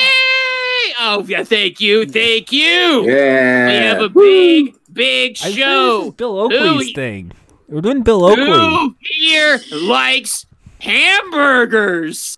Oh 0.99 1.23
yeah, 1.27 1.43
thank 1.43 1.79
you, 1.79 2.05
thank 2.05 2.51
you. 2.51 3.05
Yeah. 3.05 3.67
We 3.67 3.73
have 3.85 4.01
a 4.01 4.07
Woo. 4.09 4.21
big, 4.23 4.75
big 4.91 5.37
I 5.43 5.47
this 5.49 5.55
show. 5.55 6.07
is 6.07 6.13
Bill 6.15 6.39
Oakley's 6.39 6.87
Who- 6.89 6.93
thing. 6.93 7.31
We're 7.67 7.81
doing 7.81 8.01
Bill 8.03 8.25
Oakley. 8.25 8.45
Who 8.45 8.95
here 8.99 9.59
likes 9.71 10.45
hamburgers? 10.81 12.37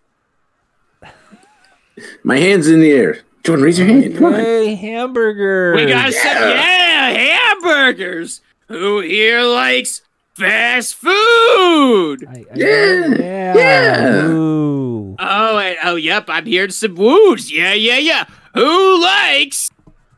My 2.23 2.37
hand's 2.37 2.67
in 2.67 2.79
the 2.79 2.91
air. 2.91 3.19
Jordan, 3.43 3.63
raise 3.65 3.77
your 3.79 3.87
hand. 3.87 4.15
Come 4.15 4.25
on. 4.25 4.33
Hey, 4.33 4.75
hamburger. 4.75 5.75
We 5.75 5.85
got 5.85 6.11
some 6.13 6.31
Yeah. 6.31 7.11
yeah, 7.11 7.49
hamburgers. 7.53 8.41
Who 8.67 9.01
here 9.01 9.41
likes 9.43 10.01
fast 10.33 10.95
food? 10.95 12.25
I, 12.27 12.31
I, 12.39 12.45
Yeah, 12.55 13.07
yeah. 13.15 13.53
yeah. 13.55 14.25
Ooh. 14.25 15.15
Oh, 15.19 15.57
and, 15.59 15.77
oh, 15.83 15.95
yep, 15.95 16.25
I'm 16.27 16.45
hearing 16.45 16.71
some 16.71 16.95
woos. 16.95 17.51
Yeah, 17.51 17.73
yeah, 17.73 17.97
yeah. 17.97 18.25
Who 18.55 19.01
likes 19.01 19.69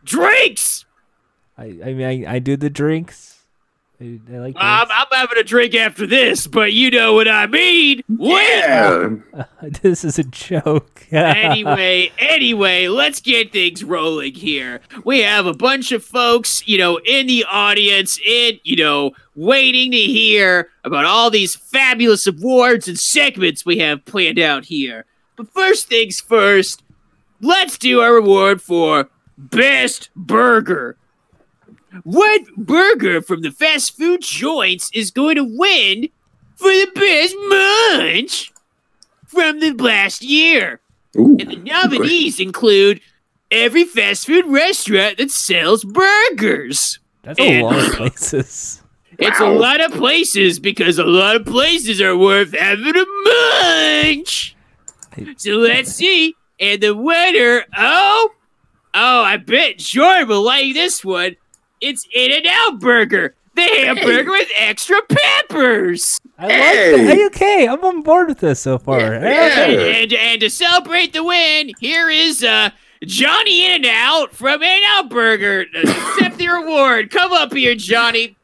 drinks? 0.03 0.86
I, 1.57 1.65
I 1.65 1.93
mean, 1.93 2.25
I, 2.25 2.36
I 2.36 2.39
do 2.39 2.55
the 2.55 2.69
drinks. 2.69 3.36
I, 3.99 4.19
I 4.31 4.37
like. 4.37 4.55
Um, 4.55 4.87
I'm 4.91 5.07
having 5.11 5.39
a 5.39 5.43
drink 5.43 5.73
after 5.73 6.05
this, 6.05 6.45
but 6.45 6.71
you 6.71 6.91
know 6.91 7.13
what 7.13 7.27
I 7.27 7.47
mean. 7.47 8.03
Yeah. 8.07 9.15
this 9.81 10.05
is 10.05 10.19
a 10.19 10.23
joke. 10.23 11.07
anyway, 11.11 12.11
anyway, 12.19 12.87
let's 12.87 13.19
get 13.21 13.51
things 13.51 13.83
rolling 13.83 14.35
here. 14.35 14.81
We 15.03 15.21
have 15.21 15.47
a 15.47 15.53
bunch 15.53 15.91
of 15.91 16.03
folks, 16.03 16.67
you 16.67 16.77
know, 16.77 16.99
in 17.05 17.25
the 17.25 17.45
audience, 17.49 18.19
in, 18.23 18.59
you 18.63 18.75
know, 18.75 19.13
waiting 19.35 19.91
to 19.91 19.97
hear 19.97 20.69
about 20.83 21.05
all 21.05 21.31
these 21.31 21.55
fabulous 21.55 22.27
awards 22.27 22.87
and 22.87 22.99
segments 22.99 23.65
we 23.65 23.79
have 23.79 24.05
planned 24.05 24.39
out 24.39 24.65
here. 24.65 25.05
But 25.35 25.51
first 25.51 25.87
things 25.87 26.19
first, 26.19 26.83
let's 27.41 27.77
do 27.79 28.01
our 28.01 28.13
reward 28.13 28.61
for 28.61 29.09
Best 29.37 30.09
Burger. 30.15 30.97
What 32.03 32.55
burger 32.55 33.21
from 33.21 33.41
the 33.41 33.51
fast 33.51 33.97
food 33.97 34.21
joints 34.21 34.89
is 34.93 35.11
going 35.11 35.35
to 35.35 35.43
win 35.43 36.09
for 36.55 36.69
the 36.69 36.91
best 36.95 37.35
munch 37.47 38.51
from 39.25 39.59
the 39.59 39.71
last 39.71 40.23
year? 40.23 40.79
Ooh. 41.17 41.37
And 41.39 41.51
the 41.51 41.55
nominees 41.57 42.39
include 42.39 43.01
every 43.51 43.83
fast 43.83 44.25
food 44.25 44.45
restaurant 44.47 45.17
that 45.17 45.31
sells 45.31 45.83
burgers. 45.83 46.99
That's 47.23 47.39
a 47.39 47.61
lot 47.61 47.87
of 47.87 47.93
places. 47.93 48.81
It's 49.19 49.39
a 49.39 49.49
lot 49.49 49.81
of 49.81 49.93
places 49.93 50.59
because 50.59 50.99
a 50.99 51.03
lot 51.03 51.35
of 51.35 51.45
places 51.45 51.99
are 52.01 52.15
worth 52.15 52.55
having 52.55 52.93
a 52.95 54.03
munch. 54.03 54.55
So 55.37 55.53
let's 55.53 55.91
see. 55.91 56.35
And 56.59 56.81
the 56.81 56.95
winner, 56.95 57.65
oh, 57.75 58.31
oh, 58.93 59.21
I 59.23 59.37
bet 59.37 59.79
Jordan 59.79 60.27
will 60.27 60.43
like 60.43 60.75
this 60.75 61.03
one. 61.03 61.35
It's 61.82 62.07
In-N-Out 62.13 62.80
Burger, 62.80 63.36
the 63.55 63.61
hamburger 63.61 64.32
with 64.32 64.49
extra 64.57 64.97
peppers. 65.07 66.19
I 66.38 66.43
like 66.43 66.51
Hey. 66.53 66.91
that. 67.05 67.15
Hey, 67.15 67.25
okay, 67.28 67.67
I'm 67.67 67.84
on 67.84 68.01
board 68.01 68.28
with 68.30 68.39
this 68.39 68.59
so 68.59 68.78
far. 68.78 68.99
Yeah. 68.99 69.15
And, 69.15 69.71
Yeah. 69.73 69.88
and, 69.88 70.13
and 70.13 70.41
to 70.41 70.49
celebrate 70.49 71.13
the 71.13 71.23
win, 71.23 71.71
here 71.80 72.09
is 72.09 72.43
uh, 72.43 72.69
Johnny 73.03 73.65
In 73.65 73.71
and 73.71 73.86
Out 73.86 74.34
from 74.34 74.61
In-N-Out 74.63 75.09
Burger. 75.09 75.65
Accept 75.75 76.38
the 76.38 76.47
award. 76.47 77.09
Come 77.11 77.32
up 77.34 77.53
here, 77.53 77.75
Johnny. 77.75 78.36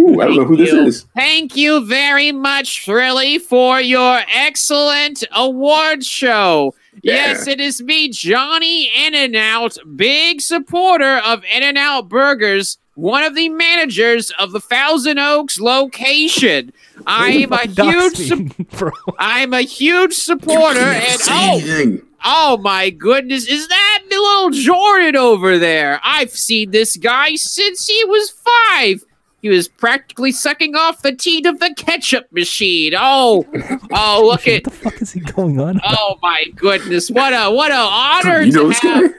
Ooh, 0.00 0.20
I 0.20 0.26
don't 0.26 0.36
know 0.36 0.44
who 0.44 0.56
this 0.56 0.72
you. 0.72 0.82
is. 0.86 1.06
Thank 1.14 1.56
you 1.56 1.86
very 1.86 2.32
much, 2.32 2.84
Thrilly, 2.84 3.38
for 3.40 3.80
your 3.80 4.20
excellent 4.34 5.22
award 5.32 6.04
show. 6.04 6.74
Yeah. 7.04 7.12
Yes, 7.12 7.46
it 7.46 7.60
is 7.60 7.82
me, 7.82 8.08
Johnny 8.08 8.90
In 8.96 9.14
and 9.14 9.36
Out, 9.36 9.76
big 9.94 10.40
supporter 10.40 11.18
of 11.18 11.44
In-N-Out 11.44 12.08
Burgers, 12.08 12.78
one 12.94 13.22
of 13.22 13.34
the 13.34 13.50
managers 13.50 14.30
of 14.38 14.52
the 14.52 14.60
Thousand 14.60 15.18
Oaks 15.18 15.60
location. 15.60 16.72
I 17.06 17.32
am 17.32 17.52
a 17.52 17.66
huge, 17.66 17.74
Dox 17.74 18.26
sup- 18.28 18.38
me, 18.38 18.66
bro. 18.72 18.90
I'm 19.18 19.52
a 19.52 19.60
huge 19.60 20.14
supporter, 20.14 20.80
and 20.80 21.20
oh, 21.28 21.50
anything. 21.58 22.02
Oh 22.24 22.56
my 22.56 22.88
goodness, 22.88 23.46
is 23.46 23.68
that 23.68 24.02
the 24.08 24.16
little 24.16 24.50
Jordan 24.50 25.14
over 25.14 25.58
there? 25.58 26.00
I've 26.02 26.30
seen 26.30 26.70
this 26.70 26.96
guy 26.96 27.34
since 27.34 27.86
he 27.86 28.02
was 28.06 28.30
five. 28.30 29.04
He 29.44 29.50
was 29.50 29.68
practically 29.68 30.32
sucking 30.32 30.74
off 30.74 31.02
the 31.02 31.14
teat 31.14 31.44
of 31.44 31.60
the 31.60 31.74
ketchup 31.76 32.32
machine. 32.32 32.94
Oh, 32.96 33.44
oh, 33.92 34.22
look 34.26 34.48
at, 34.48 34.64
What 34.64 34.72
the 34.72 34.78
fuck 34.80 35.02
is 35.02 35.12
he 35.12 35.20
going 35.20 35.60
on? 35.60 35.76
about? 35.76 35.96
oh 36.00 36.18
my 36.22 36.46
goodness, 36.56 37.10
what 37.10 37.34
a 37.34 37.50
what 37.50 37.70
a 37.70 37.74
honor 37.74 38.40
You 38.40 38.52
to 38.52 38.68
have. 38.70 39.12
guy? 39.12 39.18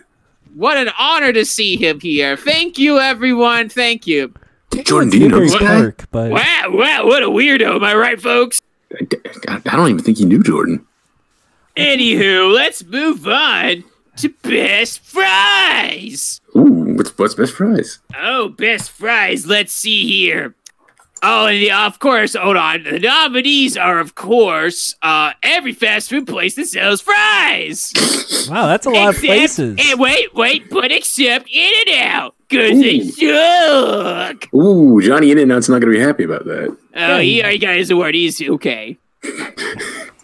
What 0.56 0.78
an 0.78 0.90
honor 0.98 1.32
to 1.32 1.46
see 1.46 1.76
him 1.78 2.00
here. 2.00 2.36
Thank 2.38 2.80
you, 2.80 2.98
everyone. 2.98 3.70
Thank 3.70 4.08
you. 4.08 4.34
Jordan, 4.84 5.12
do 5.12 5.20
you 5.20 5.30
know 5.30 5.42
this 5.42 5.54
guy? 5.60 5.80
dark, 5.82 6.06
but 6.10 6.32
Wow, 6.32 6.64
wow, 6.70 7.06
what 7.06 7.22
a 7.22 7.28
weirdo. 7.30 7.76
Am 7.76 7.84
I 7.84 7.94
right, 7.94 8.20
folks? 8.20 8.64
I, 9.00 9.06
I- 9.48 9.62
I 9.64 9.76
don't 9.76 9.90
even 9.92 10.02
think 10.04 10.18
he 10.18 10.26
knew 10.26 10.42
Jordan. 10.42 10.88
Anywho, 11.78 12.52
let's 12.52 12.84
move 12.84 13.28
on 13.28 13.84
to 14.18 14.30
best 14.42 15.00
fries. 15.00 16.42
Ooh, 16.56 16.96
what's 16.96 17.18
what's 17.18 17.36
best 17.36 17.54
fries? 17.54 18.00
Oh, 18.18 18.50
best 18.50 18.92
fries. 18.92 19.46
Let's 19.46 19.74
see 19.74 20.08
here. 20.08 20.56
Oh, 21.28 21.48
and 21.48 21.58
yeah, 21.58 21.88
of 21.88 21.98
course, 21.98 22.36
hold 22.36 22.56
on. 22.56 22.84
The 22.84 23.00
nominees 23.00 23.78
are, 23.78 24.00
of 24.00 24.14
course, 24.14 24.96
uh, 25.02 25.34
every 25.42 25.74
fast 25.74 26.10
food 26.10 26.28
place 26.28 26.56
that 26.56 26.68
sells 26.68 27.02
fries. 27.02 27.92
wow, 28.50 28.68
that's 28.68 28.86
a 28.86 28.92
lot 28.92 29.16
of 29.16 29.22
places. 29.22 29.76
And 29.80 30.00
wait, 30.00 30.36
wait, 30.36 30.70
but 30.70 30.92
except 30.92 31.50
In 31.50 31.72
and 31.88 32.04
Out, 32.04 32.36
because 32.48 32.80
they 32.80 33.00
suck. 33.08 34.54
Ooh, 34.54 35.02
Johnny 35.02 35.32
In 35.32 35.40
and 35.40 35.52
Out's 35.52 35.68
not 35.68 35.82
going 35.82 35.94
to 35.94 35.98
be 35.98 36.04
happy 36.04 36.26
about 36.26 36.46
that. 36.46 36.78
Oh, 36.96 37.18
he 37.18 37.42
already 37.42 37.58
got 37.58 37.76
his 37.76 37.90
award. 37.90 38.14
He's 38.14 38.40
okay. 38.42 38.98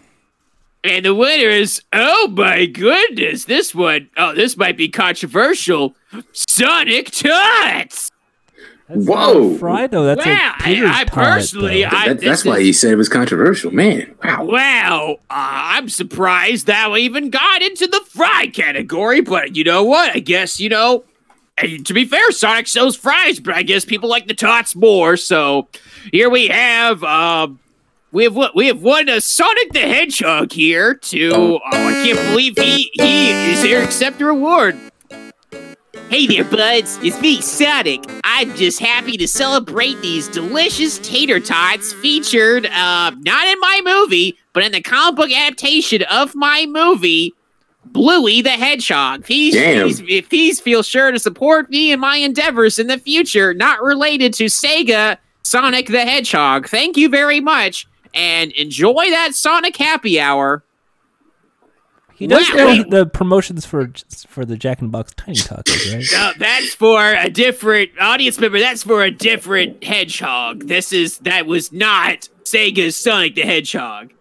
and 0.84 1.04
the 1.04 1.14
winner 1.14 1.48
is, 1.48 1.82
oh 1.92 2.28
my 2.28 2.66
goodness, 2.66 3.44
this 3.44 3.74
one, 3.74 4.08
oh, 4.16 4.34
this 4.34 4.56
might 4.56 4.76
be 4.76 4.88
controversial. 4.88 5.94
Sonic 6.32 7.10
Tots. 7.10 8.10
That's 8.88 9.06
Whoa. 9.06 9.50
not 9.50 9.60
fried 9.60 9.90
though. 9.92 10.04
That's 10.04 10.26
Wow, 10.26 10.32
a 10.58 10.62
I- 10.62 10.64
Peter's 10.64 10.90
I 10.90 11.04
personally- 11.04 11.82
though. 11.82 11.88
I- 11.96 12.08
That- 12.08 12.20
that's 12.20 12.44
why 12.44 12.58
is- 12.58 12.62
he 12.66 12.72
said 12.74 12.92
it 12.92 12.96
was 12.96 13.08
controversial. 13.08 13.70
Man, 13.70 14.14
wow. 14.22 14.44
Wow, 14.44 15.10
uh, 15.30 15.34
I'm 15.34 15.88
surprised 15.88 16.66
that 16.66 16.90
we 16.90 17.00
even 17.02 17.30
got 17.30 17.62
into 17.62 17.86
the 17.86 18.00
fry 18.10 18.48
category, 18.52 19.20
but 19.22 19.56
you 19.56 19.64
know 19.64 19.82
what? 19.84 20.14
I 20.14 20.18
guess, 20.18 20.60
you 20.60 20.68
know, 20.68 21.04
and 21.56 21.86
to 21.86 21.94
be 21.94 22.04
fair, 22.04 22.30
Sonic 22.32 22.66
sells 22.66 22.96
fries, 22.96 23.38
but 23.40 23.54
I 23.54 23.62
guess 23.62 23.84
people 23.86 24.10
like 24.10 24.26
the 24.26 24.34
tots 24.34 24.74
more. 24.76 25.16
So 25.16 25.68
here 26.10 26.28
we 26.28 26.48
have, 26.48 27.02
um, 27.04 27.60
we 28.12 28.24
have 28.24 28.36
what 28.36 28.54
we 28.54 28.66
have 28.66 28.82
one 28.82 29.08
uh, 29.08 29.18
Sonic 29.20 29.72
the 29.72 29.80
Hedgehog 29.80 30.52
here 30.52 30.94
to. 30.94 31.30
Oh, 31.34 31.60
I 31.66 31.92
can't 32.04 32.18
believe 32.28 32.56
he 32.56 32.90
he 32.94 33.52
is 33.52 33.62
here. 33.62 33.80
to 33.80 33.84
Accept 33.84 34.20
your 34.20 34.34
reward. 34.34 34.78
Hey 36.10 36.26
there, 36.26 36.44
buds. 36.44 36.98
It's 37.02 37.18
me, 37.22 37.40
Sonic. 37.40 38.04
I'm 38.22 38.54
just 38.54 38.78
happy 38.80 39.16
to 39.16 39.26
celebrate 39.26 39.98
these 40.02 40.28
delicious 40.28 40.98
tater 40.98 41.40
tots 41.40 41.94
featured, 41.94 42.66
uh, 42.66 43.12
not 43.18 43.46
in 43.46 43.58
my 43.60 43.80
movie, 43.82 44.38
but 44.52 44.62
in 44.62 44.72
the 44.72 44.82
comic 44.82 45.16
book 45.16 45.32
adaptation 45.32 46.02
of 46.02 46.34
my 46.34 46.66
movie, 46.68 47.32
Bluey 47.86 48.42
the 48.42 48.50
Hedgehog. 48.50 49.26
He's 49.26 49.54
if 50.06 50.30
he's 50.30 50.60
feel 50.60 50.82
sure 50.82 51.12
to 51.12 51.18
support 51.18 51.70
me 51.70 51.92
in 51.92 52.00
my 52.00 52.16
endeavors 52.16 52.78
in 52.78 52.88
the 52.88 52.98
future, 52.98 53.54
not 53.54 53.82
related 53.82 54.34
to 54.34 54.44
Sega 54.44 55.16
Sonic 55.44 55.86
the 55.86 56.02
Hedgehog. 56.02 56.68
Thank 56.68 56.98
you 56.98 57.08
very 57.08 57.40
much, 57.40 57.86
and 58.14 58.52
enjoy 58.52 59.10
that 59.10 59.34
Sonic 59.34 59.76
Happy 59.76 60.20
Hour. 60.20 60.64
He 62.14 62.26
does 62.28 62.48
Wow. 62.50 62.76
the, 62.76 62.84
the 62.88 63.06
promotions 63.06 63.66
for 63.66 63.90
for 64.28 64.44
the 64.44 64.56
Jack 64.56 64.80
and 64.80 64.92
Box 64.92 65.12
Tiny 65.16 65.38
Tacos, 65.38 65.92
right? 65.94 66.06
No, 66.12 66.32
that's 66.38 66.74
for 66.74 67.14
a 67.14 67.28
different 67.28 67.90
audience 68.00 68.38
member. 68.38 68.60
That's 68.60 68.82
for 68.84 69.02
a 69.02 69.10
different 69.10 69.82
hedgehog. 69.82 70.68
This 70.68 70.92
is 70.92 71.18
that 71.18 71.46
was 71.46 71.72
not 71.72 72.28
Sega's 72.44 72.96
Sonic 72.96 73.34
the 73.34 73.42
Hedgehog. 73.42 74.12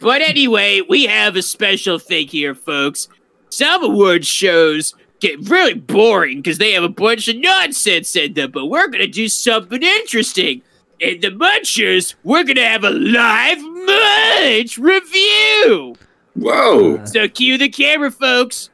But 0.00 0.20
anyway, 0.22 0.80
we 0.86 1.06
have 1.06 1.36
a 1.36 1.42
special 1.42 1.98
thing 1.98 2.26
here, 2.28 2.54
folks. 2.54 3.08
Some 3.50 3.84
award 3.84 4.26
shows 4.26 4.94
get 5.20 5.48
really 5.48 5.74
boring 5.74 6.38
because 6.38 6.58
they 6.58 6.72
have 6.72 6.82
a 6.82 6.88
bunch 6.88 7.28
of 7.28 7.36
nonsense 7.36 8.14
in 8.16 8.34
them, 8.34 8.50
but 8.50 8.66
we're 8.66 8.88
gonna 8.88 9.06
do 9.06 9.28
something 9.28 9.82
interesting. 9.82 10.62
In 11.02 11.18
the 11.18 11.30
Munchers, 11.30 12.14
we're 12.22 12.44
gonna 12.44 12.64
have 12.64 12.84
a 12.84 12.90
live 12.90 13.58
Munch 13.60 14.78
review. 14.78 15.96
Whoa. 16.34 17.04
So 17.06 17.26
cue 17.26 17.58
the 17.58 17.68
camera, 17.68 18.12
folks. 18.12 18.70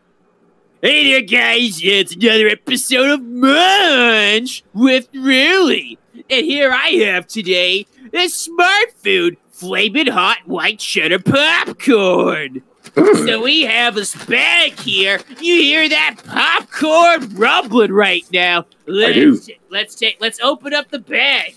Hey 0.82 1.10
there, 1.10 1.22
guys. 1.22 1.80
It's 1.82 2.14
another 2.14 2.48
episode 2.48 3.08
of 3.08 3.22
Munch 3.22 4.62
with 4.74 5.10
Thrilly. 5.10 5.96
And 6.28 6.44
here 6.44 6.70
I 6.70 6.88
have 7.06 7.26
today 7.26 7.86
the 8.12 8.28
Smartfood 8.28 9.38
Flamin' 9.50 10.08
Hot 10.08 10.40
White 10.44 10.80
Cheddar 10.80 11.20
Popcorn. 11.20 12.62
So 12.94 13.42
we 13.42 13.62
have 13.62 13.96
a 13.96 14.04
bag 14.26 14.78
here. 14.78 15.20
You 15.40 15.54
hear 15.54 15.88
that 15.88 16.16
popcorn 16.26 17.34
rumbling 17.36 17.92
right 17.92 18.26
now. 18.30 18.66
Let's, 18.86 19.14
do. 19.46 19.54
Let's 19.70 19.94
take. 19.94 20.18
Let's 20.20 20.40
open 20.40 20.74
up 20.74 20.90
the 20.90 20.98
bag. 20.98 21.54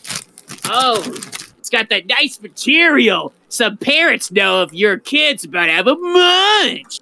Oh, 0.65 1.01
it's 1.57 1.69
got 1.69 1.89
that 1.89 2.07
nice 2.07 2.41
material. 2.41 3.33
Some 3.49 3.77
parents 3.77 4.31
know 4.31 4.63
if 4.63 4.73
your 4.73 4.97
kid's 4.97 5.43
about 5.43 5.65
to 5.67 5.71
have 5.73 5.87
a 5.87 5.95
munch. 5.95 6.99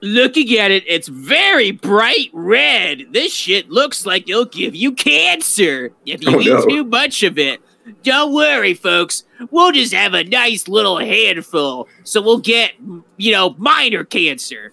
Looking 0.00 0.58
at 0.58 0.70
it, 0.70 0.84
it's 0.86 1.08
very 1.08 1.70
bright 1.70 2.28
red. 2.34 3.06
This 3.12 3.32
shit 3.32 3.70
looks 3.70 4.04
like 4.04 4.28
it'll 4.28 4.44
give 4.44 4.74
you 4.74 4.92
cancer 4.92 5.92
if 6.04 6.22
you 6.22 6.36
Oh, 6.36 6.40
eat 6.40 6.46
no. 6.46 6.66
too 6.66 6.84
much 6.84 7.22
of 7.22 7.38
it. 7.38 7.60
Don't 8.02 8.34
worry, 8.34 8.74
folks. 8.74 9.24
We'll 9.50 9.72
just 9.72 9.94
have 9.94 10.12
a 10.14 10.24
nice 10.24 10.68
little 10.68 10.98
handful, 10.98 11.88
so 12.02 12.20
we'll 12.20 12.38
get, 12.38 12.72
you 13.16 13.32
know, 13.32 13.54
minor 13.58 14.04
cancer. 14.04 14.72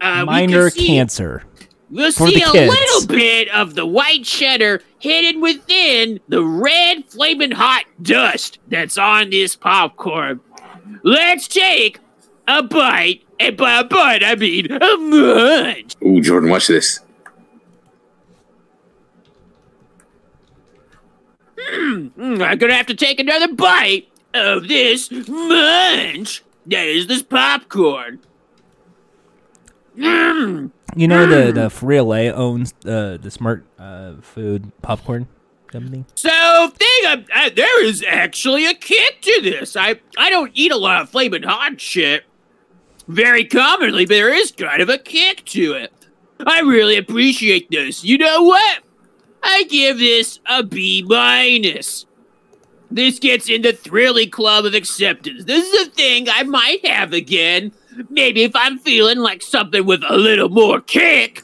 Uh, 0.00 0.24
we 0.28 0.34
can 0.34 0.50
Minor 0.50 0.70
see- 0.70 0.86
cancer. 0.86 1.44
We'll 1.94 2.10
for 2.10 2.26
see 2.26 2.40
the 2.40 2.48
a 2.48 2.50
kids. 2.50 2.74
little 2.74 3.06
bit 3.06 3.48
of 3.50 3.76
the 3.76 3.86
white 3.86 4.24
cheddar 4.24 4.82
hidden 4.98 5.40
within 5.40 6.18
the 6.26 6.42
red 6.42 7.04
flaming 7.04 7.52
hot 7.52 7.84
dust 8.02 8.58
that's 8.66 8.98
on 8.98 9.30
this 9.30 9.54
popcorn. 9.54 10.40
Let's 11.04 11.46
take 11.46 12.00
a 12.48 12.64
bite, 12.64 13.22
and 13.38 13.56
by 13.56 13.78
a 13.78 13.84
bite 13.84 14.24
I 14.24 14.34
mean 14.34 14.72
a 14.72 14.96
munch. 14.96 15.94
Ooh, 16.04 16.20
Jordan, 16.20 16.50
watch 16.50 16.66
this. 16.66 16.98
Mm, 21.56 22.42
I'm 22.42 22.58
gonna 22.58 22.74
have 22.74 22.86
to 22.86 22.96
take 22.96 23.20
another 23.20 23.54
bite 23.54 24.08
of 24.34 24.66
this 24.66 25.12
munch. 25.12 26.42
That 26.66 26.86
is 26.88 27.06
this 27.06 27.22
popcorn. 27.22 28.18
Mm. 29.96 30.72
You 30.96 31.08
know 31.08 31.26
the 31.26 31.52
the 31.52 31.68
Frito 31.68 32.06
Lay 32.06 32.30
owns 32.30 32.72
uh, 32.86 33.18
the 33.20 33.30
Smart 33.30 33.66
uh, 33.78 34.14
Food 34.20 34.70
popcorn 34.82 35.26
company. 35.66 36.04
So, 36.14 36.70
thing 36.78 37.12
of, 37.12 37.24
uh, 37.34 37.50
there 37.54 37.84
is 37.84 38.04
actually 38.06 38.66
a 38.66 38.74
kick 38.74 39.20
to 39.22 39.40
this. 39.42 39.76
I 39.76 40.00
I 40.16 40.30
don't 40.30 40.52
eat 40.54 40.70
a 40.70 40.76
lot 40.76 41.02
of 41.02 41.10
flaming 41.10 41.42
hot 41.42 41.80
shit 41.80 42.24
very 43.08 43.44
commonly, 43.44 44.06
but 44.06 44.14
there 44.14 44.32
is 44.32 44.52
kind 44.52 44.80
of 44.80 44.88
a 44.88 44.98
kick 44.98 45.44
to 45.46 45.72
it. 45.72 45.92
I 46.46 46.60
really 46.60 46.96
appreciate 46.96 47.70
this. 47.70 48.04
You 48.04 48.18
know 48.18 48.42
what? 48.42 48.80
I 49.42 49.64
give 49.64 49.98
this 49.98 50.40
a 50.46 50.62
B 50.62 51.04
minus. 51.06 52.06
This 52.90 53.18
gets 53.18 53.48
in 53.48 53.62
the 53.62 53.72
Thrilly 53.72 54.26
Club 54.30 54.64
of 54.64 54.74
Acceptance. 54.74 55.44
This 55.44 55.66
is 55.66 55.88
a 55.88 55.90
thing 55.90 56.28
I 56.28 56.44
might 56.44 56.86
have 56.86 57.12
again. 57.12 57.72
Maybe 58.10 58.42
if 58.42 58.52
I'm 58.54 58.78
feeling 58.78 59.18
like 59.18 59.42
something 59.42 59.84
with 59.86 60.02
a 60.08 60.16
little 60.16 60.48
more 60.48 60.80
kick. 60.80 61.42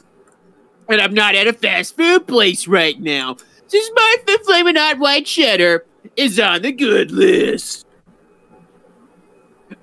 And 0.89 0.99
I'm 1.01 1.13
not 1.13 1.35
at 1.35 1.47
a 1.47 1.53
fast 1.53 1.95
food 1.95 2.27
place 2.27 2.67
right 2.67 2.99
now. 2.99 3.37
So 3.67 3.77
my 3.95 4.15
fifth 4.25 4.45
flaming 4.45 4.75
hot 4.75 4.99
white 4.99 5.25
cheddar 5.25 5.85
is 6.17 6.39
on 6.39 6.61
the 6.63 6.71
good 6.73 7.11
list. 7.11 7.85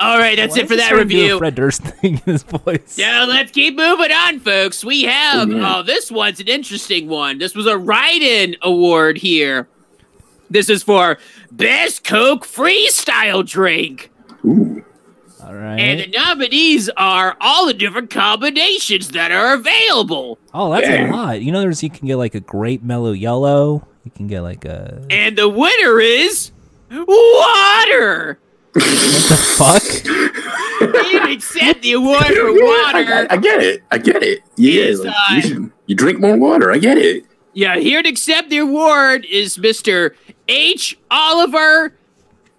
All 0.00 0.18
right, 0.18 0.36
that's 0.36 0.54
Why 0.54 0.62
it 0.62 0.68
for 0.68 0.76
that 0.76 0.86
starting 0.88 1.08
to 1.08 1.14
do 1.14 1.20
a 1.20 1.22
review. 1.24 1.38
Fred 1.38 1.54
Durst 1.54 1.82
thing 2.00 2.14
in 2.14 2.32
his 2.32 2.42
voice. 2.42 2.98
Now 2.98 3.24
let's 3.24 3.50
keep 3.50 3.74
moving 3.76 4.12
on, 4.12 4.38
folks. 4.40 4.84
We 4.84 5.04
have 5.04 5.48
Oh, 5.48 5.52
man. 5.52 5.64
oh, 5.64 5.82
this 5.82 6.10
one's 6.10 6.40
an 6.40 6.46
interesting 6.48 7.08
one. 7.08 7.38
This 7.38 7.54
was 7.54 7.66
a 7.66 7.78
write-in 7.78 8.56
award 8.62 9.16
here. 9.18 9.66
This 10.50 10.68
is 10.68 10.82
for 10.82 11.18
best 11.50 12.04
Coke 12.04 12.46
freestyle 12.46 13.44
drink. 13.46 14.10
Ooh. 14.44 14.77
All 15.48 15.54
right. 15.54 15.80
And 15.80 16.00
the 16.00 16.08
nominees 16.18 16.90
are 16.98 17.34
all 17.40 17.66
the 17.66 17.72
different 17.72 18.10
combinations 18.10 19.08
that 19.12 19.32
are 19.32 19.54
available. 19.54 20.38
oh, 20.52 20.70
that's 20.70 20.86
Yeah. 20.86 21.10
a 21.10 21.16
lot. 21.16 21.40
You 21.40 21.52
know, 21.52 21.60
there's 21.60 21.82
you 21.82 21.88
can 21.88 22.06
get 22.06 22.16
like 22.16 22.34
a 22.34 22.40
grape 22.40 22.82
mellow 22.82 23.12
yellow. 23.12 23.88
You 24.04 24.10
can 24.10 24.26
get 24.26 24.42
like 24.42 24.66
a 24.66 25.02
And 25.10 25.38
the 25.38 25.48
winner 25.48 26.00
is 26.00 26.50
water. 26.90 28.38
What 28.74 28.84
the 28.84 29.36
fuck. 29.56 31.04
You 31.10 31.32
accept 31.32 31.82
the 31.82 31.92
award 31.92 32.24
for 32.26 32.32
I, 32.32 32.92
I, 32.94 33.02
water. 33.02 33.26
I 33.30 33.36
get 33.38 33.62
it. 33.62 33.82
I 33.90 33.98
get 33.98 34.22
it. 34.22 34.40
Yeah, 34.56 34.82
It's, 34.82 35.00
like, 35.00 35.14
uh, 35.14 35.34
you, 35.34 35.40
should, 35.42 35.72
you 35.86 35.94
drink 35.96 36.20
more 36.20 36.36
water. 36.36 36.70
I 36.70 36.78
get 36.78 36.98
it. 36.98 37.24
Yeah, 37.54 37.76
here 37.78 38.02
to 38.02 38.08
accept 38.08 38.50
the 38.50 38.58
award 38.58 39.26
is 39.28 39.56
Mr. 39.56 40.12
H. 40.48 40.98
Oliver 41.10 41.94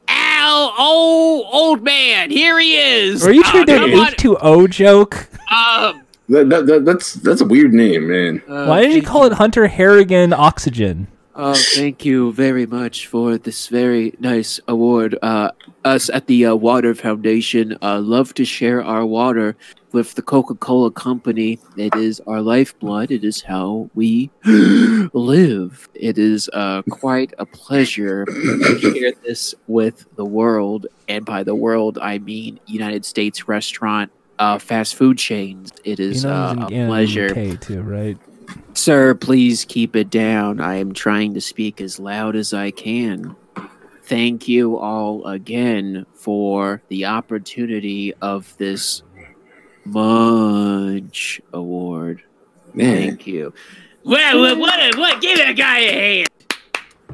Al 0.10 0.73
old 0.80 1.45
old 1.52 1.84
man. 1.84 2.31
Here 2.31 2.57
he 2.60 2.76
is. 2.77 3.26
Are 3.26 3.31
you 3.31 3.41
Uh, 3.41 3.52
trying 3.52 3.65
to 3.68 3.72
do 3.73 3.80
come 3.80 3.90
an 3.94 3.99
on. 3.99 4.07
H 4.07 4.18
two 4.18 4.38
O 4.41 4.68
joke? 4.68 5.27
Um, 5.52 6.02
That, 6.30 6.49
that, 6.49 6.65
that, 6.68 6.86
that's 6.86 7.14
that's 7.15 7.41
a 7.41 7.45
weird 7.45 7.73
name, 7.73 8.07
man. 8.07 8.41
Why 8.48 8.81
did 8.81 8.94
you 8.94 9.02
call 9.02 9.26
it 9.26 9.34
Hunter 9.34 9.68
Harrigan 9.68 10.31
Oxygen? 10.34 11.07
Oh, 11.36 11.53
thank 11.56 12.03
you 12.03 12.34
very 12.34 12.65
much 12.65 13.07
for 13.07 13.38
this 13.38 13.68
very 13.68 14.14
nice 14.19 14.60
award. 14.68 15.18
Uh, 15.22 15.52
us 15.86 16.10
at 16.10 16.27
the 16.27 16.45
uh, 16.48 16.56
Water 16.56 16.94
Foundation 16.94 17.77
uh, 17.81 17.99
love 17.99 18.34
to 18.36 18.44
share 18.45 18.84
our 18.84 19.06
water 19.06 19.56
with 19.91 20.15
the 20.15 20.21
Coca 20.21 20.55
Cola 20.55 20.91
Company. 20.91 21.59
It 21.77 21.95
is 21.95 22.21
our 22.27 22.41
lifeblood. 22.41 23.11
It 23.11 23.23
is 23.23 23.41
how 23.41 23.89
we 23.95 24.29
live. 25.13 25.89
It 25.93 26.17
is 26.17 26.49
uh, 26.53 26.81
quite 26.89 27.33
a 27.37 27.45
pleasure 27.45 28.25
to 28.25 28.93
share 28.93 29.13
this 29.23 29.55
with 29.67 30.05
the 30.15 30.25
world. 30.25 30.87
And 31.07 31.25
by 31.25 31.43
the 31.43 31.55
world, 31.55 31.97
I 32.01 32.19
mean 32.19 32.59
United 32.67 33.05
States 33.05 33.47
restaurant, 33.47 34.11
uh, 34.37 34.59
fast 34.59 34.95
food 34.95 35.17
chains. 35.17 35.71
It 35.83 35.99
is 35.99 36.23
You 36.23 36.29
know, 36.29 36.35
uh, 36.35 36.67
a 36.67 36.87
pleasure. 36.87 37.33
K 37.33 37.55
too, 37.55 37.81
right? 37.81 38.17
Sir, 38.73 39.13
please 39.13 39.65
keep 39.65 39.95
it 39.95 40.09
down. 40.09 40.59
I 40.59 40.75
am 40.75 40.93
trying 40.93 41.33
to 41.33 41.41
speak 41.41 41.81
as 41.81 41.99
loud 41.99 42.35
as 42.35 42.53
I 42.53 42.71
can. 42.71 43.35
Thank 44.03 44.47
you 44.47 44.77
all 44.77 45.23
again 45.27 46.05
for 46.15 46.81
the 46.87 47.05
opportunity 47.05 48.13
of 48.21 48.55
this 48.57 49.03
Munch 49.85 51.41
Award. 51.53 52.23
Man. 52.73 52.97
Thank 52.97 53.27
you. 53.27 53.53
well, 54.03 54.39
what, 54.39 54.57
what, 54.57 54.97
what? 54.97 55.22
Give 55.22 55.38
that 55.38 55.53
guy 55.57 55.80
a 55.80 55.91
hand. 55.91 56.27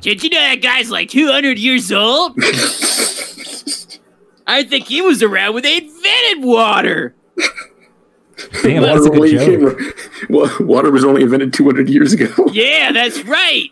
Did 0.01 0.23
you 0.23 0.29
know 0.29 0.39
that 0.41 0.61
guy's 0.61 0.89
like 0.91 1.09
200 1.09 1.57
years 1.57 1.91
old? 1.91 2.33
I 4.47 4.63
think 4.63 4.85
he 4.87 5.01
was 5.01 5.23
around 5.23 5.53
when 5.55 5.63
they 5.63 5.77
invented 5.77 6.43
water. 6.43 7.15
Damn, 8.61 8.81
that's 8.83 9.05
a 9.05 9.09
Water, 9.09 9.09
good 9.09 9.15
only 9.15 9.31
joke. 9.31 9.79
came- 10.59 10.67
water 10.67 10.91
was 10.91 11.03
only 11.05 11.23
invented 11.23 11.53
200 11.53 11.89
years 11.89 12.13
ago. 12.13 12.27
Yeah, 12.51 12.91
that's 12.91 13.23
right. 13.23 13.69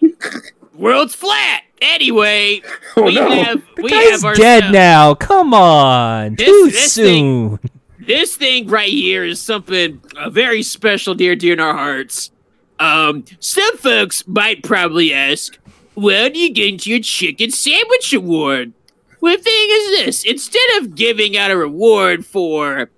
World's 0.73 1.13
flat. 1.13 1.61
Anyway, 1.81 2.61
Oh, 2.95 3.03
we 3.03 3.15
no. 3.15 3.29
have 3.43 3.61
The 3.75 3.81
we 3.83 3.89
guy's 3.89 4.11
have 4.11 4.23
our 4.25 4.33
dead 4.35 4.71
now. 4.71 5.13
Come 5.15 5.53
on, 5.53 6.35
This- 6.35 6.47
too 6.47 6.69
this 6.71 6.91
soon. 6.93 7.59
This 8.05 8.35
thing 8.35 8.67
right 8.67 8.89
here 8.89 9.23
is 9.23 9.41
something 9.41 10.01
uh, 10.17 10.29
very 10.29 10.63
special, 10.63 11.13
dear, 11.15 11.35
dear 11.35 11.53
in 11.53 11.59
our 11.59 11.73
hearts. 11.73 12.31
Um, 12.79 13.25
some 13.39 13.77
folks 13.77 14.27
might 14.27 14.63
probably 14.63 15.13
ask, 15.13 15.57
"Well, 15.95 16.29
do 16.29 16.39
you 16.39 16.51
get 16.51 16.67
into 16.73 16.89
your 16.89 16.99
chicken 16.99 17.51
sandwich 17.51 18.13
award?" 18.13 18.73
Well, 19.21 19.37
the 19.37 19.43
thing 19.43 19.67
is 19.69 20.05
this: 20.05 20.23
instead 20.23 20.69
of 20.81 20.95
giving 20.95 21.37
out 21.37 21.51
a 21.51 21.57
reward 21.57 22.25
for 22.25 22.89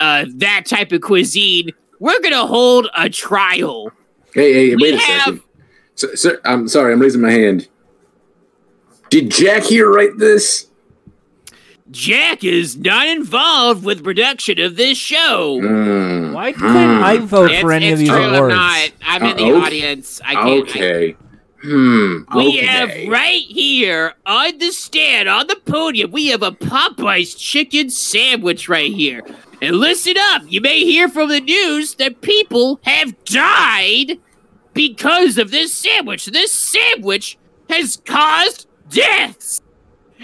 uh, 0.00 0.24
that 0.36 0.64
type 0.66 0.92
of 0.92 1.00
cuisine, 1.02 1.70
we're 2.00 2.20
gonna 2.20 2.46
hold 2.46 2.88
a 2.96 3.08
trial. 3.10 3.92
Hey, 4.34 4.52
hey, 4.52 4.76
We 4.76 4.82
wait 4.82 4.94
a 4.94 4.98
have- 4.98 5.20
second. 5.24 5.42
Sir, 5.94 6.14
sir, 6.14 6.40
I'm 6.44 6.68
sorry, 6.68 6.92
I'm 6.92 7.00
raising 7.00 7.20
my 7.20 7.32
hand. 7.32 7.66
Did 9.10 9.30
Jack 9.32 9.64
here 9.64 9.90
write 9.90 10.16
this? 10.18 10.67
Jack 11.90 12.44
is 12.44 12.76
not 12.76 13.08
involved 13.08 13.84
with 13.84 14.04
production 14.04 14.58
of 14.60 14.76
this 14.76 14.98
show. 14.98 15.58
Mm, 15.62 16.34
Why 16.34 16.52
couldn't 16.52 16.76
I 16.76 17.18
vote 17.18 17.50
for 17.60 17.72
any 17.72 17.90
of 17.90 17.98
these 17.98 18.08
true, 18.08 18.18
I'm 18.18 18.34
awards? 18.34 18.54
not. 18.54 18.90
I'm 19.06 19.22
in 19.22 19.28
Uh, 19.30 19.34
the 19.34 19.42
okay. 19.44 19.66
audience. 19.66 20.20
I 20.24 20.34
can't. 20.34 20.46
I- 20.46 20.52
okay. 20.58 21.16
Hmm. 21.62 22.18
we 22.36 22.48
okay. 22.50 22.66
have 22.66 22.90
right 23.08 23.42
here 23.42 24.14
on 24.24 24.58
the 24.58 24.70
stand, 24.70 25.28
on 25.28 25.48
the 25.48 25.56
podium, 25.56 26.12
we 26.12 26.28
have 26.28 26.42
a 26.42 26.52
Popeye's 26.52 27.34
chicken 27.34 27.90
sandwich 27.90 28.68
right 28.68 28.92
here. 28.92 29.22
And 29.60 29.74
listen 29.76 30.14
up, 30.16 30.42
you 30.46 30.60
may 30.60 30.84
hear 30.84 31.08
from 31.08 31.30
the 31.30 31.40
news 31.40 31.94
that 31.96 32.20
people 32.20 32.78
have 32.84 33.12
died 33.24 34.18
because 34.72 35.36
of 35.36 35.50
this 35.50 35.72
sandwich. 35.74 36.26
This 36.26 36.52
sandwich 36.52 37.36
has 37.68 38.00
caused 38.06 38.68
deaths. 38.88 39.60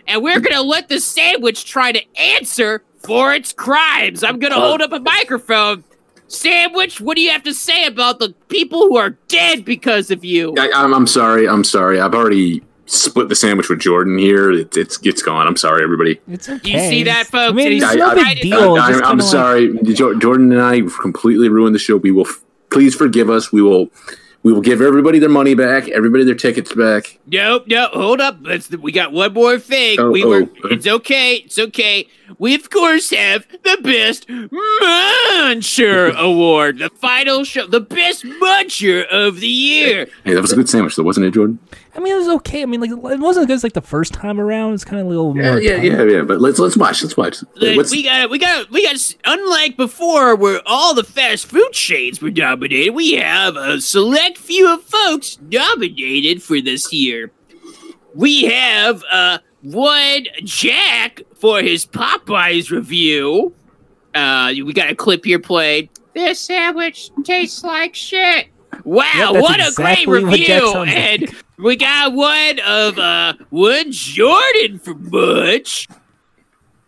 And 0.06 0.22
we're 0.22 0.40
going 0.40 0.54
to 0.54 0.62
let 0.62 0.88
the 0.88 1.00
sandwich 1.00 1.64
try 1.64 1.92
to 1.92 2.00
answer 2.18 2.82
for 2.98 3.32
its 3.34 3.52
crimes. 3.52 4.22
I'm 4.24 4.38
going 4.38 4.52
to 4.52 4.58
hold 4.58 4.80
up 4.82 4.92
a 4.92 5.00
microphone. 5.00 5.84
Sandwich, 6.26 7.00
what 7.00 7.16
do 7.16 7.22
you 7.22 7.30
have 7.30 7.42
to 7.44 7.54
say 7.54 7.86
about 7.86 8.18
the 8.18 8.30
people 8.48 8.80
who 8.88 8.96
are 8.96 9.10
dead 9.28 9.64
because 9.64 10.10
of 10.10 10.24
you? 10.24 10.54
I, 10.58 10.70
I'm, 10.74 10.92
I'm 10.94 11.06
sorry. 11.06 11.46
I'm 11.48 11.64
sorry. 11.64 12.00
I've 12.00 12.14
already 12.14 12.62
split 12.86 13.28
the 13.28 13.34
sandwich 13.34 13.68
with 13.68 13.78
Jordan 13.80 14.18
here. 14.18 14.50
It's 14.50 14.76
it's 14.76 14.98
it's 15.02 15.22
gone. 15.22 15.46
I'm 15.46 15.56
sorry, 15.56 15.82
everybody. 15.84 16.20
It's 16.28 16.48
okay. 16.48 16.70
You 16.72 16.78
see 16.90 17.02
that, 17.04 17.26
folks? 17.26 17.52
I 17.52 17.52
mean, 17.52 17.72
He's 17.72 17.82
it's 17.82 17.94
no 17.96 18.08
I- 18.08 18.14
big 18.14 18.24
I- 18.26 18.34
deal. 18.34 18.74
I, 18.74 18.90
Just 18.90 19.02
am 19.04 19.08
kinda 19.10 19.22
like- 19.24 19.32
sorry, 19.32 19.78
Jordan 20.18 20.52
and 20.52 20.60
I 20.62 20.80
completely 21.00 21.48
ruined 21.48 21.74
the 21.74 21.78
show. 21.78 21.96
We 21.98 22.10
will 22.10 22.26
f- 22.26 22.42
please 22.70 22.94
forgive 22.94 23.30
us. 23.30 23.52
We 23.52 23.62
will 23.62 23.90
we 24.44 24.52
will 24.52 24.60
give 24.60 24.82
everybody 24.82 25.18
their 25.18 25.30
money 25.30 25.54
back, 25.54 25.88
everybody 25.88 26.22
their 26.22 26.34
tickets 26.34 26.72
back. 26.74 27.18
Nope, 27.26 27.64
no, 27.66 27.88
hold 27.88 28.20
up. 28.20 28.36
Let's, 28.42 28.70
we 28.70 28.92
got 28.92 29.10
one 29.10 29.32
more 29.32 29.58
thing. 29.58 29.98
Oh, 29.98 30.10
we 30.10 30.22
were. 30.22 30.42
oh. 30.42 30.68
It's 30.68 30.86
okay. 30.86 31.36
It's 31.36 31.58
okay. 31.58 32.06
We 32.38 32.54
of 32.54 32.68
course 32.68 33.10
have 33.10 33.48
the 33.48 33.78
best 33.82 34.28
muncher 34.28 36.14
award, 36.18 36.78
the 36.78 36.90
final 36.90 37.44
show, 37.44 37.66
the 37.66 37.80
best 37.80 38.24
muncher 38.24 39.06
of 39.08 39.40
the 39.40 39.48
year. 39.48 40.08
Hey, 40.24 40.34
that 40.34 40.42
was 40.42 40.52
a 40.52 40.56
good 40.56 40.68
sandwich, 40.68 40.96
though, 40.96 41.04
wasn't 41.04 41.26
it, 41.26 41.32
Jordan? 41.32 41.58
I 41.96 42.00
mean, 42.00 42.12
it 42.14 42.18
was 42.18 42.28
okay. 42.28 42.62
I 42.62 42.66
mean, 42.66 42.80
like 42.80 42.90
it 42.90 42.98
wasn't 42.98 43.42
as 43.42 43.46
good 43.46 43.50
as 43.54 43.62
like 43.62 43.72
the 43.74 43.80
first 43.80 44.12
time 44.12 44.40
around. 44.40 44.74
It's 44.74 44.84
kind 44.84 45.00
of 45.00 45.06
a 45.06 45.08
little 45.10 45.36
Yeah, 45.36 45.42
more. 45.52 45.60
yeah, 45.60 45.76
tender. 45.76 46.08
yeah, 46.10 46.16
yeah. 46.18 46.22
But 46.22 46.40
let's 46.40 46.58
let's 46.58 46.76
watch. 46.76 47.02
Let's 47.02 47.16
watch. 47.16 47.42
Look, 47.54 47.76
What's- 47.76 47.90
we 47.92 48.02
got, 48.02 48.30
we 48.30 48.38
got, 48.38 48.70
we 48.70 48.84
got. 48.84 48.96
Unlike 49.24 49.76
before, 49.76 50.34
where 50.34 50.60
all 50.66 50.94
the 50.94 51.04
fast 51.04 51.46
food 51.46 51.70
chains 51.72 52.20
were 52.20 52.30
nominated, 52.30 52.94
we 52.94 53.12
have 53.14 53.56
a 53.56 53.80
select 53.80 54.38
few 54.38 54.72
of 54.72 54.82
folks 54.82 55.38
nominated 55.50 56.42
for 56.42 56.60
this 56.60 56.92
year. 56.92 57.30
We 58.14 58.44
have 58.44 59.02
uh 59.10 59.38
one 59.62 60.26
Jack 60.44 61.22
for 61.36 61.62
his 61.62 61.86
Popeyes 61.86 62.70
review. 62.70 63.54
Uh, 64.14 64.52
we 64.64 64.72
got 64.72 64.90
a 64.90 64.94
clip 64.94 65.24
here 65.24 65.38
played. 65.40 65.90
This 66.14 66.38
sandwich 66.40 67.10
tastes 67.24 67.64
like 67.64 67.94
shit. 67.94 68.46
Wow, 68.84 69.04
Yep, 69.14 69.32
that's 69.32 69.42
what 69.42 69.60
a 69.60 69.66
exactly 69.68 70.04
great 70.06 70.24
review! 70.24 70.46
sounds 70.46 70.74
like. 70.74 70.88
And 70.88 71.34
we 71.58 71.76
got 71.76 72.12
one 72.12 72.58
of 72.60 72.98
uh 72.98 73.34
one 73.50 73.92
Jordan 73.92 74.78
from 74.78 75.08
Butch, 75.08 75.88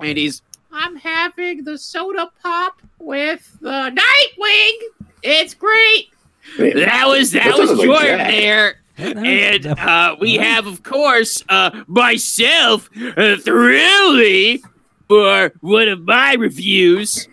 and 0.01 0.19
he's 0.19 0.43
I'm 0.73 0.97
having 0.97 1.65
the 1.65 1.79
soda 1.79 2.31
pop 2.43 2.83
with 2.99 3.57
the 3.61 3.91
Nightwing. 3.91 5.07
It's 5.23 5.55
great. 5.55 6.11
that 6.59 7.05
was 7.07 7.33
that, 7.33 7.45
That 7.45 7.59
was 7.59 7.69
sounded 7.71 7.89
like 7.89 8.01
Jordan 8.01 8.19
there. 8.19 8.77
And 8.99 9.67
uh, 9.67 10.17
we 10.21 10.37
have, 10.37 10.67
of 10.67 10.83
course, 10.83 11.43
uh, 11.51 11.85
myself, 11.87 12.89
uh, 12.97 13.37
Thrilly, 13.37 14.63
for 15.07 15.53
one 15.61 15.89
of 15.89 16.01
my 16.03 16.35
reviews. 16.35 17.29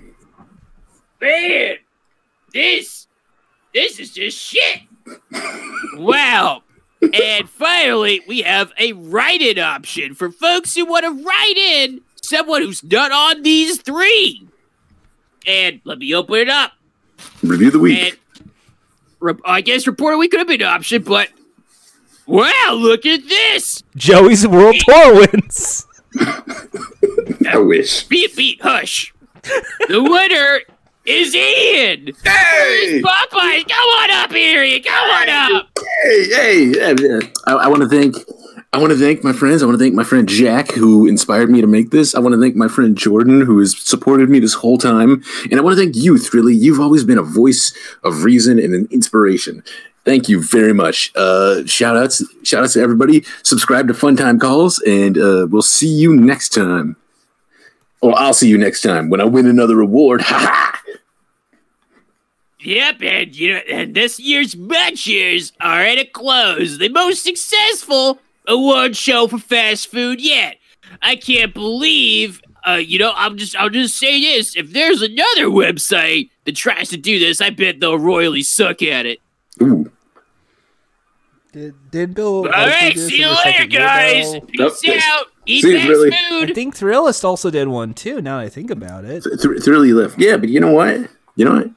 Man, 1.22 1.76
this, 2.54 3.08
this 3.74 4.00
is 4.00 4.14
just 4.14 4.38
shit. 4.38 4.82
wow. 5.96 6.64
And 7.14 7.50
finally, 7.50 8.22
we 8.28 8.42
have 8.42 8.72
a 8.80 8.94
write-in 8.94 9.60
option 9.60 10.16
for 10.16 10.32
folks 10.32 10.76
who 10.76 10.86
want 10.86 11.04
to 11.06 11.24
write 11.24 11.58
in 11.58 12.02
someone 12.22 12.62
who's 12.62 12.84
not 12.84 13.12
on 13.12 13.44
these 13.44 13.82
three. 13.82 14.48
And 15.46 15.82
let 15.84 15.98
me 16.00 16.14
open 16.14 16.36
it 16.36 16.50
up. 16.50 16.74
review 17.42 17.72
the 17.72 17.80
week. 17.80 18.00
And 18.00 18.46
re- 19.20 19.34
I 19.46 19.62
guess 19.62 19.86
reporter 19.88 20.18
we 20.18 20.28
could 20.28 20.40
have 20.40 20.48
been 20.48 20.62
an 20.62 20.68
option, 20.68 21.04
but 21.04 21.30
wow, 22.26 22.78
look 22.78 23.06
at 23.06 23.28
this! 23.28 23.84
Joey's 23.96 24.48
World 24.48 24.76
Tour 24.80 25.16
wins. 25.16 25.86
I 27.50 27.58
wish. 27.58 28.04
Beat 28.06 28.36
beat 28.36 28.62
hush. 28.62 29.14
the 29.90 30.02
winner 30.02 30.62
is 31.06 31.36
Ian. 31.36 32.14
Hey, 32.24 33.02
Popeyes, 33.04 33.68
come 33.68 33.90
on 34.00 34.12
up 34.12 34.32
here, 34.32 34.64
Ian. 34.64 34.84
Come 34.84 35.10
on 35.10 35.30
up. 35.30 35.70
hey, 36.04 36.28
hey! 36.28 36.96
yeah. 37.00 37.20
I, 37.46 37.54
I 37.54 37.68
want 37.68 37.82
to 37.82 37.90
thank. 37.90 38.16
I 38.72 38.80
want 38.80 38.92
to 38.92 38.98
thank 38.98 39.24
my 39.24 39.34
friends. 39.34 39.62
I 39.62 39.68
want 39.68 39.78
to 39.78 39.84
thank 39.84 39.94
my 39.94 40.04
friend 40.04 40.28
Jack, 40.28 40.72
who 40.72 41.06
inspired 41.06 41.52
me 41.52 41.62
to 41.62 41.68
make 41.68 41.92
this. 41.92 42.16
I 42.16 42.20
want 42.20 42.34
to 42.34 42.42
thank 42.42 42.56
my 42.56 42.68
friend 42.68 42.98
Jordan, 42.98 43.42
who 43.42 43.60
has 43.60 43.78
supported 43.78 44.30
me 44.30 44.40
this 44.40 44.56
whole 44.56 44.80
time. 44.80 45.24
And 45.52 45.60
I 45.60 45.62
want 45.62 45.78
to 45.78 45.84
thank 45.84 45.96
youth, 45.96 46.34
really. 46.34 46.56
You've 46.56 46.80
always 46.80 47.04
been 47.04 47.20
a 47.20 47.24
voice 47.24 47.72
of 48.04 48.24
reason 48.24 48.58
and 48.58 48.74
an 48.74 48.88
inspiration. 48.90 49.64
Thank 50.06 50.28
you 50.28 50.42
very 50.42 50.74
much. 50.74 51.12
Uh, 51.16 51.66
shout 51.66 51.96
outs, 51.96 52.24
shout 52.44 52.64
outs 52.64 52.74
to 52.74 52.82
everybody. 52.82 53.24
Subscribe 53.44 53.88
to 53.90 53.94
Fun 53.94 54.16
Time 54.16 54.40
Calls, 54.40 54.80
and 54.88 55.20
uh, 55.20 55.48
we'll 55.50 55.62
see 55.62 55.88
you 55.88 56.16
next 56.16 56.50
time. 56.50 56.96
Or 58.04 58.14
I'll 58.20 58.34
see 58.34 58.50
you 58.50 58.58
next 58.58 58.82
time 58.82 59.10
when 59.10 59.22
I 59.22 59.24
win 59.24 59.48
another 59.48 59.80
award. 59.80 60.22
Ha 60.34 60.38
ha! 60.38 60.82
Yep, 62.60 63.02
and 63.02 63.36
you 63.36 63.54
know, 63.54 63.60
and 63.70 63.94
this 63.96 64.20
year's 64.20 64.56
Munchers 64.56 65.52
are 65.62 65.82
at 65.82 65.98
a 65.98 66.06
close. 66.06 66.78
The 66.78 66.90
most 66.90 67.24
successful 67.24 68.20
award 68.48 68.96
show 68.98 69.28
for 69.28 69.38
fast 69.38 69.88
food 69.88 70.22
yet. 70.22 70.58
I 71.02 71.16
can't 71.16 71.54
believe. 71.54 72.42
Uh, 72.66 72.74
you 72.76 73.00
know, 73.00 73.12
I'm 73.16 73.38
just, 73.38 73.56
I'll 73.56 73.70
just 73.70 73.98
say 73.98 74.20
this: 74.20 74.56
if 74.56 74.72
there's 74.72 75.02
another 75.02 75.46
website 75.46 76.30
that 76.46 76.56
tries 76.56 76.90
to 76.90 76.98
do 76.98 77.20
this, 77.20 77.42
I 77.42 77.50
bet 77.50 77.80
they'll 77.80 78.00
royally 78.00 78.44
suck 78.44 78.82
at 78.82 79.06
it. 79.06 79.20
Ooh. 79.62 79.92
Did, 81.54 81.76
did 81.92 82.16
Bill? 82.16 82.48
All 82.48 82.50
right, 82.50 82.98
see 82.98 83.20
you 83.20 83.36
later, 83.46 83.66
guys. 83.66 84.34
Peace 84.48 84.84
Nope, 84.84 85.02
out. 85.04 85.28
Eat 85.46 85.62
See 85.62 85.72
you, 85.72 85.78
fast 85.78 85.90
really. 85.90 86.12
I 86.14 86.54
think 86.54 86.76
Thrillist 86.76 87.24
also 87.24 87.50
did 87.50 87.68
one 87.68 87.94
too. 87.94 88.22
Now 88.22 88.38
that 88.40 88.46
I 88.46 88.50
think 88.50 88.72
about 88.72 89.06
it. 89.06 89.24
Th- 89.24 89.60
Thrilly 89.64 89.94
left. 89.94 90.18
Yeah, 90.20 90.38
but 90.38 90.50
you 90.50 90.60
know 90.60 90.72
what? 90.72 91.10
You 91.36 91.46
know 91.46 91.54
what? 91.56 91.70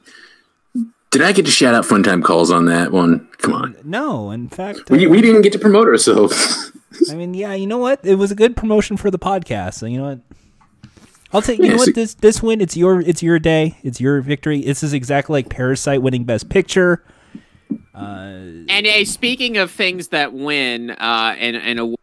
Did 1.11 1.21
I 1.21 1.31
get 1.31 1.45
to 1.45 1.51
shout 1.51 1.73
out 1.73 1.85
fun 1.85 2.03
time 2.03 2.21
calls 2.21 2.51
on 2.51 2.65
that 2.65 2.91
one? 2.91 3.27
Come 3.39 3.53
on. 3.53 3.75
No, 3.83 4.29
in 4.31 4.49
fact, 4.49 4.89
We, 4.89 5.05
uh, 5.05 5.09
we 5.09 5.21
didn't 5.21 5.41
get 5.41 5.53
to 5.53 5.59
promote 5.59 5.87
ourselves. 5.87 6.71
I 7.09 7.15
mean, 7.15 7.33
yeah, 7.33 7.53
you 7.53 7.65
know 7.67 7.77
what? 7.77 7.99
It 8.05 8.15
was 8.15 8.31
a 8.31 8.35
good 8.35 8.55
promotion 8.57 8.97
for 8.97 9.09
the 9.09 9.19
podcast. 9.19 9.75
So 9.75 9.85
you 9.85 9.97
know 9.99 10.09
what? 10.09 10.19
I'll 11.33 11.41
take. 11.41 11.59
You 11.59 11.65
Yeah, 11.65 11.71
know 11.71 11.77
so- 11.77 11.85
what? 11.87 11.95
This 11.95 12.13
this 12.15 12.41
win. 12.43 12.61
It's 12.61 12.77
your 12.77 13.01
it's 13.01 13.21
your 13.23 13.39
day. 13.39 13.77
It's 13.83 13.99
your 13.99 14.21
victory. 14.21 14.61
This 14.61 14.83
is 14.83 14.93
exactly 14.93 15.33
like 15.33 15.49
Parasite 15.49 16.01
winning 16.01 16.23
Best 16.23 16.49
Picture. 16.49 17.03
Uh, 17.93 18.63
And 18.69 18.85
hey, 18.85 19.03
speaking 19.05 19.57
of 19.57 19.71
things 19.71 20.09
that 20.09 20.31
win 20.33 20.91
uh, 20.91 21.35
and 21.37 21.55
and 21.57 21.79
aw- 21.79 21.95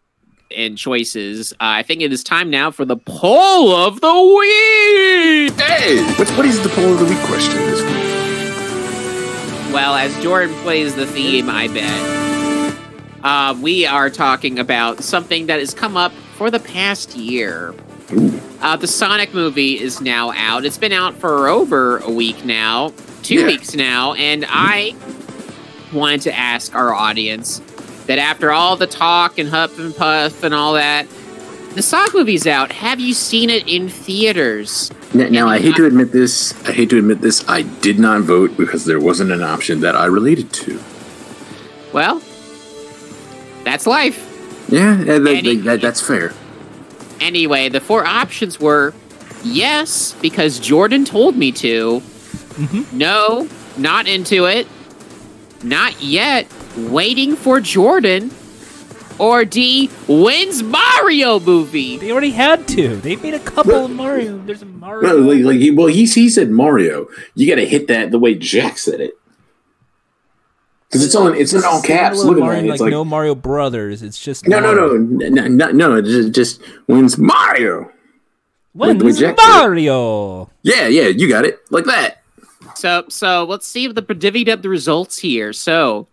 and 0.57 0.77
choices, 0.79 1.53
uh, 1.55 1.57
I 1.61 1.83
think 1.83 2.01
it 2.03 2.13
is 2.13 2.23
time 2.25 2.51
now 2.51 2.71
for 2.71 2.85
the 2.85 2.97
poll 2.97 3.73
of 3.75 4.01
the 4.01 4.13
week. 4.39 5.61
hey, 5.61 6.03
what, 6.19 6.29
what 6.31 6.47
is 6.47 6.63
the 6.63 6.69
poll 6.71 6.93
of 6.93 6.99
the 7.01 7.05
week 7.07 7.19
question 7.27 7.57
this 7.57 7.81
week? 7.83 9.73
Well, 9.73 9.95
as 9.95 10.17
Jordan 10.23 10.55
plays 10.63 10.95
the 10.95 11.07
theme, 11.07 11.51
I 11.51 11.67
bet 11.69 12.79
uh, 13.25 13.55
we 13.61 13.87
are 13.87 14.09
talking 14.11 14.59
about 14.59 15.03
something 15.03 15.47
that 15.47 15.59
has 15.59 15.75
come 15.75 15.97
up 15.97 16.13
for 16.37 16.51
the 16.51 16.61
past 16.61 17.17
year. 17.17 17.75
Uh, 18.61 18.77
the 18.77 18.87
Sonic 18.87 19.35
movie 19.35 19.81
is 19.81 20.01
now 20.01 20.31
out. 20.33 20.65
It's 20.65 20.79
been 20.79 20.93
out 20.93 21.15
for 21.15 21.49
over 21.49 21.99
a 21.99 22.11
week 22.11 22.45
now, 22.45 22.93
two 23.23 23.41
Yeah. 23.41 23.47
weeks 23.47 23.75
now, 23.75 24.15
and 24.15 24.45
I 24.49 24.95
wanted 25.93 26.23
to 26.23 26.35
ask 26.37 26.75
our 26.75 26.95
audience 26.95 27.61
that 28.07 28.19
after 28.19 28.51
all 28.53 28.77
the 28.77 28.87
talk 28.87 29.39
and 29.39 29.49
huff 29.49 29.79
and 29.79 29.95
puff 29.95 30.43
and 30.43 30.55
all 30.55 30.75
that, 30.75 31.07
the 31.75 31.83
Sonic 31.83 32.15
movie's 32.15 32.47
out. 32.47 32.71
Have 32.73 33.01
you 33.01 33.15
seen 33.15 33.51
it 33.51 33.67
in 33.67 33.89
theaters? 33.89 34.91
Now, 35.13 35.29
now, 35.29 35.49
I 35.49 35.59
hate 35.59 35.77
to 35.77 35.87
admit 35.87 36.13
this. 36.13 36.53
I 36.67 36.73
hate 36.73 36.91
to 36.91 36.99
admit 36.99 37.21
this. 37.21 37.49
I 37.49 37.63
did 37.63 37.99
not 37.99 38.23
vote 38.23 38.57
because 38.57 38.85
there 38.85 39.01
wasn't 39.01 39.33
an 39.33 39.43
option 39.43 39.81
that 39.81 39.97
I 39.97 40.07
related 40.07 40.53
to. 40.55 40.81
Well, 41.93 42.21
that's 43.65 43.87
life. 43.87 44.31
Yeah, 44.69 44.97
that, 45.05 45.25
that- 45.25 45.37
Any- 45.37 45.57
that- 45.57 45.81
that's 45.81 46.01
fair. 46.01 46.33
Anyway, 47.21 47.69
the 47.69 47.81
four 47.81 48.05
options 48.05 48.59
were 48.61 48.93
yes, 49.45 50.15
because 50.21 50.59
Jordan 50.59 51.05
told 51.05 51.37
me 51.37 51.53
to. 51.53 52.01
Mm-hmm. 52.01 52.99
No, 52.99 53.49
not 53.77 54.07
into 54.09 54.47
it. 54.47 54.67
Not 55.63 56.01
yet. 56.03 56.47
Waiting 56.77 57.37
for 57.37 57.61
Jordan. 57.61 58.31
Or 59.17 59.45
D, 59.45 59.87
when's 60.09 60.65
Mario 60.65 61.39
movie? 61.39 61.99
They 61.99 62.11
already 62.11 62.33
had 62.33 62.67
to. 62.69 62.97
They 62.97 63.15
made 63.15 63.35
a 63.35 63.39
couple 63.39 63.85
of 63.85 63.91
Mario. 63.93 64.39
There's 64.39 64.63
a 64.63 64.67
Mario. 64.67 65.09
No, 65.09 65.17
like, 65.19 65.45
like 65.45 65.59
he, 65.59 65.71
well, 65.71 65.87
he 65.87 66.05
he 66.05 66.29
said 66.29 66.51
Mario. 66.51 67.07
You 67.37 67.49
got 67.49 67.61
to 67.61 67.65
hit 67.65 67.87
that 67.87 68.11
the 68.11 68.19
way 68.19 68.35
Jack 68.35 68.77
said 68.77 69.01
it, 69.01 69.15
because 70.89 71.05
it's 71.05 71.15
on 71.15 71.37
it's 71.37 71.53
in 71.53 71.63
all 71.63 71.81
caps. 71.81 72.19
Similar 72.19 72.35
Look 72.35 72.43
at 72.43 72.47
Mario, 72.47 72.61
that. 72.63 72.67
like, 72.67 72.75
It's 72.75 72.81
like, 72.81 72.91
no 72.91 73.05
Mario 73.05 73.37
Brothers. 73.37 74.03
It's 74.03 74.19
just 74.19 74.49
no, 74.49 74.59
no, 74.59 74.75
Mario. 74.75 74.95
no, 74.95 75.29
no, 75.29 75.47
no, 75.47 75.71
no. 75.71 75.95
It's 75.99 76.09
just, 76.09 76.33
just 76.33 76.63
when's 76.87 77.17
Mario? 77.17 77.93
When's 78.73 79.05
With 79.05 79.21
Jack. 79.21 79.37
Mario? 79.37 80.51
Yeah, 80.63 80.89
yeah, 80.89 81.07
you 81.07 81.29
got 81.29 81.45
it 81.45 81.61
like 81.71 81.85
that. 81.85 82.25
So, 82.75 83.05
so 83.09 83.45
let's 83.45 83.65
see 83.69 83.85
if 83.85 83.95
the 83.95 84.03
divvied 84.03 84.49
up 84.49 84.63
the 84.63 84.69
results 84.69 85.19
here. 85.19 85.53
So, 85.53 86.09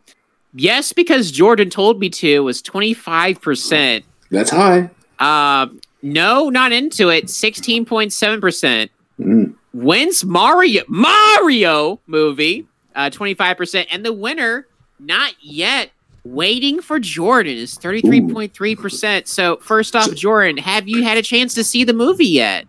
yes, 0.53 0.93
because 0.93 1.31
Jordan 1.31 1.69
told 1.69 1.99
me 1.99 2.09
to 2.09 2.43
was 2.43 2.61
twenty 2.61 2.93
five 2.93 3.41
percent. 3.41 4.05
That's 4.29 4.51
high. 4.51 4.89
Uh, 5.19 5.67
no, 6.01 6.49
not 6.49 6.71
into 6.71 7.09
it. 7.09 7.29
Sixteen 7.29 7.85
point 7.85 8.13
seven 8.13 8.41
percent. 8.41 8.91
Mm. 9.19 9.55
Wins 9.73 10.25
Mario 10.25 10.83
Mario 10.87 11.99
movie. 12.07 12.67
Uh, 12.95 13.09
twenty 13.09 13.33
five 13.33 13.57
percent, 13.57 13.87
and 13.91 14.05
the 14.05 14.13
winner 14.13 14.67
not 14.99 15.33
yet. 15.41 15.91
Waiting 16.23 16.83
for 16.83 16.99
Jordan 16.99 17.57
is 17.57 17.73
thirty 17.73 17.99
three 18.01 18.21
point 18.21 18.53
three 18.53 18.75
percent. 18.75 19.27
So, 19.27 19.57
first 19.57 19.95
off, 19.95 20.13
Jordan, 20.13 20.57
have 20.57 20.87
you 20.87 21.01
had 21.01 21.17
a 21.17 21.23
chance 21.23 21.55
to 21.55 21.63
see 21.63 21.83
the 21.83 21.93
movie 21.93 22.27
yet? 22.27 22.67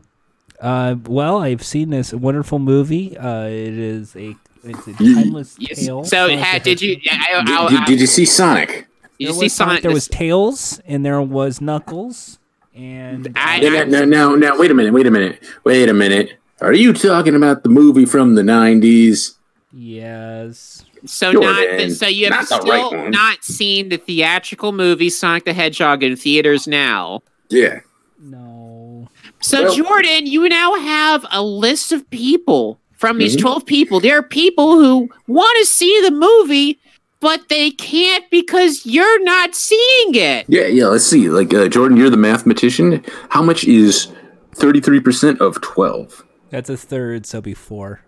Uh, 0.58 0.94
well, 1.04 1.42
I've 1.42 1.62
seen 1.62 1.90
this 1.90 2.14
wonderful 2.14 2.58
movie. 2.58 3.14
Uh, 3.14 3.44
it 3.44 3.76
is 3.76 4.16
a 4.16 4.36
it's 4.64 4.86
a 4.86 4.92
timeless 4.92 5.56
Yes. 5.58 5.84
tale. 5.84 6.04
So, 6.04 6.28
Sonic 6.28 6.40
ha, 6.40 6.58
did 6.62 6.80
you? 6.82 6.96
Hedgehog. 7.04 7.48
I, 7.48 7.64
I, 7.64 7.68
Did, 7.68 7.78
I, 7.78 7.84
did, 7.84 7.86
did 7.92 8.00
you 8.00 8.06
see 8.06 8.24
Sonic? 8.24 8.68
did 8.68 8.76
you 9.18 9.26
There 9.26 9.34
see 9.34 9.44
was 9.44 9.52
Sonic, 9.52 9.70
Sonic? 9.70 9.82
there 9.82 9.92
was 9.92 10.08
Tails, 10.08 10.80
and 10.86 11.04
there 11.04 11.20
was 11.22 11.60
Knuckles, 11.60 12.38
and 12.74 13.32
I- 13.36 13.60
Now, 13.60 13.84
now, 13.84 14.04
now, 14.04 14.34
now, 14.34 14.58
wait 14.58 14.70
a 14.70 14.74
minute, 14.74 14.92
wait 14.92 15.06
a 15.06 15.10
minute, 15.10 15.42
wait 15.64 15.88
a 15.88 15.94
minute. 15.94 16.38
Are 16.60 16.72
you 16.72 16.92
talking 16.92 17.34
about 17.34 17.62
the 17.64 17.68
movie 17.68 18.04
from 18.06 18.34
the 18.36 18.42
'90s? 18.42 19.32
yes, 19.74 20.84
So 21.04 21.32
Jordan, 21.32 21.88
not 21.88 21.96
so 21.96 22.06
you 22.06 22.26
have 22.26 22.30
not 22.32 22.46
still 22.46 22.92
right 22.92 23.10
not 23.10 23.42
seen 23.42 23.88
the 23.88 23.96
theatrical 23.96 24.70
movie 24.72 25.10
Sonic 25.10 25.44
the 25.44 25.52
Hedgehog 25.52 26.02
in 26.02 26.14
theaters 26.16 26.66
now. 26.68 27.22
Yeah. 27.50 27.80
no, 28.20 29.08
So 29.40 29.64
Well- 29.64 29.74
Jordan, 29.74 30.26
you 30.26 30.48
now 30.48 30.74
have 30.76 31.26
a 31.32 31.42
list 31.42 31.90
of 31.92 32.08
people 32.10 32.78
from 33.02 33.18
these 33.18 33.36
Mhm. 33.36 33.40
12 33.40 33.66
people. 33.66 33.98
There 34.00 34.16
are 34.16 34.22
people 34.22 34.78
who 34.78 35.10
want 35.26 35.54
to 35.60 35.66
see 35.66 36.00
the 36.02 36.12
movie 36.12 36.78
but 37.20 37.48
they 37.48 37.70
can't 37.70 38.24
because 38.32 38.84
you're 38.84 39.22
not 39.22 39.54
seeing 39.54 40.14
it. 40.16 40.44
Yeah, 40.48 40.66
yeah. 40.66 40.86
Let's 40.88 41.04
see. 41.04 41.28
Like 41.30 41.54
uh, 41.54 41.68
Jordan, 41.68 41.96
you're 41.96 42.10
the 42.10 42.16
mathematician. 42.16 43.00
How 43.28 43.42
much 43.42 43.62
is 43.64 44.08
thirty-three 44.56 44.98
percent 45.00 45.40
of 45.40 45.60
twelve? 45.60 46.24
that's 46.50 46.68
a 46.68 46.76
third, 46.76 47.24
so 47.26 47.40
be 47.40 47.54
four. 47.54 48.00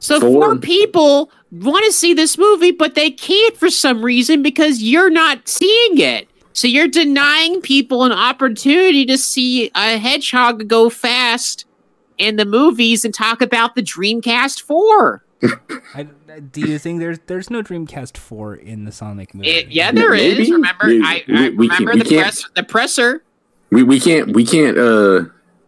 So 0.00 0.18
Four. 0.18 0.30
four 0.32 0.56
people 0.58 1.30
want 1.52 1.84
to 1.86 1.92
see 1.92 2.12
this 2.12 2.36
movie, 2.38 2.72
but 2.72 2.94
they 2.96 3.10
can't 3.12 3.56
for 3.56 3.70
some 3.70 4.02
reason 4.04 4.42
because 4.42 4.82
you're 4.82 5.10
not 5.10 5.46
seeing 5.48 5.98
it. 5.98 6.26
So 6.52 6.66
you're 6.66 6.88
denying 6.88 7.60
people 7.60 8.02
an 8.02 8.10
opportunity 8.12 9.06
to 9.06 9.16
see 9.16 9.70
a 9.76 9.96
hedgehog 9.98 10.66
go 10.66 10.90
fast 10.90 11.64
in 12.20 12.36
the 12.36 12.44
movies 12.44 13.04
and 13.04 13.12
talk 13.12 13.40
about 13.42 13.74
the 13.74 13.82
Dreamcast 13.82 14.60
4. 14.62 15.24
I, 15.94 16.02
do 16.52 16.60
you 16.60 16.78
think 16.78 17.00
there's 17.00 17.18
there's 17.26 17.48
no 17.48 17.62
Dreamcast 17.62 18.18
four 18.18 18.54
in 18.56 18.84
the 18.84 18.92
Sonic 18.92 19.34
movie? 19.34 19.48
It, 19.48 19.68
yeah, 19.70 19.90
there 19.90 20.12
is. 20.14 20.36
Maybe. 20.38 20.52
Remember, 20.52 20.86
We- 20.86 21.02
I, 21.02 21.24
we- 21.26 21.34
I 21.34 21.48
we 21.48 21.68
can't- 21.68 21.80
remember 21.80 22.04
the 22.04 22.16
press, 22.18 22.44
the 22.54 22.62
presser. 22.62 23.24
We 23.70 23.82
we 23.82 23.98
can't 23.98 24.34
we 24.34 24.44
can't 24.44 24.76
uh 24.76 25.22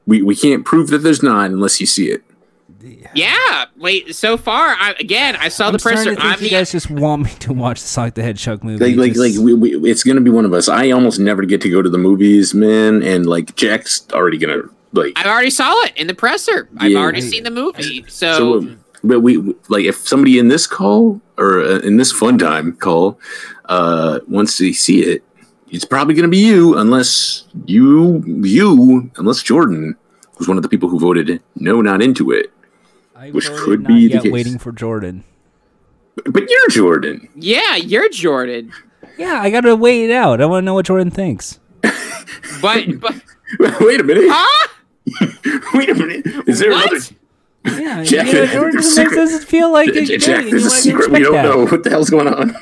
we 0.06 0.20
we 0.20 0.36
can't 0.36 0.64
prove 0.66 0.88
that 0.90 0.98
there's 0.98 1.22
not 1.22 1.50
unless 1.50 1.80
you 1.80 1.86
see 1.86 2.10
it. 2.10 2.22
Yeah, 3.14 3.66
wait. 3.78 4.14
So 4.14 4.36
far, 4.36 4.74
I, 4.78 4.94
again, 4.98 5.36
I 5.36 5.48
saw 5.48 5.68
I'm 5.68 5.72
the 5.72 5.78
presser. 5.78 6.02
starting 6.02 6.16
to 6.16 6.20
think 6.22 6.34
I'm 6.34 6.42
you 6.42 6.50
the- 6.50 6.56
guys 6.56 6.72
just 6.72 6.90
want 6.90 7.22
me 7.22 7.30
to 7.40 7.52
watch 7.54 7.80
the 7.80 7.86
Sonic 7.86 8.14
the 8.14 8.22
Hedgehog 8.22 8.62
movie. 8.64 8.84
Like 8.84 8.96
like 8.96 9.14
just- 9.14 9.38
like 9.38 9.44
we, 9.44 9.54
we, 9.54 9.90
it's 9.90 10.02
gonna 10.04 10.20
be 10.20 10.30
one 10.30 10.44
of 10.44 10.52
us. 10.52 10.68
I 10.68 10.90
almost 10.90 11.18
never 11.18 11.44
get 11.44 11.60
to 11.62 11.70
go 11.70 11.80
to 11.80 11.88
the 11.88 11.96
movies, 11.98 12.52
man. 12.52 13.02
And 13.02 13.24
like 13.24 13.54
Jack's 13.56 14.06
already 14.12 14.36
gonna 14.36 14.64
like 14.92 15.12
I 15.16 15.28
already 15.28 15.50
saw 15.50 15.72
it 15.84 15.92
in 15.96 16.06
the 16.06 16.14
presser. 16.14 16.68
I've 16.78 16.92
Yeah. 16.92 16.98
already 16.98 17.20
seen 17.20 17.44
the 17.44 17.50
movie. 17.50 18.04
So, 18.08 18.32
so. 18.38 18.58
um, 18.58 18.78
But 19.04 19.20
we 19.20 19.36
like 19.68 19.84
if 19.84 19.96
somebody 20.06 20.38
in 20.38 20.48
this 20.48 20.66
call 20.66 21.20
or 21.38 21.60
uh, 21.60 21.78
in 21.80 21.96
this 21.96 22.12
fun 22.12 22.38
time 22.38 22.72
call 22.76 23.18
uh 23.66 24.20
wants 24.28 24.56
to 24.58 24.72
see 24.72 25.00
it, 25.02 25.24
it's 25.70 25.84
probably 25.84 26.14
gonna 26.14 26.28
be 26.28 26.38
you 26.46 26.76
unless 26.78 27.44
you 27.66 28.22
you 28.44 29.10
unless 29.16 29.42
Jordan 29.42 29.96
was 30.38 30.46
one 30.48 30.56
of 30.56 30.62
the 30.62 30.68
people 30.68 30.88
who 30.88 30.98
voted 30.98 31.40
no, 31.56 31.80
not 31.82 32.02
into 32.02 32.30
it. 32.30 32.52
I 33.16 33.30
which 33.30 33.48
could 33.50 33.82
not 33.82 33.88
be 33.88 34.08
the 34.08 34.18
case. 34.20 34.32
waiting 34.32 34.58
for 34.58 34.72
Jordan. 34.72 35.24
But 36.26 36.48
you're 36.50 36.68
Jordan. 36.68 37.28
yeah, 37.34 37.76
you're 37.76 38.08
Jordan. 38.10 38.72
Yeah, 39.16 39.40
I 39.40 39.50
gotta 39.50 39.74
wait 39.74 40.10
it 40.10 40.12
out. 40.12 40.40
I 40.40 40.46
want 40.46 40.62
to 40.62 40.66
know 40.66 40.74
what 40.74 40.86
Jordan 40.86 41.10
thinks. 41.10 41.58
But, 42.60 43.00
but 43.00 43.14
Wait 43.80 44.00
a 44.00 44.04
minute. 44.04 44.24
huh? 44.28 44.61
Wait 45.74 45.88
a 45.90 45.94
minute. 45.94 46.26
Is 46.46 46.58
there 46.60 46.70
What? 46.70 46.90
another 46.92 47.80
Yeah, 47.82 48.02
Jack, 48.04 48.26
yeah, 48.26 48.32
there's 48.32 48.52
Jordan 48.52 48.70
a 48.70 48.74
makes 48.82 48.94
secret- 48.94 49.18
us 49.18 49.44
feel 49.44 49.72
like 49.72 49.92
J- 49.92 50.00
it, 50.14 50.18
Jack? 50.20 50.44
There's 50.44 50.62
know, 50.64 50.68
a 50.68 50.70
I 50.70 50.70
can 50.70 50.70
secret 50.82 51.10
we 51.10 51.18
don't 51.20 51.32
that. 51.34 51.44
know. 51.44 51.66
What 51.66 51.84
the 51.84 51.90
hell's 51.90 52.10
going 52.10 52.28
on? 52.28 52.56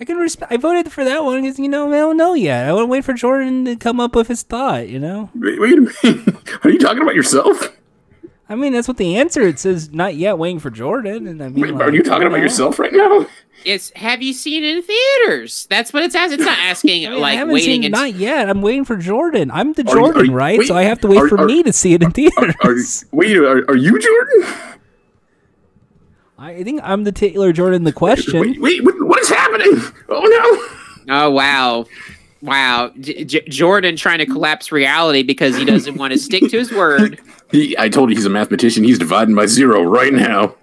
I 0.00 0.04
can 0.04 0.16
respect. 0.16 0.50
I 0.52 0.56
voted 0.56 0.90
for 0.92 1.04
that 1.04 1.22
one 1.24 1.42
because 1.42 1.58
you 1.58 1.68
know 1.68 1.88
I 1.88 1.96
don't 1.96 2.16
know 2.16 2.34
yet. 2.34 2.68
I 2.68 2.72
want 2.72 2.82
to 2.84 2.88
wait 2.88 3.04
for 3.04 3.14
Jordan 3.14 3.64
to 3.66 3.76
come 3.76 4.00
up 4.00 4.14
with 4.16 4.26
his 4.28 4.42
thought. 4.42 4.88
You 4.88 4.98
know, 4.98 5.30
Wait, 5.34 5.60
wait 5.60 5.78
a 5.78 5.80
minute. 5.82 6.36
Are 6.64 6.70
you 6.70 6.78
talking 6.78 7.02
about 7.02 7.14
yourself? 7.14 7.76
I 8.48 8.54
mean 8.56 8.72
that's 8.72 8.88
what 8.88 8.98
the 8.98 9.16
answer. 9.16 9.40
It 9.42 9.58
says 9.58 9.90
not 9.92 10.16
yet, 10.16 10.36
waiting 10.38 10.58
for 10.58 10.70
Jordan. 10.70 11.26
And 11.26 11.42
I 11.42 11.48
mean, 11.48 11.62
Wait, 11.62 11.74
like, 11.74 11.88
are 11.88 11.92
you 11.92 12.02
talking 12.02 12.24
I 12.26 12.28
about 12.30 12.40
yourself 12.40 12.78
right 12.78 12.92
now? 12.92 13.26
It's 13.64 13.90
have 13.96 14.20
you 14.20 14.34
seen 14.34 14.62
it 14.62 14.76
in 14.76 14.82
theaters? 14.82 15.66
That's 15.70 15.92
what 15.94 16.02
it's 16.02 16.14
asking. 16.14 16.40
It's 16.40 16.46
not 16.46 16.58
asking 16.58 17.06
I, 17.06 17.10
mean, 17.10 17.18
I 17.18 17.22
like 17.22 17.38
haven't 17.38 17.54
waiting 17.54 17.82
seen 17.82 17.84
and 17.84 17.92
not 17.92 18.14
yet. 18.14 18.50
I'm 18.50 18.60
waiting 18.60 18.84
for 18.84 18.96
Jordan. 18.96 19.50
I'm 19.50 19.72
the 19.72 19.82
Are 19.88 19.94
Jordan, 19.94 20.20
are 20.22 20.24
you- 20.26 20.32
right? 20.32 20.58
wait, 20.58 20.68
so 20.68 20.76
I 20.76 20.82
have 20.82 21.00
to 21.00 21.08
wait 21.08 21.20
are- 21.22 21.28
for 21.28 21.40
are- 21.40 21.46
me 21.46 21.62
to 21.62 21.72
see 21.72 21.94
it 21.94 22.02
in 22.02 22.10
theaters. 22.10 22.54
Are, 23.12 23.16
wait, 23.16 23.36
are, 23.38 23.64
are 23.70 23.76
you 23.76 23.98
Jordan? 23.98 24.70
I 26.38 26.62
think 26.64 26.80
I'm 26.84 27.04
the 27.04 27.12
Taylor 27.12 27.52
Jordan. 27.52 27.84
The 27.84 27.92
question. 27.92 28.40
Wait, 28.40 28.60
wait 28.60 28.84
what, 28.84 28.94
what 29.06 29.20
is 29.20 29.28
happening? 29.28 29.80
Oh 30.08 30.66
no! 31.06 31.14
oh 31.16 31.30
wow, 31.30 31.86
wow, 32.42 32.92
J- 33.00 33.24
J- 33.24 33.48
Jordan 33.48 33.96
trying 33.96 34.18
to 34.18 34.26
collapse 34.26 34.70
reality 34.72 35.22
because 35.22 35.56
he 35.56 35.64
doesn't 35.64 35.96
want 35.96 36.12
to 36.12 36.18
stick 36.18 36.42
to 36.50 36.58
his 36.58 36.70
word. 36.72 37.20
no! 37.54 37.60
He, 37.60 37.78
I 37.78 37.88
told 37.88 38.10
you 38.10 38.16
he's 38.16 38.26
a 38.26 38.30
mathematician. 38.30 38.84
He's 38.84 38.98
dividing 38.98 39.34
by 39.34 39.46
zero 39.46 39.82
right 39.82 40.12
now, 40.12 40.56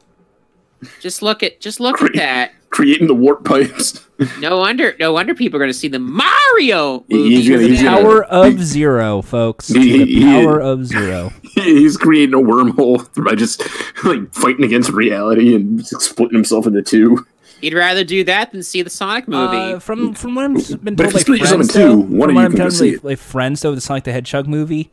Just 1.00 1.22
look 1.22 1.44
at 1.44 1.60
just 1.60 1.80
look 1.80 2.02
at 2.02 2.14
that. 2.16 2.52
creating 2.70 3.08
the 3.08 3.14
warp 3.16 3.44
pipes. 3.46 4.06
No 4.40 4.58
wonder 4.58 4.96
no 5.00 5.12
wonder 5.14 5.34
people 5.34 5.58
are 5.58 5.60
going 5.64 5.72
to 5.72 5.78
see 5.78 5.88
the 5.88 6.00
Mario 6.00 7.04
movie. 7.10 7.36
he's 7.36 7.50
gonna- 7.50 7.62
he's 7.64 7.82
gonna- 7.82 8.02
Power 8.02 8.24
of 8.26 8.60
zero, 8.62 9.22
folks. 9.22 9.68
He- 9.68 9.98
the 9.98 10.06
he- 10.06 10.24
power 10.24 10.60
of 10.60 10.86
zero. 10.86 11.32
he's 11.56 11.98
creating 11.98 12.34
a 12.36 12.38
wormhole 12.40 13.08
by 13.26 13.36
just 13.36 13.62
like 14.04 14.34
fighting 14.34 14.64
against 14.64 14.92
reality 14.92 15.56
and 15.56 15.86
splitting 15.86 16.36
himself 16.36 16.66
into 16.68 16.82
two. 16.82 17.26
He'd 17.62 17.74
rather 17.76 18.04
do 18.04 18.24
that 18.24 18.52
than 18.52 18.64
see 18.64 18.82
the 18.82 18.90
Sonic 18.90 19.28
movie. 19.28 19.56
Uh, 19.76 19.80
from 19.80 20.14
from 20.16 20.34
what 20.36 20.46
I've 20.46 20.84
been 20.84 20.96
But 20.96 21.04
told 21.04 21.08
if 21.22 21.28
by 21.28 21.34
you 21.34 21.38
split 21.38 21.50
friends, 21.50 21.74
two, 21.74 21.80
though, 21.80 21.96
one 21.96 22.08
from 22.08 22.14
of 22.14 22.20
what 22.20 22.30
you 22.34 22.40
I'm 22.46 22.52
can 22.52 22.60
told 22.62 22.74
see 22.74 22.90
by, 22.92 22.96
it. 22.96 23.04
by 23.04 23.16
friends, 23.16 23.62
though, 23.62 23.76
the 23.76 23.82
Sonic 23.82 24.04
the 24.06 24.12
Hedgehog 24.12 24.48
movie, 24.48 24.90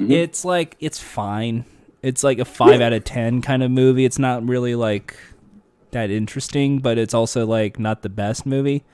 Mm-hmm. 0.00 0.12
it's 0.12 0.44
like 0.44 0.76
it's 0.80 0.98
fine. 0.98 1.64
It's 2.02 2.24
like 2.24 2.38
a 2.38 2.44
five 2.44 2.80
out 2.80 2.92
of 2.92 3.04
ten 3.04 3.42
kind 3.42 3.62
of 3.62 3.70
movie. 3.70 4.04
It's 4.04 4.18
not 4.18 4.46
really 4.46 4.74
like 4.74 5.16
that 5.90 6.10
interesting, 6.10 6.78
but 6.78 6.98
it's 6.98 7.14
also 7.14 7.46
like 7.46 7.78
not 7.78 8.02
the 8.02 8.08
best 8.08 8.46
movie. 8.46 8.84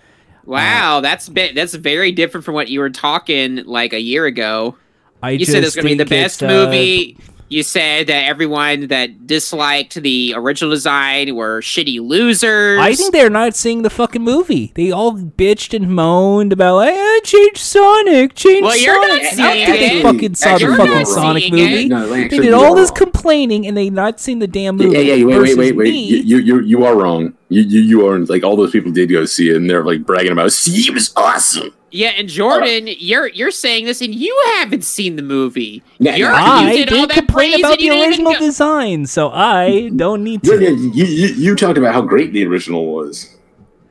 wow, 0.45 1.01
that's 1.01 1.29
bit 1.29 1.55
that's 1.55 1.75
very 1.75 2.13
different 2.13 2.45
from 2.45 2.55
what 2.55 2.69
you 2.69 2.81
were 2.81 2.91
talking 2.91 3.65
like 3.65 3.93
a 3.93 4.01
year 4.01 4.27
ago. 4.27 4.77
I 5.23 5.31
You 5.31 5.45
said 5.45 5.65
it's 5.65 5.75
going 5.75 5.87
to 5.87 5.91
be 5.91 5.99
the 5.99 6.05
best 6.05 6.43
uh, 6.43 6.49
movie. 6.49 7.17
You 7.49 7.63
said 7.63 8.09
that 8.09 8.25
everyone 8.25 8.89
that 8.89 9.27
disliked 9.27 9.95
the 9.95 10.35
original 10.37 10.71
design 10.73 11.37
were 11.37 11.61
shitty 11.61 12.01
losers. 12.01 12.81
I 12.81 12.95
think 12.95 13.13
they're 13.13 13.31
not 13.31 13.55
seeing 13.55 13.83
the 13.83 13.91
fucking 13.91 14.23
movie. 14.23 14.73
They 14.75 14.91
all 14.91 15.17
bitched 15.17 15.73
and 15.73 15.95
moaned 15.95 16.53
about 16.53 16.77
like, 16.77 16.93
eh, 16.93 16.97
yeah, 17.15 17.21
change 17.23 17.59
Sonic, 17.63 18.35
change 18.35 18.63
Well, 18.63 18.77
you're 18.77 18.99
not 19.09 19.23
Sonic. 19.33 19.61
After 19.61 19.77
seeing 19.77 19.91
they 19.91 19.99
it. 20.01 20.03
fucking 20.03 20.35
saw 20.35 20.49
Actually, 20.51 20.67
the 20.77 20.77
you're 20.83 20.87
fucking 20.89 21.07
Sonic 21.07 21.43
seeing 21.45 21.55
movie. 21.55 21.85
it. 21.85 21.89
No, 21.89 22.09
They 22.09 22.29
did 22.29 22.53
all 22.53 22.73
are 22.73 22.77
this 22.77 22.91
complaining 22.91 23.67
and 23.67 23.77
they 23.77 23.91
not 23.91 24.19
seen 24.19 24.41
the 24.41 24.49
damn 24.49 24.77
movie. 24.77 24.97
yeah, 24.99 25.15
yeah. 25.15 25.25
Wait, 25.25 25.39
wait, 25.39 25.57
wait, 25.59 25.77
wait. 25.77 25.93
me. 25.93 26.01
You, 26.05 26.17
you, 26.19 26.39
you, 26.39 26.61
you 26.63 26.85
are 26.85 26.97
wrong. 26.97 27.35
You, 27.49 27.63
you, 27.63 27.81
you 27.81 28.09
are 28.09 28.19
like 28.19 28.43
all 28.43 28.57
those 28.57 28.73
people 28.73 28.91
did 28.91 29.09
go 29.11 29.25
see 29.25 29.51
it, 29.51 29.57
and 29.57 29.71
they're 29.71 29.85
like 29.85 30.05
bragging 30.05 30.33
about. 30.33 30.51
See, 30.53 30.89
it 30.89 30.93
was 30.95 31.13
awesome. 31.17 31.73
Yeah, 31.93 32.09
and 32.09 32.29
Jordan, 32.29 32.89
you're 32.99 33.29
you're 33.29 33.53
saying 33.53 33.85
this, 33.85 34.01
and 34.03 34.13
you 34.15 34.37
haven't 34.57 34.83
seen 34.83 35.15
the 35.17 35.23
movie. 35.23 35.83
Yeah, 35.99 36.17
you're, 36.17 36.31
yeah. 36.31 36.43
I 36.43 36.71
you 36.73 36.77
did 36.79 36.89
didn't 36.89 37.09
that 37.09 37.19
complain 37.19 37.61
about 37.61 37.81
and 37.81 37.81
the 37.81 37.91
original 38.05 38.33
go- 38.33 38.39
design, 38.41 39.07
so 39.07 39.31
I 39.31 39.91
don't 39.95 40.25
need 40.25 40.43
to. 40.43 40.61
yeah. 40.61 40.71
You, 40.71 41.05
you, 41.05 41.27
you 41.35 41.55
talked 41.57 41.79
about 41.79 41.95
how 41.95 42.03
great 42.03 42.33
the 42.33 42.45
original 42.47 42.93
was. 42.93 43.33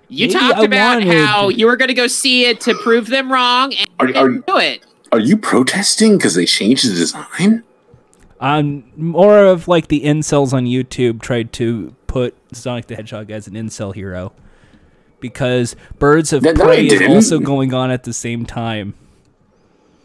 You 0.09 0.27
Maybe 0.27 0.39
talked 0.39 0.59
I 0.59 0.63
about 0.65 0.99
wanted- 0.99 1.25
how 1.25 1.47
you 1.49 1.65
were 1.65 1.77
going 1.77 1.87
to 1.87 1.93
go 1.95 2.07
see 2.07 2.45
it 2.45 2.59
to 2.61 2.75
prove 2.83 3.07
them 3.07 3.31
wrong, 3.31 3.73
and 3.73 3.87
Are, 3.99 4.07
you 4.09 4.15
are, 4.15 4.27
didn't 4.29 4.45
do 4.47 4.57
it. 4.57 4.85
are 5.13 5.19
you 5.19 5.37
protesting 5.37 6.17
because 6.17 6.35
they 6.35 6.45
changed 6.45 6.85
the 6.91 6.93
design? 6.93 7.63
I'm 8.39 8.91
more 8.97 9.45
of 9.45 9.67
like 9.69 9.87
the 9.87 10.03
incels 10.03 10.51
on 10.53 10.65
YouTube 10.65 11.21
tried 11.21 11.53
to 11.53 11.95
put 12.15 12.33
Sonic 12.55 12.87
the 12.87 12.95
Hedgehog 12.95 13.29
as 13.29 13.45
an 13.45 13.55
incel 13.55 13.93
hero 13.93 14.31
because 15.19 15.75
Birds 15.99 16.31
of 16.31 16.43
No, 16.43 16.53
no, 16.53 16.63
Prey 16.63 16.87
they 16.87 16.95
is 16.95 17.01
also 17.13 17.39
going 17.39 17.73
on 17.73 17.91
at 17.91 18.05
the 18.05 18.13
same 18.13 18.45
time. 18.45 18.93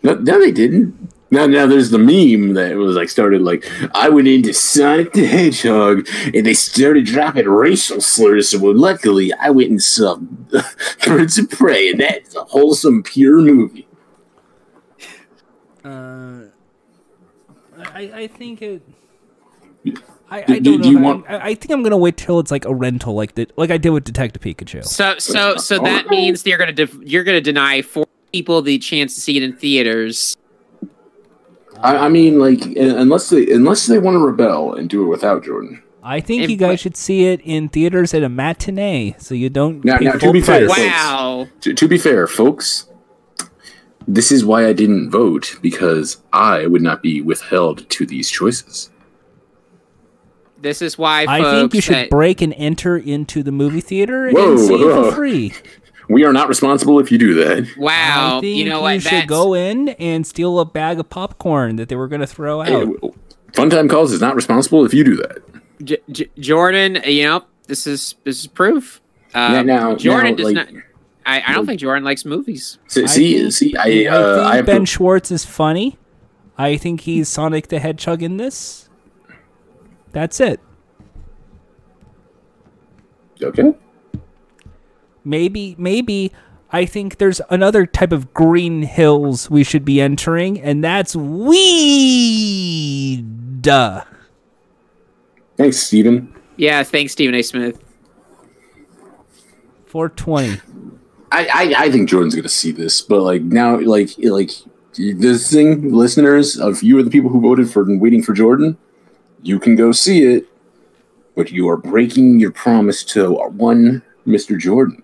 No, 0.03 0.15
no, 0.15 0.41
they 0.41 0.51
didn't. 0.51 1.13
Now, 1.31 1.47
now 1.47 1.69
there's 1.69 1.91
the 1.91 1.99
meme 1.99 2.55
that 2.55 2.75
was 2.75 2.97
like 2.97 3.11
started 3.11 3.43
like 3.43 3.65
I 3.95 4.09
went 4.09 4.27
into 4.27 4.53
Sonic 4.53 5.13
the 5.13 5.25
Hedgehog 5.25 6.09
and 6.35 6.45
they 6.45 6.53
started 6.53 7.07
dropping 7.07 7.47
racial 7.47 8.01
slurs. 8.01 8.49
So 8.49 8.59
well, 8.59 8.75
luckily 8.75 9.33
I 9.35 9.51
went 9.51 9.71
and 9.71 9.81
saw 9.81 10.17
Birds 11.07 11.39
of 11.39 11.49
Prey, 11.49 11.91
and 11.91 12.01
that's 12.01 12.35
a 12.35 12.43
wholesome, 12.43 13.05
pure 13.05 13.41
movie. 13.41 13.87
Uh, 15.85 16.47
I 17.79 18.11
I 18.15 18.27
think 18.27 18.63
it. 18.63 18.83
I, 20.31 20.43
Do- 20.43 20.55
I 20.55 20.59
do- 20.59 20.73
don't 20.73 20.83
do 20.83 20.91
you 20.91 20.99
know. 20.99 21.09
want- 21.09 21.25
I, 21.29 21.39
I 21.49 21.55
think 21.55 21.73
I'm 21.73 21.83
gonna 21.83 21.97
wait 21.97 22.17
till 22.17 22.39
it's 22.39 22.51
like 22.51 22.65
a 22.65 22.75
rental, 22.75 23.15
like 23.15 23.35
the 23.35 23.49
like 23.57 23.71
I 23.71 23.79
did 23.79 23.91
with 23.91 24.05
Detective 24.05 24.41
Pikachu. 24.43 24.85
So, 24.85 25.19
so, 25.19 25.57
so 25.57 25.79
oh. 25.81 25.85
that 25.85 26.09
means 26.09 26.47
you're 26.47 26.59
going 26.59 26.69
to 26.75 26.87
def- 26.87 26.99
you're 27.03 27.25
going 27.25 27.37
to 27.37 27.41
deny 27.41 27.83
four 27.83 28.07
people 28.33 28.63
the 28.63 28.79
chance 28.79 29.15
to 29.17 29.21
see 29.21 29.37
it 29.37 29.43
in 29.43 29.57
theaters. 29.57 30.37
I, 31.83 31.97
I 32.07 32.09
mean, 32.09 32.39
like 32.39 32.63
uh, 32.63 32.97
unless 32.97 33.29
they 33.31 33.51
unless 33.51 33.87
they 33.87 33.99
want 33.99 34.15
to 34.15 34.19
rebel 34.25 34.75
and 34.75 34.89
do 34.89 35.03
it 35.05 35.09
without 35.09 35.45
Jordan. 35.45 35.83
I 36.03 36.21
think 36.21 36.43
And 36.43 36.51
you 36.51 36.57
guys 36.57 36.69
what- 36.71 36.81
should 36.81 36.97
see 36.97 37.27
it 37.27 37.41
in 37.43 37.69
theaters 37.69 38.15
at 38.15 38.23
a 38.23 38.29
matinee, 38.29 39.17
so 39.19 39.35
you 39.35 39.51
don't. 39.51 39.85
Now- 39.85 39.97
now, 39.97 40.13
to 40.13 40.19
full 40.19 40.33
be 40.33 40.41
fair, 40.41 40.67
folks, 40.69 40.79
Wow. 40.79 41.49
To, 41.63 41.75
to 41.75 41.89
be 41.89 41.99
fair, 41.99 42.27
folks, 42.27 42.89
this 44.07 44.31
is 44.33 44.45
why 44.45 44.67
I 44.67 44.73
didn't 44.73 45.11
vote 45.11 45.59
because 45.61 46.19
I 46.33 46.67
would 46.67 46.83
not 46.83 47.03
be 47.03 47.21
withheld 47.21 47.89
to 47.91 48.07
these 48.07 48.31
choices. 48.31 48.91
This 50.61 50.83
is 50.83 50.99
why, 50.99 51.25
I 51.29 51.43
think 51.43 51.75
you 51.75 51.81
should 51.81 51.95
that- 51.95 52.11
break 52.11 52.43
and 52.43 52.53
enter 52.57 52.97
into 52.97 53.43
the 53.43 53.53
movie 53.53 53.81
theater 53.81 54.31
Whoa, 54.31 54.51
and 54.53 54.61
see 54.61 54.75
it 54.75 54.79
whoa. 54.87 55.11
for 55.11 55.17
free. 55.17 55.53
We 56.09 56.25
are 56.25 56.33
not 56.33 56.49
responsible 56.49 56.99
if 56.99 57.13
you 57.13 57.19
do 57.19 57.35
that. 57.35 57.69
wow. 57.79 58.39
I 58.39 58.41
think 58.41 58.57
you 58.59 58.65
know 58.65 58.81
what? 58.81 59.01
should 59.01 59.13
That's, 59.13 59.27
go 59.29 59.55
in 59.55 59.91
and 59.91 60.27
steal 60.27 60.59
a 60.59 60.65
bag 60.65 60.99
of 60.99 61.09
popcorn 61.09 61.77
that 61.77 61.89
they 61.89 61.95
were 61.95 62.09
going 62.09 62.21
to 62.21 62.27
throw 62.27 62.63
Hey, 62.63 62.75
out. 62.75 62.81
w- 63.01 63.15
Funtime 63.53 63.89
Calls 63.89 64.11
is 64.11 64.21
not 64.21 64.35
responsible 64.35 64.85
if 64.85 64.93
you 64.93 65.05
do 65.05 65.15
that. 65.19 65.39
J- 65.85 65.99
J- 66.11 66.29
Jordan. 66.37 66.99
You 67.07 67.23
know, 67.29 67.45
this 67.69 67.87
is 67.87 68.17
this 68.25 68.41
is 68.41 68.49
proof. 68.49 69.01
Uh, 69.35 69.53
Now- 69.53 69.63
now- 69.63 69.95
Jordan 69.95 70.33
now, 70.33 70.37
does 70.37 70.47
like- 70.53 70.73
not. 70.73 70.83
I, 71.27 71.45
I 71.47 71.53
don't 71.53 71.65
think 71.67 71.79
Jordan 71.81 72.03
likes 72.03 72.25
movies. 72.25 72.79
See, 72.89 73.05
I 73.05 73.07
see, 73.07 73.41
think- 73.43 73.53
see, 73.53 73.77
I, 73.77 73.83
I 73.83 74.07
uh, 74.13 74.35
think 74.35 74.47
I 74.55 74.63
Ben 74.63 74.81
to- 74.81 74.87
Schwartz 74.87 75.31
is 75.31 75.45
funny. 75.45 75.97
I 76.59 76.77
think 76.77 77.03
he's 77.03 77.29
Sonic 77.29 77.69
the 77.69 77.79
Hedgehog 77.79 78.21
in 78.21 78.37
this. 78.37 78.89
That's 80.13 80.41
it. 80.41 80.61
okay. 83.43 83.75
Maybe, 85.25 85.75
maybe. 85.79 86.33
I 86.73 86.85
think 86.85 87.19
there's 87.19 87.41
another 87.51 87.85
type 87.85 88.13
of 88.13 88.33
green 88.33 88.83
hills 88.83 89.51
we 89.51 89.65
should 89.65 89.85
be 89.85 90.01
entering, 90.01 90.61
and 90.61 90.85
that's 90.85 91.17
weed. 91.17 92.61
Thanks, 95.57 95.77
Steven. 95.79 96.33
Yeah. 96.57 96.83
Thanks, 96.85 97.13
Stephen 97.13 97.35
A. 97.35 97.43
Smith. 97.43 97.83
420. 99.87 100.61
I, 101.33 101.47
I, 101.47 101.75
I 101.85 101.91
think 101.91 102.09
Jordan's 102.09 102.35
gonna 102.35 102.49
see 102.49 102.73
this, 102.73 103.03
but 103.03 103.23
like 103.23 103.43
now, 103.43 103.79
like 103.81 104.11
like 104.19 104.51
this 104.97 105.51
thing, 105.51 105.93
listeners, 105.93 106.59
if 106.59 106.83
you 106.83 106.99
are 106.99 107.03
the 107.03 107.11
people 107.11 107.31
who 107.31 107.41
voted 107.41 107.71
for 107.71 107.83
and 107.83 108.01
waiting 108.01 108.23
for 108.23 108.33
Jordan, 108.33 108.79
you 109.43 109.59
can 109.59 109.77
go 109.77 109.93
see 109.93 110.25
it, 110.25 110.47
but 111.35 111.51
you 111.51 111.69
are 111.69 111.77
breaking 111.77 112.41
your 112.41 112.51
promise 112.51 113.05
to 113.05 113.33
one 113.35 114.03
Mr. 114.27 114.59
Jordan. 114.59 115.03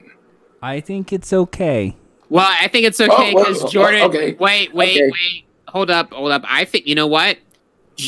I 0.63 0.81
think 0.81 1.13
it's 1.13 1.33
okay. 1.33 1.97
Well, 2.29 2.49
I 2.61 2.69
think 2.69 2.87
it's 2.87 3.01
okay 3.01 3.35
because 3.35 3.65
oh, 3.65 3.69
Jordan. 3.69 4.03
okay. 4.03 4.33
Wait, 4.35 4.75
wait, 4.75 4.97
Okay. 4.97 5.11
wait. 5.11 5.45
Hold 5.69 5.91
up, 5.91 6.13
hold 6.13 6.33
up. 6.33 6.43
I 6.47 6.65
think 6.65 6.87
you 6.87 6.95
know 6.95 7.07
what? 7.07 7.39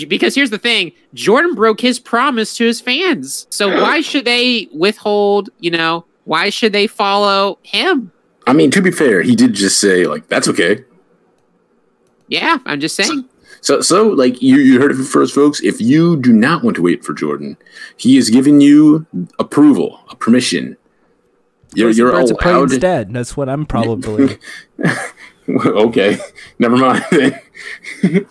Because 0.09 0.35
here's 0.35 0.51
the 0.51 0.59
thing: 0.59 0.93
Jordan 1.15 1.55
broke 1.55 1.81
his 1.81 1.99
promise 1.99 2.57
to 2.57 2.65
his 2.65 2.81
fans. 2.81 3.47
So 3.51 3.69
why 3.69 4.01
should 4.03 4.25
they 4.25 4.69
withhold? 4.73 5.51
You 5.61 5.71
know, 5.71 6.05
why 6.25 6.51
should 6.51 6.73
they 6.73 6.87
follow 6.87 7.59
him? 7.63 8.13
I 8.47 8.53
mean, 8.53 8.71
to 8.73 8.83
be 8.83 8.91
fair, 8.91 9.23
he 9.23 9.37
did 9.37 9.55
just 9.55 9.81
say 9.81 10.07
like 10.07 10.29
that's 10.29 10.49
okay. 10.49 10.85
Yeah, 12.29 12.59
I'm 12.67 12.81
just 12.81 12.97
saying. 12.97 13.25
So, 13.61 13.81
so 13.81 14.09
like 14.09 14.41
you, 14.43 14.57
you 14.57 14.81
heard 14.81 14.93
it 14.93 15.03
first, 15.05 15.35
folks. 15.35 15.61
If 15.63 15.81
you 15.81 16.17
do 16.17 16.33
not 16.33 16.63
want 16.63 16.77
to 16.77 16.83
wait 16.83 17.05
for 17.05 17.13
Jordan, 17.13 17.57
he 17.97 18.17
is 18.17 18.31
giving 18.31 18.61
you 18.61 19.07
approval, 19.39 20.01
a 20.11 20.17
permission. 20.17 20.77
You're, 21.75 21.91
you're 21.91 22.13
Birds 22.13 22.31
allowed. 22.31 22.73
instead. 22.73 23.13
That's 23.13 23.37
what 23.37 23.49
I'm 23.49 23.67
probably. 23.67 24.39
okay, 25.49 26.19
never 26.59 26.77
mind. 26.77 27.05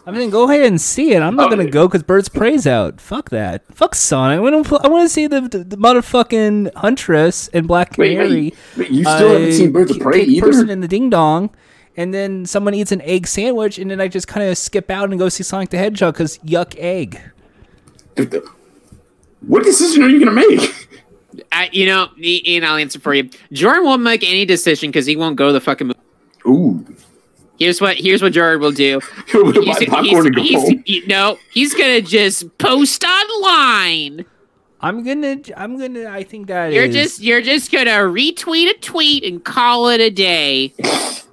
I 0.06 0.12
mean, 0.12 0.30
go 0.30 0.49
ahead 0.49 0.66
and 0.66 0.80
see 0.80 1.12
it. 1.14 1.22
I'm 1.22 1.36
not 1.36 1.48
Oh. 1.48 1.49
gonna 1.56 1.70
go 1.70 1.88
because 1.88 2.04
Birds 2.04 2.30
Prey's 2.30 2.66
out. 2.66 2.99
Fuck 3.02 3.30
that. 3.30 3.64
Fuck 3.74 3.95
Sonic. 3.95 4.38
I 4.38 4.40
want 4.40 4.66
to. 4.66 4.76
I 4.78 4.88
want 4.88 5.04
to 5.06 5.10
see 5.10 5.28
the, 5.28 5.41
the, 5.41 5.60
the 5.64 5.78
motherfucking 5.78 6.74
Huntress 6.76 7.48
and 7.49 7.68
Black 7.68 7.94
Canary. 7.94 8.30
wait, 8.30 8.56
wait, 8.78 8.91
you 8.91 9.04
still 9.04 9.30
haven't 9.34 9.49
uh, 9.49 9.52
seen 9.52 9.72
Birds 9.72 9.91
of 9.91 9.99
Prey 9.99 10.26
kick 10.26 10.41
Person 10.44 10.70
in 10.70 10.82
the 10.82 10.88
ding 10.88 11.10
dong, 11.10 11.49
and 11.98 12.14
then 12.14 12.45
someone 12.45 12.74
eats 12.74 12.91
an 12.94 13.02
egg 13.02 13.28
sandwich, 13.28 13.78
and 13.78 13.91
then 13.91 13.99
I 13.99 14.07
just 14.07 14.28
kind 14.28 14.48
of 14.49 14.57
skip 14.57 14.90
out 14.90 15.10
and 15.10 15.19
go 15.19 15.28
see 15.30 15.44
Sonic 15.44 15.69
the 15.72 15.78
Hedgehog 15.78 16.14
because 16.14 16.38
yuck 16.40 16.76
egg. 16.78 17.19
What 19.41 19.64
decision 19.64 20.03
are 20.03 20.10
you 20.10 20.19
gonna 20.19 20.32
make? 20.32 20.88
I, 21.52 21.69
you 21.72 21.86
know, 21.86 22.07
I- 22.18 22.41
Ian, 22.45 22.64
I'll 22.64 22.78
answer 22.78 22.99
for 22.99 23.14
you. 23.14 23.30
Jordan 23.52 23.84
won't 23.86 24.02
make 24.02 24.24
any 24.24 24.45
decision 24.45 24.90
because 24.90 25.06
he 25.06 25.15
won't 25.15 25.36
go 25.36 25.48
to 25.48 25.53
the 25.53 25.61
fucking 25.61 25.88
movie. 25.88 25.99
Ooh, 26.48 26.86
Here's 27.60 27.82
what 27.82 27.98
here's 27.98 28.22
what 28.22 28.34
Jordan 28.34 28.61
will 28.61 28.72
do. 28.72 28.99
buy 29.34 29.52
He's, 29.53 29.86
popcorn 29.90 30.28
and 30.28 30.36
go 30.36 30.41
he's- 30.44 30.61
home. 30.61 30.84
you 30.86 31.06
know, 31.07 31.38
he's 31.52 31.74
gonna 31.74 32.02
just 32.02 32.56
post 32.60 33.03
online. 33.03 34.26
I'm 34.80 35.03
gonna. 35.03 35.38
I'm 35.56 35.78
gonna. 35.80 36.07
I 36.07 36.22
think 36.24 36.48
that 36.48 36.72
You're 36.72 36.86
is- 36.86 36.94
just 36.95 37.22
you're 37.22 37.41
just 37.41 37.72
gonna 37.72 37.90
retweet 37.91 38.69
a 38.69 38.74
tweet 38.80 39.24
and 39.24 39.44
call 39.44 39.90
it 39.90 39.99
a 40.02 40.10
day. 40.11 40.74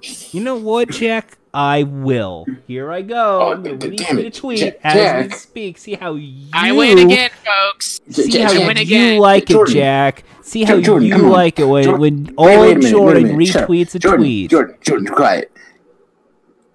You 0.01 0.41
know 0.43 0.55
what, 0.55 0.89
Jack? 0.91 1.37
I 1.53 1.83
will. 1.83 2.45
Here 2.67 2.91
I 2.91 3.01
go. 3.01 3.41
Oh, 3.41 3.53
I'm 3.53 3.63
gonna 3.63 3.77
d- 3.77 3.87
retweet 3.91 3.97
damn 3.97 4.17
a 4.19 4.29
tweet 4.31 4.59
Jack- 4.59 4.79
as 4.83 5.25
we 5.27 5.31
speak. 5.37 5.77
See 5.77 5.93
how 5.95 6.15
you. 6.15 6.47
I 6.53 6.73
win 6.73 6.97
again, 6.99 7.29
folks. 7.45 8.01
See 8.09 8.29
Jack- 8.29 8.41
how 8.41 8.53
Jack- 8.53 8.61
I 8.63 8.67
win 8.67 8.75
you 8.77 8.83
again. 8.83 9.19
like 9.19 9.45
Jordan. 9.45 9.75
it, 9.75 9.79
Jack. 9.79 10.23
See 10.41 10.63
how 10.65 10.79
Jordan, 10.81 11.07
you 11.07 11.13
come 11.15 11.25
on. 11.25 11.31
like 11.31 11.57
it 11.59 11.63
when, 11.65 11.83
Jordan, 11.85 12.01
when 12.01 12.25
Wait, 12.25 12.33
old 12.37 12.47
wait 12.47 12.55
a 12.55 12.59
minute, 12.59 12.81
wait 12.81 12.85
a 12.85 12.89
Jordan 12.91 13.23
minute. 13.23 13.47
Shut 13.47 13.63
up. 13.63 13.69
retweets 13.69 13.95
a 13.95 13.99
Jordan, 13.99 14.19
tweet. 14.19 14.49
Jordan, 14.51 14.75
Jordan, 14.81 15.07
quiet. 15.07 15.51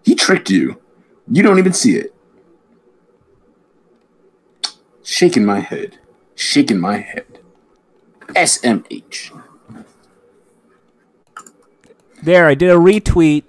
He 0.02 0.14
tricked 0.14 0.50
you. 0.50 0.80
You 1.30 1.42
don't 1.42 1.58
even 1.58 1.72
see 1.74 1.96
it. 1.96 2.14
Shaking 5.02 5.44
my 5.44 5.60
head. 5.60 5.98
Shaking 6.34 6.78
my 6.78 6.98
head. 6.98 7.26
SMH. 8.30 9.39
There, 12.22 12.46
I 12.46 12.54
did 12.54 12.70
a 12.70 12.74
retweet. 12.74 13.44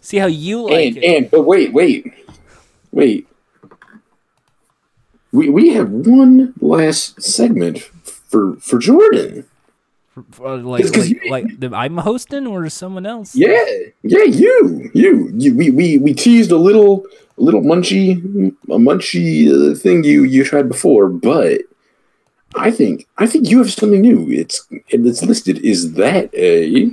See 0.00 0.16
how 0.18 0.26
you 0.26 0.62
like 0.62 0.88
and 0.88 0.96
it. 0.96 1.04
and 1.04 1.30
but 1.30 1.42
wait, 1.42 1.72
wait, 1.72 2.12
wait. 2.90 3.26
We 5.32 5.48
we 5.48 5.68
have 5.74 5.90
one 5.90 6.54
last 6.60 7.22
segment 7.22 7.78
for 8.04 8.56
for 8.56 8.78
Jordan. 8.78 9.44
Uh, 10.40 10.56
like, 10.56 10.82
'cause 10.84 10.96
like, 10.96 11.08
you- 11.10 11.30
like 11.30 11.60
the, 11.60 11.74
I'm 11.74 11.96
hosting 11.98 12.46
or 12.46 12.68
someone 12.68 13.06
else? 13.06 13.34
Yeah, 13.34 13.64
yeah, 14.02 14.24
you, 14.24 14.90
you, 14.92 15.30
you. 15.34 15.54
We 15.54 15.70
we 15.70 15.98
we 15.98 16.14
teased 16.14 16.50
a 16.50 16.56
little 16.56 17.04
a 17.38 17.42
little 17.42 17.62
munchy 17.62 18.18
a 18.68 18.78
munchy 18.78 19.48
uh, 19.48 19.74
thing 19.78 20.02
you 20.04 20.24
you 20.24 20.42
tried 20.44 20.68
before, 20.68 21.08
but 21.08 21.60
I 22.56 22.70
think 22.72 23.06
I 23.18 23.26
think 23.26 23.48
you 23.48 23.58
have 23.58 23.70
something 23.70 24.00
new. 24.00 24.28
It's 24.30 24.66
it's 24.88 25.22
listed. 25.22 25.58
Is 25.58 25.92
that 25.94 26.34
a 26.34 26.92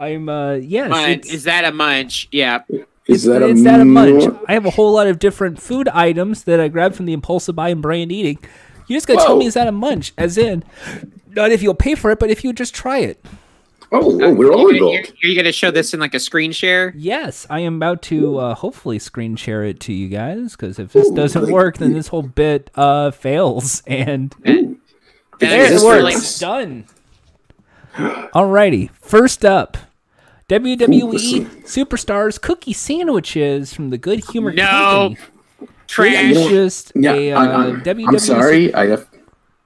I'm 0.00 0.28
uh 0.28 0.54
yes. 0.54 0.90
Munch. 0.90 1.26
Is 1.26 1.44
that 1.44 1.64
a 1.64 1.72
munch? 1.72 2.26
Yeah. 2.32 2.62
Is 3.06 3.24
that 3.24 3.42
it's 3.42 3.60
a 3.60 3.64
that 3.64 3.80
a 3.80 3.84
munch. 3.84 4.24
more- 4.24 4.40
I 4.48 4.52
have 4.54 4.66
a 4.66 4.70
whole 4.70 4.92
lot 4.92 5.06
of 5.06 5.18
different 5.18 5.60
food 5.60 5.88
items 5.88 6.44
that 6.44 6.58
I 6.60 6.68
grabbed 6.68 6.96
from 6.96 7.06
the 7.06 7.12
impulsive 7.12 7.54
buy 7.54 7.68
and 7.68 7.82
brand 7.82 8.10
eating. 8.10 8.38
You 8.88 8.96
just 8.96 9.06
gotta 9.06 9.20
tell 9.20 9.36
me 9.36 9.44
Whoa. 9.44 9.48
is 9.48 9.54
that 9.54 9.66
a 9.68 9.72
munch? 9.72 10.12
As 10.18 10.36
in, 10.38 10.64
not 11.30 11.52
if 11.52 11.62
you'll 11.62 11.74
pay 11.74 11.94
for 11.94 12.10
it, 12.10 12.18
but 12.18 12.30
if 12.30 12.42
you 12.42 12.52
just 12.52 12.74
try 12.74 12.98
it. 13.00 13.24
Oh, 13.92 14.20
oh, 14.22 14.32
we're 14.34 14.52
all 14.52 14.72
You're, 14.72 14.92
you're, 14.92 15.02
you're 15.22 15.36
gonna 15.36 15.50
show 15.52 15.72
this 15.72 15.92
in 15.92 15.98
like 16.00 16.14
a 16.14 16.20
screen 16.20 16.52
share? 16.52 16.94
Yes, 16.96 17.46
I 17.50 17.60
am 17.60 17.74
about 17.76 18.02
to 18.02 18.38
uh, 18.38 18.54
hopefully 18.54 19.00
screen 19.00 19.34
share 19.36 19.64
it 19.64 19.80
to 19.80 19.92
you 19.92 20.08
guys 20.08 20.52
because 20.52 20.78
if 20.78 20.92
this 20.92 21.10
doesn't 21.10 21.50
work, 21.50 21.78
then 21.78 21.92
this 21.92 22.06
whole 22.08 22.22
bit 22.22 22.70
uh, 22.76 23.10
fails. 23.10 23.82
And 23.86 24.30
That 24.44 24.76
there 25.40 25.60
is 25.64 25.70
it 25.70 25.74
this 25.74 25.84
works. 25.84 25.96
really- 25.96 26.14
works. 26.14 26.38
Done. 26.38 26.84
Alrighty, 27.96 28.90
first 29.00 29.44
up. 29.44 29.76
WWE 30.50 31.46
Superstars 31.62 32.40
cookie 32.40 32.72
sandwiches 32.72 33.72
from 33.72 33.90
the 33.90 33.98
Good 33.98 34.24
Humor 34.30 34.52
No. 34.52 35.14
Company. 35.14 35.16
Trash. 35.86 36.36
It's 36.36 36.48
just 36.50 36.92
Yeah, 36.96 37.12
a 37.12 37.32
I, 37.32 37.46
uh, 37.46 37.58
I'm, 37.68 37.82
WWE 37.82 38.08
I'm 38.08 38.18
sorry. 38.18 38.74
I 38.74 38.86
have, 38.88 39.06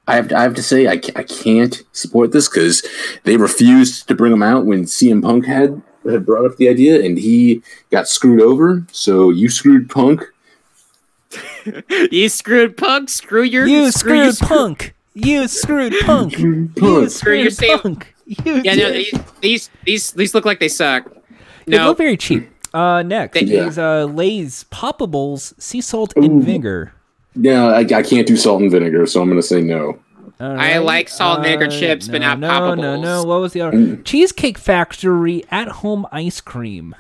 I 0.07 0.17
have, 0.17 0.33
I 0.33 0.43
have 0.43 0.55
to 0.55 0.63
say, 0.63 0.87
I, 0.87 0.99
ca- 0.99 1.13
I 1.17 1.23
can't 1.23 1.83
support 1.93 2.33
this 2.33 2.49
because 2.49 2.83
they 3.25 3.37
refused 3.39 4.09
to 4.09 4.15
bring 4.15 4.31
them 4.31 4.43
out 4.43 4.67
when 4.67 4.85
CM 4.85 5.23
Punk 5.23 5.47
had 5.47 5.81
had 6.05 6.27
brought 6.27 6.45
up 6.45 6.59
the 6.59 6.69
idea, 6.69 7.03
and 7.03 7.17
he 7.19 7.63
got 7.91 8.07
screwed 8.07 8.43
over. 8.43 8.85
So 8.93 9.31
you 9.31 9.49
screwed 9.49 9.89
Punk. 9.89 10.23
you 12.11 12.29
screwed 12.29 12.77
punk. 12.77 13.09
Screw 13.09 13.43
your. 13.43 13.67
You 13.67 13.91
screw 13.91 14.17
your 14.23 14.33
screwed 14.33 14.49
punk. 14.51 14.95
You 15.15 15.49
screwed 15.49 15.95
punk. 16.05 16.39
You 16.39 16.71
Punk. 16.77 17.11
Screw 17.11 17.35
your 17.35 17.51
screwed 17.51 17.55
same- 17.55 17.79
punk. 17.79 18.14
You 18.45 18.63
Yeah, 18.63 18.75
no, 18.75 18.91
did. 18.93 18.95
these, 18.95 19.21
these 19.41 19.71
these 19.85 20.11
these 20.13 20.35
look 20.35 20.45
like 20.45 20.61
they 20.61 20.69
suck. 20.69 21.11
They 21.67 21.77
No, 21.79 21.89
look 21.89 21.99
very 21.99 22.17
cheap. 22.17 22.49
Uh, 22.73 23.03
next 23.03 23.41
Yeah. 23.43 23.67
is 23.69 23.79
uh, 23.79 24.05
Lay's 24.07 24.65
Poppables 24.65 25.61
sea 25.61 25.81
salt 25.81 26.13
and 26.17 26.43
vinegar. 26.43 26.93
Yeah, 27.37 27.67
I, 27.67 27.79
I 27.81 28.03
can't 28.03 28.27
do 28.27 28.37
salt 28.37 28.63
and 28.63 28.71
vinegar, 28.71 29.07
so 29.07 29.21
I'm 29.23 29.29
going 29.29 29.41
to 29.41 29.47
say 29.47 29.61
no. 29.61 29.99
All 30.41 30.59
I 30.59 30.79
like 30.79 31.09
salt 31.09 31.39
and 31.39 31.45
vinegar 31.47 31.69
chips, 31.69 32.09
but 32.09 32.21
no, 32.21 32.35
not 32.35 32.77
no, 32.77 32.97
No, 32.97 33.01
no, 33.01 33.25
What 33.25 33.41
was 33.41 33.53
the 33.53 33.61
other? 33.61 33.97
Cheesecake 33.99 34.59
Factory 34.59 35.45
at 35.51 35.69
home 35.69 36.07
ice 36.11 36.41
cream. 36.41 36.95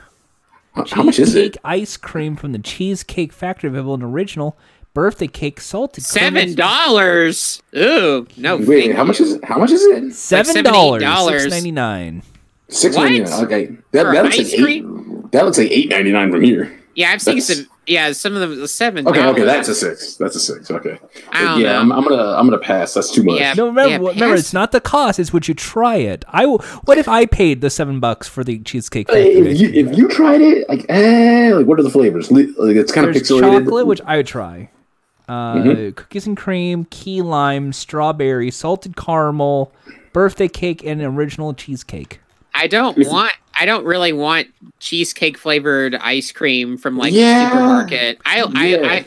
How, 0.74 0.84
how 0.90 1.02
much 1.04 1.18
is 1.18 1.34
it? 1.34 1.40
Cheesecake 1.40 1.60
ice 1.64 1.96
cream 1.96 2.36
from 2.36 2.52
the 2.52 2.58
Cheesecake 2.58 3.32
Factory 3.32 3.68
available 3.68 3.94
in 3.94 4.02
original 4.02 4.56
birthday 4.94 5.26
cake 5.26 5.60
salted 5.60 6.04
Seven 6.04 6.54
dollars. 6.54 7.62
Ooh, 7.76 8.26
no. 8.36 8.56
Wait, 8.56 8.84
thank 8.86 8.94
how 8.96 9.04
much 9.04 9.20
is 9.20 9.34
it? 9.34 9.44
How 9.44 9.58
much 9.58 9.70
is 9.72 9.82
it? 9.82 10.14
Seven 10.14 10.64
dollars. 10.64 11.02
$78. 11.02 11.40
six 11.40 11.50
ninety 11.50 11.72
nine. 11.72 12.22
Six 12.68 12.96
What? 12.96 13.04
ninety 13.04 13.20
nine. 13.20 13.44
Okay, 13.44 13.66
that, 13.90 14.06
For 14.06 14.12
that 14.12 14.24
looks 14.24 14.38
ice 14.38 14.58
like 14.58 14.70
eight. 14.70 14.84
That 15.32 15.44
looks 15.44 15.58
like 15.58 15.70
eight 15.70 15.90
ninety 15.90 16.12
nine 16.12 16.30
from 16.30 16.42
here. 16.42 16.80
Yeah, 16.94 17.10
I've 17.10 17.20
seen 17.20 17.36
That's- 17.36 17.58
some. 17.58 17.68
Yeah, 17.86 18.12
some 18.12 18.34
of 18.34 18.40
them 18.40 18.62
are 18.62 18.66
seven. 18.66 19.06
Okay, 19.06 19.22
okay, 19.26 19.44
that's 19.44 19.68
a 19.68 19.74
six. 19.74 20.16
That's 20.16 20.34
a 20.36 20.40
six. 20.40 20.70
Okay. 20.70 20.98
I 21.32 21.42
don't 21.42 21.60
yeah, 21.60 21.72
know. 21.72 21.80
I'm, 21.80 21.92
I'm 21.92 22.04
gonna 22.04 22.32
I'm 22.32 22.46
gonna 22.46 22.56
pass. 22.56 22.94
That's 22.94 23.12
too 23.12 23.22
much. 23.22 23.38
Yeah. 23.38 23.52
No, 23.52 23.66
remember, 23.66 23.90
Yeah, 23.90 24.10
remember, 24.12 24.36
it's 24.36 24.54
not 24.54 24.72
the 24.72 24.80
cost; 24.80 25.18
it's 25.18 25.34
would 25.34 25.48
you 25.48 25.52
try 25.52 25.96
it. 25.96 26.24
I 26.28 26.46
will. 26.46 26.60
What 26.86 26.96
if 26.96 27.08
I 27.08 27.26
paid 27.26 27.60
the 27.60 27.68
seven 27.68 28.00
bucks 28.00 28.26
for 28.26 28.42
the 28.42 28.58
Cheesecake 28.60 29.08
Factory? 29.08 29.34
If 29.34 29.60
you 29.60 29.68
if 29.68 29.98
you 29.98 30.08
tried 30.08 30.40
it, 30.40 30.66
like 30.66 30.86
eh, 30.88 31.52
like 31.52 31.66
what 31.66 31.78
are 31.78 31.82
the 31.82 31.90
flavors? 31.90 32.30
Like 32.30 32.46
it's 32.56 32.90
kind 32.90 33.06
of 33.06 33.12
There's 33.12 33.28
pixelated. 33.28 33.64
chocolate, 33.64 33.86
which 33.86 34.00
I 34.06 34.16
would 34.16 34.26
try. 34.26 34.70
Uh, 35.28 35.54
Mm-hmm. 35.54 35.90
Cookies 35.92 36.26
and 36.26 36.36
cream, 36.36 36.86
key 36.90 37.22
lime, 37.22 37.72
strawberry, 37.72 38.50
salted 38.50 38.96
caramel, 38.96 39.72
birthday 40.12 40.48
cake, 40.48 40.84
and 40.84 41.00
original 41.00 41.54
cheesecake. 41.54 42.20
I 42.54 42.66
don't 42.66 42.96
want. 43.08 43.32
I 43.58 43.66
don't 43.66 43.84
really 43.84 44.12
want 44.12 44.48
cheesecake 44.80 45.38
flavored 45.38 45.94
ice 45.94 46.32
cream 46.32 46.76
from 46.76 46.96
like 46.98 47.12
Yeah. 47.12 47.48
supermarket. 47.50 48.18
I, 48.26 48.42
I, 48.42 48.94
I, 48.96 49.04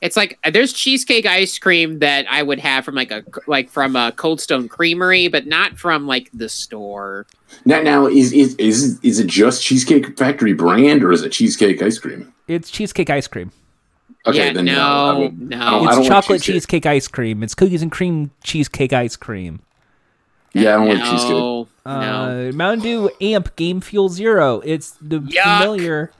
it's 0.00 0.16
like 0.16 0.38
there's 0.50 0.72
cheesecake 0.72 1.26
ice 1.26 1.58
cream 1.58 1.98
that 1.98 2.26
I 2.30 2.42
would 2.42 2.58
have 2.58 2.84
from 2.84 2.94
like 2.94 3.10
a 3.10 3.22
like 3.46 3.68
from 3.70 3.96
a 3.96 4.12
Cold 4.12 4.40
Stone 4.40 4.68
Creamery, 4.68 5.28
but 5.28 5.46
not 5.46 5.78
from 5.78 6.06
like 6.06 6.30
the 6.32 6.48
store. 6.48 7.26
now, 7.64 7.82
now 7.82 8.06
is, 8.06 8.32
is 8.32 8.54
is 8.56 8.98
is 9.02 9.18
it 9.20 9.26
just 9.26 9.62
Cheesecake 9.62 10.18
Factory 10.18 10.54
brand 10.54 11.04
or 11.04 11.12
is 11.12 11.22
it 11.22 11.30
cheesecake 11.32 11.82
ice 11.82 11.98
cream? 11.98 12.32
It's 12.48 12.70
cheesecake 12.70 13.10
ice 13.10 13.26
cream. 13.28 13.52
Okay, 14.26 14.46
yeah, 14.48 14.52
then 14.52 14.64
no, 14.66 14.74
no, 14.74 14.80
I 14.82 15.18
would- 15.18 15.40
no. 15.50 15.56
I 15.56 15.70
don't- 15.70 15.88
It's 15.88 15.96
like 15.98 16.08
chocolate 16.08 16.42
cheesecake. 16.42 16.54
cheesecake 16.82 16.86
ice 16.86 17.08
cream. 17.08 17.42
It's 17.42 17.54
cookies 17.54 17.82
and 17.82 17.90
cream 17.90 18.30
cheesecake 18.44 18.92
ice 18.92 19.16
cream. 19.16 19.60
Yeah, 20.52 20.74
I 20.74 20.84
don't 20.84 20.88
like 20.98 21.10
cheesecake. 21.10 21.30
no, 21.30 21.66
no. 21.86 22.48
Uh, 22.48 22.52
Mountain 22.54 22.80
Dew 22.80 23.10
Amp 23.20 23.56
Game 23.56 23.80
Fuel 23.80 24.08
Zero. 24.08 24.60
It's 24.64 24.90
the 25.00 25.20
Yuck. 25.20 25.58
familiar 25.58 26.10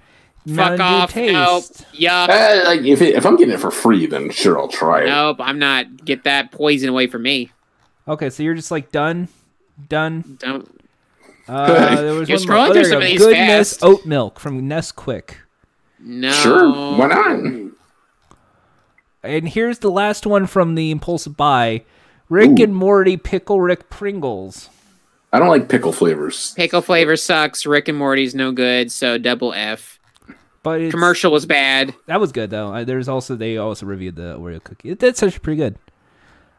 Mountain 0.47 0.78
Fuck 0.78 0.78
Dew 0.78 0.82
off! 0.85 1.16
Nope. 1.16 1.62
taste. 1.62 1.86
Yuck. 1.93 2.28
Uh, 2.31 2.62
like 2.64 2.81
if 2.82 3.02
it, 3.02 3.14
if 3.16 3.27
I'm 3.27 3.36
getting 3.36 3.52
it 3.55 3.60
for 3.60 3.70
free, 3.70 4.06
then 4.06 4.31
sure 4.31 4.59
I'll 4.59 4.68
try 4.68 5.02
it. 5.02 5.06
Nope. 5.06 5.36
I'm 5.40 5.59
not. 5.59 6.05
Get 6.05 6.24
that 6.24 6.52
poison 6.52 6.89
away 6.89 7.06
from 7.09 7.22
me. 7.24 7.51
Okay, 8.09 8.31
so 8.31 8.43
you're 8.43 8.55
just 8.55 8.70
like 8.70 8.90
done, 8.90 9.28
done. 9.89 10.39
Don't. 10.40 10.81
Uh, 11.47 11.97
there 11.97 12.14
was 12.14 12.28
You're 12.28 12.39
one 12.39 12.47
more. 12.47 12.56
scrolling 12.56 12.68
Oh, 12.70 12.72
through 12.74 12.85
some 12.85 12.97
of 13.02 13.02
these 13.09 13.18
Goodness 13.20 13.70
fast. 13.72 13.85
oat 13.85 14.06
milk 14.06 14.40
from 14.40 14.62
Nesquik. 14.62 15.35
No. 15.98 16.31
Sure, 16.32 16.70
why 16.97 17.06
not? 17.09 17.69
And 19.22 19.48
here's 19.48 19.80
the 19.80 19.90
last 19.90 20.26
one 20.26 20.47
from 20.47 20.74
the 20.74 20.90
impulsive 20.90 21.36
buy: 21.36 21.84
Rick 22.28 22.59
Ooh. 22.60 22.64
and 22.64 22.74
Morty 22.74 23.16
Pickle 23.16 23.60
Rick 23.60 23.90
Pringles. 23.90 24.68
I 25.32 25.38
don't 25.38 25.48
like 25.48 25.68
pickle 25.68 25.92
flavors. 25.92 26.55
Pickle 26.56 26.80
flavor 26.82 27.16
sucks. 27.16 27.64
Rick 27.64 27.88
and 27.88 27.97
Morty's 27.98 28.34
no 28.34 28.51
good. 28.51 28.90
So 28.90 29.16
double 29.18 29.52
F. 29.55 29.98
But 30.62 30.80
it's, 30.80 30.90
Commercial 30.92 31.32
was 31.32 31.47
bad. 31.47 31.94
that 32.06 32.20
was 32.20 32.32
good 32.32 32.51
though. 32.51 32.84
There's 32.84 33.09
also 33.09 33.36
they 33.36 33.56
also 33.56 33.86
reviewed 33.86 34.16
the 34.16 34.36
Oreo 34.38 34.62
cookie. 34.62 34.94
That's 34.94 35.22
actually 35.22 35.38
pretty 35.38 35.56
good. 35.59 35.76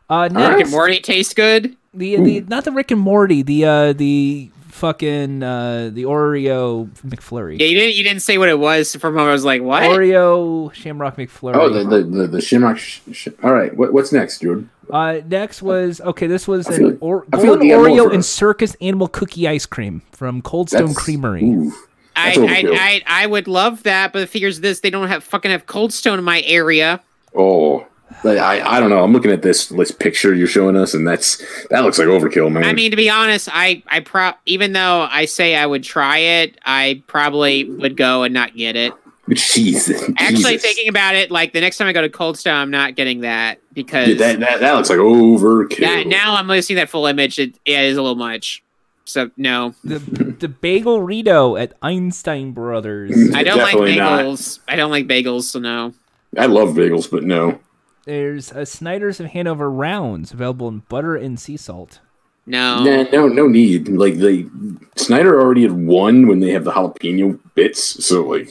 Uh, 0.09 0.29
right. 0.31 0.55
Rick 0.55 0.61
and 0.63 0.71
Morty 0.71 0.99
tastes 0.99 1.33
good. 1.33 1.75
the 1.93 2.15
the 2.17 2.39
not 2.41 2.63
the 2.65 2.71
Rick 2.71 2.91
and 2.91 2.99
Morty, 3.01 3.41
the 3.41 3.65
uh 3.65 3.93
the 3.93 4.49
fucking 4.71 5.43
uh 5.43 5.89
the 5.93 6.03
Oreo 6.03 6.89
McFlurry. 7.05 7.59
Yeah, 7.59 7.67
you 7.67 7.77
didn't. 7.77 7.95
You 7.95 8.03
didn't 8.03 8.21
say 8.21 8.37
what 8.37 8.49
it 8.49 8.57
was. 8.59 8.95
From 8.95 9.17
I 9.17 9.31
was 9.31 9.45
like, 9.45 9.61
what? 9.61 9.83
Oreo 9.83 10.73
Shamrock 10.73 11.17
McFlurry. 11.17 11.55
Oh, 11.55 11.69
the 11.69 11.83
the 11.83 12.03
the, 12.03 12.27
the 12.27 12.41
Shamrock. 12.41 12.77
Sh- 12.77 12.99
sh- 13.11 13.27
all 13.43 13.53
right, 13.53 13.75
what, 13.75 13.93
what's 13.93 14.11
next, 14.11 14.41
Jordan? 14.41 14.69
Uh, 14.89 15.21
next 15.27 15.61
was 15.61 16.01
okay. 16.01 16.27
This 16.27 16.47
was 16.47 16.67
I 16.67 16.75
an 16.75 16.83
like- 16.89 16.97
or- 17.01 17.25
golden 17.29 17.49
like 17.59 17.63
you 17.63 17.75
got 17.75 17.77
more 17.87 17.87
Oreo 18.09 18.13
and 18.13 18.25
circus 18.25 18.75
animal 18.81 19.07
cookie 19.07 19.47
ice 19.47 19.65
cream 19.65 20.01
from 20.11 20.41
Cold 20.41 20.69
Stone 20.69 20.87
That's- 20.87 20.97
Creamery. 21.03 21.43
ooh, 21.43 21.71
I. 22.15 22.33
I, 22.37 22.63
I, 23.07 23.23
I 23.23 23.25
would 23.27 23.47
love 23.47 23.83
that, 23.83 24.11
but 24.13 24.19
the 24.19 24.27
figures 24.27 24.59
this 24.59 24.81
they 24.81 24.89
don't 24.89 25.07
have 25.07 25.23
fucking 25.23 25.51
have 25.51 25.65
Cold 25.65 25.93
Stone 25.93 26.19
in 26.19 26.25
my 26.25 26.41
area. 26.41 27.01
Oh, 27.33 27.75
like, 27.77 27.90
I 28.23 28.61
I 28.77 28.79
don't 28.79 28.89
know. 28.89 29.03
I'm 29.03 29.13
looking 29.13 29.31
at 29.31 29.41
this 29.41 29.67
this 29.67 29.91
picture 29.91 30.33
you're 30.33 30.47
showing 30.47 30.75
us, 30.75 30.93
and 30.93 31.07
that's 31.07 31.41
that 31.69 31.81
looks 31.81 31.97
like 31.99 32.07
overkill, 32.07 32.51
man. 32.51 32.63
I 32.65 32.73
mean, 32.73 32.91
to 32.91 32.97
be 32.97 33.09
honest, 33.09 33.49
I 33.51 33.83
I 33.87 33.99
pro 34.01 34.31
even 34.45 34.73
though 34.73 35.07
I 35.09 35.25
say 35.25 35.55
I 35.55 35.65
would 35.65 35.83
try 35.83 36.17
it, 36.17 36.57
I 36.65 37.03
probably 37.07 37.65
would 37.65 37.97
go 37.97 38.23
and 38.23 38.33
not 38.33 38.55
get 38.55 38.75
it. 38.75 38.93
Jesus. 39.29 40.01
Actually, 40.17 40.53
Jesus. 40.53 40.61
thinking 40.61 40.89
about 40.89 41.15
it, 41.15 41.31
like 41.31 41.53
the 41.53 41.61
next 41.61 41.77
time 41.77 41.87
I 41.87 41.93
go 41.93 42.01
to 42.01 42.09
Cold 42.09 42.37
Stone, 42.37 42.53
I'm 42.55 42.71
not 42.71 42.95
getting 42.95 43.21
that 43.21 43.59
because 43.73 44.09
Yeah, 44.09 44.15
that, 44.15 44.39
that 44.41 44.59
that 44.59 44.73
looks 44.73 44.89
like 44.89 44.99
overkill. 44.99 45.79
that, 45.79 46.07
now 46.07 46.35
I'm 46.35 46.47
listening 46.47 46.77
to 46.77 46.81
that 46.81 46.89
full 46.89 47.05
image. 47.05 47.39
It, 47.39 47.57
it 47.65 47.79
is 47.85 47.97
a 47.97 48.01
little 48.01 48.15
much. 48.17 48.63
So 49.05 49.29
no, 49.37 49.73
The 49.83 49.99
the 49.99 50.47
bagel 50.47 51.01
Rito 51.01 51.55
at 51.55 51.73
Einstein 51.81 52.51
Brothers. 52.51 53.11
I 53.33 53.43
don't 53.43 53.57
like 53.57 53.67
Definitely 53.73 53.97
not. 53.97 54.19
bagels. 54.21 54.59
I 54.67 54.75
don't 54.75 54.91
like 54.91 55.07
bagels, 55.07 55.43
so 55.43 55.59
no. 55.59 55.93
I 56.37 56.45
love 56.45 56.69
bagels, 56.69 57.09
but 57.09 57.23
no. 57.23 57.59
There's 58.05 58.51
a 58.51 58.65
Snyder's 58.65 59.19
of 59.19 59.27
Hanover 59.27 59.69
rounds 59.69 60.31
available 60.33 60.67
in 60.67 60.79
butter 60.89 61.15
and 61.15 61.39
sea 61.39 61.57
salt. 61.57 61.99
No. 62.45 62.83
Nah, 62.83 63.03
no, 63.11 63.27
no 63.27 63.47
need. 63.47 63.87
Like 63.87 64.15
the 64.17 64.49
Snyder 64.95 65.39
already 65.39 65.61
had 65.61 65.73
one 65.73 66.27
when 66.27 66.39
they 66.39 66.51
have 66.51 66.63
the 66.63 66.71
jalapeno 66.71 67.39
bits, 67.53 68.03
so 68.03 68.23
like 68.23 68.49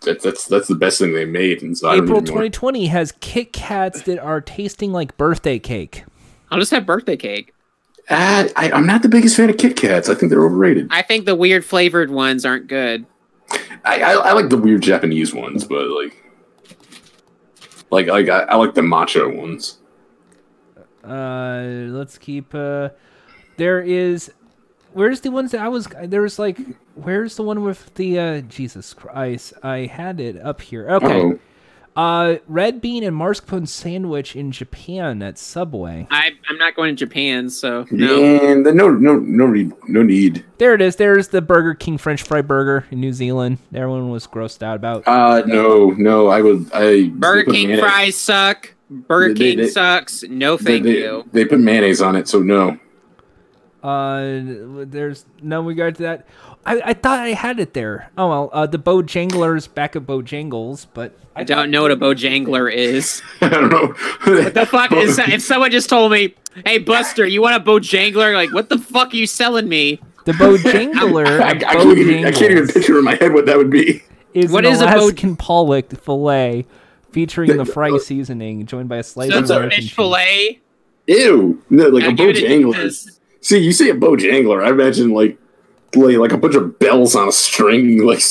that's 0.00 0.24
that's 0.24 0.46
that's 0.46 0.68
the 0.68 0.74
best 0.74 0.98
thing 0.98 1.12
they 1.12 1.24
made. 1.24 1.62
And 1.62 1.78
so 1.78 1.90
April 1.90 2.20
need 2.20 2.28
more. 2.30 2.42
2020 2.42 2.86
has 2.86 3.12
Kit 3.20 3.52
Kats 3.52 4.02
that 4.02 4.18
are 4.18 4.40
tasting 4.40 4.92
like 4.92 5.16
birthday 5.16 5.58
cake. 5.58 6.04
I'll 6.50 6.58
just 6.58 6.72
have 6.72 6.84
birthday 6.84 7.16
cake. 7.16 7.54
Ah, 8.10 8.46
I, 8.56 8.72
I'm 8.72 8.86
not 8.86 9.02
the 9.02 9.08
biggest 9.08 9.36
fan 9.36 9.48
of 9.48 9.56
Kit 9.56 9.76
Kats. 9.76 10.08
I 10.08 10.14
think 10.14 10.30
they're 10.30 10.44
overrated. 10.44 10.88
I 10.90 11.02
think 11.02 11.24
the 11.24 11.36
weird 11.36 11.64
flavored 11.64 12.10
ones 12.10 12.44
aren't 12.44 12.66
good. 12.66 13.06
I, 13.84 14.02
I, 14.02 14.12
I 14.12 14.32
like 14.32 14.48
the 14.48 14.58
weird 14.58 14.82
Japanese 14.82 15.32
ones, 15.32 15.64
but 15.64 15.86
like, 15.88 16.21
like 17.92 18.06
like 18.08 18.28
I, 18.28 18.40
I 18.40 18.56
like 18.56 18.74
the 18.74 18.80
matcha 18.80 19.32
ones. 19.32 19.78
Uh, 21.04 21.62
let's 21.88 22.16
keep. 22.18 22.54
Uh, 22.54 22.88
there 23.58 23.80
is. 23.80 24.32
Where's 24.94 25.20
the 25.20 25.30
ones 25.30 25.52
that 25.52 25.60
I 25.60 25.68
was? 25.68 25.86
There 26.02 26.22
was 26.22 26.38
like. 26.38 26.58
Where's 26.94 27.36
the 27.36 27.42
one 27.42 27.62
with 27.62 27.94
the? 27.94 28.18
Uh, 28.18 28.40
Jesus 28.40 28.94
Christ! 28.94 29.52
I 29.62 29.86
had 29.86 30.20
it 30.20 30.40
up 30.40 30.62
here. 30.62 30.88
Okay. 30.90 31.20
Oh, 31.20 31.38
Uh, 31.94 32.36
red 32.48 32.80
bean 32.80 33.04
and 33.04 33.14
mascarpone 33.14 33.68
sandwich 33.68 34.34
in 34.34 34.50
Japan 34.50 35.22
at 35.22 35.36
Subway. 35.36 36.06
I, 36.10 36.30
I'm 36.48 36.56
not 36.56 36.74
going 36.74 36.96
to 36.96 37.04
Japan, 37.04 37.50
so 37.50 37.84
no. 37.90 38.18
And 38.24 38.64
no, 38.64 38.88
no, 38.90 39.16
no, 39.18 39.46
need, 39.48 39.72
no 39.88 40.02
need. 40.02 40.42
There 40.56 40.72
it 40.72 40.80
is. 40.80 40.96
There's 40.96 41.28
the 41.28 41.42
Burger 41.42 41.74
King 41.74 41.98
French 41.98 42.22
fry 42.22 42.40
burger 42.40 42.86
in 42.90 42.98
New 43.00 43.12
Zealand. 43.12 43.58
Everyone 43.74 44.08
was 44.10 44.26
grossed 44.26 44.62
out 44.62 44.76
about. 44.76 45.06
Uh, 45.06 45.42
no, 45.46 45.90
no. 45.90 46.28
I 46.28 46.40
would. 46.40 46.72
I 46.72 47.08
Burger 47.08 47.50
King 47.50 47.68
mayonnaise- 47.68 47.80
fries 47.80 48.16
suck. 48.16 48.74
Burger 48.88 49.34
They- 49.34 49.38
King 49.52 49.58
they- 49.58 49.68
sucks. 49.68 50.22
No, 50.22 50.56
They, 50.56 50.64
thank 50.64 50.84
they, 50.84 50.98
you. 51.00 51.24
they 51.32 51.44
put 51.44 51.60
mayonnaise 51.60 52.00
on 52.00 52.16
it, 52.16 52.26
so 52.26 52.40
no. 52.40 52.78
Uh, 53.82 54.40
there's 54.86 55.24
no 55.42 55.60
regard 55.62 55.96
to 55.96 56.02
that. 56.04 56.26
I, 56.64 56.80
I 56.84 56.92
thought 56.94 57.20
I 57.20 57.28
had 57.30 57.58
it 57.58 57.74
there. 57.74 58.10
Oh 58.16 58.28
well, 58.28 58.50
uh, 58.52 58.66
the 58.66 58.78
Bojanglers 58.78 59.72
back 59.72 59.96
at 59.96 60.02
Bojangles, 60.02 60.86
but 60.94 61.16
I 61.34 61.44
don't 61.44 61.70
know 61.70 61.82
what 61.82 61.90
a 61.90 61.96
Bojangler 61.96 62.72
is. 62.72 63.22
I 63.40 63.48
don't 63.48 63.70
know. 63.70 63.88
what 64.24 64.54
The 64.54 64.66
fuck 64.66 64.92
is 64.92 65.16
that? 65.16 65.30
If 65.30 65.42
someone 65.42 65.70
just 65.70 65.88
told 65.88 66.12
me, 66.12 66.34
"Hey 66.64 66.78
Buster, 66.78 67.26
you 67.26 67.42
want 67.42 67.56
a 67.56 67.64
Bojangler?" 67.64 68.34
Like, 68.34 68.52
what 68.52 68.68
the 68.68 68.78
fuck 68.78 69.12
are 69.12 69.16
you 69.16 69.26
selling 69.26 69.68
me? 69.68 70.00
the 70.24 70.32
Bojangler 70.32 71.26
I, 71.40 71.48
I, 71.48 71.50
at 71.50 71.60
can't 71.60 71.98
even, 71.98 72.24
I 72.24 72.30
can't 72.30 72.52
even 72.52 72.68
picture 72.68 72.98
in 72.98 73.04
my 73.04 73.16
head 73.16 73.32
what 73.32 73.46
that 73.46 73.56
would 73.56 73.70
be. 73.70 74.02
is 74.34 74.52
What 74.52 74.64
an 74.64 74.72
is 74.72 74.80
a 74.80 74.86
Boj- 74.86 74.94
Alaskan 74.94 75.36
pollock 75.36 75.90
fillet 75.90 76.66
featuring 77.10 77.56
the 77.56 77.64
fry 77.64 77.96
seasoning, 77.98 78.64
joined 78.66 78.88
by 78.88 78.98
a 78.98 79.02
slice 79.02 79.30
So 79.30 79.38
of 79.38 79.64
a 79.64 79.70
fish 79.70 79.94
fillet. 79.94 80.60
Ew. 81.06 81.62
No, 81.68 81.88
like 81.88 82.04
I'll 82.04 82.10
a 82.10 82.14
give 82.14 82.30
it 82.30 82.38
a 82.38 82.40
Bojangler. 82.42 83.18
See, 83.40 83.58
you 83.58 83.72
say 83.72 83.90
a 83.90 83.94
Bojangler, 83.94 84.64
I 84.64 84.70
imagine 84.70 85.10
like 85.10 85.38
like, 85.94 86.16
like 86.16 86.32
a 86.32 86.38
bunch 86.38 86.54
of 86.54 86.78
bells 86.78 87.14
on 87.14 87.28
a 87.28 87.32
string. 87.32 88.02
Like, 88.06 88.22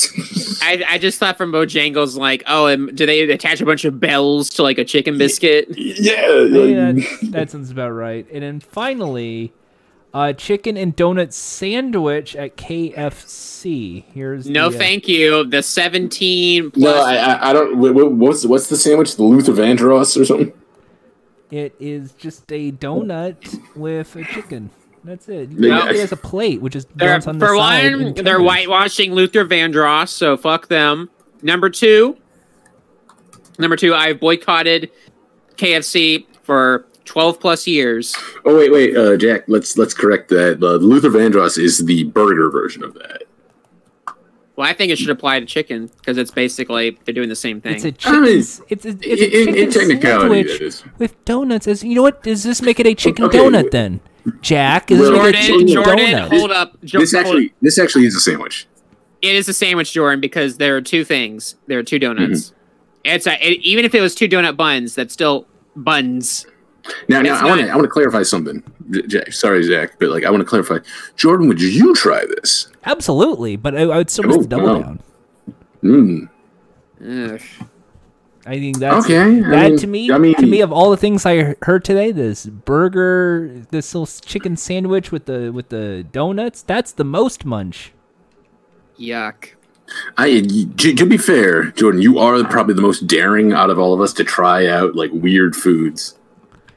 I, 0.64 0.84
I 0.88 0.98
just 0.98 1.20
thought 1.20 1.38
from 1.38 1.52
Bojangles, 1.52 2.18
like, 2.18 2.44
oh, 2.48 2.68
um, 2.68 2.92
do 2.94 3.06
they 3.06 3.22
attach 3.30 3.62
a 3.62 3.66
bunch 3.66 3.84
of 3.86 4.00
bells 4.00 4.50
to 4.52 4.64
like 4.64 4.78
a 4.78 4.86
chicken 4.86 5.18
biscuit? 5.18 5.68
yeah. 5.78 6.12
Yeah, 6.12 6.28
like- 6.38 6.96
that, 6.96 7.18
that 7.32 7.52
sounds 7.52 7.72
about 7.72 7.90
right. 7.92 8.26
And 8.32 8.44
then 8.44 8.60
finally, 8.60 9.54
uh, 10.14 10.34
chicken 10.34 10.76
and 10.78 10.96
donut 10.96 11.32
sandwich 11.34 12.36
at 12.36 12.58
KFC. 12.58 14.04
Here's 14.14 14.48
No, 14.48 14.70
the, 14.70 14.76
uh, 14.76 14.80
thank 14.80 15.08
you. 15.08 15.46
The 15.46 15.64
seventeen 15.64 16.72
plus. 16.72 16.84
no, 16.84 17.02
I, 17.02 17.16
I, 17.16 17.50
I 17.50 17.54
don't. 17.54 17.76
wh- 17.78 17.94
wh- 17.98 18.18
What's 18.20 18.46
what's 18.46 18.68
the 18.68 18.76
sandwich? 18.78 19.16
The 19.16 19.24
Luther 19.24 19.54
Vandross 19.54 20.20
or 20.20 20.26
something? 20.26 20.52
It 21.50 21.76
is 21.80 22.14
just 22.14 22.52
a 22.52 22.72
donut 22.72 23.60
with 23.76 24.16
a 24.16 24.24
chicken. 24.26 24.70
That's 25.04 25.28
it. 25.30 25.50
You 25.52 25.70
Yeah. 25.70 25.86
get 25.88 25.96
it 25.96 26.00
as 26.02 26.12
a 26.12 26.18
plate, 26.18 26.62
which 26.62 26.76
is 26.76 26.86
They're, 26.96 27.14
on 27.28 27.40
the 27.40 27.46
for 27.48 27.56
side. 27.58 27.96
one, 27.96 28.14
they're 28.14 28.40
whitewashing 28.40 29.14
Luther 29.14 29.46
Vandross, 29.46 30.10
so 30.10 30.38
fuck 30.38 30.68
them. 30.68 31.10
Number 31.42 31.70
two, 31.70 32.18
number 33.58 33.76
two, 33.76 33.94
I've 33.96 34.20
boycotted 34.20 34.92
KFC 35.58 36.26
for 36.44 36.86
twelve 37.06 37.40
plus 37.40 37.66
years. 37.66 38.16
Oh 38.46 38.56
wait, 38.56 38.72
wait, 38.72 38.96
uh, 38.96 39.18
Jack. 39.18 39.44
Let's 39.48 39.78
let's 39.78 39.94
correct 39.94 40.30
that. 40.30 40.60
The 40.60 40.78
Luther 40.78 41.10
Vandross 41.10 41.58
is 41.58 41.80
the 41.80 42.04
burger 42.06 42.50
version 42.52 42.84
of 42.84 42.94
that. 42.96 43.24
Well, 44.56 44.68
I 44.70 44.74
think 44.74 44.92
it 44.92 44.98
should 45.00 45.10
apply 45.10 45.40
to 45.40 45.46
chicken 45.48 45.90
because 45.98 46.18
it's 46.18 46.30
basically 46.30 47.00
they're 47.06 47.14
doing 47.16 47.30
the 47.30 47.36
same 47.36 47.60
thing. 47.62 47.74
It's 47.76 47.86
a 47.86 47.88
I 47.88 47.92
chicken. 47.92 48.22
mean, 48.22 48.40
s- 48.40 48.62
it's 48.70 48.86
a, 48.86 48.90
it's 48.90 49.02
a 49.04 49.16
chicken 49.16 49.56
in 49.56 49.72
technicality, 49.72 50.44
sandwich 50.44 50.60
that 50.60 50.66
is. 50.66 50.84
with 51.00 51.26
donuts. 51.26 51.68
As 51.68 51.84
you 51.84 51.96
know, 51.96 52.04
what 52.04 52.22
does 52.22 52.44
this 52.44 52.62
make 52.62 52.80
it 52.80 52.86
a 52.86 52.94
chicken 52.94 53.26
Okay, 53.26 53.38
donut 53.40 53.52
w- 53.54 53.70
then? 53.72 54.00
Jack, 54.42 54.92
is 54.92 55.00
Well, 55.00 55.12
this 55.12 55.24
make 55.34 55.36
a 55.44 55.48
Jordan, 55.48 55.68
Jordan, 55.68 55.98
donut? 55.98 56.28
hold 56.30 56.52
up. 56.52 56.82
Jo- 56.84 57.00
This 57.00 57.14
hold- 57.14 57.26
actually, 57.26 57.54
this 57.62 57.80
actually 57.80 58.06
is 58.06 58.16
a 58.16 58.20
sandwich. 58.20 58.68
it 59.22 59.36
is 59.36 59.48
a 59.50 59.54
sandwich, 59.54 59.94
Jordan, 59.94 60.20
because 60.22 60.58
there 60.58 60.76
are 60.78 60.82
two 60.82 61.04
things. 61.04 61.56
There 61.68 61.80
are 61.80 61.84
two 61.84 62.00
donuts. 62.00 62.50
Mm-hmm. 62.50 62.56
It's 63.04 63.26
a, 63.28 63.34
it, 63.46 63.62
even 63.62 63.84
if 63.86 63.96
it 63.96 64.02
was 64.02 64.14
two 64.14 64.28
donut 64.28 64.56
buns, 64.58 64.94
that's 64.96 65.14
still 65.14 65.48
buns. 65.76 66.46
Now, 67.10 67.22
now 67.22 67.40
I 67.40 67.46
want 67.46 67.62
to 67.62 67.68
I 67.70 67.76
want 67.76 67.86
to 67.86 67.90
clarify 67.92 68.24
something. 68.24 68.64
Jack, 69.08 69.32
sorry, 69.34 69.64
Zach, 69.64 69.94
but 70.00 70.10
like 70.10 70.24
I 70.24 70.30
want 70.32 70.42
to 70.42 70.46
clarify. 70.46 70.80
Jordan, 71.16 71.48
would 71.48 71.62
you 71.62 71.94
try 71.96 72.26
this? 72.36 72.68
Absolutely, 72.86 73.56
but 73.56 73.76
I, 73.76 73.82
I 73.84 73.98
would 73.98 74.10
still 74.10 74.26
miss 74.26 74.38
Oh, 74.38 74.42
the 74.42 74.48
double 74.48 74.66
wow. 74.68 74.80
down. 74.82 75.00
Mm. 75.84 76.30
Ugh. 77.34 77.42
I 78.46 78.58
think 78.60 78.80
that's 78.80 79.06
Okay, 79.06 79.20
I 79.20 79.50
that 79.50 79.70
mean- 79.70 79.78
to 79.78 79.88
me. 79.88 80.12
I 80.12 80.18
mean- 80.18 80.36
to 80.36 80.48
me, 80.48 80.62
of 80.62 80.72
all 80.72 80.90
the 80.90 80.98
things 80.98 81.26
I 81.26 81.56
heard 81.62 81.84
today, 81.86 82.12
this 82.12 82.46
burger, 82.48 83.62
this 83.70 83.94
little 83.94 84.08
chicken 84.26 84.58
sandwich 84.58 85.12
with 85.12 85.26
the 85.26 85.52
with 85.52 85.70
the 85.70 86.06
donuts, 86.12 86.64
that's 86.64 86.92
the 86.92 87.04
most 87.04 87.46
munch. 87.46 87.92
Yuck. 89.00 89.50
I 90.18 90.42
to, 90.42 90.94
to 90.96 91.06
be 91.06 91.18
fair, 91.18 91.66
Jordan, 91.72 92.02
you 92.02 92.18
are 92.18 92.44
probably 92.46 92.74
the 92.74 92.82
most 92.82 93.08
daring 93.08 93.52
out 93.54 93.70
of 93.70 93.78
all 93.78 93.94
of 93.94 94.02
us 94.02 94.14
to 94.14 94.24
try 94.24 94.66
out 94.66 94.96
like 94.96 95.12
weird 95.14 95.56
foods. 95.56 96.18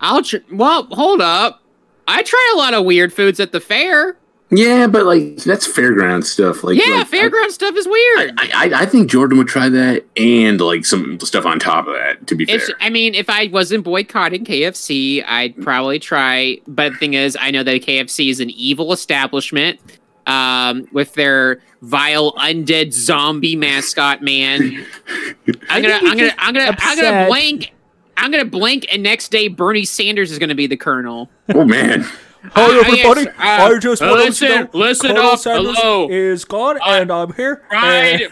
I'll 0.01 0.23
tr- 0.23 0.39
well, 0.53 0.87
hold 0.91 1.21
up. 1.21 1.63
I 2.07 2.23
try 2.23 2.53
a 2.55 2.59
lot 2.59 2.75
of 2.75 2.85
weird 2.85 3.13
foods 3.13 3.41
at 3.41 3.53
the 3.53 3.61
fair. 3.61 4.17
Yeah, 4.57 4.87
but 4.87 5.07
like 5.07 5.37
that's 5.37 5.67
fairground 5.67 6.25
stuff. 6.25 6.63
Like 6.63 6.79
yeah, 6.79 6.97
like, 6.99 7.11
fairground 7.11 7.51
stuff 7.51 7.75
is 7.77 7.87
weird. 7.87 8.35
I, 8.39 8.51
I, 8.55 8.83
I 8.83 8.87
think 8.87 9.11
Jordan 9.11 9.39
would 9.39 9.49
try 9.49 9.69
that 9.69 10.05
and 10.17 10.61
like 10.61 10.85
some 10.85 11.19
stuff 11.21 11.45
on 11.47 11.59
top 11.59 11.87
of 11.87 11.95
that. 11.95 12.27
To 12.29 12.35
be 12.35 12.45
fair, 12.45 12.57
It's, 12.57 12.71
I 12.81 12.91
mean, 12.91 13.15
if 13.15 13.29
I 13.29 13.49
wasn't 13.49 13.85
boycotting 13.85 14.45
KFC, 14.45 15.25
I'd 15.27 15.61
probably 15.63 15.99
try. 15.99 16.59
But 16.69 16.93
the 16.93 16.99
thing 16.99 17.15
is, 17.15 17.37
I 17.41 17.51
know 17.51 17.63
that 17.63 17.83
KFC 17.83 18.31
is 18.31 18.41
an 18.41 18.51
evil 18.51 18.93
establishment 18.93 19.81
um, 20.27 20.89
with 20.93 21.15
their 21.15 21.61
vile 21.83 22.33
undead 22.35 22.93
zombie 22.93 23.57
mascot 23.57 24.23
man. 24.23 24.87
I'm 25.69 25.83
gonna, 25.83 25.95
I'm 25.95 26.17
gonna, 26.17 26.35
I'm 26.39 26.55
gonna, 26.55 26.77
I'm 26.79 27.01
gonna 27.01 27.27
blink. 27.27 27.73
I'm 28.17 28.31
gonna 28.31 28.45
blink, 28.45 28.87
and 28.93 29.03
next 29.03 29.31
day 29.31 29.49
Bernie 29.49 29.85
Sanders 29.85 30.31
is 30.31 30.39
gonna 30.39 30.55
be 30.55 30.67
the 30.67 30.77
colonel. 30.77 31.29
oh 31.55 31.65
man, 31.65 32.07
Hi 32.53 32.63
Uh, 32.63 32.81
everybody, 32.81 33.23
yes, 33.23 33.35
uh, 33.39 33.75
I 33.75 33.79
just 33.79 34.03
uh, 34.03 34.07
want 34.07 34.21
to 34.21 34.27
listen, 34.27 34.49
know 34.49 34.69
listen 34.75 35.11
Colonel 35.15 35.31
up, 35.31 35.39
Sanders 35.39 35.79
hello. 35.79 36.09
is 36.11 36.45
gone, 36.45 36.79
and 36.87 37.11
I'm 37.11 37.33
here. 37.33 37.63
Fried, 37.71 38.23
Uh, 38.23 38.29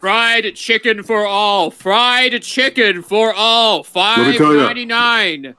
fried 0.00 0.54
chicken 0.56 1.02
for 1.02 1.24
all. 1.26 1.70
Fried 1.70 2.42
chicken 2.42 3.02
for 3.02 3.32
all. 3.32 3.78
me 3.78 3.84
Five 3.84 4.36
tell 4.36 4.54
ya. 4.54 4.66
ninety 4.66 4.84
nine. 4.84 5.54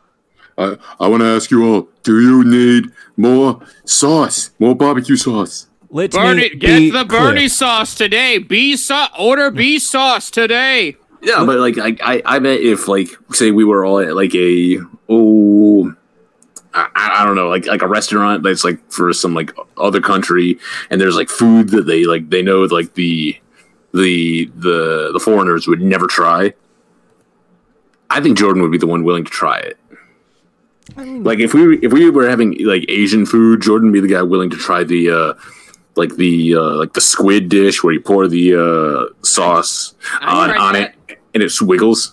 I 0.57 0.77
I 0.99 1.07
want 1.07 1.21
to 1.21 1.27
ask 1.27 1.49
you 1.51 1.65
all: 1.65 1.87
Do 2.03 2.19
you 2.21 2.43
need 2.43 2.91
more 3.15 3.61
sauce, 3.85 4.51
more 4.59 4.75
barbecue 4.75 5.15
sauce? 5.15 5.67
let 5.89 6.11
Bernie, 6.11 6.49
me 6.49 6.49
get 6.49 6.77
be 6.79 6.89
the 6.91 7.05
clear. 7.05 7.21
Bernie 7.21 7.47
sauce 7.47 7.95
today. 7.95 8.39
B 8.39 8.75
sauce. 8.75 9.09
Order 9.17 9.51
B 9.51 9.79
sauce 9.79 10.29
today. 10.29 10.97
Yeah, 11.21 11.43
but 11.45 11.59
like 11.59 11.77
I, 11.77 11.95
I, 12.03 12.21
I 12.25 12.39
bet 12.39 12.59
if 12.59 12.87
like 12.89 13.07
say 13.31 13.51
we 13.51 13.63
were 13.63 13.85
all 13.85 13.99
at 13.99 14.15
like 14.15 14.35
a 14.35 14.79
oh 15.09 15.93
I, 16.77 17.21
I 17.21 17.25
don't 17.25 17.35
know 17.35 17.47
like 17.47 17.65
like 17.67 17.81
a 17.81 17.87
restaurant 17.87 18.43
that's 18.43 18.63
like 18.65 18.79
for 18.91 19.13
some 19.13 19.33
like 19.33 19.51
other 19.77 20.01
country 20.01 20.59
and 20.89 20.99
there's 20.99 21.15
like 21.15 21.29
food 21.29 21.69
that 21.69 21.83
they 21.87 22.03
like 22.03 22.29
they 22.29 22.41
know 22.41 22.63
like 22.63 22.93
the 22.95 23.39
the 23.93 24.51
the 24.55 25.11
the 25.13 25.19
foreigners 25.19 25.67
would 25.67 25.81
never 25.81 26.05
try. 26.07 26.53
I 28.09 28.21
think 28.21 28.37
Jordan 28.37 28.61
would 28.61 28.71
be 28.71 28.77
the 28.77 28.87
one 28.87 29.03
willing 29.03 29.23
to 29.23 29.31
try 29.31 29.57
it. 29.59 29.77
Like 30.97 31.39
if 31.39 31.53
we 31.53 31.77
if 31.79 31.91
we 31.91 32.09
were 32.09 32.29
having 32.29 32.57
like 32.65 32.85
Asian 32.89 33.25
food, 33.25 33.61
Jordan 33.61 33.89
would 33.91 33.93
be 33.93 34.07
the 34.07 34.13
guy 34.13 34.21
willing 34.21 34.49
to 34.51 34.57
try 34.57 34.83
the 34.83 35.09
uh 35.09 35.33
like 35.95 36.15
the 36.17 36.55
uh 36.55 36.75
like 36.75 36.93
the 36.93 37.01
squid 37.01 37.49
dish 37.49 37.83
where 37.83 37.93
you 37.93 38.01
pour 38.01 38.27
the 38.27 38.53
uh 38.55 39.13
sauce 39.25 39.95
I 40.21 40.43
on 40.49 40.57
on 40.57 40.73
that. 40.73 40.93
it 41.09 41.19
and 41.33 41.41
it 41.41 41.47
swiggles. 41.47 42.11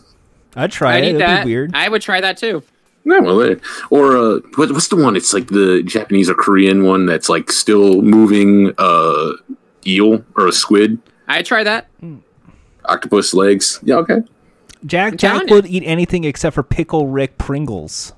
I'd 0.56 0.72
try 0.72 0.94
I 0.94 0.98
it. 0.98 1.00
need 1.02 1.08
It'd 1.10 1.20
that. 1.22 1.44
be 1.44 1.50
weird. 1.50 1.70
I 1.74 1.88
would 1.88 2.00
try 2.02 2.20
that 2.20 2.36
too. 2.38 2.62
Yeah, 3.04 3.18
well, 3.18 3.40
eh, 3.42 3.56
or 3.90 4.16
uh, 4.16 4.40
what, 4.54 4.70
what's 4.72 4.88
the 4.88 4.96
one? 4.96 5.16
It's 5.16 5.32
like 5.32 5.48
the 5.48 5.82
Japanese 5.82 6.30
or 6.30 6.34
Korean 6.34 6.84
one 6.84 7.06
that's 7.06 7.28
like 7.28 7.50
still 7.50 8.00
moving 8.02 8.72
uh 8.78 9.32
eel 9.86 10.24
or 10.36 10.46
a 10.46 10.52
squid, 10.52 10.98
I 11.26 11.42
try 11.42 11.64
that. 11.64 11.88
octopus 12.84 13.34
legs. 13.34 13.80
Yeah, 13.82 13.96
okay. 13.96 14.22
Jack 14.86 15.12
Jack 15.16 15.18
telling 15.32 15.48
you. 15.48 15.54
would 15.54 15.66
eat 15.66 15.82
anything 15.84 16.24
except 16.24 16.54
for 16.54 16.62
pickle 16.62 17.08
Rick 17.08 17.38
Pringles. 17.38 18.12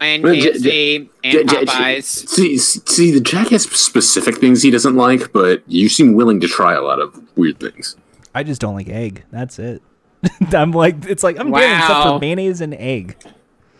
And 0.00 0.22
Well, 0.24 0.34
J- 0.34 0.50
KFC 0.52 1.08
and 1.22 1.32
J- 1.32 1.44
J- 1.44 1.64
Popeyes. 1.64 2.02
See, 2.28 2.58
see, 2.58 3.12
the 3.12 3.20
Jack 3.20 3.48
has 3.48 3.62
specific 3.70 4.38
things 4.38 4.62
he 4.62 4.70
doesn't 4.72 4.96
like, 4.96 5.32
but 5.32 5.62
you 5.68 5.88
seem 5.88 6.14
willing 6.14 6.40
to 6.40 6.48
try 6.48 6.74
a 6.74 6.82
lot 6.82 7.00
of 7.00 7.20
weird 7.36 7.60
things. 7.60 7.96
I 8.34 8.42
just 8.42 8.60
don't 8.60 8.74
like 8.74 8.88
egg. 8.88 9.24
That's 9.30 9.58
it. 9.60 9.80
I'm 10.52 10.72
like, 10.72 11.04
it's 11.06 11.22
like 11.22 11.38
I'm 11.38 11.50
getting 11.52 11.76
except 11.78 12.02
for 12.04 12.18
mayonnaise 12.18 12.60
and 12.60 12.74
egg. 12.74 13.16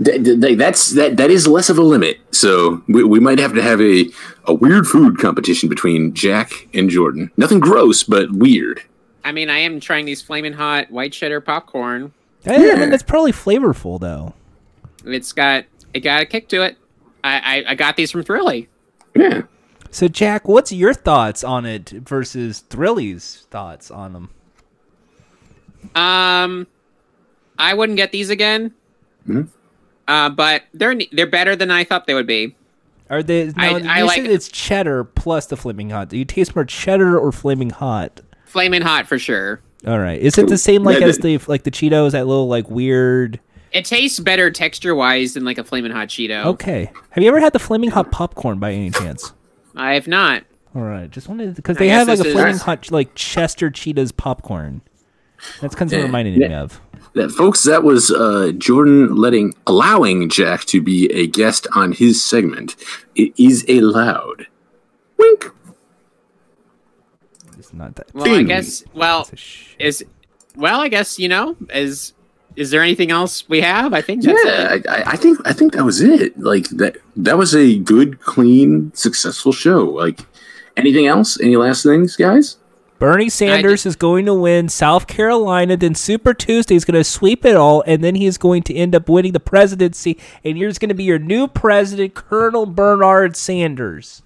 Th- 0.03 0.25
th- 0.25 0.41
th- 0.41 0.59
That's 0.59 0.91
that. 0.91 1.17
That 1.17 1.31
is 1.31 1.47
less 1.47 1.71
of 1.71 1.79
a 1.79 1.83
limit. 1.83 2.19
So 2.33 2.83
we, 2.89 3.05
we 3.05 3.21
might 3.21 3.39
have 3.39 3.55
to 3.55 3.63
have 3.63 3.81
a 3.81 4.07
a 4.47 4.55
weird 4.55 4.87
food 4.87 5.19
competition 5.19 5.69
between 5.69 6.13
Jack 6.15 6.69
and 6.75 6.91
Jordan. 6.91 7.31
Nothing 7.37 7.61
gross, 7.61 8.03
but 8.03 8.33
weird. 8.33 8.83
I 9.25 9.31
mean, 9.31 9.49
I 9.51 9.59
am 9.59 9.79
trying 9.79 10.05
these 10.05 10.21
flaming 10.21 10.55
hot 10.55 10.91
white 10.91 11.13
cheddar 11.13 11.41
popcorn. 11.41 12.13
Eh, 12.45 12.55
I 12.55 12.59
mean, 12.59 12.67
Yeah. 12.67 12.87
that's 12.87 13.05
probably 13.05 13.31
flavorful 13.33 14.01
though. 14.01 14.35
It's 15.05 15.33
got 15.33 15.65
it 15.95 16.01
got 16.01 16.23
a 16.23 16.27
kick 16.27 16.49
to 16.49 16.63
it. 16.63 16.77
I 17.23 17.63
I, 17.67 17.71
I 17.71 17.75
got 17.77 17.97
these 17.97 18.11
from 18.11 18.25
Thrilly. 18.25 18.67
Yeah. 19.15 19.43
So 19.93 20.09
Jack, 20.09 20.49
what's 20.49 20.73
your 20.73 20.95
thoughts 20.95 21.45
on 21.45 21.67
it 21.67 21.91
versus 21.91 22.61
Thrilly's 22.71 23.47
thoughts 23.51 23.91
on 23.91 24.15
them? 24.15 24.31
Um, 25.95 26.67
I 27.59 27.75
wouldn't 27.75 27.97
get 27.97 28.13
these 28.13 28.31
again. 28.31 28.73
Mhm. 29.29 29.49
Uh, 30.09 30.31
but 30.31 30.63
they're 30.75 30.97
they're 31.13 31.27
better 31.27 31.55
than 31.57 31.71
I 31.71 31.85
thought 31.85 32.07
they 32.07 32.15
would 32.15 32.27
be. 32.27 32.55
Are 33.11 33.23
they? 33.23 33.47
Now, 33.57 33.63
I- 33.63 33.79
you 33.79 33.89
I 33.89 34.03
like- 34.03 34.23
said 34.23 34.31
it's 34.31 34.49
cheddar 34.49 35.05
plus 35.05 35.47
the 35.47 35.57
flaming 35.57 35.91
hot. 35.91 36.09
Do 36.09 36.17
you 36.19 36.25
taste 36.25 36.57
more 36.57 36.65
cheddar 36.65 37.19
or 37.19 37.31
flaming 37.31 37.71
hot? 37.71 38.21
Flaming 38.47 38.83
hot 38.83 39.07
for 39.07 39.19
sure. 39.19 39.61
All 39.87 39.99
right. 39.99 40.21
Is 40.21 40.39
it 40.39 40.49
the 40.49 40.59
same 40.59 40.83
like 40.85 41.01
Yeah, 41.01 41.07
as 41.07 41.19
the 41.19 41.39
like 41.47 41.65
the 41.65 41.71
Cheetos? 41.71 42.13
That 42.13 42.27
little 42.27 42.49
like 42.49 42.71
weird. 42.71 43.39
It 43.73 43.85
tastes 43.85 44.21
better 44.21 44.51
texture 44.51 44.95
wise 44.95 45.35
than 45.35 45.45
like 45.45 45.59
a 45.59 45.65
flaming 45.65 45.93
hot 45.93 46.09
Cheeto. 46.09 46.45
Okay. 46.47 46.91
Have 47.11 47.23
you 47.23 47.29
ever 47.29 47.41
had 47.41 47.53
the 47.53 47.59
flaming 47.59 47.91
hot 47.91 48.11
popcorn 48.13 48.59
by 48.59 48.73
any 48.73 48.91
chance? 48.91 49.33
I 49.77 49.95
have 49.95 50.07
not. 50.07 50.45
All 50.75 50.83
right. 50.83 51.11
Just 51.11 51.29
wanted 51.29 51.55
because 51.57 51.77
they 51.79 51.87
guess 51.87 52.07
have 52.07 52.19
like 52.19 52.27
a 52.27 52.31
flaming 52.31 52.55
is- 52.55 52.63
hot 52.63 52.91
like 52.91 53.15
Chester 53.15 53.71
Cheetahs 53.71 54.13
popcorn. 54.13 54.83
That's 55.61 55.75
kind 55.75 55.93
of 55.93 55.99
Yeah. 55.99 56.05
reminding 56.05 56.39
me 56.39 56.53
of. 56.55 56.81
That, 57.15 57.31
folks, 57.31 57.63
that 57.65 57.83
was 57.83 58.11
uh, 58.11 58.53
Jordan 58.57 59.15
letting 59.17 59.55
allowing 59.67 60.29
Jack 60.31 60.65
to 60.67 60.81
be 60.81 61.13
a 61.13 61.27
guest 61.27 61.67
on 61.75 61.93
his 61.93 62.25
segment. 62.25 62.75
It 63.15 63.35
is 63.39 63.65
allowed. 63.69 64.47
Wink. 65.19 65.51
It's 67.59 67.73
not 67.73 67.95
that. 67.97 68.13
Well, 68.15 68.35
I 68.35 68.43
guess. 68.43 68.83
Well, 68.95 69.21
It's 69.23 69.33
a 69.33 69.37
sh- 69.37 69.77
is 69.79 70.05
well, 70.57 70.81
I 70.81 70.89
guess 70.89 71.19
you 71.19 71.29
know 71.29 71.57
is 71.71 72.15
is 72.57 72.71
there 72.71 72.83
anything 72.83 73.11
else 73.11 73.49
we 73.49 73.61
have? 73.61 73.93
I 73.93 74.01
think 74.03 74.23
that's 74.23 74.43
yeah, 74.45 74.75
it. 74.75 74.87
I, 74.89 74.97
I- 75.03 75.11
I 75.13 75.17
think 75.17 75.39
I 75.47 75.53
think 75.53 75.75
that 75.75 75.85
was 75.85 76.01
it. 76.01 76.39
Like 76.39 76.69
that 76.71 76.97
that 77.17 77.37
was 77.37 77.55
a 77.55 77.79
good, 77.79 78.21
clean, 78.21 78.93
successful 78.95 79.53
show. 79.53 79.85
Like 79.85 80.21
anything 80.77 81.07
else? 81.07 81.39
Any 81.41 81.57
last 81.57 81.83
things, 81.83 82.17
guys? 82.17 82.57
Bernie 83.03 83.29
Sanders 83.29 83.85
is 83.85 83.97
going 83.97 84.27
to 84.27 84.35
win 84.35 84.69
South 84.69 85.07
Carolina, 85.09 85.77
then 85.77 85.95
Super 85.97 86.33
Tuesday 86.35 86.77
is 86.77 86.85
going 86.85 86.95
to 86.95 87.03
sweep 87.05 87.45
it 87.45 87.57
all, 87.57 87.83
and 87.87 88.03
then 88.05 88.15
he's 88.15 88.39
going 88.39 88.63
to 88.65 88.75
end 88.75 88.95
up 88.95 89.09
winning 89.09 89.33
the 89.33 89.41
presidency, 89.41 90.17
and 90.45 90.57
here's 90.57 90.79
going 90.79 90.89
to 90.89 90.95
be 90.95 91.03
your 91.05 91.19
new 91.19 91.49
president, 91.49 92.15
Colonel 92.15 92.65
Bernard 92.65 93.37
Sanders. 93.37 94.23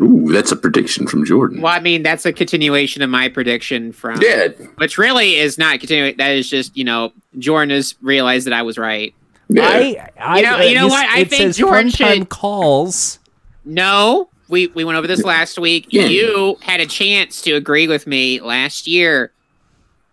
Ooh, 0.00 0.30
that's 0.32 0.50
a 0.50 0.56
prediction 0.56 1.06
from 1.06 1.24
Jordan. 1.24 1.62
Well, 1.62 1.72
I 1.72 1.80
mean 1.80 2.02
that's 2.02 2.26
a 2.26 2.32
continuation 2.32 3.00
of 3.00 3.08
my 3.10 3.28
prediction 3.28 3.92
from 3.92 4.20
Yeah, 4.20 4.48
which 4.76 4.98
really 4.98 5.36
is 5.36 5.56
not 5.56 5.78
continuing. 5.80 6.16
That 6.18 6.32
is 6.32 6.50
just 6.50 6.76
you 6.76 6.84
know 6.84 7.12
Jordan 7.38 7.70
has 7.70 7.94
realized 8.02 8.46
that 8.46 8.52
I 8.52 8.60
was 8.62 8.76
right. 8.76 9.14
yeah. 9.48 9.62
I, 9.66 10.08
I, 10.20 10.36
You 10.38 10.42
know- 10.44 10.56
uh, 10.58 10.60
you 10.62 10.74
know 10.74 10.88
what? 10.88 11.06
I 11.08 11.24
think 11.24 11.42
says 11.42 11.56
George 11.56 11.70
fun 11.96 12.08
time 12.08 12.18
should- 12.18 12.28
calls. 12.28 13.20
No, 13.64 14.28
we 14.48 14.68
we 14.68 14.84
went 14.84 14.96
over 14.98 15.06
this 15.06 15.22
last 15.24 15.58
week. 15.58 15.86
Yeah. 15.90 16.04
You 16.06 16.56
had 16.62 16.80
a 16.80 16.86
chance 16.86 17.40
to 17.42 17.52
agree 17.52 17.88
with 17.88 18.06
me 18.06 18.40
last 18.40 18.86
year, 18.86 19.32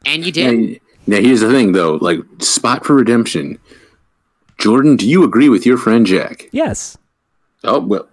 and 0.06 0.26
you 0.26 0.32
did. 0.32 0.48
And 0.48 0.80
now 1.08 1.18
here's 1.18 1.42
the 1.42 1.52
thing, 1.52 1.72
though. 1.74 1.96
Like 2.02 2.20
spot 2.40 2.86
for 2.86 2.96
redemption. 2.96 3.60
Jordan, 4.58 4.96
do 4.96 5.08
you 5.10 5.24
agree 5.24 5.50
with 5.50 5.66
your 5.66 5.78
friend 5.78 6.06
Jack? 6.06 6.48
Yes, 6.52 6.98
Oh 7.64 7.80
well, 7.80 8.08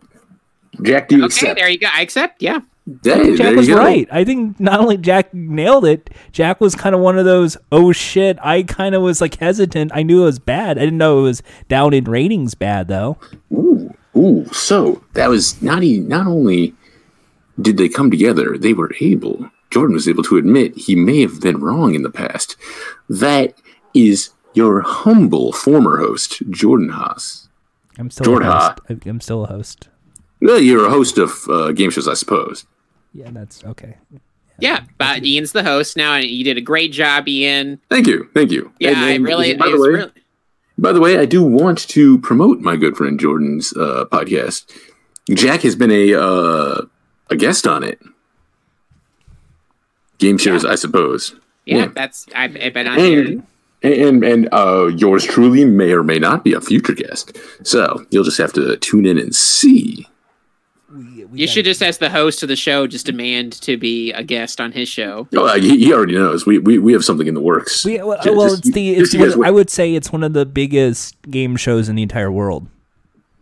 Jack, 0.82 1.08
do 1.08 1.16
you 1.16 1.24
Okay, 1.24 1.26
accept? 1.34 1.58
there 1.58 1.68
you 1.68 1.78
go. 1.78 1.88
I 1.92 2.02
accept. 2.02 2.42
Yeah. 2.42 2.60
Hey, 3.04 3.36
Jack 3.36 3.54
was 3.54 3.68
go. 3.68 3.76
right. 3.76 4.08
I 4.10 4.24
think 4.24 4.58
not 4.58 4.80
only 4.80 4.96
Jack 4.96 5.32
nailed 5.32 5.84
it, 5.84 6.10
Jack 6.32 6.60
was 6.60 6.74
kind 6.74 6.94
of 6.94 7.00
one 7.00 7.18
of 7.18 7.24
those. 7.24 7.56
Oh 7.70 7.92
shit! 7.92 8.36
I 8.42 8.62
kind 8.64 8.94
of 8.96 9.02
was 9.02 9.20
like 9.20 9.36
hesitant. 9.36 9.92
I 9.94 10.02
knew 10.02 10.22
it 10.22 10.24
was 10.24 10.38
bad. 10.40 10.76
I 10.76 10.80
didn't 10.82 10.98
know 10.98 11.20
it 11.20 11.22
was 11.22 11.42
down 11.68 11.94
in 11.94 12.04
ratings 12.04 12.54
bad 12.54 12.88
though. 12.88 13.18
Ooh, 13.52 13.94
ooh. 14.16 14.46
So 14.52 15.02
that 15.14 15.28
was 15.28 15.60
not 15.62 15.82
e- 15.82 15.98
not 16.00 16.26
only 16.26 16.74
did 17.60 17.76
they 17.76 17.88
come 17.88 18.10
together, 18.10 18.56
they 18.58 18.72
were 18.72 18.92
able. 19.00 19.50
Jordan 19.70 19.94
was 19.94 20.08
able 20.08 20.22
to 20.24 20.36
admit 20.36 20.76
he 20.76 20.94
may 20.96 21.20
have 21.20 21.40
been 21.40 21.60
wrong 21.60 21.94
in 21.94 22.02
the 22.02 22.10
past. 22.10 22.56
That 23.08 23.54
is 23.94 24.30
your 24.54 24.80
humble 24.80 25.52
former 25.52 25.98
host, 25.98 26.42
Jordan 26.50 26.88
Haas. 26.88 27.48
I'm 27.98 28.10
still 28.10 28.24
Jordan, 28.24 28.48
a 28.48 28.52
huh? 28.52 28.68
host. 28.88 29.02
I- 29.04 29.08
I'm 29.08 29.20
still 29.20 29.44
a 29.44 29.46
host. 29.46 29.88
Well, 30.40 30.58
you're 30.60 30.86
a 30.86 30.90
host 30.90 31.18
of 31.18 31.46
uh, 31.48 31.72
game 31.72 31.90
shows, 31.90 32.08
I 32.08 32.14
suppose. 32.14 32.64
Yeah, 33.12 33.28
that's 33.30 33.62
okay. 33.64 33.96
Yeah, 34.58 34.80
but 34.98 35.24
Ian's 35.24 35.52
the 35.52 35.62
host 35.64 35.96
now, 35.96 36.14
and 36.14 36.24
you 36.24 36.44
did 36.44 36.56
a 36.58 36.60
great 36.62 36.92
job, 36.92 37.28
Ian. 37.28 37.80
Thank 37.90 38.06
you, 38.06 38.28
thank 38.34 38.50
you. 38.50 38.72
Yeah, 38.80 38.90
And- 38.90 38.98
I 39.00 39.16
really, 39.16 39.54
By 39.54 39.68
the 39.70 39.80
way, 39.80 39.88
really, 39.88 40.10
By 40.80 40.92
the 40.92 41.00
way, 41.00 41.18
I 41.18 41.26
do 41.26 41.42
want 41.42 41.86
to 41.90 42.18
promote 42.20 42.60
my 42.60 42.74
good 42.74 42.96
friend 42.96 43.20
Jordan's 43.20 43.76
uh, 43.76 44.06
podcast. 44.10 44.64
Jack 45.28 45.60
has 45.60 45.76
been 45.76 45.90
a 45.90 46.14
uh, 46.14 46.82
a 47.28 47.36
guest 47.36 47.66
on 47.66 47.84
it. 47.84 48.00
Game 50.16 50.38
shows, 50.38 50.64
I 50.64 50.76
suppose. 50.76 51.34
yeah, 51.66 51.76
yeah. 51.76 51.86
that's 51.94 52.26
I've, 52.34 52.56
I've 52.56 52.72
been 52.72 52.86
on 52.86 52.98
here. 52.98 53.42
And 53.82 53.94
and 53.94 54.24
and 54.24 54.48
uh, 54.52 54.86
yours 54.86 55.24
truly 55.24 55.66
may 55.66 55.92
or 55.92 56.02
may 56.02 56.18
not 56.18 56.44
be 56.44 56.54
a 56.54 56.60
future 56.62 56.94
guest. 56.94 57.36
So 57.62 58.06
you'll 58.10 58.24
just 58.24 58.38
have 58.38 58.54
to 58.54 58.78
tune 58.78 59.04
in 59.04 59.18
and 59.18 59.34
see. 59.34 60.08
You 61.32 61.46
should 61.46 61.64
just, 61.64 61.82
ask 61.82 62.00
the 62.00 62.10
host 62.10 62.42
of 62.42 62.48
the 62.48 62.56
show, 62.56 62.86
just 62.86 63.06
demand 63.06 63.52
to 63.62 63.76
be 63.76 64.12
a 64.12 64.24
guest 64.24 64.60
on 64.60 64.72
his 64.72 64.88
show. 64.88 65.28
Oh, 65.34 65.46
uh, 65.46 65.54
he, 65.58 65.78
he 65.78 65.92
already 65.92 66.14
knows. 66.14 66.46
We, 66.46 66.58
we 66.58 66.78
we 66.78 66.92
have 66.92 67.04
something 67.04 67.26
in 67.26 67.34
the 67.34 67.40
works. 67.40 67.84
We, 67.84 68.02
well, 68.02 68.20
Ju- 68.22 68.36
well, 68.36 68.48
just- 68.48 68.66
it's 68.66 68.74
the. 68.74 68.90
It's 68.96 69.14
one, 69.36 69.46
I 69.46 69.50
would 69.50 69.70
say 69.70 69.94
it's 69.94 70.12
one 70.12 70.24
of 70.24 70.32
the 70.32 70.44
biggest 70.46 71.20
game 71.30 71.56
shows 71.56 71.88
in 71.88 71.94
the 71.96 72.02
entire 72.02 72.30
world. 72.32 72.66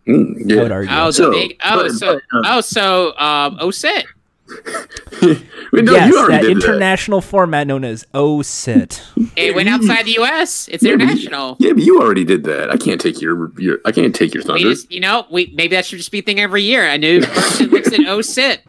Mm, 0.07 0.51
I 0.51 0.61
would 0.61 0.69
yeah. 0.69 0.73
argue. 0.75 0.95
Oh, 0.95 1.11
So, 1.11 1.31
big. 1.31 1.59
Oh, 1.63 1.87
so 1.89 2.13
but, 2.31 2.37
uh, 2.37 2.55
oh, 2.57 2.61
so 2.61 3.17
um, 3.17 3.57
oh, 3.59 3.71
sit. 3.71 4.05
Wait, 4.47 4.65
no, 5.73 5.93
yes, 5.93 6.09
you 6.09 6.27
that 6.27 6.41
did 6.41 6.57
that. 6.57 6.63
international 6.63 7.21
format 7.21 7.67
known 7.67 7.83
as 7.83 8.05
OSIT. 8.13 9.01
It 9.35 9.53
went 9.55 9.69
outside 9.69 10.05
the 10.05 10.13
U.S. 10.13 10.67
It's 10.69 10.83
Yeah, 10.83 10.91
but 10.93 10.99
you- 10.99 11.09
international. 11.09 11.55
Yeah, 11.59 11.73
but 11.73 11.83
you 11.83 11.99
already 12.01 12.23
did 12.25 12.43
that. 12.45 12.69
I 12.71 12.77
can't 12.77 12.99
take 13.01 13.21
your 13.21 13.51
your. 13.59 13.79
I 13.85 13.91
can't 13.91 14.13
take 14.15 14.33
your 14.33 14.43
We 14.43 14.47
thunder. 14.47 14.69
just, 14.69 14.91
you 14.91 14.99
know, 14.99 15.25
we 15.29 15.51
maybe 15.55 15.75
that 15.75 15.85
should 15.85 15.97
just 15.97 16.11
be 16.11 16.19
a 16.19 16.21
thing 16.21 16.39
every 16.39 16.63
year. 16.63 16.85
A 16.85 16.97
new 16.97 17.21
person 17.21 17.67
looks 17.69 17.91
at 17.93 17.99
oh 18.07 18.21
sit. 18.21 18.61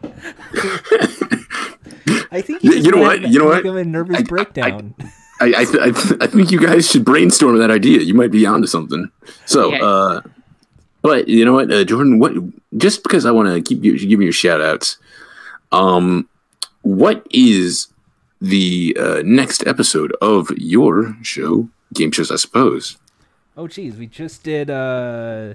I 2.33 2.41
think 2.41 2.63
You- 2.63 2.73
you 2.73 2.91
know 2.91 3.01
what? 3.01 3.21
You 3.21 3.39
know 3.39 3.45
what? 3.45 3.65
A 3.65 3.83
nervous 3.83 4.17
I- 4.17 4.19
I- 4.19 4.23
breakdown. 4.23 4.95
I 5.39 5.45
I, 5.57 5.65
th- 5.65 5.79
I, 5.81 5.89
th- 5.91 6.21
I 6.21 6.27
think 6.27 6.51
you 6.51 6.59
guys 6.59 6.87
should 6.89 7.03
brainstorm 7.03 7.57
that 7.57 7.71
idea. 7.71 8.01
You 8.01 8.13
might 8.13 8.29
be 8.29 8.45
onto 8.45 8.67
something. 8.67 9.09
So, 9.45 9.71
Yeah. 9.73 9.83
uh, 9.83 10.21
but 11.01 11.27
you 11.27 11.43
know 11.45 11.53
what, 11.53 11.71
uh, 11.71 11.83
Jordan? 11.83 12.19
What? 12.19 12.33
Just 12.77 13.01
because 13.01 13.25
I 13.25 13.31
want 13.31 13.49
to 13.49 13.59
keep 13.59 13.83
you, 13.83 13.97
giving 13.97 14.27
you 14.27 14.31
shout 14.31 14.61
outs. 14.61 14.97
Um, 15.71 16.29
what 16.81 17.25
is 17.31 17.87
the 18.39 18.95
uh, 18.99 19.21
next 19.23 19.65
episode 19.67 20.15
of 20.21 20.49
your 20.57 21.15
show, 21.21 21.69
game 21.93 22.11
shows? 22.11 22.31
I 22.31 22.35
suppose. 22.37 22.97
oh, 23.57 23.67
geez, 23.67 23.95
we 23.97 24.07
just 24.07 24.43
did. 24.43 24.69
uh 24.69 25.53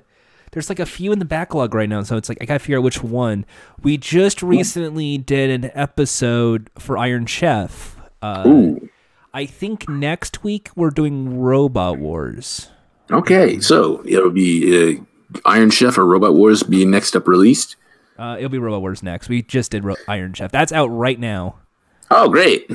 There's 0.53 0.69
like 0.69 0.79
a 0.81 0.87
few 0.87 1.13
in 1.13 1.19
the 1.19 1.25
backlog 1.25 1.75
right 1.75 1.89
now, 1.89 2.03
so 2.03 2.17
it's 2.17 2.29
like 2.29 2.39
I 2.41 2.45
gotta 2.45 2.61
figure 2.61 2.79
out 2.79 2.85
which 2.85 3.03
one. 3.03 3.45
We 3.83 3.97
just 3.97 4.43
recently 4.43 5.19
did 5.19 5.51
an 5.51 5.71
episode 5.75 6.71
for 6.79 6.97
Iron 6.97 7.27
Chef. 7.27 7.97
Uh, 8.23 8.45
Ooh. 8.47 8.89
I 9.35 9.45
think 9.45 9.89
next 9.89 10.43
week 10.45 10.71
we're 10.75 10.91
doing 10.91 11.39
Robot 11.39 11.99
Wars. 11.99 12.71
Okay, 13.11 13.61
so 13.61 14.03
it'll 14.07 14.31
be 14.31 14.99
uh, 14.99 15.39
Iron 15.45 15.71
Chef 15.71 15.99
or 15.99 16.07
Robot 16.07 16.35
Wars 16.35 16.63
being 16.63 16.91
next 16.91 17.15
up 17.15 17.29
released. 17.29 17.77
Uh, 18.19 18.37
it'll 18.39 18.51
be 18.51 18.59
Robot 18.59 18.81
Wars 18.81 19.03
next. 19.03 19.29
We 19.29 19.43
just 19.43 19.71
did 19.71 19.85
Ro- 19.85 19.97
Iron 20.09 20.33
Chef. 20.33 20.51
That's 20.51 20.73
out 20.73 20.87
right 20.89 21.19
now. 21.19 21.57
Oh, 22.11 22.29
great! 22.29 22.71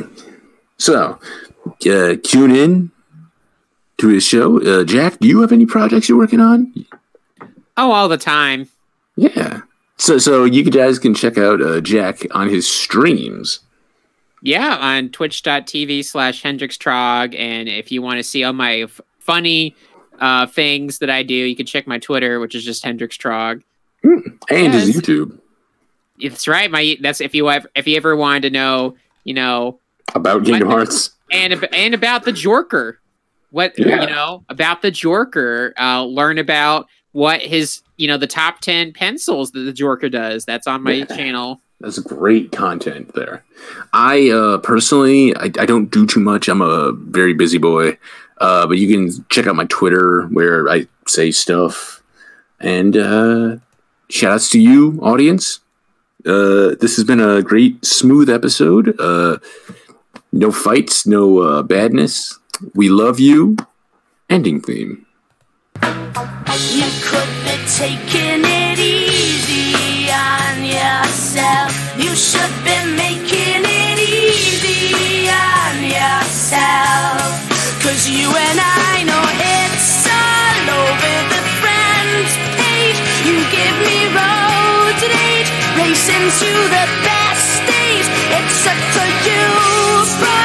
So, 0.77 1.19
uh, 1.65 2.15
tune 2.23 2.55
in 2.55 2.91
to 3.97 4.07
his 4.07 4.25
show. 4.25 4.61
Uh, 4.61 4.83
Jack, 4.83 5.19
do 5.19 5.27
you 5.27 5.41
have 5.41 5.51
any 5.51 5.65
projects 5.65 6.09
you're 6.09 6.17
working 6.17 6.39
on? 6.39 6.73
Oh, 7.77 7.91
all 7.91 8.09
the 8.09 8.17
time. 8.17 8.67
Yeah. 9.15 9.61
So, 9.97 10.17
so 10.17 10.43
you 10.45 10.63
guys 10.63 10.99
can 10.99 11.13
check 11.13 11.37
out 11.37 11.61
uh, 11.61 11.79
Jack 11.81 12.21
on 12.31 12.49
his 12.49 12.67
streams. 12.67 13.59
Yeah, 14.41 14.75
on 14.77 15.09
twitch.tv 15.09 16.03
slash 16.03 16.41
Hendrix 16.41 16.75
Trog. 16.77 17.37
And 17.37 17.69
if 17.69 17.91
you 17.91 18.01
want 18.01 18.17
to 18.17 18.23
see 18.23 18.43
all 18.43 18.53
my 18.53 18.79
f- 18.81 18.99
funny 19.19 19.75
uh, 20.19 20.47
things 20.47 20.97
that 20.97 21.11
I 21.11 21.21
do, 21.21 21.35
you 21.35 21.55
can 21.55 21.67
check 21.67 21.85
my 21.85 21.99
Twitter, 21.99 22.39
which 22.39 22.55
is 22.55 22.65
just 22.65 22.83
Hendrix 22.83 23.15
Trog. 24.05 24.37
and 24.49 24.73
his 24.73 24.95
YouTube 24.95 25.37
It's 26.19 26.47
right. 26.47 26.69
My 26.71 26.97
that's 27.01 27.21
if 27.21 27.33
you 27.35 27.49
ever 27.49 27.69
if 27.75 27.87
you 27.87 27.97
ever 27.97 28.15
wanted 28.15 28.43
to 28.43 28.49
know, 28.49 28.95
you 29.23 29.33
know, 29.33 29.79
about 30.15 30.43
Kingdom 30.45 30.67
What? 30.67 30.75
Hearts. 30.75 31.11
and 31.31 31.67
and 31.73 31.93
about 31.93 32.23
the 32.23 32.31
Jorker, 32.31 32.97
what 33.51 33.73
Yeah. 33.77 34.01
you 34.01 34.07
know 34.07 34.43
about 34.49 34.81
the 34.81 34.91
Jorker. 34.91 35.71
Uh, 35.79 36.03
learn 36.05 36.37
about 36.37 36.87
what 37.13 37.41
his 37.41 37.81
you 37.97 38.07
know 38.07 38.17
the 38.17 38.27
top 38.27 38.59
ten 38.61 38.93
pencils 38.93 39.51
that 39.51 39.59
the 39.61 39.73
Jorker 39.73 40.11
does. 40.11 40.45
That's 40.45 40.67
on 40.67 40.83
my 40.83 40.91
Yeah. 40.93 41.05
channel. 41.05 41.61
That's 41.79 41.97
great 41.99 42.51
content 42.51 43.13
there. 43.15 43.43
I 43.93 44.29
uh, 44.29 44.59
personally, 44.59 45.35
I, 45.35 45.45
I 45.45 45.65
don't 45.65 45.89
do 45.89 46.05
too 46.05 46.19
much. 46.19 46.47
I'm 46.47 46.61
a 46.61 46.91
very 46.91 47.33
busy 47.33 47.57
boy, 47.57 47.97
uh, 48.39 48.67
but 48.67 48.77
you 48.77 48.87
can 48.87 49.25
check 49.29 49.47
out 49.47 49.55
my 49.55 49.65
Twitter 49.65 50.27
where 50.27 50.69
I 50.69 50.85
say 51.07 51.31
stuff. 51.31 52.03
And 52.59 52.95
uh, 52.95 53.55
shout 54.11 54.33
outs 54.33 54.49
to 54.51 54.59
you, 54.59 54.99
audience. 55.01 55.59
Uh, 56.25 56.75
this 56.79 56.95
has 56.97 57.03
been 57.03 57.19
a 57.19 57.41
great, 57.41 57.83
smooth 57.85 58.29
episode. 58.29 58.95
Uh, 58.99 59.37
No 60.33 60.51
fights, 60.51 61.05
no 61.05 61.39
uh, 61.39 61.61
badness. 61.61 62.39
We 62.73 62.87
love 62.87 63.19
you. 63.19 63.57
Ending 64.29 64.61
theme. 64.61 65.05
You 65.83 66.87
could 67.03 67.27
it 68.45 68.79
easy 68.79 70.07
on 70.09 70.63
yourself. 70.63 71.69
You 71.97 72.15
should 72.15 72.55
be 72.63 72.77
making 72.95 73.63
it 73.65 73.99
easy 73.99 75.27
on 75.27 75.83
yourself. 75.83 77.27
Cause 77.83 78.07
you 78.07 78.27
and 78.29 78.59
I 78.61 79.03
know 79.03 79.23
it's 79.43 80.07
all 80.07 80.69
over 80.79 81.35
the. 81.35 81.40
Me 83.85 83.99
road 84.17 84.99
rage, 85.15 85.51
racing 85.77 86.27
to 86.39 86.51
the 86.75 86.85
best. 87.03 87.63
It's 88.37 88.65
up 88.67 88.77
to 88.95 89.03
you, 89.27 89.45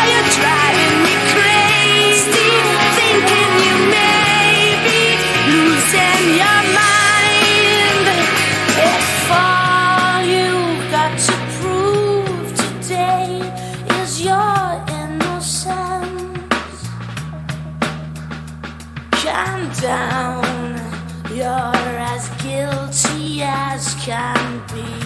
you're 0.08 0.30
driving 0.38 0.96
me 1.04 1.14
crazy. 1.32 2.50
Thinking 2.96 3.52
you 3.66 3.76
may 3.96 4.50
be 4.86 5.00
losing 5.52 6.24
your 6.40 6.62
mind. 6.80 8.06
If 8.92 9.30
all 9.30 10.20
you've 10.34 10.84
got 10.90 11.12
to 11.28 11.34
prove 11.56 12.48
today 12.56 13.30
is 14.00 14.10
your 14.22 14.60
innocence, 15.00 16.78
calm 19.12 19.60
down. 19.80 20.44
Guilty 21.28 21.75
as 23.56 23.94
can 24.04 24.62
be. 24.72 25.05